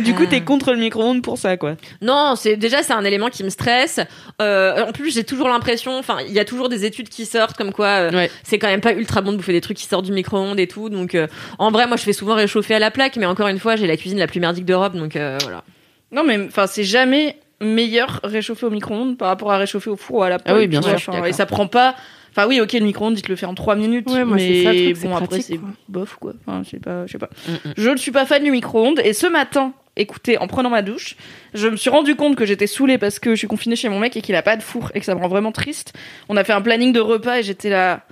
Du 0.01 0.14
coup, 0.14 0.26
t'es 0.26 0.40
contre 0.42 0.72
le 0.72 0.78
micro-ondes 0.78 1.22
pour 1.22 1.38
ça, 1.38 1.57
quoi. 1.57 1.76
Non, 2.03 2.34
c'est 2.36 2.57
déjà 2.57 2.82
c'est 2.82 2.92
un 2.92 3.05
élément 3.05 3.28
qui 3.28 3.44
me 3.44 3.49
stresse. 3.51 4.01
Euh, 4.42 4.84
en 4.86 4.92
plus, 4.92 5.12
j'ai 5.14 5.24
toujours 5.24 5.49
l'impression, 5.49 5.97
enfin, 5.99 6.18
il 6.26 6.32
y 6.32 6.38
a 6.38 6.44
toujours 6.44 6.68
des 6.68 6.84
études 6.84 7.09
qui 7.09 7.24
sortent 7.26 7.57
comme 7.57 7.72
quoi 7.72 7.86
euh, 7.88 8.11
Ouais. 8.12 8.30
c'est 8.42 8.59
quand 8.59 8.68
même 8.68 8.80
pas 8.80 8.92
ultra 8.92 9.20
bon 9.22 9.32
de 9.32 9.36
bouffer 9.38 9.53
des 9.53 9.61
trucs 9.61 9.76
qui 9.76 9.86
sortent 9.86 10.05
du 10.05 10.12
micro-ondes 10.12 10.61
et 10.61 10.66
tout. 10.66 10.88
Donc, 10.88 11.14
euh, 11.14 11.26
en 11.59 11.70
vrai, 11.70 11.86
moi, 11.86 11.97
je 11.97 12.03
fais 12.03 12.12
souvent 12.12 12.34
réchauffer 12.34 12.74
à 12.74 12.78
la 12.78 12.90
plaque, 12.90 13.16
mais 13.16 13.26
encore 13.26 13.49
une 13.49 13.59
fois, 13.59 13.76
j'ai 13.76 13.86
la 13.86 13.97
cuisine 13.97 14.18
la 14.18 14.26
plus 14.26 14.40
merdique 14.40 14.64
d'Europe, 14.64 14.94
donc 14.94 15.16
euh, 15.16 15.38
voilà. 15.42 15.64
Non 16.12 16.22
mais 16.22 16.38
enfin 16.47 16.68
c'est 16.68 16.84
jamais 16.84 17.36
meilleur 17.61 18.21
réchauffer 18.25 18.67
au 18.67 18.71
micro-ondes 18.71 19.17
par 19.17 19.29
rapport 19.29 19.53
à 19.53 19.59
réchauffer 19.59 19.91
au 19.91 19.97
four 19.97 20.19
ou 20.19 20.23
à 20.23 20.29
la 20.29 20.39
poêle. 20.39 20.55
Ah 20.55 20.59
oui, 20.59 20.67
bien 20.67 20.81
vois, 20.81 20.99
sûr, 20.99 21.25
et 21.25 21.33
ça 21.33 21.47
prend 21.47 21.67
pas. 21.67 21.95
Enfin 22.31 22.47
oui, 22.47 22.61
ok, 22.61 22.75
le 22.75 22.81
micro-ondes, 22.81 23.19
il 23.19 23.23
te 23.23 23.29
le 23.29 23.37
fait 23.37 23.47
en 23.47 23.55
3 23.55 23.77
minutes. 23.77 24.11
Ouais, 24.11 24.25
moi, 24.25 24.37
mais 24.37 24.47
c'est 24.47 24.65
ça, 24.65 24.73
le 24.73 24.93
truc, 24.93 25.03
bon 25.05 25.17
après 25.17 25.41
c'est 25.41 25.57
quoi. 25.57 25.69
bof 25.89 26.17
quoi. 26.21 26.33
Enfin, 26.47 26.63
je 26.65 26.71
sais 26.71 26.79
pas, 26.79 27.07
je 27.07 27.13
sais 27.13 27.19
pas. 27.19 27.31
Mm, 27.49 27.53
mm. 27.53 27.73
Je 27.79 27.91
ne 27.91 27.97
suis 27.97 28.11
pas 28.11 28.27
fan 28.27 28.45
du 28.45 28.51
micro-ondes 28.51 29.01
et 29.03 29.15
ce 29.15 29.27
matin, 29.27 29.73
écoutez, 29.97 30.37
en 30.37 30.47
prenant 30.47 30.69
ma 30.69 30.83
douche, 30.83 31.17
je 31.55 31.69
me 31.69 31.77
suis 31.77 31.89
rendu 31.89 32.15
compte 32.15 32.37
que 32.37 32.45
j'étais 32.45 32.67
saoulée 32.67 32.99
parce 32.99 33.19
que 33.19 33.31
je 33.31 33.37
suis 33.37 33.49
confinée 33.49 33.75
chez 33.75 33.89
mon 33.89 33.99
mec 33.99 34.17
et 34.19 34.21
qu'il 34.21 34.35
a 34.35 34.43
pas 34.43 34.57
de 34.57 34.63
four 34.63 34.91
et 34.95 35.01
que 35.01 35.07
ça 35.07 35.15
me 35.15 35.21
rend 35.21 35.29
vraiment 35.29 35.51
triste. 35.51 35.95
On 36.29 36.37
a 36.37 36.45
fait 36.45 36.53
un 36.53 36.61
planning 36.61 36.93
de 36.93 37.01
repas 37.01 37.39
et 37.39 37.43
j'étais 37.43 37.71
là. 37.71 38.03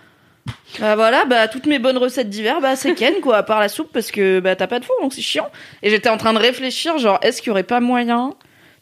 Bah 0.78 0.94
voilà, 0.94 1.24
bah 1.26 1.48
toutes 1.48 1.66
mes 1.66 1.78
bonnes 1.78 1.96
recettes 1.96 2.28
d'hiver, 2.28 2.60
bah 2.60 2.76
c'est 2.76 2.94
Ken 2.94 3.14
quoi, 3.22 3.38
à 3.38 3.42
part 3.42 3.60
la 3.60 3.68
soupe 3.68 3.90
parce 3.92 4.10
que 4.10 4.40
bah 4.40 4.56
t'as 4.56 4.66
pas 4.66 4.78
de 4.78 4.84
four 4.84 4.96
donc 5.00 5.12
c'est 5.12 5.22
chiant. 5.22 5.50
Et 5.82 5.88
j'étais 5.88 6.10
en 6.10 6.18
train 6.18 6.32
de 6.32 6.38
réfléchir, 6.38 6.98
genre 6.98 7.18
est-ce 7.22 7.40
qu'il 7.40 7.48
y 7.48 7.50
aurait 7.50 7.62
pas 7.62 7.80
moyen 7.80 8.34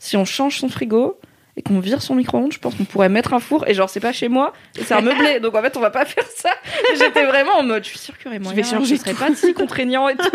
si 0.03 0.17
on 0.17 0.25
change 0.25 0.59
son 0.59 0.69
frigo 0.69 1.17
et 1.57 1.63
qu'on 1.63 1.79
vire 1.79 2.03
son 2.03 2.17
micro-ondes, 2.17 2.53
je 2.53 2.59
pense 2.59 2.75
qu'on 2.75 2.85
pourrait 2.85 3.09
mettre 3.09 3.35
un 3.35 3.39
four 3.39 3.69
et 3.69 3.75
genre 3.75 3.89
c'est 3.89 4.01
pas 4.01 4.13
chez 4.13 4.29
moi, 4.29 4.53
et 4.77 4.83
c'est 4.83 4.95
un 4.95 5.01
meublé, 5.01 5.39
donc 5.43 5.55
en 5.55 5.63
fait 5.63 5.77
on 5.77 5.81
va 5.81 5.91
pas 5.91 6.05
faire 6.05 6.27
ça. 6.27 6.51
J'étais 6.99 7.25
vraiment 7.25 7.53
en 7.59 7.63
mode, 7.63 7.85
je 7.85 7.91
suis 7.91 7.99
sûre 8.01 8.19
qu'il 8.19 8.27
y 8.27 8.29
aurait 8.31 8.41
moyen, 8.41 8.65
changer 8.65 8.97
ce 8.97 9.05
serait 9.05 9.15
pas 9.15 9.33
si 9.33 9.55
contraignant 9.55 10.09
et 10.09 10.17
tout. 10.17 10.29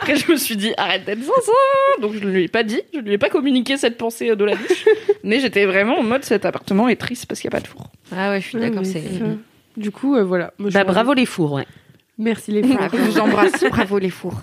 Après 0.00 0.16
je 0.16 0.32
me 0.32 0.36
suis 0.36 0.56
dit 0.56 0.72
arrête 0.78 1.04
d'être 1.04 1.18
zinzin, 1.18 2.00
donc 2.00 2.14
je 2.14 2.20
ne 2.20 2.30
lui 2.30 2.44
ai 2.44 2.48
pas 2.48 2.62
dit, 2.62 2.80
je 2.94 3.00
lui 3.00 3.12
ai 3.12 3.18
pas 3.18 3.28
communiqué 3.28 3.76
cette 3.76 3.98
pensée 3.98 4.34
de 4.34 4.44
la 4.44 4.54
douche, 4.54 4.86
mais 5.24 5.40
j'étais 5.40 5.66
vraiment 5.66 5.98
en 5.98 6.02
mode 6.02 6.24
cet 6.24 6.46
appartement 6.46 6.88
est 6.88 6.96
triste 6.96 7.26
parce 7.26 7.38
qu'il 7.38 7.50
y 7.50 7.54
a 7.54 7.58
pas 7.58 7.62
de 7.62 7.68
four. 7.68 7.88
Ah 8.16 8.30
ouais, 8.30 8.40
je 8.40 8.48
suis 8.48 8.58
d'accord. 8.58 8.78
Ouais, 8.78 8.84
c'est... 8.84 9.02
Du 9.76 9.90
coup, 9.90 10.16
euh, 10.16 10.24
voilà. 10.24 10.52
Moi, 10.58 10.70
je 10.70 10.74
Bah 10.74 10.84
bravo 10.84 11.12
les 11.12 11.26
fours, 11.26 11.52
ouais. 11.52 11.66
Merci 12.18 12.52
les 12.52 12.62
filles. 12.62 12.76
Je 12.92 12.96
vous 12.98 13.18
embrasse, 13.18 13.64
bravo 13.70 13.98
les 13.98 14.10
fours. 14.10 14.42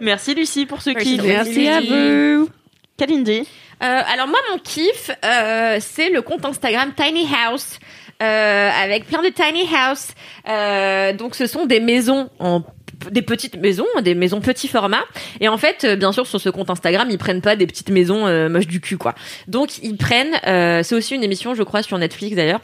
Merci 0.00 0.34
Lucie 0.34 0.66
pour 0.66 0.80
ce 0.80 0.90
Merci, 0.90 1.16
kiff. 1.16 1.24
Merci 1.24 1.68
à 1.68 1.80
vous. 1.80 2.48
Kalindi. 2.96 3.46
Euh, 3.82 4.00
alors 4.12 4.28
moi, 4.28 4.38
mon 4.52 4.58
kiff, 4.58 5.10
euh, 5.24 5.78
c'est 5.80 6.10
le 6.10 6.22
compte 6.22 6.44
Instagram 6.44 6.92
Tiny 6.96 7.26
House. 7.46 7.78
euh, 8.22 8.70
avec 8.70 9.06
plein 9.06 9.22
de 9.22 9.28
tiny 9.28 9.68
house. 9.74 10.08
Euh, 10.48 11.12
donc 11.12 11.34
ce 11.34 11.46
sont 11.46 11.66
des 11.66 11.80
maisons 11.80 12.30
en 12.38 12.62
des 13.10 13.22
petites 13.22 13.56
maisons, 13.56 13.86
des 14.02 14.14
maisons 14.14 14.40
petit 14.40 14.68
format. 14.68 15.02
Et 15.40 15.48
en 15.48 15.58
fait, 15.58 15.84
euh, 15.84 15.96
bien 15.96 16.12
sûr, 16.12 16.26
sur 16.26 16.40
ce 16.40 16.48
compte 16.48 16.70
Instagram, 16.70 17.08
ils 17.10 17.18
prennent 17.18 17.42
pas 17.42 17.56
des 17.56 17.66
petites 17.66 17.90
maisons 17.90 18.26
euh, 18.26 18.48
moches 18.48 18.68
du 18.68 18.80
cul, 18.80 18.96
quoi. 18.96 19.14
Donc 19.48 19.78
ils 19.82 19.96
prennent, 19.96 20.38
c'est 20.84 20.94
aussi 20.94 21.14
une 21.14 21.24
émission, 21.24 21.54
je 21.54 21.62
crois, 21.64 21.82
sur 21.82 21.98
Netflix 21.98 22.36
d'ailleurs. 22.36 22.60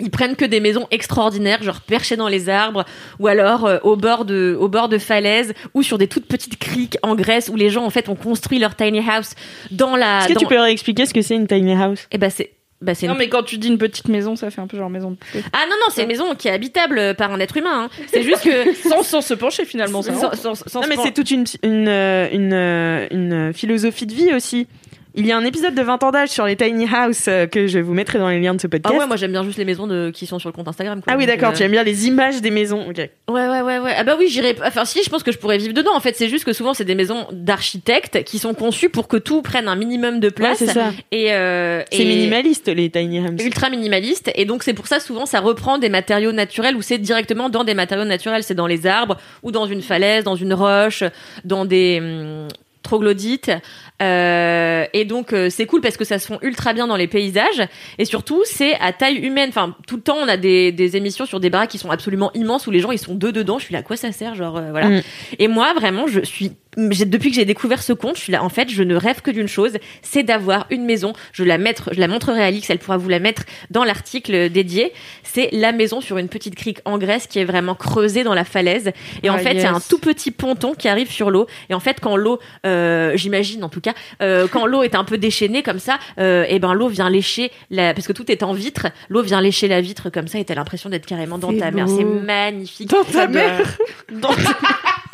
Ils 0.00 0.10
prennent 0.10 0.36
que 0.36 0.44
des 0.44 0.60
maisons 0.60 0.86
extraordinaires, 0.90 1.62
genre 1.62 1.80
perchées 1.80 2.16
dans 2.16 2.28
les 2.28 2.48
arbres, 2.48 2.84
ou 3.18 3.26
alors 3.28 3.66
euh, 3.66 3.78
au 3.82 3.96
bord 3.96 4.24
de, 4.24 4.56
au 4.58 4.68
bord 4.68 4.88
de 4.88 4.98
falaises, 4.98 5.52
ou 5.74 5.82
sur 5.82 5.98
des 5.98 6.08
toutes 6.08 6.26
petites 6.26 6.58
criques 6.58 6.96
en 7.02 7.14
Grèce 7.14 7.48
où 7.52 7.56
les 7.56 7.70
gens 7.70 7.84
en 7.84 7.90
fait 7.90 8.08
ont 8.08 8.14
construit 8.14 8.58
leur 8.58 8.74
tiny 8.76 9.00
house 9.08 9.32
dans 9.70 9.96
la. 9.96 10.20
Est-ce 10.20 10.28
que 10.28 10.32
dans... 10.34 10.40
tu 10.40 10.46
peux 10.46 10.58
réexpliquer 10.60 11.06
ce 11.06 11.14
que 11.14 11.22
c'est 11.22 11.34
une 11.36 11.46
tiny 11.46 11.74
house? 11.74 12.06
Eh 12.12 12.18
ben 12.18 12.30
c'est, 12.30 12.52
bah 12.80 12.94
c'est. 12.94 13.06
Non 13.06 13.12
une- 13.12 13.18
mais 13.18 13.28
quand 13.28 13.42
tu 13.42 13.58
dis 13.58 13.68
une 13.68 13.78
petite 13.78 14.08
maison, 14.08 14.36
ça 14.36 14.50
fait 14.50 14.60
un 14.60 14.66
peu 14.66 14.76
genre 14.78 14.88
maison 14.90 15.10
de. 15.10 15.16
Ah 15.52 15.64
non 15.68 15.76
non, 15.80 15.86
c'est 15.94 16.02
une 16.02 16.08
maison 16.08 16.34
qui 16.34 16.48
est 16.48 16.52
habitable 16.52 17.14
par 17.16 17.32
un 17.32 17.40
être 17.40 17.56
humain. 17.56 17.84
hein. 17.84 18.04
C'est 18.12 18.22
juste 18.22 18.42
que 18.42 18.72
Sans, 18.88 19.02
sans 19.02 19.20
se 19.20 19.34
pencher 19.34 19.64
finalement, 19.64 20.00
ça. 20.02 20.14
sans, 20.14 20.32
sans- 20.34 20.54
sans 20.54 20.80
Non 20.80 20.86
mais 20.88 20.94
pen- 20.96 21.04
c'est 21.04 21.12
toute 21.12 21.30
une, 21.30 21.44
une, 21.62 21.88
euh, 21.88 22.28
une, 22.32 22.52
euh, 22.54 23.06
une 23.10 23.52
philosophie 23.52 24.06
de 24.06 24.14
vie 24.14 24.32
aussi. 24.34 24.66
Il 25.14 25.26
y 25.26 25.32
a 25.32 25.36
un 25.36 25.44
épisode 25.44 25.74
de 25.74 25.82
20 25.82 26.02
ans 26.04 26.10
d'âge 26.12 26.28
sur 26.28 26.44
les 26.46 26.56
tiny 26.56 26.86
house 26.92 27.26
euh, 27.28 27.46
que 27.46 27.66
je 27.66 27.78
vous 27.78 27.94
mettrai 27.94 28.18
dans 28.18 28.28
les 28.28 28.40
liens 28.40 28.54
de 28.54 28.60
ce 28.60 28.66
Ah 28.66 28.70
podcast. 28.70 28.98
ouais, 29.00 29.06
moi 29.06 29.16
j'aime 29.16 29.32
bien 29.32 29.42
juste 29.44 29.58
les 29.58 29.64
maisons 29.64 29.86
de... 29.86 30.10
qui 30.14 30.26
sont 30.26 30.38
sur 30.38 30.48
le 30.48 30.52
compte 30.52 30.68
Instagram. 30.68 31.02
Quoi. 31.02 31.12
Ah 31.12 31.16
oui, 31.16 31.26
d'accord, 31.26 31.50
euh, 31.50 31.56
tu 31.56 31.62
aimes 31.62 31.72
bien 31.72 31.82
les 31.82 32.06
images 32.06 32.40
des 32.40 32.50
maisons. 32.50 32.88
Ok. 32.88 32.96
Ouais, 32.98 33.08
ouais, 33.28 33.60
ouais, 33.62 33.78
ouais. 33.78 33.92
Ah 33.96 34.04
bah 34.04 34.14
oui, 34.18 34.28
j'irais. 34.28 34.54
Enfin, 34.64 34.84
si, 34.84 35.02
je 35.04 35.10
pense 35.10 35.22
que 35.22 35.32
je 35.32 35.38
pourrais 35.38 35.58
vivre 35.58 35.74
dedans. 35.74 35.94
En 35.94 36.00
fait, 36.00 36.14
c'est 36.16 36.28
juste 36.28 36.44
que 36.44 36.52
souvent, 36.52 36.74
c'est 36.74 36.84
des 36.84 36.94
maisons 36.94 37.26
d'architectes 37.32 38.22
qui 38.24 38.38
sont 38.38 38.54
conçues 38.54 38.88
pour 38.88 39.08
que 39.08 39.16
tout 39.16 39.42
prenne 39.42 39.68
un 39.68 39.76
minimum 39.76 40.20
de 40.20 40.28
place. 40.28 40.58
c'est 40.58 40.66
ça. 40.68 40.90
Et, 41.10 41.32
euh, 41.32 41.82
C'est 41.90 42.02
et- 42.02 42.04
minimaliste 42.04 42.68
les 42.68 42.90
tiny 42.90 43.18
homes. 43.20 43.36
ultra 43.40 43.68
minimaliste 43.70 44.30
et 44.34 44.44
donc 44.44 44.62
c'est 44.62 44.74
pour 44.74 44.86
ça 44.86 45.00
souvent 45.00 45.26
ça 45.26 45.40
reprend 45.40 45.78
des 45.78 45.88
matériaux 45.88 46.32
naturels 46.32 46.76
ou 46.76 46.82
c'est 46.82 46.98
directement 46.98 47.48
dans 47.48 47.64
des 47.64 47.74
matériaux 47.74 48.04
naturels 48.04 48.42
c'est 48.42 48.54
dans 48.54 48.66
les 48.66 48.86
arbres 48.86 49.16
ou 49.42 49.50
dans 49.50 49.66
une 49.66 49.82
falaise 49.82 50.24
dans 50.24 50.36
une 50.36 50.54
roche 50.54 51.02
dans 51.44 51.64
des 51.64 51.98
hum, 52.00 52.48
troglodytes 52.90 53.50
Euh, 54.02 54.86
et 54.94 55.04
donc 55.04 55.34
euh, 55.34 55.50
c'est 55.50 55.66
cool 55.66 55.82
parce 55.82 55.98
que 55.98 56.06
ça 56.06 56.18
se 56.18 56.26
fond 56.26 56.38
ultra 56.40 56.72
bien 56.72 56.86
dans 56.86 56.96
les 56.96 57.06
paysages 57.06 57.62
et 57.98 58.06
surtout 58.06 58.40
c'est 58.44 58.72
à 58.80 58.94
taille 58.94 59.16
humaine. 59.16 59.50
Enfin 59.50 59.76
tout 59.86 59.96
le 59.96 60.02
temps 60.02 60.16
on 60.16 60.26
a 60.26 60.38
des, 60.38 60.72
des 60.72 60.96
émissions 60.96 61.26
sur 61.26 61.38
des 61.38 61.50
baraques 61.50 61.68
qui 61.68 61.76
sont 61.76 61.90
absolument 61.90 62.30
immenses 62.32 62.66
où 62.66 62.70
les 62.70 62.80
gens 62.80 62.92
ils 62.92 62.98
sont 62.98 63.14
deux 63.14 63.30
dedans. 63.30 63.58
Je 63.58 63.64
suis 63.66 63.74
là 63.74 63.80
à 63.80 63.82
quoi 63.82 63.96
ça 63.96 64.10
sert 64.10 64.34
genre 64.34 64.56
euh, 64.56 64.70
voilà. 64.70 64.88
Mm. 64.88 65.02
et 65.38 65.48
moi 65.48 65.74
vraiment 65.74 66.06
je 66.06 66.20
suis 66.24 66.52
depuis 66.76 67.30
que 67.30 67.36
j'ai 67.36 67.44
découvert 67.44 67.82
ce 67.82 67.92
compte, 67.92 68.16
je 68.16 68.22
suis 68.22 68.32
là. 68.32 68.44
En 68.44 68.48
fait, 68.48 68.68
je 68.70 68.82
ne 68.82 68.94
rêve 68.94 69.22
que 69.22 69.30
d'une 69.30 69.48
chose, 69.48 69.72
c'est 70.02 70.22
d'avoir 70.22 70.66
une 70.70 70.84
maison. 70.84 71.12
Je 71.32 71.42
la 71.44 71.58
mettre, 71.58 71.90
je 71.92 72.00
la 72.00 72.06
montrerai 72.08 72.42
à 72.42 72.46
Alix. 72.46 72.70
Elle 72.70 72.78
pourra 72.78 72.96
vous 72.96 73.08
la 73.08 73.18
mettre 73.18 73.42
dans 73.70 73.82
l'article 73.84 74.50
dédié. 74.50 74.92
C'est 75.24 75.48
la 75.52 75.72
maison 75.72 76.00
sur 76.00 76.18
une 76.18 76.28
petite 76.28 76.54
crique 76.54 76.78
en 76.84 76.98
Grèce 76.98 77.26
qui 77.26 77.38
est 77.38 77.44
vraiment 77.44 77.74
creusée 77.74 78.22
dans 78.24 78.34
la 78.34 78.44
falaise. 78.44 78.92
Et 79.22 79.30
en 79.30 79.34
Ah, 79.34 79.38
fait, 79.38 79.52
il 79.52 79.60
y 79.60 79.64
a 79.64 79.72
un 79.72 79.80
tout 79.80 79.98
petit 79.98 80.30
ponton 80.30 80.74
qui 80.74 80.88
arrive 80.88 81.10
sur 81.10 81.30
l'eau. 81.30 81.46
Et 81.70 81.74
en 81.74 81.80
fait, 81.80 81.98
quand 82.00 82.16
l'eau, 82.16 82.38
euh, 82.66 83.12
j'imagine 83.16 83.64
en 83.64 83.68
tout 83.68 83.80
cas, 83.80 83.94
euh, 84.22 84.46
quand 84.50 84.66
l'eau 84.66 84.82
est 84.82 84.94
un 84.94 85.04
peu 85.04 85.18
déchaînée 85.18 85.62
comme 85.62 85.78
ça, 85.80 85.98
euh, 86.18 86.44
et 86.48 86.58
ben 86.58 86.72
l'eau 86.74 86.88
vient 86.88 87.10
lécher 87.10 87.50
la, 87.70 87.94
parce 87.94 88.06
que 88.06 88.12
tout 88.12 88.30
est 88.30 88.42
en 88.42 88.52
vitre. 88.52 88.86
L'eau 89.08 89.22
vient 89.22 89.40
lécher 89.40 89.66
la 89.68 89.80
vitre 89.80 90.10
comme 90.10 90.28
ça, 90.28 90.38
et 90.38 90.44
t'as 90.44 90.54
l'impression 90.54 90.88
d'être 90.90 91.06
carrément 91.06 91.38
dans 91.38 91.52
ta 91.56 91.70
mer. 91.70 91.86
beau. 91.86 91.96
C'est 91.98 92.04
magnifique. 92.04 92.90
Dans 92.90 93.04
ta 93.04 93.26
mer 93.26 93.66
Dans- 94.12 94.30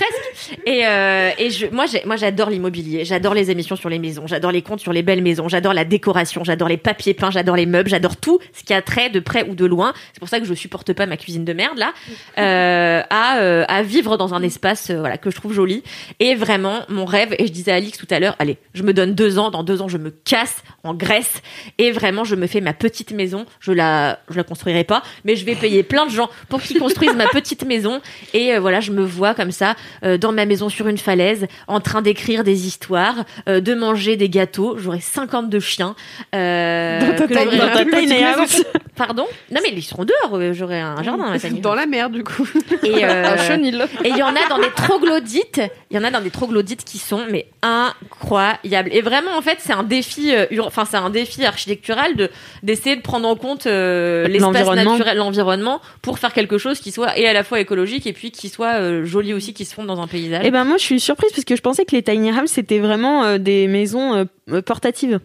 Presque. 0.00 0.58
Et, 0.66 0.86
euh, 0.86 1.30
et 1.38 1.50
je, 1.50 1.66
moi, 1.66 1.86
j'ai- 1.86 2.02
moi, 2.06 2.16
j'adore 2.16 2.50
l'immobilier. 2.50 3.04
J'adore 3.04 3.34
les 3.34 3.50
émissions 3.50 3.76
sur 3.76 3.88
les 3.88 3.98
maisons. 3.98 4.26
J'adore 4.26 4.50
les 4.52 4.62
comptes 4.62 4.80
sur 4.80 4.92
les 4.92 5.02
belles 5.02 5.22
maisons. 5.22 5.48
J'adore 5.48 5.74
la 5.74 5.84
décoration. 5.84 6.42
J'adore 6.44 6.68
les 6.68 6.76
papiers 6.76 7.14
peints. 7.14 7.30
J'adore 7.30 7.56
les 7.56 7.66
meubles. 7.66 7.90
J'adore 7.90 8.16
tout 8.16 8.38
ce 8.52 8.64
qui 8.64 8.72
a 8.72 8.82
trait 8.82 9.10
de 9.10 9.20
près 9.20 9.48
ou 9.48 9.54
de 9.54 9.66
loin. 9.66 9.92
C'est 10.12 10.20
pour 10.20 10.28
ça 10.28 10.40
que 10.40 10.46
je 10.46 10.54
supporte 10.54 10.92
pas 10.92 11.06
ma 11.06 11.16
cuisine 11.16 11.44
de 11.44 11.52
merde 11.52 11.78
là. 11.78 11.92
Euh, 12.38 13.02
à, 13.10 13.38
euh, 13.40 13.64
à 13.68 13.82
vivre 13.82 14.16
dans 14.16 14.32
un 14.34 14.42
espace 14.42 14.90
voilà 14.90 15.18
que 15.18 15.30
je 15.30 15.36
trouve 15.36 15.52
joli. 15.52 15.82
Et 16.20 16.34
vraiment, 16.34 16.80
mon 16.88 17.04
rêve. 17.04 17.34
Et 17.38 17.46
je 17.46 17.52
disais 17.52 17.72
à 17.72 17.74
Alix 17.74 17.98
tout 17.98 18.06
à 18.10 18.18
l'heure, 18.18 18.34
allez, 18.38 18.56
je 18.72 18.82
me 18.82 18.94
donne 18.94 19.14
deux 19.14 19.38
ans. 19.38 19.50
Dans 19.50 19.62
deux 19.62 19.82
ans, 19.82 19.88
je 19.88 19.98
me 19.98 20.10
casse 20.10 20.62
en 20.84 20.94
Grèce 20.94 21.42
et 21.78 21.90
vraiment, 21.90 22.24
je 22.24 22.34
me 22.36 22.46
fais 22.46 22.60
ma 22.60 22.72
petite 22.72 23.12
maison. 23.12 23.44
Je 23.58 23.72
la, 23.72 24.20
je 24.30 24.36
la 24.36 24.44
construirai 24.44 24.84
pas, 24.84 25.02
mais 25.24 25.36
je 25.36 25.44
vais 25.44 25.54
payer 25.54 25.82
plein 25.82 26.06
de 26.06 26.10
gens 26.10 26.30
pour 26.48 26.62
qu'ils 26.62 26.78
construisent 26.78 27.14
ma 27.16 27.26
petite 27.26 27.64
maison. 27.66 28.00
Et 28.32 28.56
voilà, 28.58 28.80
je 28.80 28.92
me 28.92 29.02
vois 29.04 29.34
comme 29.34 29.50
ça 29.52 29.74
euh, 30.04 30.18
dans 30.18 30.32
ma 30.32 30.46
maison 30.46 30.68
sur 30.68 30.88
une 30.88 30.98
falaise, 30.98 31.46
en 31.68 31.80
train 31.80 32.02
d'écrire 32.02 32.44
des 32.44 32.66
histoires, 32.66 33.24
euh, 33.48 33.60
de 33.60 33.74
manger 33.74 34.16
des 34.16 34.28
gâteaux. 34.28 34.76
J'aurai 34.78 35.00
52 35.00 35.60
chiens. 35.60 35.94
Euh, 36.34 37.00
Dans 37.00 37.16
ta 37.16 37.26
que 37.26 37.34
j'aurai- 37.34 37.56
dans 37.58 37.72
ta 37.72 37.84
tiny 37.84 38.22
house. 38.24 38.62
Pardon? 38.96 39.26
Non 39.50 39.60
mais 39.62 39.70
ils 39.72 39.82
seront 39.82 40.04
dehors. 40.04 40.34
euh, 40.34 40.52
J'aurai 40.52 40.80
un 40.80 41.02
jardin. 41.02 41.24
Dans 41.60 41.70
house. 41.70 41.76
la 41.78 41.86
mer, 41.86 42.10
du 42.10 42.22
coup. 42.24 42.48
Et, 42.82 43.04
euh, 43.04 43.32
Un 43.32 43.36
chenil. 43.36 43.84
et 44.04 44.08
il 44.08 44.16
y 44.16 44.22
en 44.22 44.28
a 44.36 44.48
dans 44.48 44.58
des 44.58 44.70
troglodytes. 44.76 45.60
Il 45.90 45.96
y 45.96 46.00
en 46.00 46.04
a 46.04 46.10
dans 46.10 46.20
des 46.20 46.30
troglodytes 46.30 46.84
qui 46.84 46.98
sont 46.98 47.22
mais 47.30 47.46
incroyables. 47.62 48.90
Et 48.92 49.00
vraiment 49.02 49.36
en 49.36 49.42
fait 49.42 49.56
c'est 49.60 49.72
un 49.72 49.82
défi, 49.82 50.34
euh, 50.34 50.46
enfin 50.64 50.84
c'est 50.84 50.96
un 50.96 51.10
défi 51.10 51.44
architectural 51.44 52.16
de 52.16 52.30
d'essayer 52.62 52.96
de 52.96 53.00
prendre 53.02 53.28
en 53.28 53.36
compte 53.36 53.66
euh, 53.66 54.26
l'espace 54.26 54.52
L'environnement. 54.52 54.92
naturel, 54.92 55.16
l'environnement, 55.18 55.80
pour 56.02 56.18
faire 56.18 56.32
quelque 56.32 56.58
chose 56.58 56.80
qui 56.80 56.92
soit 56.92 57.18
et 57.18 57.26
à 57.26 57.32
la 57.32 57.44
fois 57.44 57.60
écologique 57.60 58.06
et 58.06 58.12
puis 58.12 58.30
qui 58.30 58.48
soit 58.48 58.74
euh, 58.80 59.04
joli 59.04 59.32
aussi, 59.32 59.54
qui 59.54 59.64
se 59.64 59.74
fonde 59.80 59.86
dans 59.96 60.00
un 60.00 60.06
paysage. 60.06 60.42
Eh 60.44 60.50
ben 60.50 60.64
moi 60.64 60.76
je 60.78 60.84
suis 60.84 61.00
surprise 61.00 61.30
parce 61.32 61.44
que 61.44 61.56
je 61.56 61.62
pensais 61.62 61.84
que 61.84 61.94
les 61.96 62.02
tiny 62.02 62.30
houses 62.32 62.50
c'était 62.50 62.78
vraiment 62.78 63.24
euh, 63.24 63.38
des 63.38 63.66
maisons 63.66 64.14
euh, 64.14 64.24
euh, 64.50 64.62
portatives 64.62 65.20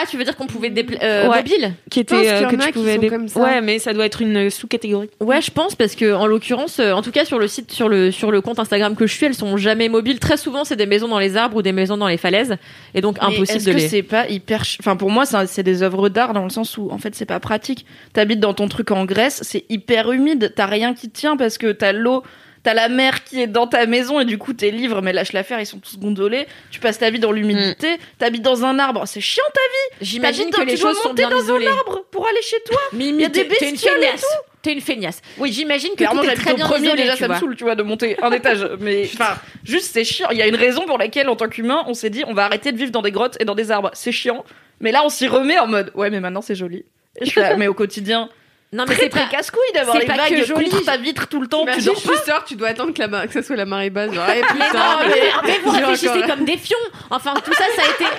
Ah, 0.00 0.04
tu 0.08 0.16
veux 0.16 0.22
dire 0.22 0.36
qu'on 0.36 0.46
pouvait 0.46 0.70
dépla- 0.70 1.02
euh, 1.02 1.28
Ouais. 1.28 1.38
mobile 1.38 1.72
qui 1.90 2.04
qu'il 2.04 2.16
y 2.24 2.30
en 2.30 2.48
que 2.48 2.56
tu 2.66 2.72
pouvais 2.72 2.98
dé- 2.98 3.08
comme 3.08 3.26
ça. 3.26 3.40
Ouais, 3.40 3.60
mais 3.60 3.80
ça 3.80 3.92
doit 3.92 4.06
être 4.06 4.22
une 4.22 4.48
sous-catégorie. 4.48 5.10
Ouais, 5.20 5.42
je 5.42 5.50
pense 5.50 5.74
parce 5.74 5.96
que 5.96 6.14
en 6.14 6.26
l'occurrence, 6.26 6.78
euh, 6.78 6.92
en 6.92 7.02
tout 7.02 7.10
cas 7.10 7.24
sur 7.24 7.40
le 7.40 7.48
site, 7.48 7.72
sur 7.72 7.88
le 7.88 8.12
sur 8.12 8.30
le 8.30 8.40
compte 8.40 8.60
Instagram 8.60 8.94
que 8.94 9.08
je 9.08 9.14
suis, 9.16 9.26
elles 9.26 9.34
sont 9.34 9.56
jamais 9.56 9.88
mobiles. 9.88 10.20
Très 10.20 10.36
souvent, 10.36 10.62
c'est 10.64 10.76
des 10.76 10.86
maisons 10.86 11.08
dans 11.08 11.18
les 11.18 11.36
arbres 11.36 11.56
ou 11.56 11.62
des 11.62 11.72
maisons 11.72 11.96
dans 11.96 12.06
les 12.06 12.16
falaises, 12.16 12.54
et 12.94 13.00
donc 13.00 13.16
Mais 13.20 13.24
impossible 13.34 13.58
est-ce 13.58 13.66
de 13.66 13.72
que 13.72 13.78
les. 13.78 13.88
c'est 13.88 14.04
pas 14.04 14.28
hyper 14.28 14.64
ch- 14.64 14.76
enfin 14.80 14.94
pour 14.94 15.10
moi 15.10 15.24
c'est 15.26 15.64
des 15.64 15.82
œuvres 15.82 16.08
d'art 16.08 16.32
dans 16.32 16.44
le 16.44 16.50
sens 16.50 16.78
où 16.78 16.90
en 16.92 16.98
fait 16.98 17.16
c'est 17.16 17.26
pas 17.26 17.40
pratique 17.40 17.84
t'habites 18.12 18.38
dans 18.40 18.54
ton 18.54 18.68
truc 18.68 18.92
en 18.92 19.04
Grèce 19.04 19.40
c'est 19.42 19.64
hyper 19.68 20.12
humide 20.12 20.52
t'as 20.54 20.66
rien 20.66 20.94
qui 20.94 21.10
tient 21.10 21.36
parce 21.36 21.58
que 21.58 21.72
t'as 21.72 21.90
l'eau 21.92 22.22
t'as 22.62 22.74
la 22.74 22.88
mer 22.88 23.24
qui 23.24 23.40
est 23.42 23.46
dans 23.46 23.66
ta 23.66 23.86
maison 23.86 24.20
et 24.20 24.24
du 24.24 24.38
coup 24.38 24.52
tes 24.52 24.70
livres 24.70 25.00
mais 25.02 25.12
lâche 25.12 25.32
l'affaire 25.32 25.60
ils 25.60 25.66
sont 25.66 25.78
tous 25.78 25.98
gondolés 25.98 26.46
tu 26.70 26.80
passes 26.80 26.98
ta 26.98 27.10
vie 27.10 27.18
dans 27.18 27.32
l'humidité 27.32 27.98
t'habites 28.18 28.42
dans 28.42 28.64
un 28.64 28.78
arbre 28.78 29.04
c'est 29.06 29.20
chiant 29.20 29.44
ta 29.54 29.60
J'imagine 30.00 30.50
T'habites 30.50 30.56
que 30.56 30.70
les 30.70 30.74
tu 30.76 30.80
dois 30.82 30.90
choses 30.92 31.02
sont 31.02 31.08
monter 31.10 31.22
bien 31.26 31.30
dans 31.30 31.42
isolées. 31.42 31.66
un 31.66 31.72
arbre 31.72 32.04
pour 32.10 32.26
aller 32.26 32.42
chez 32.42 32.60
toi 32.64 32.78
Mimi, 32.92 33.22
y 33.22 33.24
a 33.24 33.28
des 33.28 33.46
t'es- 33.48 33.70
une 33.70 33.76
feignasse. 33.76 34.24
T'es 34.62 34.72
une 34.72 34.80
feignasse. 34.80 35.20
Oui, 35.38 35.52
j'imagine 35.52 35.90
que 35.90 35.96
Clairement, 35.96 36.22
j'habite 36.22 36.40
très 36.40 36.52
au 36.52 36.56
bien 36.56 36.66
premier, 36.66 36.86
isolé, 36.88 37.02
déjà, 37.02 37.16
ça 37.16 37.22
me 37.24 37.32
vois. 37.32 37.38
saoule, 37.40 37.56
tu 37.56 37.64
vois, 37.64 37.74
de 37.76 37.82
monter 37.84 38.16
un 38.22 38.30
étage. 38.32 38.66
Mais, 38.80 39.08
enfin, 39.12 39.36
juste, 39.64 39.92
c'est 39.92 40.02
chiant. 40.04 40.28
Il 40.30 40.38
y 40.38 40.42
a 40.42 40.46
une 40.48 40.56
raison 40.56 40.84
pour 40.84 40.98
laquelle, 40.98 41.28
en 41.28 41.36
tant 41.36 41.48
qu'humain, 41.48 41.84
on 41.86 41.94
s'est 41.94 42.10
dit, 42.10 42.24
on 42.26 42.34
va 42.34 42.44
arrêter 42.46 42.72
de 42.72 42.76
vivre 42.76 42.90
dans 42.90 43.02
des 43.02 43.12
grottes 43.12 43.36
et 43.40 43.44
dans 43.44 43.54
des 43.54 43.70
arbres. 43.70 43.90
C'est 43.94 44.10
chiant. 44.12 44.44
Mais 44.80 44.90
là, 44.90 45.02
on 45.04 45.08
s'y 45.10 45.28
remet 45.28 45.58
en 45.60 45.68
mode, 45.68 45.92
ouais, 45.94 46.10
mais 46.10 46.18
maintenant, 46.20 46.42
c'est 46.42 46.56
joli. 46.56 46.84
Je 47.22 47.38
là, 47.38 47.56
mais 47.56 47.68
au 47.68 47.74
quotidien, 47.74 48.28
Non, 48.70 48.84
mais 48.86 48.94
c'est 48.96 49.08
très 49.08 49.20
pas. 49.22 49.28
casse-couille 49.28 49.72
d'avoir 49.74 49.96
c'est 49.96 50.02
les 50.02 50.06
pas 50.06 50.14
que 50.28 50.34
vagues 50.34 50.44
joli. 50.44 50.68
contre 50.68 50.84
ta 50.84 50.96
vitre 50.98 51.26
tout 51.26 51.40
le 51.40 51.46
temps. 51.46 51.64
Tu 51.74 51.82
dors 51.84 51.96
tu 51.96 52.08
sors, 52.26 52.44
tu 52.46 52.54
dois 52.54 52.68
attendre 52.68 52.92
que, 52.92 53.00
la 53.00 53.08
mar- 53.08 53.26
que 53.26 53.32
ça 53.32 53.42
soit 53.42 53.56
la 53.56 53.64
marée 53.64 53.88
basse. 53.88 54.12
Genre, 54.14 54.26
Mais 54.28 54.40
non, 54.42 54.98
mais, 55.08 55.30
mais 55.46 55.58
vous 55.64 55.70
réfléchissez 55.70 56.08
encore- 56.10 56.26
comme 56.36 56.44
des 56.44 56.58
fions. 56.58 56.76
Enfin, 57.10 57.32
tout 57.42 57.54
ça, 57.54 57.64
ça 57.74 57.82
a 57.82 57.90
été. 57.94 58.04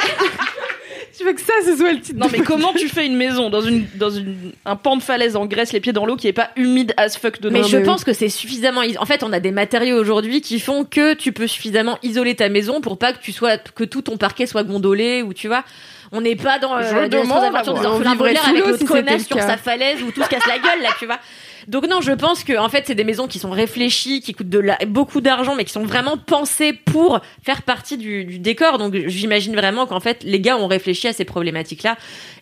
Tu 1.17 1.25
veux 1.25 1.33
que 1.33 1.41
ça, 1.41 1.53
ce 1.65 1.75
soit 1.75 1.91
le 1.91 1.99
titre 1.99 2.17
Non 2.17 2.27
de- 2.27 2.31
mais 2.31 2.39
comment 2.39 2.71
tu 2.71 2.87
fais 2.87 3.05
une 3.05 3.15
maison 3.15 3.49
dans 3.49 3.59
une 3.61 3.85
dans 3.95 4.09
une 4.09 4.53
un 4.63 4.75
pan 4.77 4.95
de 4.95 5.01
falaise 5.03 5.35
en 5.35 5.47
Grèce 5.47 5.73
les 5.73 5.81
pieds 5.81 5.91
dans 5.91 6.05
l'eau 6.05 6.15
qui 6.15 6.27
est 6.29 6.33
pas 6.33 6.51
humide 6.55 6.93
as 6.97 7.17
fuck 7.17 7.41
dedans 7.41 7.59
Mais 7.59 7.67
je 7.67 7.77
mais 7.77 7.83
pense 7.83 8.03
que 8.05 8.13
c'est 8.13 8.29
suffisamment. 8.29 8.83
is- 8.83 8.97
En 8.99 9.05
fait, 9.05 9.21
on 9.23 9.33
a 9.33 9.39
des 9.41 9.51
matériaux 9.51 9.97
aujourd'hui 9.99 10.39
qui 10.39 10.59
font 10.61 10.85
que 10.85 11.15
tu 11.15 11.33
peux 11.33 11.47
suffisamment 11.47 11.97
isoler 12.03 12.35
ta 12.35 12.47
maison 12.47 12.79
pour 12.79 12.97
pas 12.97 13.11
que 13.11 13.19
tu 13.21 13.33
sois 13.33 13.57
que 13.57 13.83
tout 13.83 14.01
ton 14.03 14.15
parquet 14.17 14.45
soit 14.45 14.63
gondolé 14.63 15.21
ou 15.21 15.33
tu 15.33 15.47
vois. 15.47 15.63
On 16.11 16.21
n'est 16.21 16.35
pas 16.35 16.59
dans 16.59 16.75
euh, 16.75 17.07
des 17.07 17.17
demande 17.17 17.55
à 17.55 17.61
des 17.61 17.69
orphelins 17.69 18.15
Baudelaire 18.15 18.47
avec 18.47 18.65
l'autre 18.65 18.77
si 18.79 18.85
connasse 18.85 19.27
sur 19.27 19.39
sa 19.39 19.57
falaise 19.57 20.01
où 20.01 20.11
tout 20.11 20.23
se 20.23 20.29
casse 20.29 20.47
la 20.47 20.57
gueule 20.57 20.81
là, 20.81 20.89
tu 20.97 21.05
vois. 21.05 21.19
Donc 21.67 21.87
non, 21.87 22.01
je 22.01 22.11
pense 22.13 22.43
que 22.43 22.57
en 22.57 22.69
fait 22.69 22.85
c'est 22.87 22.95
des 22.95 23.03
maisons 23.03 23.27
qui 23.27 23.37
sont 23.37 23.51
réfléchies, 23.51 24.21
qui 24.21 24.33
coûtent 24.33 24.49
de 24.49 24.59
la, 24.59 24.77
beaucoup 24.87 25.21
d'argent, 25.21 25.55
mais 25.55 25.65
qui 25.65 25.73
sont 25.73 25.83
vraiment 25.85 26.17
pensées 26.17 26.73
pour 26.73 27.19
faire 27.43 27.61
partie 27.61 27.97
du, 27.97 28.25
du 28.25 28.39
décor. 28.39 28.77
Donc 28.77 28.95
j'imagine 29.07 29.55
vraiment 29.55 29.85
qu'en 29.85 29.99
fait 29.99 30.23
les 30.23 30.39
gars 30.39 30.57
ont 30.57 30.67
réfléchi 30.67 31.07
à 31.07 31.13
ces 31.13 31.25
problématiques-là 31.25 31.95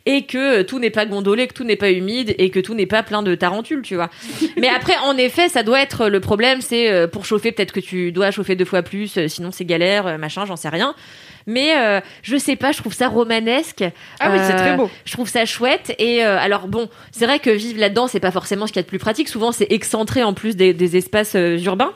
et 0.08 0.26
que 0.26 0.62
tout 0.62 0.80
n'est 0.80 0.90
pas 0.90 1.06
gondolé, 1.06 1.48
que 1.48 1.54
tout 1.54 1.66
n'est 1.66 1.76
pas 1.76 1.92
humide 1.92 2.34
et 2.38 2.50
que 2.50 2.62
tout 2.62 2.74
n'est 2.74 2.86
pas 2.86 3.04
plein 3.04 3.22
de 3.22 3.36
tarentules, 3.36 3.82
tu 3.82 3.96
vois. 3.96 4.10
mais 4.58 4.70
après, 4.70 4.96
en 5.04 5.18
effet, 5.18 5.50
ça 5.50 5.64
doit 5.64 5.82
être 5.82 6.08
le 6.08 6.22
problème, 6.22 6.62
c'est 6.62 6.90
euh, 6.90 7.08
pour 7.08 7.26
chauffer 7.26 7.52
peut-être 7.52 7.74
que 7.74 7.82
tu 7.82 8.14
dois 8.14 8.32
chauffer 8.32 8.56
deux 8.56 8.66
fois 8.66 8.84
plus, 8.84 9.18
euh, 9.18 9.28
sinon 9.28 9.52
c'est 9.52 9.66
galère, 9.66 10.08
euh, 10.08 10.18
machin, 10.18 10.46
j'en 10.46 10.56
sais 10.56 10.70
rien. 10.70 10.96
Mais 11.48 11.76
euh, 11.78 12.02
je 12.22 12.38
sais 12.38 12.56
pas, 12.56 12.72
je 12.74 12.78
trouve 12.80 12.94
ça 12.94 13.08
romanesque. 13.08 13.84
Ah 14.20 14.30
oui, 14.32 14.38
c'est 14.46 14.54
Euh, 14.54 14.58
très 14.58 14.76
beau. 14.78 14.90
Je 15.06 15.14
trouve 15.14 15.28
ça 15.30 15.46
chouette. 15.46 15.96
Et 15.98 16.24
euh, 16.24 16.38
alors 16.38 16.68
bon, 16.68 16.90
c'est 17.12 17.26
vrai 17.26 17.40
que 17.40 17.50
vivre 17.50 17.80
là-dedans, 17.80 18.08
c'est 18.08 18.20
pas 18.20 18.32
forcément 18.32 18.68
ce 18.68 18.74
qu'il 18.74 18.80
y 18.80 18.82
a 18.82 18.84
de 18.84 18.88
plus 18.90 19.00
pratique. 19.00 19.30
Souvent, 19.30 19.52
c'est 19.52 19.68
excentré 19.72 20.24
en 20.24 20.34
plus 20.34 20.56
des, 20.56 20.74
des 20.74 20.98
espaces 20.98 21.36
euh, 21.36 21.58
urbains. 21.60 21.94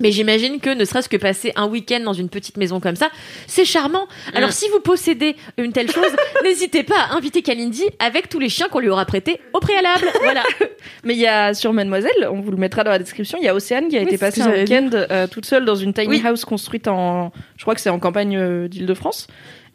Mais 0.00 0.10
j'imagine 0.10 0.58
que 0.58 0.70
ne 0.70 0.84
serait-ce 0.84 1.08
que 1.08 1.16
passer 1.16 1.52
un 1.54 1.66
week-end 1.66 2.00
dans 2.00 2.14
une 2.14 2.28
petite 2.30 2.56
maison 2.56 2.80
comme 2.80 2.96
ça, 2.96 3.10
c'est 3.46 3.64
charmant. 3.64 4.06
Alors 4.34 4.52
si 4.52 4.66
vous 4.70 4.80
possédez 4.80 5.36
une 5.58 5.72
telle 5.72 5.90
chose, 5.90 6.10
n'hésitez 6.42 6.82
pas 6.82 6.98
à 7.10 7.14
inviter 7.14 7.42
Kalindi 7.42 7.84
avec 7.98 8.28
tous 8.28 8.38
les 8.38 8.48
chiens 8.48 8.68
qu'on 8.68 8.78
lui 8.80 8.88
aura 8.88 9.04
prêtés 9.04 9.40
au 9.52 9.60
préalable. 9.60 10.06
Voilà. 10.22 10.42
Mais 11.04 11.14
il 11.14 11.20
y 11.20 11.26
a 11.26 11.52
sur 11.54 11.72
Mademoiselle, 11.72 12.28
on 12.30 12.40
vous 12.40 12.50
le 12.50 12.56
mettra 12.56 12.84
dans 12.84 12.90
la 12.90 12.98
description, 12.98 13.38
il 13.40 13.44
y 13.44 13.48
a 13.48 13.54
Océane 13.54 13.88
qui 13.88 13.96
a 13.96 14.00
Oui, 14.00 14.06
été 14.06 14.18
passée 14.18 14.40
un 14.42 14.50
week-end 14.52 14.90
euh, 14.94 15.26
toute 15.26 15.44
seule 15.46 15.64
dans 15.64 15.76
une 15.76 15.92
tiny 15.92 16.08
Oui. 16.08 16.22
house 16.24 16.44
construite 16.44 16.88
en, 16.88 17.30
je 17.56 17.62
crois 17.62 17.74
que 17.74 17.80
c'est 17.80 17.90
en 17.90 17.98
campagne 17.98 18.36
euh, 18.36 18.68
d'Île-de-France. 18.68 19.26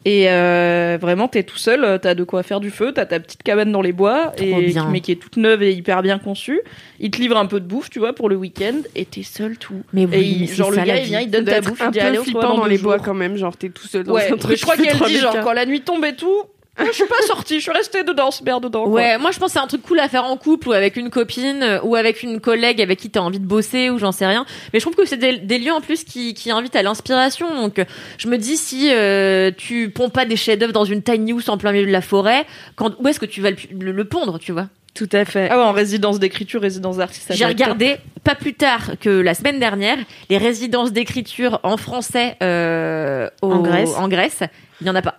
Et 0.04 0.30
euh, 0.30 0.96
vraiment, 1.00 1.26
t'es 1.28 1.42
tout 1.42 1.58
seul, 1.58 1.98
t'as 2.00 2.14
de 2.14 2.24
quoi 2.24 2.42
faire 2.42 2.60
du 2.60 2.70
feu, 2.70 2.92
t'as 2.94 3.04
ta 3.04 3.18
petite 3.20 3.42
cabane 3.42 3.72
dans 3.72 3.82
les 3.82 3.92
bois, 3.92 4.32
et, 4.38 4.72
mais 4.90 5.00
qui 5.00 5.12
est 5.12 5.16
toute 5.16 5.36
neuve 5.36 5.62
et 5.62 5.72
hyper 5.72 6.02
bien 6.02 6.18
conçue. 6.18 6.60
Il 7.00 7.10
te 7.10 7.18
livre 7.20 7.36
un 7.36 7.46
peu 7.46 7.58
de 7.60 7.66
bouffe, 7.66 7.90
tu 7.90 7.98
vois, 7.98 8.14
pour 8.14 8.28
le 8.28 8.36
week-end, 8.36 8.76
et 8.94 9.04
t'es 9.04 9.24
seul 9.24 9.58
tout. 9.58 9.82
Mais 9.92 10.06
oui, 10.06 10.14
et 10.14 10.20
il- 10.22 10.40
mais 10.42 10.46
genre 10.46 10.70
le 10.70 10.76
gars, 10.78 10.98
il 11.00 11.04
vient, 11.06 11.18
vie. 11.18 11.24
il 11.26 11.30
donne 11.30 11.44
ta 11.44 11.60
bouffe, 11.60 11.82
un 11.82 11.86
il 11.86 11.90
dit 11.90 12.00
allez, 12.00 12.10
peu 12.12 12.16
voit 12.18 12.24
flippant 12.24 12.56
dans 12.56 12.66
les 12.66 12.78
bois 12.78 12.98
quand 13.00 13.12
même, 13.14 13.36
genre 13.36 13.56
t'es 13.56 13.68
tout 13.70 13.86
seul 13.88 14.04
dans 14.04 14.14
Ouais, 14.14 14.30
un 14.32 14.36
truc. 14.36 14.50
mais 14.52 14.56
je 14.56 14.62
crois 14.62 14.76
qu'elle 14.76 14.92
dit 14.92 14.98
3000 14.98 15.18
genre 15.20 15.40
quand 15.42 15.52
la 15.52 15.66
nuit 15.66 15.80
tombe 15.82 16.04
et 16.04 16.14
tout, 16.14 16.42
je 16.86 16.92
suis 16.92 17.06
pas 17.06 17.20
sortie, 17.26 17.56
je 17.56 17.62
suis 17.62 17.72
restée 17.72 18.04
dedans, 18.04 18.30
se 18.30 18.42
merde 18.44 18.62
dedans. 18.64 18.84
quoi. 18.84 18.92
Ouais, 18.92 19.18
moi 19.18 19.30
je 19.30 19.38
pense 19.38 19.48
que 19.48 19.52
c'est 19.54 19.64
un 19.64 19.66
truc 19.66 19.82
cool 19.82 19.98
à 20.00 20.08
faire 20.08 20.24
en 20.24 20.36
couple 20.36 20.68
ou 20.68 20.72
avec 20.72 20.96
une 20.96 21.10
copine 21.10 21.62
euh, 21.62 21.80
ou 21.82 21.96
avec 21.96 22.22
une 22.22 22.40
collègue 22.40 22.80
avec 22.80 22.98
qui 22.98 23.10
t'as 23.10 23.20
envie 23.20 23.40
de 23.40 23.46
bosser 23.46 23.90
ou 23.90 23.98
j'en 23.98 24.12
sais 24.12 24.26
rien. 24.26 24.46
Mais 24.72 24.78
je 24.80 24.84
trouve 24.84 24.94
que 24.96 25.04
c'est 25.04 25.16
des, 25.16 25.38
des 25.38 25.58
lieux 25.58 25.72
en 25.72 25.80
plus 25.80 26.04
qui, 26.04 26.34
qui 26.34 26.50
invitent 26.50 26.76
à 26.76 26.82
l'inspiration. 26.82 27.54
Donc 27.54 27.84
je 28.18 28.28
me 28.28 28.38
dis 28.38 28.56
si 28.56 28.90
euh, 28.92 29.50
tu 29.56 29.90
ponds 29.90 30.10
pas 30.10 30.24
des 30.24 30.36
chefs-d'œuvre 30.36 30.72
dans 30.72 30.84
une 30.84 31.02
tiny 31.02 31.32
house 31.32 31.48
en 31.48 31.58
plein 31.58 31.72
milieu 31.72 31.86
de 31.86 31.92
la 31.92 32.00
forêt, 32.02 32.46
quand 32.76 32.92
où 33.00 33.08
est-ce 33.08 33.20
que 33.20 33.26
tu 33.26 33.40
vas 33.40 33.50
le, 33.50 33.56
le- 33.78 33.92
le 33.92 34.04
pondre, 34.04 34.38
tu 34.38 34.52
vois? 34.52 34.68
Tout 34.94 35.08
à 35.12 35.24
fait. 35.24 35.48
Ah 35.50 35.56
ouais, 35.58 35.62
en 35.64 35.70
résidence 35.72 36.18
d'écriture, 36.18 36.60
résidence 36.60 36.96
d'artiste. 36.96 37.28
ça 37.28 37.34
J'ai 37.34 37.44
regardé 37.46 37.98
pas 38.24 38.34
plus 38.34 38.54
tard 38.54 38.92
que 39.00 39.10
la 39.10 39.34
semaine 39.34 39.60
dernière 39.60 39.96
les 40.28 40.38
résidences 40.38 40.90
d'écriture 40.92 41.60
en 41.62 41.76
français 41.76 42.36
euh, 42.42 43.28
au- 43.42 43.52
En 43.52 43.60
Grèce. 43.62 43.90
En 43.96 44.08
Grèce, 44.08 44.40
il 44.80 44.86
y 44.86 44.90
en 44.90 44.94
a 44.96 45.02
pas. 45.02 45.18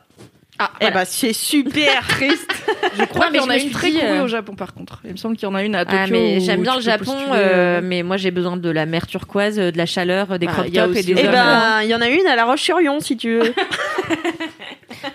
Ah, 0.62 0.72
Eh 0.82 0.92
ben, 0.92 1.06
c'est 1.06 1.32
super 1.34 2.06
triste. 2.08 2.52
Je 2.98 3.04
crois 3.06 3.28
Ouais, 3.28 3.32
mais 3.32 3.40
qu'il 3.40 3.48
y 3.48 3.50
en 3.50 3.58
je 3.58 3.60
a 3.60 3.64
une 3.64 3.72
très 3.72 3.92
dit, 3.92 4.00
cool 4.00 4.08
euh, 4.08 4.24
au 4.24 4.28
Japon 4.28 4.56
par 4.56 4.74
contre. 4.74 5.00
Il 5.06 5.12
me 5.12 5.18
semble 5.18 5.38
qu'il 5.38 5.48
y 5.48 5.52
en 5.52 5.56
a 5.56 5.64
une 5.64 5.74
à 5.76 5.86
Tokyo. 5.86 5.98
Ah, 6.04 6.08
mais 6.12 6.40
j'aime 6.42 6.62
bien 6.64 6.76
le 6.76 6.82
Japon, 6.82 7.06
postuler, 7.06 7.32
euh, 7.32 7.78
euh, 7.78 7.82
mais 7.84 8.04
moi 8.04 8.18
j'ai 8.18 8.32
besoin 8.32 8.58
de 8.58 8.70
la 8.70 8.86
mer 8.86 9.08
turquoise, 9.08 9.56
de 9.56 9.78
la 9.78 9.86
chaleur, 9.86 10.38
des 10.38 10.48
Bah, 10.48 10.52
crop 10.52 10.66
il 10.68 10.74
y 10.76 10.80
a 10.80 10.86
tops 10.86 10.98
et 10.98 11.04
des 11.04 11.16
Eh 11.18 11.28
ben, 11.28 11.82
il 11.84 11.90
y 11.90 11.96
en 11.96 12.02
a 12.02 12.10
une 12.10 12.28
à 12.28 12.36
La 12.36 12.46
Roche-sur-Yon, 12.46 13.00
si 13.00 13.16
tu 13.16 13.40
veux. 13.40 13.54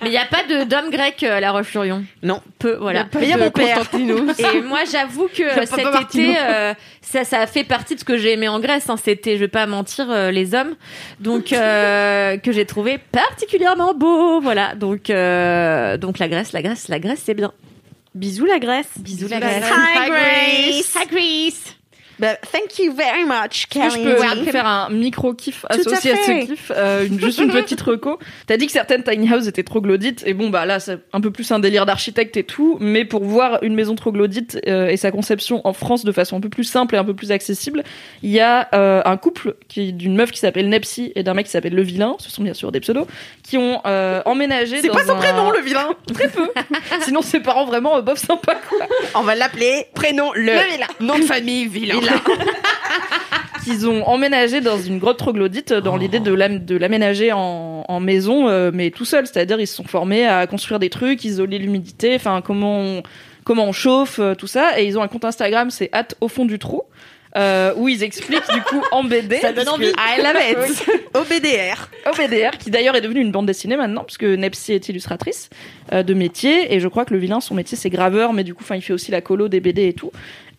Mais 0.03 0.09
il 0.09 0.11
n'y 0.11 0.19
a 0.19 0.27
pas 0.27 0.43
de 0.45 0.65
d'homme 0.65 0.91
grec 0.91 1.23
euh, 1.23 1.37
à 1.37 1.41
La 1.41 1.53
Roche-sur-Yon. 1.53 2.05
Non. 2.23 2.41
Peu, 2.59 2.77
voilà. 2.77 3.07
Il 3.21 3.29
y 3.29 3.33
a 3.33 3.37
mon 3.37 3.51
père. 3.51 3.83
Et 3.95 4.61
moi, 4.63 4.81
j'avoue 4.91 5.29
que 5.29 5.67
cet 5.67 6.01
été, 6.03 6.37
euh, 6.39 6.75
ça, 7.01 7.25
ça 7.25 7.41
a 7.41 7.47
fait 7.47 7.65
partie 7.65 7.95
de 7.95 8.01
ce 8.01 8.05
que 8.05 8.17
j'ai 8.17 8.33
aimé 8.33 8.49
en 8.49 8.61
Grèce. 8.61 8.89
Hein. 8.89 8.97
C'était, 8.97 9.35
je 9.35 9.41
vais 9.41 9.49
pas 9.49 9.67
mentir, 9.67 10.11
euh, 10.11 10.31
les 10.31 10.55
hommes, 10.55 10.75
donc 11.21 11.53
euh, 11.53 12.37
que 12.43 12.53
j'ai 12.53 12.67
trouvé 12.67 12.99
particulièrement 12.99 13.95
beau. 13.95 14.41
Voilà. 14.41 14.75
Donc, 14.75 15.11
euh, 15.11 15.97
donc 15.97 16.19
la 16.19 16.29
Grèce, 16.29 16.53
la 16.53 16.63
Grèce, 16.63 16.89
la 16.89 16.99
Grèce, 16.99 17.23
c'est 17.25 17.35
bien. 17.35 17.53
Bisous 18.15 18.47
la 18.47 18.59
Grèce. 18.59 18.91
Bisous 18.99 19.29
la 19.29 19.41
la 19.41 19.47
Grèce. 19.47 19.61
Grèce. 19.61 19.73
Hi 19.73 20.09
Grace. 20.09 20.97
Hi 20.97 21.07
Greece. 21.09 21.77
Bah, 22.19 22.37
thank 22.53 22.79
you 22.79 22.95
very 22.95 23.25
much, 23.25 23.67
que 23.69 23.79
je 23.91 24.03
peux 24.45 24.51
faire 24.51 24.67
un 24.67 24.89
micro 24.91 25.35
kiff 25.35 25.65
à 25.69 25.75
associé 25.75 26.13
à, 26.13 26.17
fait. 26.17 26.43
ce 26.43 26.47
kiff 26.47 26.73
euh, 26.75 27.07
une- 27.07 27.19
Juste 27.21 27.39
une 27.41 27.51
petite 27.53 27.81
reco. 27.81 28.19
T'as 28.47 28.57
dit 28.57 28.67
que 28.67 28.73
certaines 28.73 29.03
tiny 29.03 29.33
houses 29.33 29.49
étaient 29.49 29.63
troglodytes 29.65 30.23
et 30.27 30.35
bon 30.35 30.49
bah 30.51 30.65
là 30.67 30.79
c'est 30.81 30.99
un 31.13 31.21
peu 31.21 31.31
plus 31.31 31.51
un 31.51 31.59
délire 31.59 31.87
d'architecte 31.87 32.37
et 32.37 32.45
tout, 32.45 32.77
mais 32.81 33.05
pour 33.05 33.25
voir 33.25 33.59
une 33.63 33.75
maison 33.75 33.95
troglodyte 33.95 34.59
euh, 34.69 34.89
et 34.89 34.97
sa 34.97 35.11
conception 35.11 35.61
en 35.67 35.73
France 35.73 36.05
de 36.05 36.13
façon 36.13 36.37
un 36.37 36.41
peu 36.41 36.49
plus 36.49 36.65
simple 36.65 36.95
et 36.95 36.99
un 36.99 37.05
peu 37.05 37.15
plus 37.15 37.33
accessible, 37.33 37.83
il 38.23 38.31
y 38.31 38.41
a 38.41 38.69
euh, 38.75 39.03
un 39.05 39.17
couple 39.17 39.55
qui 39.69 39.93
d'une 39.93 40.15
meuf 40.15 40.31
qui 40.31 40.39
s'appelle 40.39 40.69
Nepsi 40.69 41.13
et 41.17 41.23
d'un 41.23 41.35
mec 41.35 41.47
qui 41.47 41.53
s'appelle 41.53 41.75
Le 41.75 41.83
Vilain, 41.83 42.15
ce 42.19 42.31
sont 42.31 42.43
bien 42.43 42.55
sûr 42.55 42.71
des 42.73 42.81
pseudos, 42.81 43.07
qui 43.43 43.57
ont 43.59 43.81
euh, 43.87 44.23
emménagé. 44.25 44.81
C'est 44.81 44.89
pas 44.89 45.05
son 45.05 45.13
un- 45.13 45.17
prénom, 45.17 45.51
le 45.51 45.61
vilain. 45.61 45.89
Très 46.15 46.29
peu. 46.29 46.49
Sinon 47.01 47.23
ses 47.23 47.41
parents 47.41 47.65
vraiment 47.65 47.97
euh, 47.97 48.03
bof 48.03 48.19
sympa 48.19 48.55
quoi. 48.69 48.87
On 49.15 49.23
va 49.23 49.35
l'appeler. 49.35 49.87
Prénom, 49.95 50.31
le, 50.35 50.53
nom 51.01 51.19
de 51.19 51.25
famille, 51.25 51.67
vilain. 51.67 51.97
qu'ils 53.65 53.89
ont 53.89 54.05
emménagé 54.07 54.61
dans 54.61 54.79
une 54.79 54.99
grotte 54.99 55.19
troglodyte 55.19 55.73
dans 55.73 55.97
l'idée 55.97 56.21
de 56.21 56.33
l'am- 56.35 56.65
de 56.65 56.77
l'aménager 56.77 57.33
en, 57.33 57.85
en 57.89 58.01
maison, 58.01 58.49
euh, 58.49 58.71
mais 58.75 58.91
tout 58.91 59.05
seul. 59.07 59.27
C'est-à-dire, 59.27 59.59
ils 59.61 59.67
se 59.67 59.75
sont 59.77 59.85
formés 59.85 60.27
à 60.27 60.47
construire 60.47 60.79
des 60.79 60.91
trucs, 60.91 61.25
isoler 61.25 61.59
l'humidité, 61.59 62.15
enfin, 62.17 62.43
comment 62.45 62.79
on, 62.81 63.03
comment 63.45 63.65
on 63.65 63.73
chauffe, 63.73 64.19
euh, 64.19 64.35
tout 64.35 64.47
ça. 64.47 64.79
Et 64.81 64.85
ils 64.87 64.99
ont 64.99 65.03
un 65.03 65.09
compte 65.09 65.25
Instagram, 65.25 65.71
c'est 65.71 65.89
at 65.93 66.09
au 66.21 66.29
fond 66.29 66.45
du 66.45 66.59
trou. 66.59 66.83
euh, 67.37 67.73
où 67.77 67.89
ils 67.89 68.05
expliquent 68.05 68.49
du 68.55 68.61
coup 68.63 68.81
en 68.93 69.03
BD 69.03 69.39
Ça 69.39 69.53
donne 69.53 69.69
envie. 69.69 69.87
I 69.99 70.23
love 70.23 70.37
it. 70.69 70.87
OBDR. 71.15 71.89
OBDR, 72.07 72.57
qui 72.59 72.71
d'ailleurs 72.71 72.95
est 72.95 73.01
devenue 73.01 73.21
une 73.23 73.33
bande 73.33 73.47
dessinée 73.47 73.77
maintenant, 73.77 74.05
puisque 74.05 74.23
Nepsi 74.23 74.73
est 74.73 74.89
illustratrice 74.89 75.51
euh, 75.93 76.05
de 76.05 76.15
métier, 76.15 76.73
et 76.73 76.79
je 76.79 76.87
crois 76.87 77.05
que 77.05 77.13
le 77.13 77.19
vilain, 77.19 77.41
son 77.41 77.55
métier, 77.57 77.77
c'est 77.77 77.91
graveur, 77.91 78.35
mais 78.35 78.45
du 78.45 78.55
coup, 78.55 78.63
enfin, 78.63 78.77
il 78.77 78.83
fait 78.83 78.93
aussi 78.93 79.11
la 79.11 79.21
colo 79.21 79.49
des 79.49 79.59
BD 79.59 79.89
et 79.89 79.95
tout. 79.95 80.13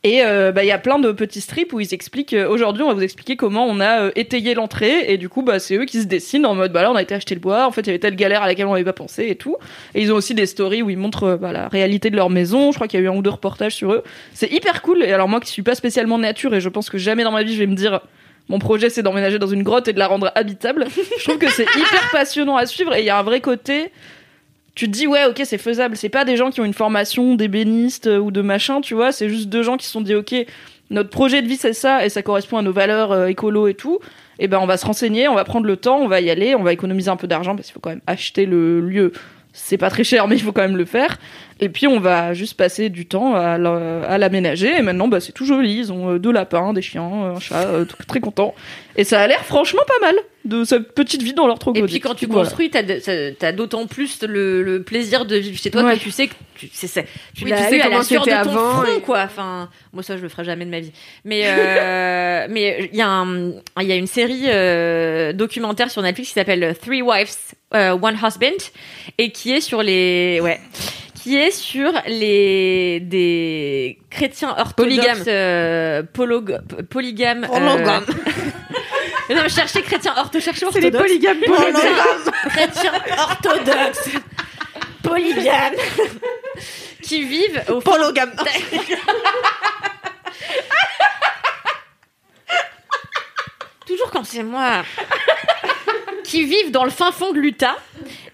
Et 0.05 0.21
euh, 0.23 0.51
bah, 0.51 0.63
il 0.63 0.67
y 0.67 0.71
a 0.71 0.77
plein 0.77 0.99
de 0.99 1.11
petits 1.11 1.41
strips 1.41 1.73
où 1.73 1.79
ils 1.79 1.91
expliquent. 1.91 2.35
euh, 2.35 2.47
Aujourd'hui, 2.47 2.83
on 2.83 2.89
va 2.89 2.93
vous 2.93 3.01
expliquer 3.01 3.35
comment 3.35 3.65
on 3.65 3.79
a 3.79 4.03
euh, 4.03 4.11
étayé 4.15 4.53
l'entrée, 4.53 5.11
et 5.11 5.17
du 5.17 5.29
coup, 5.29 5.41
bah, 5.41 5.57
c'est 5.57 5.75
eux 5.77 5.85
qui 5.85 5.99
se 5.99 6.05
dessinent 6.05 6.45
en 6.45 6.53
mode, 6.53 6.71
bah 6.71 6.83
là, 6.83 6.91
on 6.91 6.95
a 6.95 7.01
été 7.01 7.15
acheter 7.15 7.33
le 7.33 7.41
bois. 7.41 7.65
En 7.65 7.71
fait, 7.71 7.81
il 7.81 7.87
y 7.87 7.89
avait 7.89 7.97
telle 7.97 8.15
galère 8.15 8.43
à 8.43 8.45
laquelle 8.45 8.67
on 8.67 8.73
n'avait 8.73 8.83
pas 8.83 8.93
pensé 8.93 9.25
et 9.29 9.35
tout. 9.35 9.57
Et 9.95 10.03
ils 10.03 10.13
ont 10.13 10.15
aussi 10.15 10.35
des 10.35 10.45
stories 10.45 10.83
où 10.83 10.91
ils 10.91 10.97
montrent 10.97 11.39
bah, 11.41 11.51
la 11.51 11.69
réalité 11.69 12.11
de 12.11 12.15
leur 12.15 12.29
maison. 12.29 12.71
Je 12.71 12.75
crois 12.77 12.87
qu'il 12.87 12.99
y 12.99 13.03
a 13.03 13.05
eu 13.07 13.09
un 13.09 13.15
ou 13.15 13.23
deux 13.23 13.31
reportages 13.31 13.73
sur 13.73 13.93
eux. 13.93 14.03
C'est 14.35 14.51
hyper 14.51 14.83
cool. 14.83 15.01
Et 15.01 15.11
alors 15.11 15.27
moi, 15.27 15.39
qui 15.39 15.49
suis 15.49 15.63
pas 15.63 15.73
spécialement 15.73 16.19
nature, 16.19 16.53
et 16.53 16.61
je 16.61 16.69
pense 16.69 16.91
que 16.91 16.99
jamais 16.99 17.23
dans 17.23 17.31
ma 17.31 17.41
vie, 17.41 17.55
je 17.55 17.59
vais 17.59 17.67
me 17.67 17.75
dire. 17.75 18.01
Mon 18.47 18.59
projet, 18.59 18.91
c'est 18.91 19.01
d'emménager 19.01 19.39
dans 19.39 19.47
une 19.47 19.63
grotte 19.63 19.87
et 19.87 19.93
de 19.93 19.97
la 19.97 20.05
rendre 20.05 20.31
habitable. 20.35 20.85
Je 21.17 21.23
trouve 21.23 21.39
que 21.39 21.49
c'est 21.49 21.63
hyper 21.63 22.11
passionnant 22.11 22.57
à 22.57 22.67
suivre 22.67 22.93
et 22.93 22.99
il 22.99 23.05
y 23.05 23.09
a 23.09 23.17
un 23.17 23.23
vrai 23.23 23.41
côté. 23.41 23.91
Tu 24.75 24.87
te 24.87 24.91
dis, 24.91 25.07
ouais, 25.07 25.25
ok, 25.25 25.41
c'est 25.45 25.57
faisable. 25.57 25.95
C'est 25.95 26.09
pas 26.09 26.25
des 26.25 26.35
gens 26.35 26.51
qui 26.51 26.59
ont 26.59 26.65
une 26.65 26.73
formation 26.73 27.35
d'ébéniste 27.35 28.07
euh, 28.07 28.19
ou 28.19 28.29
de 28.29 28.41
machin, 28.41 28.81
tu 28.81 28.93
vois. 28.93 29.11
C'est 29.13 29.29
juste 29.29 29.47
deux 29.47 29.63
gens 29.63 29.77
qui 29.77 29.85
se 29.85 29.91
sont 29.91 30.01
dit, 30.01 30.15
ok, 30.15 30.35
notre 30.89 31.09
projet 31.09 31.41
de 31.41 31.47
vie, 31.47 31.55
c'est 31.55 31.73
ça 31.73 32.05
et 32.05 32.09
ça 32.09 32.21
correspond 32.21 32.57
à 32.57 32.61
nos 32.61 32.73
valeurs 32.73 33.11
euh, 33.11 33.27
écolo 33.27 33.67
et 33.67 33.73
tout. 33.73 33.99
Et 34.37 34.47
ben, 34.47 34.59
on 34.59 34.65
va 34.65 34.77
se 34.77 34.85
renseigner, 34.85 35.27
on 35.29 35.35
va 35.35 35.45
prendre 35.45 35.65
le 35.65 35.77
temps, 35.77 35.97
on 35.97 36.07
va 36.07 36.19
y 36.19 36.29
aller, 36.29 36.55
on 36.55 36.63
va 36.63 36.73
économiser 36.73 37.09
un 37.09 37.15
peu 37.15 37.27
d'argent 37.27 37.55
parce 37.55 37.67
qu'il 37.67 37.73
faut 37.73 37.79
quand 37.79 37.89
même 37.89 38.01
acheter 38.05 38.45
le 38.45 38.81
lieu. 38.81 39.13
C'est 39.57 39.77
pas 39.77 39.89
très 39.89 40.03
cher, 40.03 40.27
mais 40.27 40.35
il 40.35 40.41
faut 40.41 40.51
quand 40.51 40.61
même 40.63 40.75
le 40.75 40.83
faire. 40.85 41.17
Et 41.61 41.69
puis, 41.69 41.87
on 41.87 42.01
va 42.01 42.33
juste 42.33 42.55
passer 42.57 42.89
du 42.89 43.05
temps 43.05 43.33
à 43.35 43.57
la- 43.57 44.01
à 44.05 44.17
l'aménager. 44.17 44.75
Et 44.77 44.81
maintenant, 44.81 45.07
bah, 45.07 45.21
c'est 45.21 45.31
tout 45.31 45.45
joli. 45.45 45.77
Ils 45.77 45.93
ont 45.93 46.11
euh, 46.11 46.19
deux 46.19 46.33
lapins, 46.33 46.73
des 46.73 46.81
chiens, 46.81 47.03
un 47.35 47.39
chat, 47.39 47.65
euh, 47.67 47.85
tout- 47.85 47.95
très 48.05 48.19
contents. 48.19 48.53
Et 48.97 49.05
ça 49.05 49.21
a 49.21 49.27
l'air 49.27 49.45
franchement 49.45 49.81
pas 49.87 50.05
mal 50.05 50.15
de 50.43 50.65
cette 50.65 50.93
petite 50.93 51.21
vie 51.23 51.33
dans 51.33 51.47
leur 51.47 51.55
Et 51.55 51.59
troglodyte. 51.59 51.89
puis 51.89 51.99
quand 52.01 52.15
tu 52.15 52.25
Voilà. 52.25 52.41
construis, 52.43 52.69
t'as 52.69 53.51
d'autant 53.53 53.87
plus 53.87 54.21
le, 54.23 54.61
le 54.61 54.83
plaisir 54.83 55.25
de 55.25 55.37
vivre 55.37 55.57
chez 55.57 55.71
toi 55.71 55.83
Ouais. 55.83 55.93
que 55.95 55.99
tu 56.01 56.11
sais 56.11 56.27
que 56.27 56.33
tu, 56.57 56.69
c'est, 56.73 56.87
c'est- 56.87 57.07
tu 57.33 57.45
Oui, 57.45 57.49
l'as 57.51 57.57
tu 57.57 57.63
sais 57.69 57.77
eu 57.77 57.79
à 57.81 57.83
comment 57.85 57.97
la 57.99 58.03
sueur 58.03 58.25
de 58.25 58.29
c'était 58.31 58.43
ton 58.43 58.49
avant 58.51 58.81
front, 58.83 58.97
et- 58.97 59.01
quoi. 59.01 59.21
Enfin, 59.23 59.69
moi 59.93 60.03
ça 60.03 60.17
je 60.17 60.21
le 60.21 60.29
ferai 60.29 60.43
jamais 60.43 60.65
de 60.65 60.69
ma 60.69 60.81
vie. 60.81 60.91
Mais 61.23 61.43
euh, 61.45 62.47
mais 62.49 62.89
il 62.91 62.97
y 62.97 63.01
a 63.01 63.07
un, 63.09 63.51
il 63.81 63.87
y 63.87 63.91
a 63.91 63.95
une 63.95 64.07
série 64.07 64.43
euh, 64.47 65.31
documentaire 65.33 65.89
sur 65.89 66.01
Netflix 66.01 66.29
qui 66.29 66.33
s'appelle 66.35 66.75
Three 66.81 67.01
Wives, 67.01 67.53
euh, 67.75 67.97
One 68.01 68.17
Husband, 68.23 68.71
et 69.17 69.31
qui 69.31 69.53
est 69.53 69.61
sur 69.61 69.83
les, 69.83 70.39
ouais, 70.41 70.59
qui 71.21 71.37
est 71.37 71.51
sur 71.51 71.91
les 72.07 72.99
des 73.01 73.99
chrétiens 74.09 74.49
orthodoxes 74.57 74.75
Polygames. 74.75 75.23
euh, 75.27 76.03
polog- 76.13 76.61
polygames. 76.89 77.45
euh, 77.51 77.59
non, 79.35 79.41
mais 79.43 79.49
cherchez 79.49 79.81
chrétiens 79.81 80.13
ortho, 80.17 80.39
cherchez 80.39 80.65
C'est 80.71 80.79
les 80.79 80.87
orthodoxes. 80.87 81.01
polygames. 81.07 81.41
chrétiens 82.49 82.93
orthodoxes, 83.17 84.09
polygames, 85.03 85.73
qui 87.01 87.23
vivent 87.23 87.63
au 87.69 87.81
fond 87.81 87.91
Polygame. 87.91 88.33
toujours 93.85 94.09
quand 94.11 94.23
c'est 94.23 94.43
moi, 94.43 94.83
qui 96.25 96.43
vivent 96.43 96.71
dans 96.71 96.83
le 96.83 96.89
fin 96.89 97.11
fond 97.11 97.31
de 97.31 97.39
l'Utah 97.39 97.75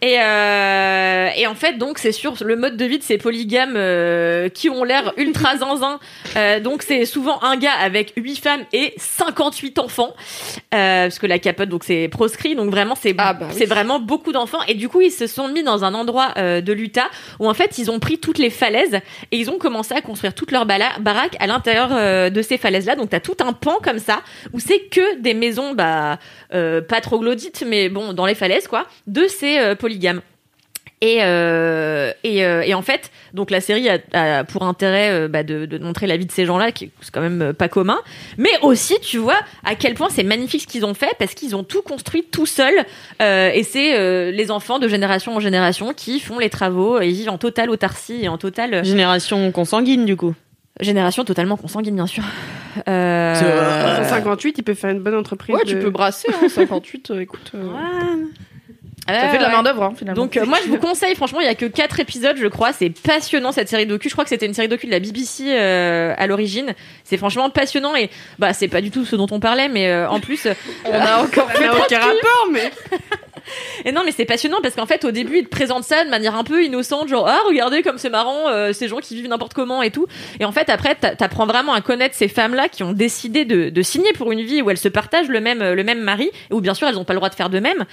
Et, 0.02 0.18
euh, 0.20 1.30
et 1.36 1.46
en 1.48 1.54
fait, 1.56 1.78
donc, 1.78 2.00
c'est 2.00 2.12
sur 2.12 2.34
le 2.44 2.56
mode 2.56 2.78
de 2.78 2.86
vie 2.86 2.98
de 2.98 3.04
ces 3.04 3.18
polygames 3.18 3.76
euh, 3.76 4.50
qui 4.50 4.70
ont 4.70 4.84
l'air 4.84 5.14
ultra 5.18 5.58
zinzin. 5.60 6.00
Euh, 6.38 6.60
donc, 6.60 6.82
c'est 6.82 7.06
souvent 7.06 7.42
un 7.44 7.58
gars 7.58 7.74
avec 7.80 8.14
8 8.18 8.36
femmes 8.38 8.62
et 8.74 8.94
58 8.98 9.78
enfants. 9.80 10.16
Parce 10.72 11.20
que 11.20 11.28
la 11.28 11.38
capote, 11.40 11.70
donc, 11.70 11.84
c'est 11.84 12.08
proscrit. 12.08 12.56
Donc, 12.56 12.72
vraiment, 12.72 12.96
c'est 13.00 13.14
Ah 13.18 13.34
bah 13.34 13.48
oui. 13.54 13.66
vraiment 13.66 14.00
beaucoup 14.00 14.32
d'enfants. 14.32 14.64
Et 14.68 14.74
du 14.74 14.90
coup, 14.90 15.02
ils 15.02 15.12
se 15.12 15.28
sont 15.28 15.48
mis 15.50 15.64
dans 15.64 15.84
un 15.84 15.94
endroit 15.94 16.34
de 16.38 16.74
l'Utah 16.74 17.10
où, 17.40 17.50
en 17.50 17.54
fait, 17.54 17.78
ils 17.78 17.92
ont 17.92 18.00
pris 18.00 18.18
toutes 18.18 18.38
les 18.40 18.50
falaises 18.50 18.96
et 19.32 19.38
ils 19.38 19.50
ont 19.52 19.58
commencé 19.58 19.94
à 19.94 20.02
construire 20.02 20.34
toute 20.34 20.52
leur 20.52 20.66
bala- 20.66 20.98
baraque 21.00 21.36
à 21.40 21.48
l'intérieur 21.48 22.32
de 22.32 22.42
ces 22.42 22.58
falaises-là. 22.58 22.96
Donc, 22.96 23.10
t'as 23.10 23.20
tout 23.20 23.38
un 23.46 23.54
pan 23.54 23.78
comme 23.84 24.00
ça 24.00 24.22
où 24.54 24.60
c'est 24.60 24.80
que 24.90 25.20
des 25.20 25.34
maisons, 25.34 25.74
bah, 25.74 26.18
pas 26.50 27.02
troglodytes, 27.02 27.64
mais 27.68 27.81
bon, 27.90 28.14
dans 28.14 28.26
les 28.26 28.36
falaises, 28.36 28.68
quoi, 28.68 28.86
de 29.08 29.28
ces 29.28 29.60
euh, 29.60 29.76
polygames. 29.76 30.22
Et, 31.04 31.24
euh, 31.24 32.12
euh, 32.26 32.62
et 32.62 32.74
en 32.76 32.84
fait, 32.84 33.10
donc 33.34 33.50
la 33.50 33.60
série 33.60 33.90
a, 33.90 34.44
pour 34.44 34.62
intérêt 34.62 35.28
bah, 35.28 35.42
de, 35.42 35.80
montrer 35.80 36.06
la 36.06 36.16
vie 36.16 36.28
de 36.28 36.32
ces 36.32 36.46
gens-là, 36.46 36.72
qui 36.72 36.92
c'est 37.02 37.12
quand 37.12 37.22
même 37.22 37.54
pas 37.54 37.68
commun, 37.68 37.98
mais 38.38 38.52
aussi, 38.62 39.00
tu 39.00 39.18
vois, 39.18 39.40
à 39.64 39.74
quel 39.74 39.96
point 39.96 40.10
c'est 40.12 40.22
magnifique 40.22 40.62
ce 40.62 40.68
qu'ils 40.68 40.86
ont 40.86 40.94
fait, 40.94 41.10
parce 41.18 41.34
qu'ils 41.34 41.56
ont 41.56 41.64
tout 41.64 41.82
construit 41.82 42.24
tout 42.24 42.46
seuls, 42.46 42.86
et 43.20 43.64
c'est 43.64 44.32
les 44.32 44.52
enfants 44.52 44.78
de 44.78 44.88
génération 44.88 45.36
en 45.36 45.40
génération 45.40 45.92
qui 45.92 46.20
font 46.20 46.38
les 46.38 46.52
travaux, 46.52 47.02
et 47.02 47.10
vivent 47.10 47.30
en 47.30 47.40
totale 47.40 47.72
autarcie 47.72 48.20
et 48.22 48.28
en 48.28 48.38
totale 48.38 48.86
Génération 48.86 49.52
consanguine, 49.52 50.06
du 50.06 50.16
coup. 50.16 50.36
Génération 50.82 51.24
totalement 51.24 51.58
consanguine, 51.58 51.96
bien 51.96 52.08
sûr. 52.08 52.24
Euh, 52.88 53.36
158, 54.04 54.56
il 54.58 54.64
peut 54.64 54.74
faire 54.74 54.92
une 54.92 55.00
bonne 55.00 55.16
entreprise. 55.16 55.56
Ouais, 55.56 55.62
tu 55.66 55.78
peux 55.78 55.90
brasser, 55.90 56.28
hein, 56.44 56.48
58, 56.50 57.12
euh, 57.12 57.20
écoute. 57.22 57.52
euh, 57.56 57.68
Ça 59.08 59.30
fait 59.30 59.38
de 59.38 59.42
la 59.44 59.50
ouais. 59.50 59.56
main 59.56 59.64
d'œuvre, 59.64 59.84
hein, 59.84 59.94
finalement. 59.98 60.22
Donc 60.24 60.38
euh, 60.38 60.46
moi 60.46 60.58
je 60.64 60.70
vous 60.70 60.78
conseille 60.78 61.16
franchement 61.16 61.40
il 61.42 61.46
y 61.46 61.50
a 61.50 61.56
que 61.56 61.66
quatre 61.66 62.00
épisodes 62.00 62.38
je 62.38 62.48
crois 62.48 62.72
c'est 62.72 62.90
passionnant 62.92 63.52
cette 63.52 63.68
série 63.68 63.86
docu 63.86 64.08
je 64.10 64.14
crois 64.14 64.24
que 64.24 64.30
c'était 64.30 64.46
une 64.46 64.54
série 64.54 64.68
docu 64.68 64.86
de 64.86 64.92
la 64.92 65.00
BBC 65.00 65.44
euh, 65.50 66.14
à 66.18 66.28
l'origine 66.28 66.74
c'est 67.04 67.18
franchement 67.18 67.50
passionnant 67.50 67.96
et 67.96 68.10
bah 68.40 68.54
c'est 68.54 68.68
pas 68.68 68.80
du 68.80 68.92
tout 68.92 69.04
ce 69.04 69.16
dont 69.16 69.28
on 69.32 69.40
parlait 69.40 69.70
mais 69.70 69.88
euh, 69.90 70.08
en 70.08 70.20
plus 70.20 70.48
on 70.86 70.94
a 70.94 71.18
encore 71.24 71.50
Ça 71.52 71.60
n'a 71.62 71.74
aucun 71.76 72.00
rapport, 72.00 72.48
mais. 72.54 72.72
et 73.86 73.92
non 73.92 74.02
mais 74.06 74.12
c'est 74.12 74.26
passionnant 74.26 74.58
parce 74.62 74.76
qu'en 74.76 74.86
fait 74.86 75.04
au 75.06 75.12
début 75.12 75.40
ils 75.40 75.44
te 75.46 75.50
présentent 75.50 75.84
ça 75.84 76.04
de 76.06 76.10
manière 76.10 76.36
un 76.36 76.44
peu 76.44 76.64
innocente 76.64 77.08
genre 77.08 77.28
ah 77.28 77.40
regardez 77.48 77.82
comme 77.82 77.98
c'est 77.98 78.10
marrant 78.10 78.50
euh, 78.50 78.74
ces 78.74 78.88
gens 78.88 78.98
qui 78.98 79.16
vivent 79.16 79.28
n'importe 79.28 79.54
comment 79.54 79.82
et 79.82 79.92
tout. 79.92 80.08
Et 80.40 80.46
en 80.46 80.52
fait 80.52 80.70
après 80.70 80.96
t'a- 80.96 81.16
t'apprends 81.16 81.46
vraiment 81.46 81.74
à 81.74 81.82
connaître 81.82 82.16
ces 82.16 82.28
femmes 82.28 82.54
là 82.54 82.68
qui 82.70 82.84
ont 82.84 82.94
décidé 82.94 83.46
de, 83.46 83.70
de 83.70 83.82
signer 83.82 84.14
pour 84.14 84.32
une 84.32 84.42
vie 84.42 84.62
où 84.62 84.70
elles 84.70 84.78
se 84.78 84.88
partagent 84.90 85.28
le 85.30 85.40
même 85.42 85.64
le 85.74 85.84
même 85.84 86.02
mari 86.02 86.30
où 86.52 86.62
bien 86.62 86.74
sûr 86.74 86.88
elles 86.88 86.98
ont 86.98 87.04
pas 87.04 87.14
le 87.14 87.20
droit 87.20 87.30
de 87.30 87.36
faire 87.36 87.50
de 87.50 87.60
même. 87.60 87.86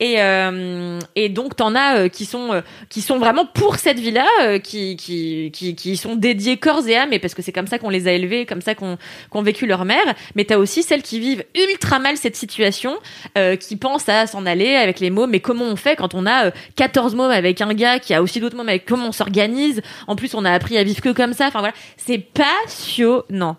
Et 0.00 0.20
euh, 0.20 0.98
et 1.16 1.28
donc 1.28 1.56
t'en 1.56 1.74
as 1.74 1.96
euh, 1.98 2.08
qui 2.08 2.24
sont 2.24 2.52
euh, 2.52 2.60
qui 2.88 3.00
sont 3.00 3.18
vraiment 3.18 3.46
pour 3.46 3.76
cette 3.76 3.98
vie 3.98 4.10
là 4.12 4.26
qui 4.62 4.96
qui 4.96 5.50
qui 5.52 5.74
qui 5.74 5.96
sont 5.96 6.16
dédiées 6.16 6.56
corps 6.56 6.86
et 6.88 6.96
âme 6.96 7.12
et 7.12 7.18
parce 7.18 7.34
que 7.34 7.42
c'est 7.42 7.52
comme 7.52 7.66
ça 7.66 7.78
qu'on 7.78 7.90
les 7.90 8.08
a 8.08 8.12
élevées 8.12 8.46
comme 8.46 8.60
ça 8.62 8.74
qu'on 8.74 8.98
qu'ont 9.30 9.42
vécu 9.42 9.66
leur 9.66 9.84
mère. 9.84 10.14
Mais 10.34 10.44
t'as 10.44 10.56
aussi 10.56 10.82
celles 10.82 11.02
qui 11.02 11.18
vivent 11.20 11.44
ultra 11.54 11.98
mal 11.98 12.16
cette 12.16 12.36
situation 12.36 12.96
euh, 13.38 13.56
qui 13.56 13.76
pensent 13.76 14.08
à 14.08 14.26
s'en 14.26 14.46
aller 14.46 14.74
avec 14.74 14.91
les 15.00 15.10
mômes 15.10 15.30
mais 15.30 15.40
comment 15.40 15.64
on 15.64 15.76
fait 15.76 15.96
quand 15.96 16.14
on 16.14 16.26
a 16.26 16.46
euh, 16.46 16.50
14 16.76 17.14
mômes 17.14 17.30
avec 17.30 17.60
un 17.60 17.72
gars 17.74 17.98
qui 17.98 18.14
a 18.14 18.22
aussi 18.22 18.40
d'autres 18.40 18.56
mômes 18.56 18.68
avec 18.68 18.86
comment 18.86 19.08
on 19.08 19.12
s'organise? 19.12 19.82
En 20.06 20.16
plus 20.16 20.34
on 20.34 20.44
a 20.44 20.50
appris 20.52 20.78
à 20.78 20.84
vivre 20.84 21.00
que 21.00 21.10
comme 21.10 21.32
ça 21.32 21.46
enfin 21.48 21.60
voilà 21.60 21.74
c'est 21.96 22.18
passionnant 22.18 23.56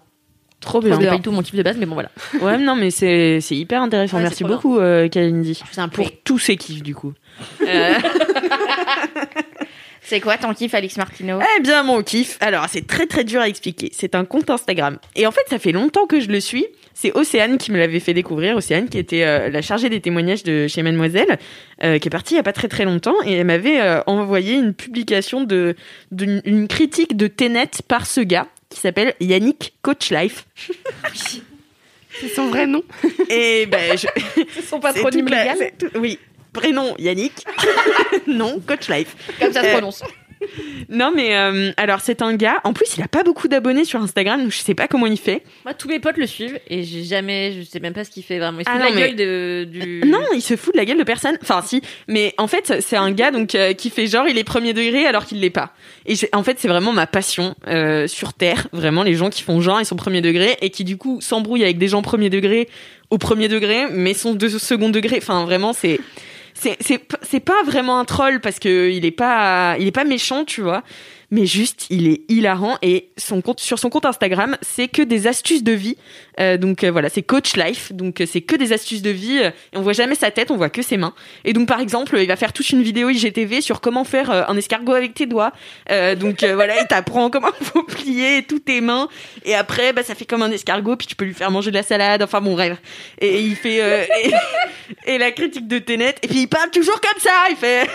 Trop 0.61 0.81
c'est 0.81 0.87
bien. 0.97 1.09
pas 1.09 1.15
du 1.17 1.21
tout 1.21 1.31
mon 1.31 1.41
kiff 1.41 1.55
de 1.55 1.63
base 1.63 1.75
mais 1.77 1.85
bon 1.85 1.93
voilà 1.95 2.09
Ouais, 2.41 2.57
non, 2.57 2.75
mais 2.75 2.89
c'est 2.89 3.39
c'est 3.41 3.55
hyper 3.55 3.81
intéressant. 3.81 4.15
Ouais, 4.17 4.23
Merci 4.23 4.37
c'est 4.39 4.43
beaucoup, 4.45 4.79
euh, 4.79 5.09
Kalindi. 5.09 5.61
c'est 5.71 5.81
un 5.81 5.89
Pour 5.89 6.09
tous 6.23 6.39
ces 6.39 6.55
kiffs, 6.55 6.81
du 6.81 6.95
coup. 6.95 7.13
C'est 10.05 10.19
quoi 10.19 10.37
ton 10.37 10.53
kiff, 10.53 10.73
Alix 10.73 10.97
Martino 10.97 11.39
Eh 11.57 11.61
bien, 11.61 11.81
mon 11.83 12.03
kiff, 12.03 12.37
alors 12.41 12.65
c'est 12.67 12.85
très 12.85 13.07
très 13.07 13.23
dur 13.23 13.39
à 13.39 13.47
expliquer. 13.47 13.89
C'est 13.93 14.15
un 14.15 14.25
compte 14.25 14.49
Instagram. 14.49 14.97
Et 15.15 15.25
en 15.25 15.31
fait, 15.31 15.43
ça 15.49 15.59
fait 15.59 15.71
longtemps 15.71 16.05
que 16.07 16.19
je 16.19 16.27
le 16.27 16.41
suis. 16.41 16.65
C'est 16.93 17.11
Océane 17.17 17.57
qui 17.57 17.71
me 17.71 17.77
l'avait 17.77 17.99
fait 17.99 18.13
découvrir. 18.13 18.55
Océane 18.55 18.87
qui 18.87 18.97
était 18.97 19.23
euh, 19.23 19.49
la 19.49 19.61
chargée 19.61 19.89
des 19.89 19.99
témoignages 19.99 20.43
de 20.43 20.67
chez 20.67 20.83
Mademoiselle, 20.83 21.39
euh, 21.83 21.97
qui 21.97 22.07
est 22.07 22.11
partie 22.11 22.35
il 22.35 22.37
y 22.37 22.39
a 22.39 22.43
pas 22.43 22.53
très 22.53 22.67
très 22.67 22.85
longtemps. 22.85 23.15
Et 23.25 23.33
elle 23.33 23.45
m'avait 23.47 23.81
euh, 23.81 24.01
envoyé 24.05 24.53
une 24.53 24.73
publication 24.73 25.43
de 25.43 25.75
une 26.11 26.67
critique 26.67 27.17
de 27.17 27.27
Tenet 27.27 27.69
par 27.87 28.05
ce 28.05 28.21
gars 28.21 28.47
qui 28.69 28.79
s'appelle 28.79 29.13
Yannick 29.19 29.73
Coachlife. 29.81 30.45
C'est 32.11 32.27
son 32.29 32.47
vrai 32.49 32.67
nom. 32.67 32.83
Et 33.29 33.65
ben, 33.65 33.97
je, 33.97 34.07
son 34.69 34.79
patronyme 34.79 35.25
légal. 35.25 35.57
tout- 35.79 35.89
oui. 35.99 36.19
Prénom 36.53 36.93
Yannick. 36.99 37.33
non, 38.27 38.61
Coachlife. 38.67 39.15
Comme 39.39 39.51
ça 39.51 39.63
se 39.63 39.69
prononce. 39.71 40.03
Non, 40.89 41.11
mais 41.15 41.35
euh, 41.35 41.71
alors 41.77 42.01
c'est 42.01 42.21
un 42.21 42.35
gars. 42.35 42.59
En 42.63 42.73
plus, 42.73 42.85
il 42.97 43.03
a 43.03 43.07
pas 43.07 43.23
beaucoup 43.23 43.47
d'abonnés 43.47 43.85
sur 43.85 44.01
Instagram, 44.01 44.41
donc 44.43 44.51
je 44.51 44.57
sais 44.57 44.73
pas 44.75 44.87
comment 44.87 45.05
il 45.07 45.17
fait. 45.17 45.43
Moi, 45.65 45.73
tous 45.73 45.87
mes 45.87 45.99
potes 45.99 46.17
le 46.17 46.27
suivent 46.27 46.59
et 46.67 46.83
j'ai 46.83 47.03
jamais, 47.03 47.53
je 47.53 47.61
sais 47.63 47.79
même 47.79 47.93
pas 47.93 48.03
ce 48.03 48.09
qu'il 48.11 48.23
fait 48.23 48.37
vraiment. 48.39 48.59
Il 48.59 48.65
se 48.65 48.69
Ah 48.69 48.73
fout 48.73 48.81
de 48.81 48.85
non, 48.85 48.89
la 48.89 48.95
mais- 48.95 49.13
gueule 49.13 49.15
de, 49.15 49.63
du. 49.71 50.01
Non, 50.05 50.19
il 50.35 50.41
se 50.41 50.55
fout 50.55 50.73
de 50.73 50.77
la 50.79 50.85
gueule 50.85 50.97
de 50.97 51.03
personne. 51.03 51.37
Enfin, 51.41 51.61
si. 51.65 51.81
Mais 52.07 52.33
en 52.37 52.47
fait, 52.47 52.81
c'est 52.81 52.97
un 52.97 53.11
gars 53.11 53.31
donc 53.31 53.55
euh, 53.55 53.73
qui 53.73 53.89
fait 53.89 54.07
genre 54.07 54.27
il 54.27 54.37
est 54.37 54.43
premier 54.43 54.73
degré 54.73 55.05
alors 55.05 55.25
qu'il 55.25 55.39
l'est 55.39 55.49
pas. 55.49 55.73
Et 56.05 56.15
en 56.33 56.43
fait, 56.43 56.59
c'est 56.59 56.67
vraiment 56.67 56.93
ma 56.93 57.07
passion 57.07 57.55
euh, 57.67 58.07
sur 58.07 58.33
terre. 58.33 58.67
Vraiment, 58.73 59.03
les 59.03 59.15
gens 59.15 59.29
qui 59.29 59.41
font 59.43 59.61
genre 59.61 59.79
ils 59.81 59.85
sont 59.85 59.95
premier 59.95 60.21
degré 60.21 60.57
et 60.61 60.69
qui 60.69 60.83
du 60.83 60.97
coup 60.97 61.19
s'embrouillent 61.21 61.63
avec 61.63 61.77
des 61.77 61.87
gens 61.87 62.01
premier 62.01 62.29
degré 62.29 62.67
au 63.09 63.17
premier 63.17 63.47
degré, 63.47 63.85
mais 63.91 64.13
sont 64.15 64.33
de 64.33 64.47
second 64.47 64.89
degré. 64.89 65.17
Enfin, 65.17 65.43
vraiment, 65.45 65.71
c'est 65.73 65.99
c'est 66.53 67.39
pas 67.39 67.63
vraiment 67.63 67.99
un 67.99 68.05
troll 68.05 68.39
parce 68.39 68.59
que 68.59 68.89
il 68.89 69.05
est 69.05 69.11
pas 69.11 69.75
il 69.79 69.87
est 69.87 69.91
pas 69.91 70.05
méchant, 70.05 70.45
tu 70.45 70.61
vois. 70.61 70.83
Mais 71.33 71.47
juste, 71.47 71.87
il 71.89 72.07
est 72.07 72.21
hilarant 72.29 72.77
et 72.83 73.09
son 73.17 73.41
compte 73.41 73.59
sur 73.59 73.79
son 73.79 73.89
compte 73.89 74.05
Instagram, 74.05 74.55
c'est 74.61 74.87
que 74.87 75.01
des 75.01 75.25
astuces 75.25 75.63
de 75.63 75.71
vie. 75.71 75.97
Euh, 76.39 76.57
donc 76.57 76.83
euh, 76.83 76.91
voilà, 76.91 77.09
c'est 77.09 77.23
Coach 77.23 77.55
Life, 77.55 77.91
donc 77.91 78.21
euh, 78.21 78.27
c'est 78.31 78.41
que 78.41 78.55
des 78.55 78.71
astuces 78.71 79.01
de 79.01 79.09
vie. 79.09 79.39
et 79.39 79.51
on 79.73 79.81
voit 79.81 79.93
jamais 79.93 80.13
sa 80.13 80.29
tête, 80.29 80.51
on 80.51 80.57
voit 80.57 80.69
que 80.69 80.83
ses 80.83 80.95
mains. 80.95 81.15
Et 81.43 81.53
donc 81.53 81.67
par 81.67 81.79
exemple, 81.79 82.19
il 82.19 82.27
va 82.27 82.35
faire 82.35 82.53
toute 82.53 82.69
une 82.69 82.83
vidéo 82.83 83.09
IGTV 83.09 83.61
sur 83.61 83.81
comment 83.81 84.03
faire 84.03 84.29
un 84.47 84.55
escargot 84.55 84.93
avec 84.93 85.15
tes 85.15 85.25
doigts. 85.25 85.53
Donc 85.89 86.43
voilà, 86.43 86.79
il 86.79 86.85
t'apprend 86.85 87.31
comment 87.31 87.49
faut 87.63 87.81
plier 87.81 88.43
toutes 88.47 88.65
tes 88.65 88.79
mains. 88.79 89.07
Et 89.43 89.55
après, 89.55 89.91
bah 89.91 90.03
ça 90.03 90.13
fait 90.13 90.25
comme 90.25 90.43
un 90.43 90.51
escargot, 90.51 90.97
puis 90.97 91.07
tu 91.07 91.15
peux 91.15 91.25
lui 91.25 91.33
faire 91.33 91.49
manger 91.49 91.71
de 91.71 91.77
la 91.77 91.83
salade. 91.83 92.21
Enfin 92.21 92.41
bon, 92.41 92.53
bref. 92.53 92.77
Et 93.19 93.41
il 93.41 93.55
fait 93.55 94.07
et, 94.23 94.33
et 95.15 95.17
la 95.17 95.31
critique 95.31 95.67
de 95.67 95.79
Ténet. 95.79 96.13
Et 96.21 96.27
puis 96.27 96.41
il 96.41 96.47
parle 96.47 96.69
toujours 96.69 97.01
comme 97.01 97.19
ça. 97.19 97.31
Il 97.49 97.55
fait. 97.55 97.89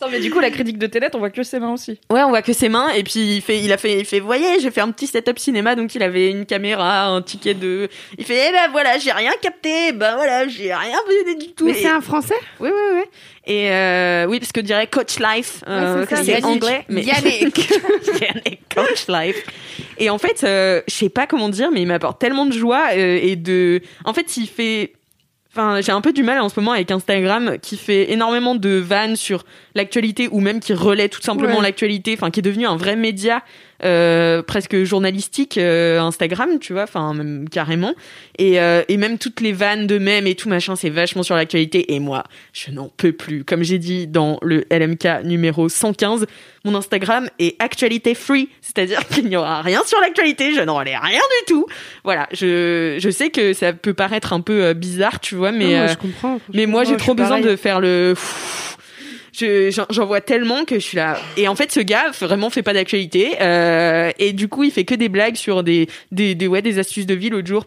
Attends, 0.00 0.12
mais 0.12 0.20
du 0.20 0.30
coup, 0.30 0.38
la 0.38 0.50
critique 0.50 0.78
de 0.78 0.86
Ténet, 0.86 1.10
on 1.14 1.18
voit 1.18 1.30
que 1.30 1.42
ses 1.42 1.58
mains 1.58 1.72
aussi. 1.72 1.98
Ouais, 2.08 2.22
on 2.22 2.28
voit 2.28 2.42
que 2.42 2.52
ses 2.52 2.68
mains 2.68 2.88
et 2.90 3.02
puis 3.02 3.36
il 3.36 3.42
fait, 3.42 3.58
il 3.58 3.72
a 3.72 3.76
fait, 3.76 3.98
il 3.98 4.04
fait, 4.04 4.20
voyez, 4.20 4.60
j'ai 4.60 4.70
fait 4.70 4.80
un 4.80 4.92
petit 4.92 5.08
setup 5.08 5.40
cinéma 5.40 5.74
donc 5.74 5.92
il 5.96 6.02
avait 6.04 6.30
une 6.30 6.46
caméra, 6.46 7.06
un 7.06 7.20
ticket 7.20 7.54
de, 7.54 7.88
il 8.16 8.24
fait, 8.24 8.48
eh 8.48 8.52
ben 8.52 8.68
voilà, 8.70 8.96
j'ai 8.98 9.10
rien 9.10 9.32
capté, 9.42 9.90
ben 9.92 10.14
voilà, 10.14 10.46
j'ai 10.46 10.72
rien 10.72 10.98
vu 11.26 11.34
du 11.36 11.52
tout. 11.52 11.64
Mais 11.64 11.72
Et- 11.72 11.82
c'est 11.82 11.88
un 11.88 12.00
français? 12.00 12.36
Oui, 12.60 12.70
oui, 12.72 12.98
oui. 13.00 13.02
Et 13.46 13.72
euh, 13.72 14.26
oui, 14.28 14.38
parce 14.38 14.52
que 14.52 14.60
je 14.60 14.66
dirais 14.66 14.86
Coach 14.86 15.18
Life, 15.18 15.64
euh, 15.66 16.04
Ouais, 16.04 16.16
c'est 16.22 16.44
anglais, 16.44 16.84
mais 16.88 17.02
Yannick. 17.02 17.68
Yannick, 18.20 18.60
Coach 18.72 19.06
Life. 19.08 19.42
Et 19.98 20.10
en 20.10 20.18
fait, 20.18 20.44
euh, 20.44 20.82
je 20.86 20.94
sais 20.94 21.08
pas 21.08 21.26
comment 21.26 21.48
dire, 21.48 21.70
mais 21.72 21.80
il 21.80 21.86
m'apporte 21.86 22.20
tellement 22.20 22.46
de 22.46 22.52
joie 22.52 22.90
euh, 22.92 23.18
et 23.20 23.36
de, 23.36 23.80
en 24.04 24.12
fait, 24.12 24.36
il 24.36 24.46
fait. 24.46 24.92
Enfin, 25.58 25.80
j'ai 25.80 25.90
un 25.90 26.00
peu 26.00 26.12
du 26.12 26.22
mal 26.22 26.40
en 26.40 26.48
ce 26.48 26.60
moment 26.60 26.70
avec 26.70 26.88
Instagram 26.92 27.56
qui 27.60 27.76
fait 27.76 28.12
énormément 28.12 28.54
de 28.54 28.76
vannes 28.76 29.16
sur 29.16 29.44
l'actualité 29.74 30.28
ou 30.30 30.38
même 30.38 30.60
qui 30.60 30.72
relaie 30.72 31.08
tout 31.08 31.20
simplement 31.20 31.56
Ouais. 31.56 31.62
l'actualité, 31.62 32.14
enfin 32.16 32.30
qui 32.30 32.38
est 32.38 32.42
devenu 32.44 32.64
un 32.64 32.76
vrai 32.76 32.94
média 32.94 33.42
euh, 33.84 34.42
presque 34.42 34.82
journalistique 34.84 35.58
euh, 35.58 36.00
Instagram, 36.00 36.58
tu 36.60 36.72
vois, 36.72 36.82
enfin 36.84 37.14
même 37.14 37.48
carrément. 37.48 37.94
Et, 38.38 38.60
euh, 38.60 38.82
et 38.88 38.96
même 38.96 39.18
toutes 39.18 39.40
les 39.40 39.52
vannes 39.52 39.86
de 39.86 39.98
mèmes 39.98 40.26
et 40.26 40.34
tout 40.34 40.48
machin, 40.48 40.76
c'est 40.76 40.90
vachement 40.90 41.22
sur 41.22 41.36
l'actualité. 41.36 41.94
Et 41.94 42.00
moi, 42.00 42.24
je 42.52 42.70
n'en 42.70 42.88
peux 42.96 43.12
plus. 43.12 43.44
Comme 43.44 43.62
j'ai 43.62 43.78
dit 43.78 44.06
dans 44.06 44.38
le 44.42 44.64
LMK 44.70 45.24
numéro 45.24 45.68
115, 45.68 46.26
mon 46.64 46.74
Instagram 46.74 47.28
est 47.38 47.54
actualité 47.62 48.14
free, 48.14 48.48
c'est-à-dire 48.62 49.06
qu'il 49.10 49.26
n'y 49.28 49.36
aura 49.36 49.62
rien 49.62 49.82
sur 49.86 50.00
l'actualité, 50.00 50.54
je 50.54 50.60
n'en 50.60 50.76
relais 50.76 50.96
rien 50.96 51.20
du 51.20 51.46
tout. 51.46 51.66
Voilà, 52.04 52.28
je, 52.32 52.96
je 53.00 53.10
sais 53.10 53.30
que 53.30 53.52
ça 53.52 53.72
peut 53.72 53.94
paraître 53.94 54.32
un 54.32 54.40
peu 54.40 54.64
euh, 54.64 54.74
bizarre, 54.74 55.20
tu 55.20 55.34
vois, 55.36 55.52
mais 55.52 55.64
Non, 55.66 55.70
moi, 55.70 55.80
euh, 55.80 55.88
je 55.88 55.96
comprends. 55.96 56.40
mais 56.52 56.66
moi, 56.66 56.84
j'ai 56.84 56.96
trop 56.96 57.14
besoin 57.14 57.38
pareil. 57.38 57.44
de 57.44 57.56
faire 57.56 57.80
le. 57.80 58.14
Je- 59.38 59.84
J'en 59.90 60.06
vois 60.06 60.20
tellement 60.20 60.64
que 60.64 60.76
je 60.76 60.84
suis 60.84 60.96
là. 60.96 61.18
Et 61.36 61.46
en 61.48 61.54
fait, 61.54 61.70
ce 61.70 61.80
gars 61.80 62.10
vraiment 62.20 62.50
fait 62.50 62.62
pas 62.62 62.72
d'actualité. 62.72 63.36
euh, 63.40 64.10
et 64.18 64.32
du 64.32 64.48
coup, 64.48 64.64
il 64.64 64.70
fait 64.70 64.84
que 64.84 64.94
des 64.94 65.08
blagues 65.08 65.36
sur 65.36 65.62
des, 65.62 65.88
des, 66.12 66.34
des, 66.34 66.46
ouais, 66.46 66.62
des 66.62 66.78
astuces 66.78 67.06
de 67.06 67.14
vie. 67.14 67.30
L'autre 67.30 67.46
jour, 67.46 67.64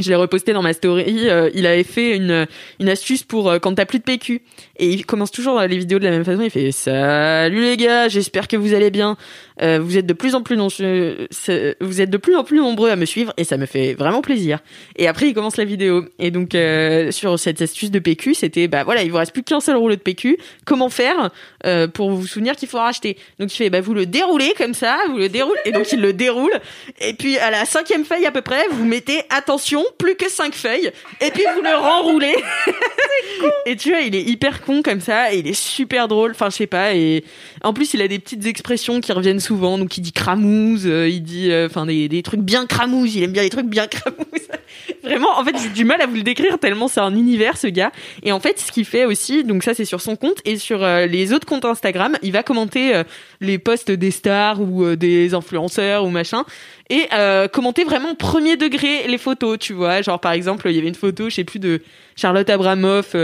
je 0.00 0.08
l'ai 0.08 0.16
reposté 0.16 0.52
dans 0.54 0.62
ma 0.62 0.72
story. 0.72 1.28
euh, 1.28 1.50
il 1.54 1.66
avait 1.66 1.84
fait 1.84 2.16
une, 2.16 2.46
une 2.80 2.88
astuce 2.88 3.22
pour 3.22 3.50
euh, 3.50 3.58
quand 3.58 3.74
t'as 3.74 3.84
plus 3.84 3.98
de 3.98 4.04
PQ. 4.04 4.40
Et 4.78 4.88
il 4.90 5.04
commence 5.04 5.30
toujours 5.30 5.60
les 5.60 5.76
vidéos 5.78 5.98
de 5.98 6.04
la 6.04 6.10
même 6.10 6.24
façon. 6.24 6.40
Il 6.42 6.50
fait 6.50 6.72
Salut 6.72 7.62
les 7.62 7.76
gars, 7.76 8.08
j'espère 8.08 8.48
que 8.48 8.56
vous 8.56 8.72
allez 8.74 8.90
bien. 8.90 9.16
Euh, 9.62 9.78
vous 9.80 9.98
êtes 9.98 10.06
de 10.06 10.12
plus 10.12 10.34
en 10.34 10.42
plus 10.42 10.56
vous 10.56 12.00
êtes 12.00 12.10
de 12.10 12.16
plus 12.16 12.34
en 12.36 12.44
plus 12.44 12.58
nombreux 12.58 12.90
à 12.90 12.96
me 12.96 13.04
suivre 13.04 13.32
et 13.36 13.44
ça 13.44 13.56
me 13.56 13.66
fait 13.66 13.94
vraiment 13.94 14.22
plaisir. 14.22 14.60
Et 14.96 15.08
après 15.08 15.28
il 15.28 15.34
commence 15.34 15.56
la 15.56 15.64
vidéo 15.64 16.04
et 16.18 16.30
donc 16.30 16.54
euh, 16.54 17.10
sur 17.10 17.38
cette 17.38 17.60
astuce 17.62 17.90
de 17.90 17.98
PQ, 17.98 18.34
c'était 18.34 18.68
bah 18.68 18.84
voilà, 18.84 19.02
il 19.02 19.10
vous 19.10 19.18
reste 19.18 19.32
plus 19.32 19.42
qu'un 19.42 19.60
seul 19.60 19.76
rouleau 19.76 19.96
de 19.96 20.00
PQ. 20.00 20.38
Comment 20.64 20.88
faire 20.88 21.30
euh, 21.66 21.88
pour 21.88 22.10
vous 22.10 22.26
souvenir 22.26 22.56
qu'il 22.56 22.68
faut 22.68 22.78
racheter? 22.78 23.16
Donc 23.38 23.52
il 23.52 23.56
fait 23.56 23.70
bah 23.70 23.80
vous 23.80 23.94
le 23.94 24.06
déroulez 24.06 24.54
comme 24.56 24.74
ça, 24.74 24.98
vous 25.08 25.18
le 25.18 25.28
déroulez 25.28 25.60
et 25.64 25.72
donc 25.72 25.92
il 25.92 26.00
le 26.00 26.12
déroule 26.12 26.52
et 27.00 27.14
puis 27.14 27.38
à 27.38 27.50
la 27.50 27.64
cinquième 27.64 28.04
feuille 28.04 28.26
à 28.26 28.30
peu 28.30 28.42
près, 28.42 28.66
vous 28.70 28.84
mettez 28.84 29.22
attention 29.30 29.84
plus 29.98 30.16
que 30.16 30.30
cinq 30.30 30.54
feuilles 30.54 30.90
et 31.20 31.30
puis 31.30 31.44
vous 31.54 31.62
le 31.62 31.76
renroulez. 31.76 32.36
Et 33.66 33.76
tu 33.76 33.90
vois, 33.90 34.00
il 34.00 34.14
est 34.14 34.22
hyper 34.22 34.62
con 34.62 34.82
comme 34.82 35.00
ça, 35.00 35.32
et 35.32 35.38
il 35.38 35.46
est 35.46 35.54
super 35.54 36.08
drôle. 36.08 36.32
Enfin, 36.32 36.50
je 36.50 36.56
sais 36.56 36.66
pas. 36.66 36.94
Et 36.94 37.24
en 37.62 37.72
plus, 37.72 37.94
il 37.94 38.02
a 38.02 38.08
des 38.08 38.18
petites 38.18 38.46
expressions 38.46 39.00
qui 39.00 39.12
reviennent 39.12 39.40
souvent. 39.40 39.49
Donc, 39.50 39.96
il 39.98 40.00
dit 40.00 40.12
cramouze, 40.12 40.86
euh, 40.86 41.08
il 41.08 41.22
dit, 41.22 41.50
euh, 41.50 41.66
enfin, 41.66 41.86
des, 41.86 42.08
des 42.08 42.22
trucs 42.22 42.40
bien 42.40 42.66
cramouze. 42.66 43.14
Il 43.16 43.22
aime 43.22 43.32
bien 43.32 43.42
les 43.42 43.50
trucs 43.50 43.66
bien 43.66 43.86
cramouze. 43.86 44.24
Vraiment, 45.02 45.38
en 45.38 45.44
fait, 45.44 45.56
j'ai 45.60 45.70
du 45.70 45.84
mal 45.84 46.00
à 46.00 46.06
vous 46.06 46.14
le 46.14 46.22
décrire 46.22 46.58
tellement 46.58 46.86
c'est 46.86 47.00
un 47.00 47.14
univers, 47.14 47.56
ce 47.56 47.66
gars. 47.66 47.90
Et 48.22 48.32
en 48.32 48.40
fait, 48.40 48.60
ce 48.60 48.70
qu'il 48.70 48.84
fait 48.84 49.04
aussi, 49.04 49.44
donc 49.44 49.64
ça, 49.64 49.74
c'est 49.74 49.84
sur 49.84 50.00
son 50.00 50.14
compte 50.14 50.38
et 50.44 50.56
sur 50.56 50.84
euh, 50.84 51.06
les 51.06 51.32
autres 51.32 51.46
comptes 51.46 51.64
Instagram, 51.64 52.16
il 52.22 52.32
va 52.32 52.42
commenter 52.42 53.02
les 53.40 53.58
posts 53.58 53.90
des 53.90 54.10
stars 54.10 54.60
ou 54.60 54.96
des 54.96 55.34
influenceurs 55.34 56.04
ou 56.04 56.10
machin 56.10 56.44
et 56.88 57.08
commenter 57.52 57.84
vraiment 57.84 58.14
premier 58.14 58.56
degré 58.56 59.06
les 59.06 59.18
photos, 59.18 59.58
tu 59.58 59.72
vois. 59.72 60.02
Genre, 60.02 60.20
par 60.20 60.32
exemple, 60.32 60.68
il 60.68 60.76
y 60.76 60.78
avait 60.78 60.88
une 60.88 60.94
photo, 60.94 61.28
je 61.28 61.36
sais 61.36 61.44
plus, 61.44 61.58
de 61.58 61.82
Charlotte 62.16 62.48
Abramoff 62.48 63.14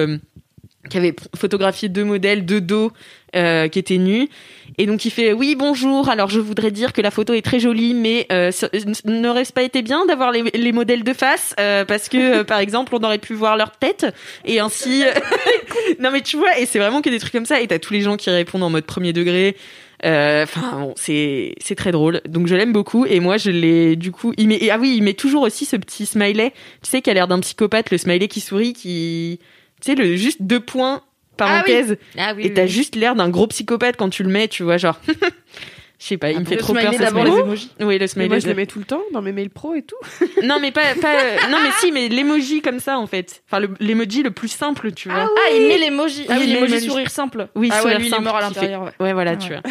qui 0.89 0.99
avait 0.99 1.14
photographié 1.34 1.89
deux 1.89 2.05
modèles 2.05 2.45
de 2.47 2.59
dos 2.59 2.93
euh, 3.34 3.68
qui 3.68 3.78
étaient 3.78 3.99
nus. 3.99 4.28
Et 4.78 4.87
donc 4.87 5.05
il 5.05 5.11
fait 5.11 5.32
oui 5.32 5.55
bonjour. 5.57 6.09
Alors 6.09 6.28
je 6.28 6.41
voudrais 6.41 6.70
dire 6.70 6.93
que 6.93 7.01
la 7.01 7.11
photo 7.11 7.32
est 7.32 7.43
très 7.43 7.61
jolie, 7.61 7.95
mais 7.95 8.26
euh, 8.30 8.51
n'aurait-ce 9.05 9.53
pas 9.53 9.62
été 9.62 9.82
bien 9.82 10.05
d'avoir 10.07 10.32
les, 10.32 10.43
les 10.43 10.72
modèles 10.72 11.05
de 11.05 11.12
face 11.12 11.55
euh, 11.61 11.84
parce 11.84 12.09
que 12.09 12.41
euh, 12.41 12.45
par 12.45 12.59
exemple 12.59 12.95
on 12.95 13.03
aurait 13.03 13.18
pu 13.18 13.34
voir 13.34 13.57
leur 13.57 13.72
tête 13.72 14.07
et 14.45 14.61
ainsi. 14.61 15.03
non 16.01 16.11
mais 16.11 16.20
tu 16.20 16.37
vois 16.37 16.59
et 16.59 16.66
c'est 16.66 16.78
vraiment 16.78 17.03
que 17.03 17.11
des 17.11 17.18
trucs 17.18 17.32
comme 17.32 17.47
ça 17.47 17.61
et 17.61 17.66
t'as 17.66 17.78
tous 17.78 17.93
les 17.93 18.03
gens 18.03 18.16
qui 18.16 18.30
répondent 18.30 18.62
en 18.62 18.70
mode 18.70 18.84
premier 18.84 19.12
degré. 19.12 19.57
Enfin 20.05 20.78
bon 20.78 20.95
c'est 20.97 21.55
c'est 21.59 21.74
très 21.74 21.91
drôle 21.91 22.20
donc 22.28 22.47
je 22.47 22.55
l'aime 22.55 22.72
beaucoup 22.72 23.07
et 23.07 23.18
moi 23.18 23.39
je 23.39 23.51
l'ai 23.51 23.97
du 23.97 24.12
coup 24.12 24.34
ah 24.39 24.78
oui 24.78 24.95
il 24.95 25.03
met 25.03 25.14
toujours 25.14 25.43
aussi 25.43 25.64
ce 25.64 25.74
petit 25.74 26.05
smiley 26.05 26.53
tu 26.82 26.91
sais 26.91 27.01
qui 27.01 27.09
a 27.09 27.14
l'air 27.14 27.26
d'un 27.26 27.41
psychopathe 27.41 27.91
le 27.91 27.97
smiley 27.97 28.28
qui 28.28 28.41
sourit 28.41 28.74
qui 28.74 29.41
tu 29.80 29.90
sais 29.92 29.94
le 29.94 30.16
juste 30.16 30.42
deux 30.42 30.60
points 30.60 31.02
parenthèse 31.36 31.98
Ah 32.16 32.32
oui. 32.34 32.46
et 32.46 32.54
t'as 32.54 32.66
juste 32.66 32.96
l'air 32.96 33.14
d'un 33.14 33.28
gros 33.28 33.46
psychopathe 33.46 33.96
quand 33.96 34.08
tu 34.08 34.22
le 34.22 34.30
mets, 34.30 34.48
tu 34.48 34.62
vois, 34.62 34.76
genre. 34.78 34.98
Je 35.99 36.07
sais 36.09 36.16
pas, 36.18 36.30
il 36.30 36.40
me 36.40 36.44
fait 36.44 36.57
trop 36.59 36.74
peur. 36.74 36.82
smiley 36.82 36.99
ce 36.99 37.03
d'abord 37.03 37.24
les 37.24 37.30
emojis. 37.40 37.70
Oui, 37.80 37.94
le 37.94 38.01
Mais 38.01 38.07
smiley. 38.07 38.28
moi, 38.28 38.38
je 38.38 38.47
le 38.49 38.55
mets 38.55 38.66
tout 38.66 38.78
le 38.78 38.84
temps 38.84 39.01
dans 39.14 39.22
mes 39.22 39.32
mails 39.32 39.49
pro 39.51 39.74
et 39.74 39.82
tout. 39.82 39.97
Non, 40.42 40.59
mais 40.61 40.70
pas, 40.70 40.94
pas, 41.01 41.14
euh, 41.14 41.36
non, 41.51 41.57
mais 41.62 41.70
si, 41.80 41.90
mais 41.90 42.09
l'emoji 42.09 42.61
comme 42.61 42.78
ça, 42.80 42.99
en 42.99 43.07
fait. 43.07 43.42
Enfin, 43.49 43.61
le- 43.61 43.70
l'emoji 43.80 44.22
le 44.22 44.30
plus 44.30 44.49
simple, 44.49 44.92
tu 44.92 45.09
vois. 45.09 45.22
Ah, 45.34 45.51
il 45.55 45.66
met 45.66 45.78
l'emoji. 45.78 46.26
Ah 46.28 46.34
Oui, 46.34 46.40
oui, 46.40 46.47
il 46.49 46.55
met 46.61 46.66
l'emoji 46.66 46.86
sourire 46.86 47.11
simple. 47.11 47.49
Oui, 47.55 47.68
ah 47.72 47.76
ouais, 47.76 47.80
sourire 47.80 47.99
lui, 47.99 48.09
il 48.09 48.14
est 48.14 48.20
mort 48.20 48.36
à 48.36 48.40
l'intérieur. 48.42 48.82
ouais. 48.82 48.90
Ouais, 49.01 49.12
voilà, 49.14 49.36
tu 49.36 49.49
vois. 49.53 49.62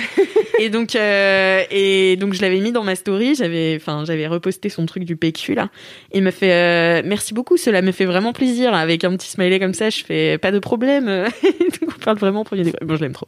Et 0.59 0.69
donc, 0.69 0.95
euh, 0.95 1.61
et 1.69 2.15
donc, 2.15 2.34
je 2.34 2.41
l'avais 2.41 2.59
mis 2.59 2.71
dans 2.71 2.84
ma 2.84 2.95
story. 2.95 3.36
J'avais, 3.36 3.78
enfin, 3.80 4.03
j'avais 4.07 4.26
reposté 4.26 4.69
son 4.69 4.86
truc 4.88 5.03
du 5.03 5.15
PQ 5.15 5.53
là. 5.53 5.69
Il 6.13 6.23
me 6.23 6.32
fait, 6.32 6.51
euh, 6.53 7.01
merci 7.05 7.34
beaucoup. 7.36 7.57
Cela 7.57 7.82
me 7.84 7.91
fait 7.91 8.05
vraiment 8.05 8.34
plaisir. 8.34 8.73
Avec 8.73 9.03
un 9.03 9.15
petit 9.15 9.30
smiley 9.30 9.59
comme 9.59 9.73
ça, 9.76 9.89
je 9.91 10.03
fais 10.03 10.38
pas 10.39 10.51
de 10.51 10.59
problème. 10.59 11.05
donc, 11.43 11.89
on 11.95 11.99
parle 12.03 12.17
vraiment 12.17 12.41
au 12.41 12.45
premier. 12.45 12.63
Bon, 12.82 12.95
je 12.95 13.01
l'aime 13.01 13.13
trop. 13.13 13.28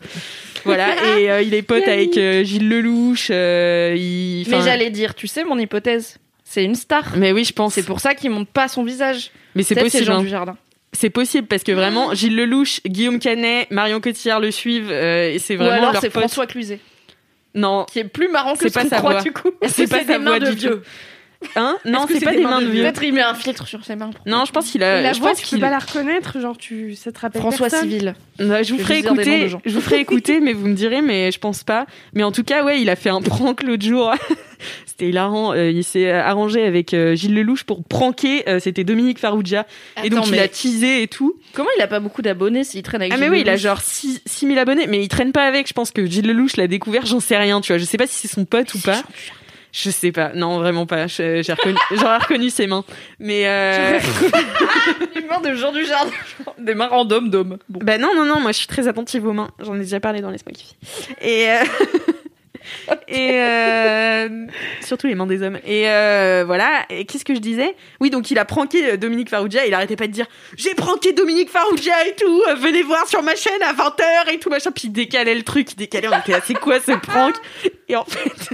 Voilà. 0.68 1.18
Et 1.20 1.32
euh, 1.32 1.42
il 1.42 1.54
est 1.54 1.62
pote 1.64 1.88
avec 1.88 2.18
euh, 2.18 2.44
Gilles 2.44 2.70
Lelouch. 2.70 3.28
euh, 3.32 3.94
il, 3.98 4.46
Mais 4.50 4.56
enfin- 4.56 4.66
j'allais 4.66 4.90
dire, 4.90 5.16
tu 5.16 5.28
sais, 5.28 5.44
mon 5.44 5.58
hypothèse, 5.58 6.18
c'est 6.44 6.64
une 6.64 6.76
star. 6.76 7.14
Mais 7.18 7.32
oui, 7.32 7.44
je 7.44 7.54
pense. 7.54 7.74
C'est 7.74 7.84
pour 7.86 8.00
ça 8.00 8.14
qu'il 8.14 8.30
monte 8.30 8.48
pas 8.50 8.68
son 8.68 8.84
visage. 8.84 9.32
Mais 9.56 9.64
c'est 9.64 9.74
Peut-être 9.76 9.86
c'est 9.92 9.98
possible. 10.00 10.12
Jean 10.14 10.20
hein. 10.20 10.24
du 10.24 10.30
Jardin. 10.30 10.58
C'est 10.94 11.10
possible 11.10 11.48
parce 11.48 11.64
que 11.64 11.72
vraiment, 11.74 12.14
Gilles 12.14 12.36
Lelouch, 12.36 12.82
Guillaume 12.86 13.20
Canet, 13.20 13.70
Marion 13.72 14.00
Cotillard 14.00 14.40
le 14.40 14.52
suivent. 14.52 14.90
euh, 14.92 15.32
et 15.34 15.40
c'est 15.40 15.56
Ou 15.56 15.58
vraiment 15.58 15.74
alors 15.74 15.92
leur 15.94 16.02
c'est 16.02 16.10
pote. 16.10 16.22
François 16.22 16.48
Cluzet, 16.48 16.80
Non, 17.56 17.86
qui 17.92 18.00
est 18.00 18.04
plus 18.06 18.30
marrant 18.30 18.54
que 18.54 18.60
C'est 18.60 18.70
ce 18.70 18.74
pas 18.74 18.84
qu'on 18.84 18.90
sa 18.90 18.98
croit 18.98 19.12
voix. 19.14 19.22
du 19.22 19.32
coup. 19.34 19.50
c'est 19.68 19.88
pas 19.90 20.04
sa 20.06 20.18
des 20.18 20.24
voix 20.24 20.40
de 20.40 20.50
du 20.52 20.56
vieux. 20.56 20.82
Hein 21.56 21.78
Non, 21.86 22.06
c'est 22.08 22.24
pas 22.24 22.34
des 22.34 22.42
mains 22.44 22.62
de 22.62 22.68
vieux. 22.68 22.82
Peut-être 22.84 23.04
il 23.04 23.14
met 23.14 23.22
un 23.22 23.34
filtre 23.36 23.68
sur 23.68 23.84
ses 23.86 23.96
mains. 23.96 24.10
Non, 24.26 24.46
je 24.46 24.52
pense 24.52 24.72
qu'il 24.72 24.84
a. 24.84 25.02
la 25.02 25.14
je 25.14 25.20
voix, 25.20 25.30
pense 25.30 25.40
tu 25.40 25.44
peux 25.46 25.50
qu'il. 25.50 25.60
pas 25.60 25.70
la 25.70 25.78
reconnaître, 25.80 26.40
genre, 26.40 26.58
tu, 26.58 26.96
ça 26.96 27.12
te 27.12 27.20
rappelle 27.20 27.42
François 27.42 27.70
personne. 27.70 27.90
Civil. 27.90 28.16
Je 28.40 28.74
vous 28.74 28.80
ferai 28.80 29.00
écouter. 29.00 29.50
Je 29.66 29.74
vous 29.74 29.82
ferai 29.82 30.00
écouter, 30.00 30.40
mais 30.40 30.54
vous 30.54 30.68
me 30.68 30.74
direz, 30.74 31.02
mais 31.02 31.32
je 31.32 31.40
pense 31.40 31.64
pas. 31.64 31.86
Mais 32.14 32.24
en 32.24 32.32
tout 32.32 32.44
cas, 32.44 32.64
ouais, 32.64 32.82
il 32.82 32.90
a 32.90 32.96
fait 32.96 33.10
un 33.10 33.22
prank 33.22 33.62
l'autre 33.64 33.86
jour. 33.86 34.12
C'était 34.88 35.10
hilarant. 35.10 35.54
Euh, 35.54 35.70
il 35.70 35.84
s'est 35.84 36.10
arrangé 36.12 36.64
avec 36.64 36.96
euh, 36.96 37.14
Gilles 37.14 37.36
Lelouch 37.36 37.64
pour 37.66 37.84
pranker. 37.84 38.44
euh, 38.50 38.60
C'était 38.60 38.84
Dominique 38.84 39.20
Farrugia. 39.20 39.68
et 40.04 40.10
donc 40.10 40.20
Attends, 40.22 40.28
il 40.30 40.32
mais 40.32 40.40
a 40.40 40.48
teasé 40.48 41.04
et 41.04 41.08
tout. 41.08 41.36
Comment 41.54 41.70
il 41.78 41.82
a 41.84 41.88
pas 41.88 42.00
beaucoup 42.00 42.24
d'abonnés 42.24 42.64
s'il 42.64 42.82
traîne 42.82 43.02
avec 43.02 43.14
Ah 43.14 43.18
mais 43.18 43.26
Gilles 43.28 43.32
oui, 43.34 43.42
il 43.42 43.50
a 43.50 43.58
genre 43.58 43.80
6 43.80 44.22
6000 44.26 44.58
abonnés, 44.58 44.88
mais 44.88 45.04
il 45.04 45.08
traîne 45.08 45.32
pas 45.34 45.44
avec. 45.46 45.68
Je 45.68 45.74
pense 45.74 45.92
que 45.92 46.04
Gilles 46.08 46.26
Lelouch 46.26 46.58
l'a 46.58 46.66
découvert, 46.66 47.06
j'en 47.06 47.20
sais 47.20 47.38
rien, 47.38 47.62
tu 47.62 47.72
vois. 47.72 47.78
Je 47.78 47.86
sais 47.86 47.98
pas 47.98 48.08
si 48.08 48.16
c'est 48.16 48.28
son 48.34 48.46
pote 48.46 48.74
ou 48.74 48.80
pas. 48.80 49.04
Je 49.72 49.90
sais 49.90 50.12
pas. 50.12 50.32
Non, 50.34 50.60
vraiment 50.60 50.86
pas. 50.86 51.04
Reconnu, 51.04 51.78
j'aurais 51.92 52.18
reconnu 52.18 52.50
ses 52.50 52.68
mains. 52.68 52.84
Mais 53.20 53.44
euh... 53.48 54.00
Les 55.16 55.22
mains 55.22 55.42
de 55.42 55.54
Jean 55.56 55.72
du 55.72 55.86
Jardin. 55.86 56.12
Des 56.58 56.74
mains 56.74 56.88
random 56.88 57.30
d'hommes. 57.30 57.58
Bon. 57.70 57.80
bah 57.84 57.98
non, 57.98 58.16
non, 58.16 58.26
non. 58.26 58.40
Moi, 58.40 58.52
je 58.52 58.58
suis 58.58 58.68
très 58.68 58.88
attentive 58.88 59.26
aux 59.28 59.34
mains. 59.34 59.50
J'en 59.60 59.76
ai 59.76 59.80
déjà 59.80 60.00
parlé 60.00 60.22
dans 60.22 60.32
les 60.32 60.38
Filles. 60.38 60.76
Et 61.22 61.50
euh... 61.50 61.64
et 63.08 63.32
euh... 63.34 64.46
surtout 64.82 65.08
les 65.08 65.16
mains 65.16 65.28
des 65.28 65.42
hommes. 65.44 65.60
Et 65.66 65.90
euh, 65.90 66.44
voilà. 66.46 66.86
Et 66.90 67.06
qu'est-ce 67.06 67.26
que 67.26 67.36
je 67.36 67.40
disais? 67.40 67.76
Oui, 68.00 68.10
donc 68.10 68.32
il 68.32 68.40
a 68.40 68.46
pranké 68.46 68.92
euh, 68.94 68.98
Dominique 68.98 69.30
Farrugia. 69.30 69.66
Il 69.66 69.74
arrêtait 69.74 69.96
pas 69.96 70.08
de 70.08 70.12
dire 70.12 70.26
j'ai 70.56 70.74
pranké 70.76 71.14
Dominique 71.14 71.50
Farrugia 71.50 72.08
et 72.08 72.16
tout. 72.16 72.44
euh, 72.48 72.56
venez 72.56 72.84
voir 72.84 73.08
sur 73.08 73.22
ma 73.24 73.36
chaîne 73.36 73.62
à 73.62 73.74
20h 73.74 74.34
et 74.34 74.40
tout 74.40 74.50
machin. 74.50 74.72
Puis 74.72 74.88
il 74.88 74.92
décalait 74.92 75.36
le 75.36 75.44
truc, 75.44 75.74
il 75.74 75.76
décalait. 75.76 76.08
On 76.08 76.20
était 76.20 76.32
là, 76.32 76.40
c'est 76.46 76.56
quoi 76.56 76.80
ce 76.80 76.94
prank? 76.94 77.36
Et 77.88 77.96
en 77.96 78.06
fait. 78.06 78.50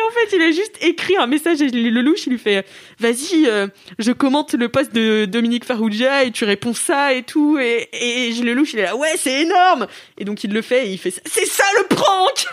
Et 0.00 0.08
en 0.08 0.10
fait, 0.12 0.36
il 0.36 0.42
a 0.42 0.50
juste 0.50 0.76
écrit 0.80 1.16
un 1.18 1.26
message 1.26 1.60
à 1.60 1.66
Lelouch. 1.66 2.26
Il 2.26 2.30
lui 2.32 2.38
fait 2.38 2.64
Vas-y, 2.98 3.46
euh, 3.46 3.66
je 3.98 4.12
commente 4.12 4.54
le 4.54 4.68
post 4.68 4.94
de 4.94 5.26
Dominique 5.26 5.64
Farrugia 5.64 6.24
et 6.24 6.30
tu 6.30 6.44
réponds 6.44 6.72
ça 6.74 7.12
et 7.12 7.22
tout. 7.22 7.58
Et, 7.58 7.88
et 7.92 8.32
Lelouch, 8.42 8.72
il 8.72 8.78
est 8.78 8.84
là 8.84 8.96
Ouais, 8.96 9.12
c'est 9.16 9.42
énorme 9.42 9.86
Et 10.16 10.24
donc, 10.24 10.42
il 10.44 10.52
le 10.52 10.62
fait 10.62 10.86
et 10.86 10.92
il 10.92 10.98
fait 10.98 11.12
C'est 11.26 11.46
ça 11.46 11.64
le 11.78 11.94
prank 11.94 12.46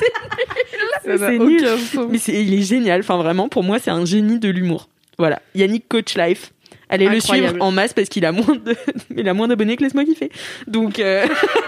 C'est 1.04 1.38
nul. 1.38 1.66
Mais 2.08 2.18
c'est, 2.18 2.42
il 2.42 2.54
est 2.54 2.62
génial. 2.62 3.00
Enfin, 3.00 3.18
vraiment, 3.18 3.48
pour 3.48 3.62
moi, 3.62 3.78
c'est 3.78 3.90
un 3.90 4.06
génie 4.06 4.38
de 4.38 4.48
l'humour. 4.48 4.88
Voilà. 5.18 5.42
Yannick 5.54 5.88
Coach 5.88 6.16
Life. 6.16 6.52
Allez 6.88 7.08
le 7.08 7.20
suivre 7.20 7.54
en 7.60 7.70
masse 7.70 7.92
parce 7.92 8.08
qu'il 8.08 8.24
a 8.24 8.32
moins 8.32 8.56
de, 8.56 8.74
il 9.16 9.28
a 9.28 9.34
moins 9.34 9.46
d'abonnés 9.46 9.76
que 9.76 9.82
Laisse-moi 9.84 10.04
kiffer. 10.04 10.30
Donc, 10.66 10.98
euh, 10.98 11.26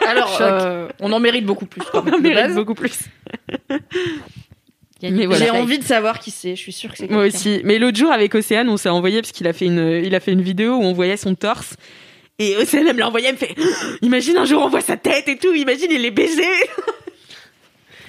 Alors, 0.09 0.29
Choc. 0.39 0.41
euh, 0.41 0.89
on 1.01 1.13
en 1.13 1.21
mérite 1.21 1.45
beaucoup 1.45 1.67
plus. 1.67 1.83
on 1.95 2.01
de 2.03 2.11
mérite 2.17 2.35
base. 2.47 2.55
beaucoup 2.55 2.75
plus. 2.75 2.99
Yannick 5.03 5.19
Mais 5.21 5.27
voilà. 5.27 5.45
J'ai 5.45 5.51
envie 5.51 5.79
de 5.79 5.85
savoir 5.85 6.19
qui 6.21 6.31
c'est. 6.31 6.55
Je 6.57 6.61
suis 6.61 6.73
sûre 6.73 6.91
que 6.93 6.99
c'est 6.99 7.11
Moi 7.11 7.25
aussi. 7.27 7.61
Mais 7.65 7.79
l'autre 7.79 7.99
jour 7.99 8.11
avec 8.13 8.35
Océane, 8.35 8.69
on 8.69 8.77
s'est 8.77 8.89
envoyé 8.89 9.21
parce 9.21 9.33
qu'il 9.33 9.47
a 9.49 9.53
fait 9.53 9.67
une, 9.67 10.03
il 10.05 10.15
a 10.15 10.21
fait 10.21 10.33
une 10.33 10.43
vidéo 10.43 10.75
où 10.77 10.83
on 10.83 10.93
voyait 10.93 11.17
son 11.17 11.35
torse. 11.35 11.75
Et 12.39 12.57
Océane, 12.57 12.87
elle 12.89 12.95
me 12.95 13.01
l'a 13.01 13.09
envoyé, 13.09 13.27
elle 13.29 13.35
me 13.35 13.39
fait, 13.39 13.55
imagine 14.03 14.37
un 14.39 14.45
jour 14.45 14.63
on 14.63 14.69
voit 14.69 14.81
sa 14.81 14.97
tête 14.97 15.29
et 15.29 15.37
tout, 15.37 15.53
imagine 15.55 15.89
il 15.91 16.05
est 16.05 16.11
baisé. 16.11 16.45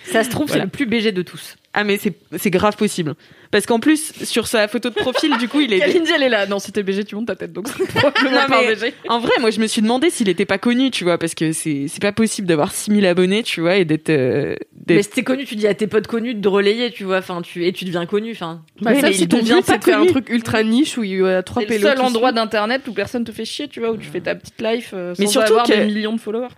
Ça 0.05 0.23
se 0.23 0.29
trouve, 0.29 0.47
Voilà. 0.47 0.61
c'est 0.63 0.65
le 0.65 0.71
plus 0.71 0.85
BG 0.85 1.11
de 1.11 1.21
tous. 1.21 1.55
Ah 1.75 1.83
mais 1.83 1.97
c'est, 1.97 2.13
c'est 2.37 2.51
grave 2.51 2.75
possible. 2.77 3.15
Parce 3.49 3.65
qu'en 3.65 3.79
plus, 3.79 4.13
sur 4.25 4.45
sa 4.47 4.67
photo 4.67 4.89
de 4.89 4.93
profil, 4.95 5.35
du 5.39 5.47
coup, 5.47 5.59
il 5.59 5.73
est, 5.73 5.79
Kalindi, 5.79 6.11
elle 6.15 6.23
est 6.23 6.29
là. 6.29 6.45
Non, 6.45 6.59
c'était 6.59 6.83
BG, 6.83 7.03
tu 7.03 7.15
montes 7.15 7.27
ta 7.27 7.35
tête. 7.35 7.51
Donc, 7.51 7.67
c'est 7.67 7.83
probablement 7.95 8.31
Non, 8.41 8.47
pas 8.47 8.61
mais- 8.61 8.67
un 8.67 8.75
BG. 8.75 8.93
en 9.09 9.19
vrai, 9.19 9.31
moi, 9.39 9.49
je 9.49 9.59
me 9.59 9.65
suis 9.67 9.81
demandé 9.81 10.09
s'il 10.11 10.29
était 10.29 10.45
pas 10.45 10.57
connu, 10.59 10.91
tu 10.91 11.03
vois, 11.03 11.17
parce 11.17 11.33
que 11.33 11.51
c'est, 11.51 11.85
c'est 11.87 12.01
pas 12.01 12.11
possible 12.11 12.47
d'avoir 12.47 12.71
6000 12.71 13.05
abonnés, 13.07 13.41
tu 13.43 13.61
vois, 13.61 13.75
et 13.77 13.85
d'être, 13.85 14.09
euh, 14.11 14.55
d'être- 14.73 14.97
Mais 14.97 15.03
si 15.03 15.09
t'es 15.09 15.23
connu, 15.23 15.45
tu 15.45 15.55
dis 15.55 15.65
à 15.67 15.73
tes 15.73 15.87
potes 15.87 16.07
connus 16.07 16.35
de 16.35 16.47
relayer, 16.47 16.91
tu 16.91 17.03
vois, 17.05 17.17
enfin, 17.17 17.41
tu, 17.41 17.65
et 17.65 17.73
tu 17.73 17.85
deviens 17.85 18.05
connu, 18.05 18.31
enfin. 18.33 18.61
Bah, 18.81 18.91
Oui, 18.93 19.01
ça, 19.01 19.07
mais 19.07 19.13
si 19.13 19.27
ton 19.27 19.41
but, 19.41 19.49
pas 19.49 19.61
c'est 19.63 19.77
de 19.79 19.83
faire 19.83 19.99
un 19.99 20.05
truc 20.05 20.29
ultra 20.29 20.61
niche 20.63 20.97
où 20.97 21.03
il 21.03 21.17
y 21.19 21.23
a 21.23 21.41
trois 21.43 21.61
C'est 21.63 21.69
le 21.69 21.75
pélos. 21.75 21.87
seul 21.89 22.01
endroit 22.01 22.31
d'internet 22.31 22.87
où 22.87 22.93
personne 22.93 23.23
te 23.23 23.31
fait 23.31 23.45
chier, 23.45 23.67
tu 23.67 23.79
vois, 23.79 23.91
où 23.91 23.97
tu 23.97 24.07
fais 24.07 24.21
ta 24.21 24.35
petite 24.35 24.61
life 24.61 24.91
euh, 24.93 25.13
Mais 25.19 25.25
sans 25.25 25.31
surtout 25.31 25.53
avoir 25.53 25.65
que- 25.67 25.73
des 25.73 25.85
millions 25.85 26.13
de 26.15 26.19
followers. 26.21 26.49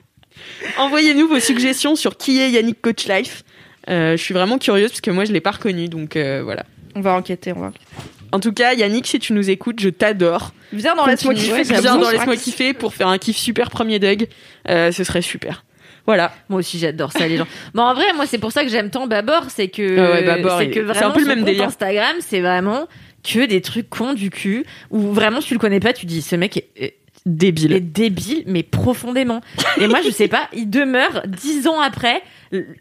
Envoyez-nous 0.77 1.27
vos 1.27 1.39
suggestions 1.39 1.95
sur 1.95 2.17
qui 2.17 2.39
est 2.41 2.51
Yannick 2.51 2.81
Coach 2.81 3.07
Life. 3.07 3.43
Euh, 3.89 4.17
je 4.17 4.21
suis 4.23 4.33
vraiment 4.33 4.57
curieuse 4.57 4.89
parce 4.91 5.01
que 5.01 5.11
moi, 5.11 5.25
je 5.25 5.31
l'ai 5.33 5.41
pas 5.41 5.51
reconnu, 5.51 5.87
donc 5.87 6.15
euh, 6.15 6.41
voilà. 6.43 6.65
On 6.95 7.01
va 7.01 7.13
enquêter, 7.13 7.53
on 7.55 7.59
va. 7.59 7.67
enquêter. 7.67 7.85
En 8.31 8.39
tout 8.39 8.51
cas, 8.53 8.73
Yannick, 8.73 9.05
si 9.07 9.19
tu 9.19 9.33
nous 9.33 9.49
écoutes, 9.49 9.79
je 9.79 9.89
t'adore. 9.89 10.51
Viens 10.73 10.95
dans 10.95 11.05
Laisse-moi 11.05 11.33
kiffer. 11.35 11.63
Viens 11.63 11.97
dans 11.97 12.09
Laisse-moi 12.09 12.35
kiffer 12.35 12.73
pour 12.73 12.93
faire 12.93 13.07
un 13.07 13.17
kiff 13.17 13.37
super 13.37 13.69
premier 13.69 13.99
Doug. 13.99 14.27
Euh, 14.69 14.91
ce 14.91 15.03
serait 15.03 15.21
super. 15.21 15.63
Voilà. 16.05 16.33
Moi 16.49 16.59
aussi, 16.59 16.77
j'adore 16.77 17.11
ça, 17.11 17.27
les 17.27 17.37
gens. 17.37 17.47
Bon, 17.73 17.83
en 17.83 17.93
vrai, 17.93 18.05
moi, 18.15 18.25
c'est 18.27 18.37
pour 18.37 18.51
ça 18.51 18.63
que 18.63 18.69
j'aime 18.69 18.89
tant 18.89 19.07
Babor, 19.07 19.45
c'est 19.49 19.69
que, 19.69 19.99
Ah 19.99 20.11
ouais, 20.11 20.23
Babor, 20.23 20.59
c'est 20.59 20.67
que 20.67 20.73
c'est 20.75 20.81
vraiment, 20.81 21.07
un 21.07 21.11
peu 21.11 21.21
le 21.21 21.27
même 21.27 21.43
délire. 21.43 21.63
Instagram, 21.65 22.15
c'est 22.19 22.41
vraiment 22.41 22.87
que 23.23 23.45
des 23.45 23.61
trucs 23.61 23.89
cons 23.89 24.13
du 24.13 24.29
cul, 24.29 24.65
où 24.91 24.99
vraiment, 25.13 25.41
si 25.41 25.47
tu 25.47 25.53
le 25.55 25.59
connais 25.59 25.79
pas, 25.79 25.93
tu 25.93 26.05
dis, 26.05 26.21
ce 26.21 26.35
mec 26.35 26.57
est, 26.57 26.69
est- 26.75 26.97
débile. 27.25 27.91
débile, 27.91 28.43
mais 28.47 28.63
profondément. 28.63 29.41
Et 29.79 29.87
moi, 29.87 29.99
je 30.05 30.11
sais 30.11 30.27
pas, 30.27 30.47
il 30.53 30.69
demeure 30.69 31.23
dix 31.27 31.67
ans 31.67 31.79
après 31.79 32.21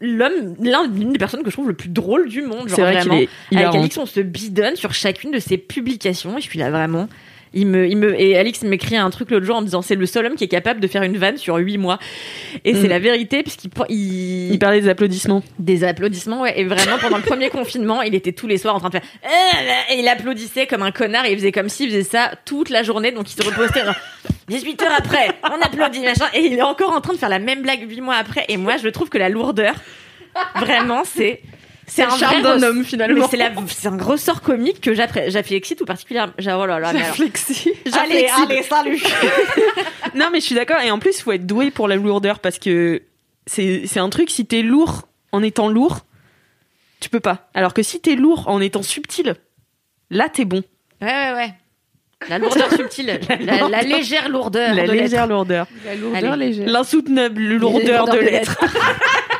l'homme, 0.01 0.55
l'un 0.61 0.87
l'une 0.87 1.11
des 1.11 1.19
personnes 1.19 1.43
que 1.43 1.49
je 1.49 1.55
trouve 1.55 1.67
le 1.67 1.73
plus 1.73 1.89
drôle 1.89 2.29
du 2.29 2.41
monde. 2.41 2.67
Genre 2.69 2.75
C'est 2.75 2.81
vrai 2.81 2.99
qu'il 3.01 3.09
vraiment. 3.09 3.27
est 3.51 3.57
Avec. 3.57 3.75
Alix, 3.75 3.97
on 3.97 4.05
se 4.05 4.19
bidonne 4.19 4.75
sur 4.75 4.93
chacune 4.93 5.31
de 5.31 5.39
ses 5.39 5.57
publications 5.57 6.37
et 6.37 6.41
je 6.41 6.45
suis 6.45 6.59
là 6.59 6.69
vraiment. 6.69 7.07
Il 7.55 7.67
me, 7.67 7.87
il 7.87 7.95
me, 7.97 8.19
et 8.19 8.37
Alix 8.37 8.61
m'écrit 8.63 8.97
un 8.97 9.09
truc 9.09 9.31
l'autre 9.31 9.45
jour 9.45 9.55
en 9.55 9.61
me 9.61 9.65
disant 9.65 9.81
c'est 9.81 9.95
le 9.95 10.05
seul 10.05 10.25
homme 10.25 10.35
qui 10.35 10.43
est 10.43 10.49
capable 10.49 10.79
de 10.81 10.87
faire 10.87 11.03
une 11.03 11.17
vanne 11.17 11.37
sur 11.37 11.55
huit 11.55 11.77
mois. 11.77 11.97
Et 12.65 12.73
c'est 12.75 12.87
Mm. 12.87 12.89
la 12.89 12.99
vérité 12.99 13.43
puisqu'il 13.43 13.69
il, 13.89 14.51
Il 14.53 14.59
parlait 14.59 14.81
des 14.81 14.89
applaudissements. 14.89 15.41
des 15.57 15.83
applaudissements, 15.85 16.41
ouais. 16.41 16.59
Et 16.59 16.65
vraiment, 16.65 16.97
pendant 16.99 17.17
le 17.17 17.23
premier 17.23 17.49
confinement, 17.59 18.01
il 18.01 18.13
était 18.13 18.33
tous 18.33 18.47
les 18.47 18.57
soirs 18.57 18.75
en 18.75 18.79
train 18.79 18.89
de 18.89 18.93
faire, 18.99 19.03
Euh, 19.23 19.93
et 19.93 19.99
il 19.99 20.07
applaudissait 20.07 20.67
comme 20.67 20.83
un 20.83 20.91
connard 20.91 21.25
et 21.25 21.31
il 21.31 21.37
faisait 21.37 21.51
comme 21.53 21.69
s'il 21.69 21.89
faisait 21.89 22.03
ça 22.03 22.31
toute 22.45 22.69
la 22.69 22.83
journée. 22.83 23.11
Donc 23.11 23.31
il 23.33 23.41
se 23.41 23.47
repostait 23.47 23.85
genre, 23.85 23.95
18 24.49 24.81
heures 24.83 24.93
après, 24.97 25.29
on 25.43 25.61
applaudit, 25.65 26.01
machin. 26.01 26.25
Et 26.33 26.41
il 26.41 26.53
est 26.53 26.61
encore 26.61 26.91
en 26.91 26.99
train 27.01 27.13
de 27.13 27.17
faire 27.17 27.29
la 27.29 27.39
même 27.39 27.61
blague 27.61 27.89
8 27.89 28.01
mois 28.01 28.15
après. 28.15 28.45
Et 28.49 28.57
moi, 28.57 28.75
je 28.77 28.89
trouve 28.89 29.09
que 29.09 29.17
la 29.17 29.29
lourdeur, 29.29 29.73
vraiment, 30.59 31.03
c'est, 31.05 31.41
c'est 31.87 32.03
un 32.03 32.17
charme 32.17 32.41
d'un 32.41 32.63
homme, 32.63 32.83
finalement. 32.83 33.27
Mais 33.31 33.67
c'est 33.69 33.87
un 33.87 33.97
ressort 33.97 34.41
comique 34.41 34.81
que 34.81 34.93
j'affectionne 34.93 35.77
tout 35.77 35.85
particulièrement. 35.85 36.33
Oh 36.39 36.65
là 36.65 36.79
là, 36.79 36.93
Flexi. 36.93 37.71
Allez, 37.93 38.27
allez, 38.37 38.63
salut! 38.63 39.01
Non, 40.15 40.29
mais 40.31 40.39
je 40.39 40.45
suis 40.45 40.55
d'accord. 40.55 40.79
Et 40.79 40.91
en 40.91 40.99
plus, 40.99 41.17
il 41.19 41.21
faut 41.23 41.33
être 41.33 41.45
doué 41.45 41.71
pour 41.71 41.89
la 41.89 41.97
lourdeur 41.97 42.39
parce 42.39 42.57
que 42.57 43.01
c'est 43.45 43.97
un 43.97 44.09
truc, 44.09 44.29
si 44.29 44.45
t'es 44.45 44.61
lourd 44.61 45.07
en 45.33 45.43
étant 45.43 45.67
lourd, 45.67 45.99
tu 47.01 47.09
peux 47.09 47.19
pas. 47.19 47.49
Alors 47.53 47.73
que 47.73 47.83
si 47.83 47.99
t'es 47.99 48.15
lourd 48.15 48.47
en 48.47 48.61
étant 48.61 48.81
subtil, 48.81 49.35
là, 50.09 50.29
t'es 50.29 50.45
bon. 50.45 50.63
Ouais, 51.01 51.07
ouais, 51.07 51.33
ouais. 51.33 51.53
La 52.29 52.37
lourdeur 52.39 52.71
subtile, 52.71 53.19
la, 53.41 53.67
la 53.67 53.81
légère 53.81 54.29
lourdeur. 54.29 54.73
La 54.73 54.87
de 54.87 54.91
légère 54.93 55.27
lourdeur. 55.27 55.67
La 55.85 55.95
lourdeur 55.95 56.33
Allez. 56.33 56.47
légère. 56.47 56.67
L'insoutenable 56.69 57.41
lourdeur 57.41 58.07
de 58.07 58.17
l'être. 58.17 58.57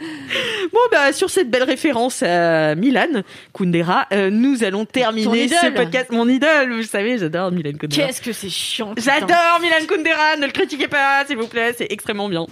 Bon, 0.72 0.78
bah, 0.92 1.12
sur 1.12 1.30
cette 1.30 1.50
belle 1.50 1.64
référence 1.64 2.22
à 2.22 2.74
Milan 2.74 3.22
Kundera, 3.52 4.06
euh, 4.12 4.30
nous 4.30 4.62
allons 4.64 4.84
terminer 4.84 5.48
ce 5.48 5.70
podcast. 5.70 6.10
Mon 6.10 6.28
idole, 6.28 6.72
vous 6.72 6.82
savez, 6.84 7.18
j'adore 7.18 7.50
Milan 7.50 7.72
Kundera. 7.78 8.06
Qu'est-ce 8.06 8.22
que 8.22 8.32
c'est 8.32 8.48
chiant. 8.48 8.94
J'adore 8.96 9.58
Milan 9.60 9.84
Kundera, 9.88 10.36
ne 10.36 10.46
le 10.46 10.52
critiquez 10.52 10.88
pas, 10.88 11.24
s'il 11.26 11.36
vous 11.36 11.48
plaît, 11.48 11.74
c'est 11.76 11.90
extrêmement 11.90 12.28
bien. 12.28 12.46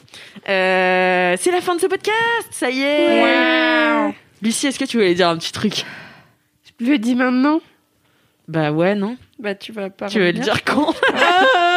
Euh, 0.48 1.36
c'est 1.38 1.50
la 1.50 1.60
fin 1.60 1.74
de 1.74 1.80
ce 1.80 1.86
podcast, 1.86 2.48
ça 2.50 2.70
y 2.70 2.82
est. 2.82 4.12
Lucie, 4.42 4.66
est-ce 4.66 4.78
que 4.78 4.84
tu 4.84 4.96
voulais 4.98 5.14
dire 5.14 5.28
un 5.28 5.36
petit 5.36 5.52
truc? 5.52 5.84
Je 6.80 6.86
le 6.86 6.98
dis 6.98 7.14
maintenant. 7.14 7.60
Bah 8.46 8.72
ouais, 8.72 8.94
non 8.94 9.16
Bah, 9.38 9.54
tu 9.54 9.72
vas 9.72 9.90
pas. 9.90 10.06
Tu 10.08 10.20
veux 10.20 10.32
le 10.32 10.38
dire 10.38 10.64
quand? 10.64 10.94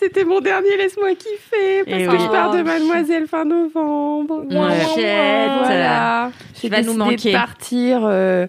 C'était 0.00 0.24
mon 0.24 0.40
dernier 0.40 0.76
Laisse-moi 0.78 1.10
kiffer 1.14 1.84
parce 1.84 2.00
Eh 2.00 2.06
que 2.06 2.10
oui. 2.10 2.18
je 2.20 2.26
pars 2.28 2.56
de 2.56 2.62
Mademoiselle 2.62 3.26
fin 3.26 3.44
novembre. 3.44 4.44
Ouais. 4.50 4.80
Shit. 4.94 5.64
Voilà. 5.64 6.32
Tu 6.58 6.68
vas 6.68 6.82
nous 6.82 6.94
manquer. 6.94 7.28
de 7.32 7.36
partir 7.36 8.00
euh, 8.04 8.46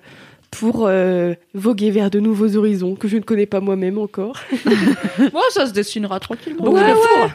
pour 0.49 0.85
euh, 0.87 1.33
voguer 1.53 1.91
vers 1.91 2.09
de 2.09 2.19
nouveaux 2.19 2.55
horizons 2.55 2.95
que 2.95 3.07
je 3.07 3.17
ne 3.17 3.21
connais 3.21 3.45
pas 3.45 3.59
moi-même 3.59 3.97
encore. 3.97 4.37
Bon, 5.33 5.41
ça 5.51 5.67
se 5.67 5.73
dessinera 5.73 6.19
tranquillement. 6.19 6.63
Beaucoup 6.63 6.79
de 6.79 6.93
four. 6.93 7.29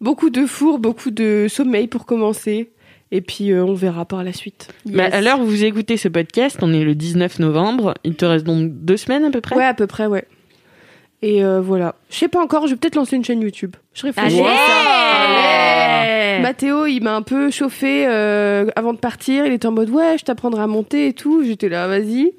Beaucoup 0.00 0.30
de 0.30 0.46
four, 0.46 0.78
beaucoup 0.78 1.10
de 1.10 1.46
sommeil 1.48 1.86
pour 1.86 2.06
commencer. 2.06 2.70
Et 3.12 3.20
puis 3.20 3.52
euh, 3.52 3.64
on 3.64 3.74
verra 3.74 4.04
par 4.04 4.24
la 4.24 4.32
suite. 4.32 4.68
Bah, 4.86 5.04
à 5.12 5.20
l'heure 5.20 5.38
où 5.40 5.44
vous 5.44 5.62
écoutez 5.64 5.96
ce 5.96 6.08
podcast, 6.08 6.58
on 6.62 6.72
est 6.72 6.82
le 6.82 6.94
19 6.96 7.38
novembre. 7.38 7.94
Il 8.02 8.16
te 8.16 8.24
reste 8.24 8.44
donc 8.44 8.70
deux 8.72 8.96
semaines 8.96 9.24
à 9.24 9.30
peu 9.30 9.40
près? 9.40 9.54
Ouais, 9.54 9.64
à 9.64 9.74
peu 9.74 9.86
près, 9.86 10.06
ouais. 10.06 10.24
Et 11.26 11.42
euh, 11.42 11.62
voilà. 11.62 11.94
Je 12.10 12.16
sais 12.16 12.28
pas 12.28 12.42
encore, 12.42 12.66
je 12.66 12.72
vais 12.72 12.76
peut-être 12.76 12.96
lancer 12.96 13.16
une 13.16 13.24
chaîne 13.24 13.40
YouTube. 13.40 13.76
Je 13.94 14.02
réfléchis 14.02 14.40
Allez! 14.42 16.42
Mathéo, 16.42 16.84
il 16.84 17.00
m'a 17.00 17.14
un 17.16 17.22
peu 17.22 17.50
chauffé 17.50 18.04
euh, 18.06 18.66
avant 18.76 18.92
de 18.92 18.98
partir. 18.98 19.46
Il 19.46 19.52
était 19.54 19.66
en 19.66 19.72
mode 19.72 19.88
ouais, 19.88 20.16
je 20.18 20.24
t'apprendrai 20.24 20.60
à 20.62 20.66
monter 20.66 21.06
et 21.08 21.12
tout. 21.14 21.42
J'étais 21.42 21.70
là, 21.70 21.88
vas-y. 21.88 22.32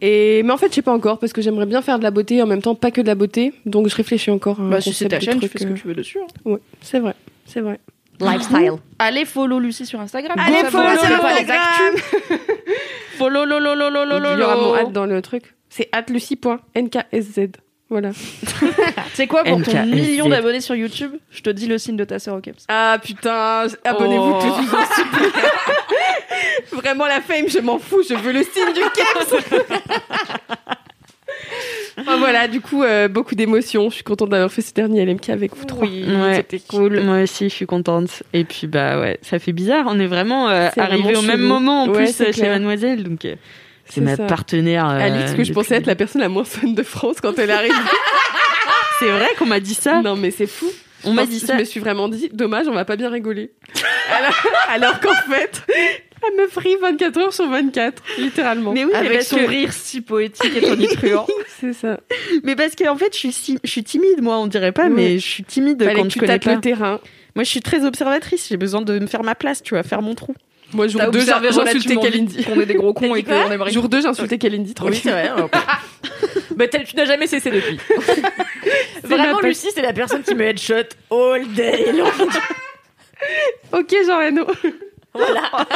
Et 0.00 0.42
mais 0.42 0.50
en 0.52 0.56
fait, 0.56 0.68
je 0.70 0.74
sais 0.74 0.82
pas 0.82 0.92
encore 0.92 1.20
parce 1.20 1.32
que 1.32 1.40
j'aimerais 1.40 1.66
bien 1.66 1.82
faire 1.82 1.98
de 1.98 2.02
la 2.02 2.10
beauté 2.10 2.36
et 2.36 2.42
en 2.42 2.46
même 2.46 2.62
temps 2.62 2.74
pas 2.74 2.90
que 2.90 3.00
de 3.00 3.06
la 3.06 3.14
beauté. 3.14 3.52
Donc 3.64 3.88
je 3.88 3.94
réfléchis 3.94 4.32
encore. 4.32 4.58
à 4.58 4.62
un 4.64 4.70
Bah, 4.70 4.80
si 4.80 4.92
c'est 4.92 5.04
concept 5.04 5.10
ta 5.12 5.18
de 5.18 5.22
chaîne, 5.24 5.34
tu 5.34 5.40
truc, 5.48 5.52
fais 5.52 5.58
ce 5.60 5.64
que 5.64 5.72
euh, 5.72 5.76
tu 5.80 5.86
veux 5.86 5.94
dessus. 5.94 6.18
hein. 6.18 6.26
Ouais, 6.44 6.58
c'est 6.80 6.98
vrai, 6.98 7.14
c'est 7.44 7.60
vrai. 7.60 7.78
Lifestyle. 8.18 8.72
Allez, 8.98 9.24
follow 9.24 9.60
Lucie 9.60 9.86
sur 9.86 10.00
Instagram. 10.00 10.36
Allez, 10.38 10.62
Comme 10.62 10.64
ça, 10.64 10.70
follow 10.70 10.84
vous 10.84 10.96
ratez 10.96 11.06
sur 11.06 11.20
pas 11.20 11.32
les 11.34 11.40
Instagram. 11.42 11.94
actus. 11.94 12.38
Follow, 13.18 13.44
lo, 13.44 13.58
lo, 13.60 13.74
lo, 13.74 13.88
lo, 13.88 14.04
lo, 14.04 14.18
lo, 14.18 14.32
Il 14.34 14.40
y 14.40 14.42
aura 14.42 14.56
mon 14.56 14.74
hâte 14.74 14.92
dans 14.92 15.06
le 15.06 15.22
truc. 15.22 15.54
C'est 15.68 15.88
lucie.nksz. 16.08 17.56
Voilà. 17.88 18.10
C'est 19.14 19.26
quoi 19.28 19.44
pour 19.44 19.62
ton 19.62 19.86
million 19.86 20.28
d'abonnés 20.28 20.60
sur 20.60 20.74
YouTube 20.74 21.12
Je 21.30 21.40
te 21.40 21.50
dis 21.50 21.66
le 21.68 21.78
signe 21.78 21.96
de 21.96 22.04
ta 22.04 22.18
sœur 22.18 22.34
au 22.36 22.40
Kems. 22.40 22.54
Ah 22.68 22.98
putain, 23.02 23.66
abonnez-vous 23.84 24.34
Oh. 24.34 24.40
tous, 24.42 24.64
vous 24.64 24.74
en 24.74 24.84
supplie. 24.86 25.40
Vraiment 26.72 27.06
la 27.06 27.20
fame, 27.20 27.48
je 27.48 27.60
m'en 27.60 27.78
fous, 27.78 28.02
je 28.08 28.14
veux 28.14 28.32
le 28.32 28.42
signe 28.42 28.72
du 28.74 28.80
Kems. 28.80 29.60
Ah, 32.08 32.16
voilà, 32.18 32.46
du 32.46 32.60
coup, 32.60 32.82
euh, 32.82 33.08
beaucoup 33.08 33.34
d'émotions. 33.34 33.88
Je 33.88 33.94
suis 33.96 34.04
contente 34.04 34.28
d'avoir 34.28 34.50
fait 34.52 34.60
ce 34.62 34.72
dernier 34.74 35.04
LMK 35.06 35.30
avec 35.30 35.56
vous 35.56 35.64
trois. 35.64 35.86
Ouais. 35.88 36.34
c'était 36.36 36.60
cool. 36.60 37.00
Moi 37.00 37.22
aussi, 37.22 37.48
je 37.48 37.54
suis 37.54 37.66
contente. 37.66 38.22
Et 38.32 38.44
puis, 38.44 38.66
bah 38.66 39.00
ouais, 39.00 39.18
ça 39.22 39.38
fait 39.38 39.52
bizarre. 39.52 39.86
On 39.88 39.98
est 39.98 40.06
vraiment 40.06 40.48
euh, 40.50 40.68
C'est 40.74 40.80
arrivé 40.80 41.02
vraiment 41.14 41.18
au 41.20 41.22
même 41.22 41.40
moment 41.40 41.82
en 41.84 41.88
Ouais, 41.88 42.04
plus 42.04 42.32
chez. 42.32 42.48
Mademoiselle. 42.48 43.02
Donc, 43.02 43.24
euh, 43.24 43.34
c'est 43.88 44.00
ma 44.00 44.16
ça. 44.16 44.24
partenaire. 44.26 44.88
euh, 44.88 44.98
Alix, 44.98 45.30
que 45.32 45.36
je 45.38 45.42
depuis 45.42 45.52
pensais 45.52 45.74
être 45.76 45.86
la 45.86 45.94
personne 45.94 46.20
la 46.22 46.28
moins 46.28 46.44
fun 46.44 46.68
de 46.68 46.82
France 46.82 47.16
quand 47.22 47.38
elle 47.38 47.50
arrive. 47.50 47.72
C'est 48.98 49.10
vrai 49.10 49.28
qu'on 49.38 49.46
m'a 49.46 49.60
dit 49.60 49.74
ça. 49.74 50.00
non, 50.00 50.16
mais 50.16 50.30
c'est 50.30 50.46
fou. 50.46 50.66
On 51.04 51.12
m'a 51.12 51.26
dit 51.26 51.38
ça. 51.38 51.54
Je 51.54 51.58
me 51.60 51.64
suis 51.64 51.80
vraiment 51.80 52.08
dit, 52.08 52.30
dommage, 52.32 52.66
on 52.66 52.72
va 52.72 52.86
pas 52.86 52.96
bien 52.96 53.10
rigoler. 53.10 53.52
alors 54.10 54.34
alors 54.70 55.00
qu'en 55.00 55.14
fait, 55.30 55.62
elle 55.68 56.42
me 56.42 56.48
frie 56.48 56.76
24 56.80 57.18
heures 57.18 57.32
sur 57.32 57.46
24, 57.48 58.02
littéralement. 58.18 58.72
Mais 58.72 58.84
oui, 58.86 58.92
Avec 58.94 59.12
parce 59.12 59.26
son 59.26 59.36
que- 59.36 59.44
rire 59.46 59.72
si 59.74 60.00
poétique 60.00 60.56
et 60.56 60.62
tonitruant. 60.62 61.26
c'est 61.60 61.74
ça. 61.74 62.00
Mais 62.42 62.56
parce 62.56 62.74
qu'en 62.74 62.96
fait, 62.96 63.12
je 63.12 63.18
suis, 63.18 63.32
si- 63.32 63.58
je 63.62 63.70
suis 63.70 63.84
timide, 63.84 64.22
moi, 64.22 64.38
on 64.38 64.46
dirait 64.46 64.72
pas, 64.72 64.88
mais 64.88 65.18
je 65.18 65.26
suis 65.28 65.44
timide 65.44 65.82
Fallait 65.82 65.94
quand 65.96 66.02
que 66.04 66.08
je 66.08 66.12
tu 66.14 66.18
connais 66.20 66.32
tâtes 66.38 66.44
pas. 66.44 66.54
le 66.54 66.60
terrain. 66.62 67.00
Moi, 67.34 67.44
je 67.44 67.50
suis 67.50 67.60
très 67.60 67.84
observatrice. 67.84 68.46
J'ai 68.48 68.56
besoin 68.56 68.80
de 68.80 68.98
me 68.98 69.06
faire 69.06 69.22
ma 69.22 69.34
place, 69.34 69.62
tu 69.62 69.74
vois, 69.74 69.82
faire 69.82 70.00
mon 70.00 70.14
trou. 70.14 70.34
Moi, 70.72 70.88
jour 70.88 71.00
T'as 71.00 71.10
2, 71.10 71.20
j'ai 71.20 71.32
insulté 71.32 71.96
Kalindi. 71.96 72.44
qu'on 72.44 72.60
est 72.60 72.66
des 72.66 72.74
gros 72.74 72.92
cons 72.92 73.14
et 73.14 73.22
qu'on 73.22 73.50
aimerait. 73.50 73.70
Jour 73.70 73.88
2, 73.88 74.00
j'ai 74.02 74.08
insulté 74.08 74.36
Kalindi, 74.38 74.70
Oui, 74.70 74.74
tranquille. 74.74 75.00
c'est 75.02 75.10
vrai. 75.10 75.30
bah, 76.56 76.68
tu 76.86 76.96
n'as 76.96 77.04
jamais 77.04 77.26
cessé 77.26 77.50
depuis. 77.50 77.78
Vraiment, 79.04 79.40
Lucie, 79.40 79.68
c'est 79.74 79.82
la 79.82 79.92
personne 79.92 80.22
qui 80.22 80.34
me 80.34 80.44
headshot 80.44 80.88
all 81.10 81.46
day 81.54 81.92
long. 81.92 82.10
Ok, 83.72 83.94
Jean 84.06 84.18
Reno. 84.18 84.46
Voilà. 85.14 85.42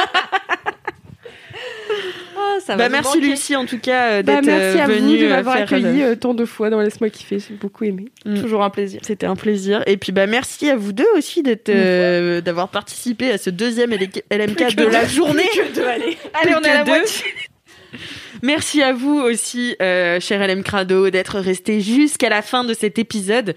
Ah, 2.41 2.59
ça 2.65 2.75
va 2.75 2.83
Bah, 2.83 2.89
merci 2.89 3.17
manquer. 3.17 3.29
Lucie, 3.29 3.55
en 3.55 3.65
tout 3.65 3.77
cas, 3.79 4.11
euh, 4.11 4.23
Bah, 4.23 4.35
d'être 4.35 4.45
merci 4.45 4.79
euh, 4.79 4.83
à 4.83 4.87
vous 4.87 4.93
venue 4.93 5.17
de 5.19 5.25
euh, 5.25 5.29
m'avoir 5.29 5.57
accueilli 5.57 6.17
tant 6.17 6.33
de 6.33 6.45
fois 6.45 6.69
dans 6.69 6.81
Laisse-moi 6.81 7.09
kiffer. 7.09 7.39
J'ai 7.39 7.53
beaucoup 7.53 7.83
aimé. 7.83 8.05
Toujours 8.39 8.63
un 8.63 8.69
plaisir. 8.69 9.01
C'était 9.03 9.27
un 9.27 9.35
plaisir. 9.35 9.83
Et 9.85 9.97
puis, 9.97 10.11
bah, 10.11 10.27
merci 10.27 10.69
à 10.69 10.75
vous 10.75 10.93
deux 10.93 11.07
aussi 11.15 11.43
d'être, 11.43 11.69
euh, 11.69 12.41
d'avoir 12.41 12.69
participé 12.69 13.31
à 13.31 13.37
ce 13.37 13.49
deuxième 13.49 13.91
LMK 13.91 14.75
de 14.75 14.85
la 14.85 15.05
journée. 15.05 15.49
allez. 15.77 16.17
Allez, 16.33 16.55
on 16.55 16.61
est 16.63 16.69
à 16.69 16.79
la 16.79 16.83
deux. 16.83 16.91
moitié. 16.91 17.25
Merci 18.41 18.81
à 18.81 18.93
vous 18.93 19.19
aussi, 19.19 19.75
euh, 19.81 20.19
cher 20.19 20.45
LM 20.45 20.63
Crado, 20.63 21.09
d'être 21.09 21.39
resté 21.39 21.81
jusqu'à 21.81 22.29
la 22.29 22.41
fin 22.41 22.63
de 22.63 22.73
cet 22.73 22.97
épisode. 22.97 23.55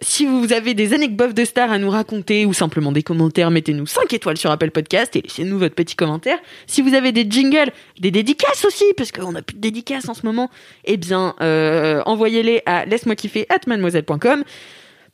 Si 0.00 0.26
vous 0.26 0.52
avez 0.52 0.74
des 0.74 0.94
anecdotes 0.94 1.34
de 1.34 1.44
stars 1.44 1.72
à 1.72 1.78
nous 1.78 1.90
raconter 1.90 2.46
ou 2.46 2.52
simplement 2.52 2.92
des 2.92 3.02
commentaires, 3.02 3.50
mettez-nous 3.50 3.86
5 3.86 4.12
étoiles 4.12 4.36
sur 4.36 4.50
Apple 4.50 4.70
Podcast 4.70 5.16
et 5.16 5.22
laissez-nous 5.22 5.58
votre 5.58 5.74
petit 5.74 5.96
commentaire. 5.96 6.38
Si 6.68 6.82
vous 6.82 6.94
avez 6.94 7.10
des 7.10 7.26
jingles, 7.28 7.72
des 7.98 8.12
dédicaces 8.12 8.64
aussi, 8.64 8.84
parce 8.96 9.10
qu'on 9.10 9.32
n'a 9.32 9.42
plus 9.42 9.56
de 9.56 9.60
dédicaces 9.60 10.08
en 10.08 10.14
ce 10.14 10.24
moment, 10.24 10.50
eh 10.84 10.96
bien, 10.96 11.34
euh, 11.40 12.00
envoyez-les 12.06 12.62
à 12.64 12.84
laisse-moi 12.84 13.16
kiffer 13.16 13.46
at 13.48 13.58
mademoiselle.com. 13.66 14.44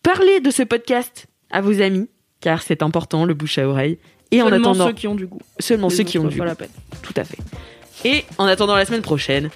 Parlez 0.03 0.41
de 0.41 0.51
ce 0.51 0.63
podcast 0.63 1.27
à 1.51 1.63
vos 1.63 1.81
amis, 1.81 2.09
car 2.41 2.61
c'est 2.63 2.83
important, 2.83 3.25
le 3.25 3.33
bouche 3.33 3.57
à 3.57 3.67
oreille. 3.67 3.99
Et 4.33 4.43
en 4.43 4.49
Seulement 4.51 4.71
attendant, 4.71 4.87
ceux 4.89 4.93
qui 4.93 5.09
ont 5.09 5.15
du 5.15 5.27
goût. 5.27 5.41
seulement 5.61 5.89
Les 5.89 5.95
ceux 5.95 6.05
qui 6.05 6.19
ont 6.19 6.25
du 6.25 6.37
pas 6.37 6.45
goût. 6.45 6.49
la 6.49 6.55
peine. 6.57 6.71
Tout 7.03 7.15
à 7.17 7.25
fait. 7.25 7.39
Et 8.05 8.25
en 8.37 8.45
attendant 8.47 8.77
la 8.77 8.85
semaine 8.85 9.03
prochaine. 9.03 9.49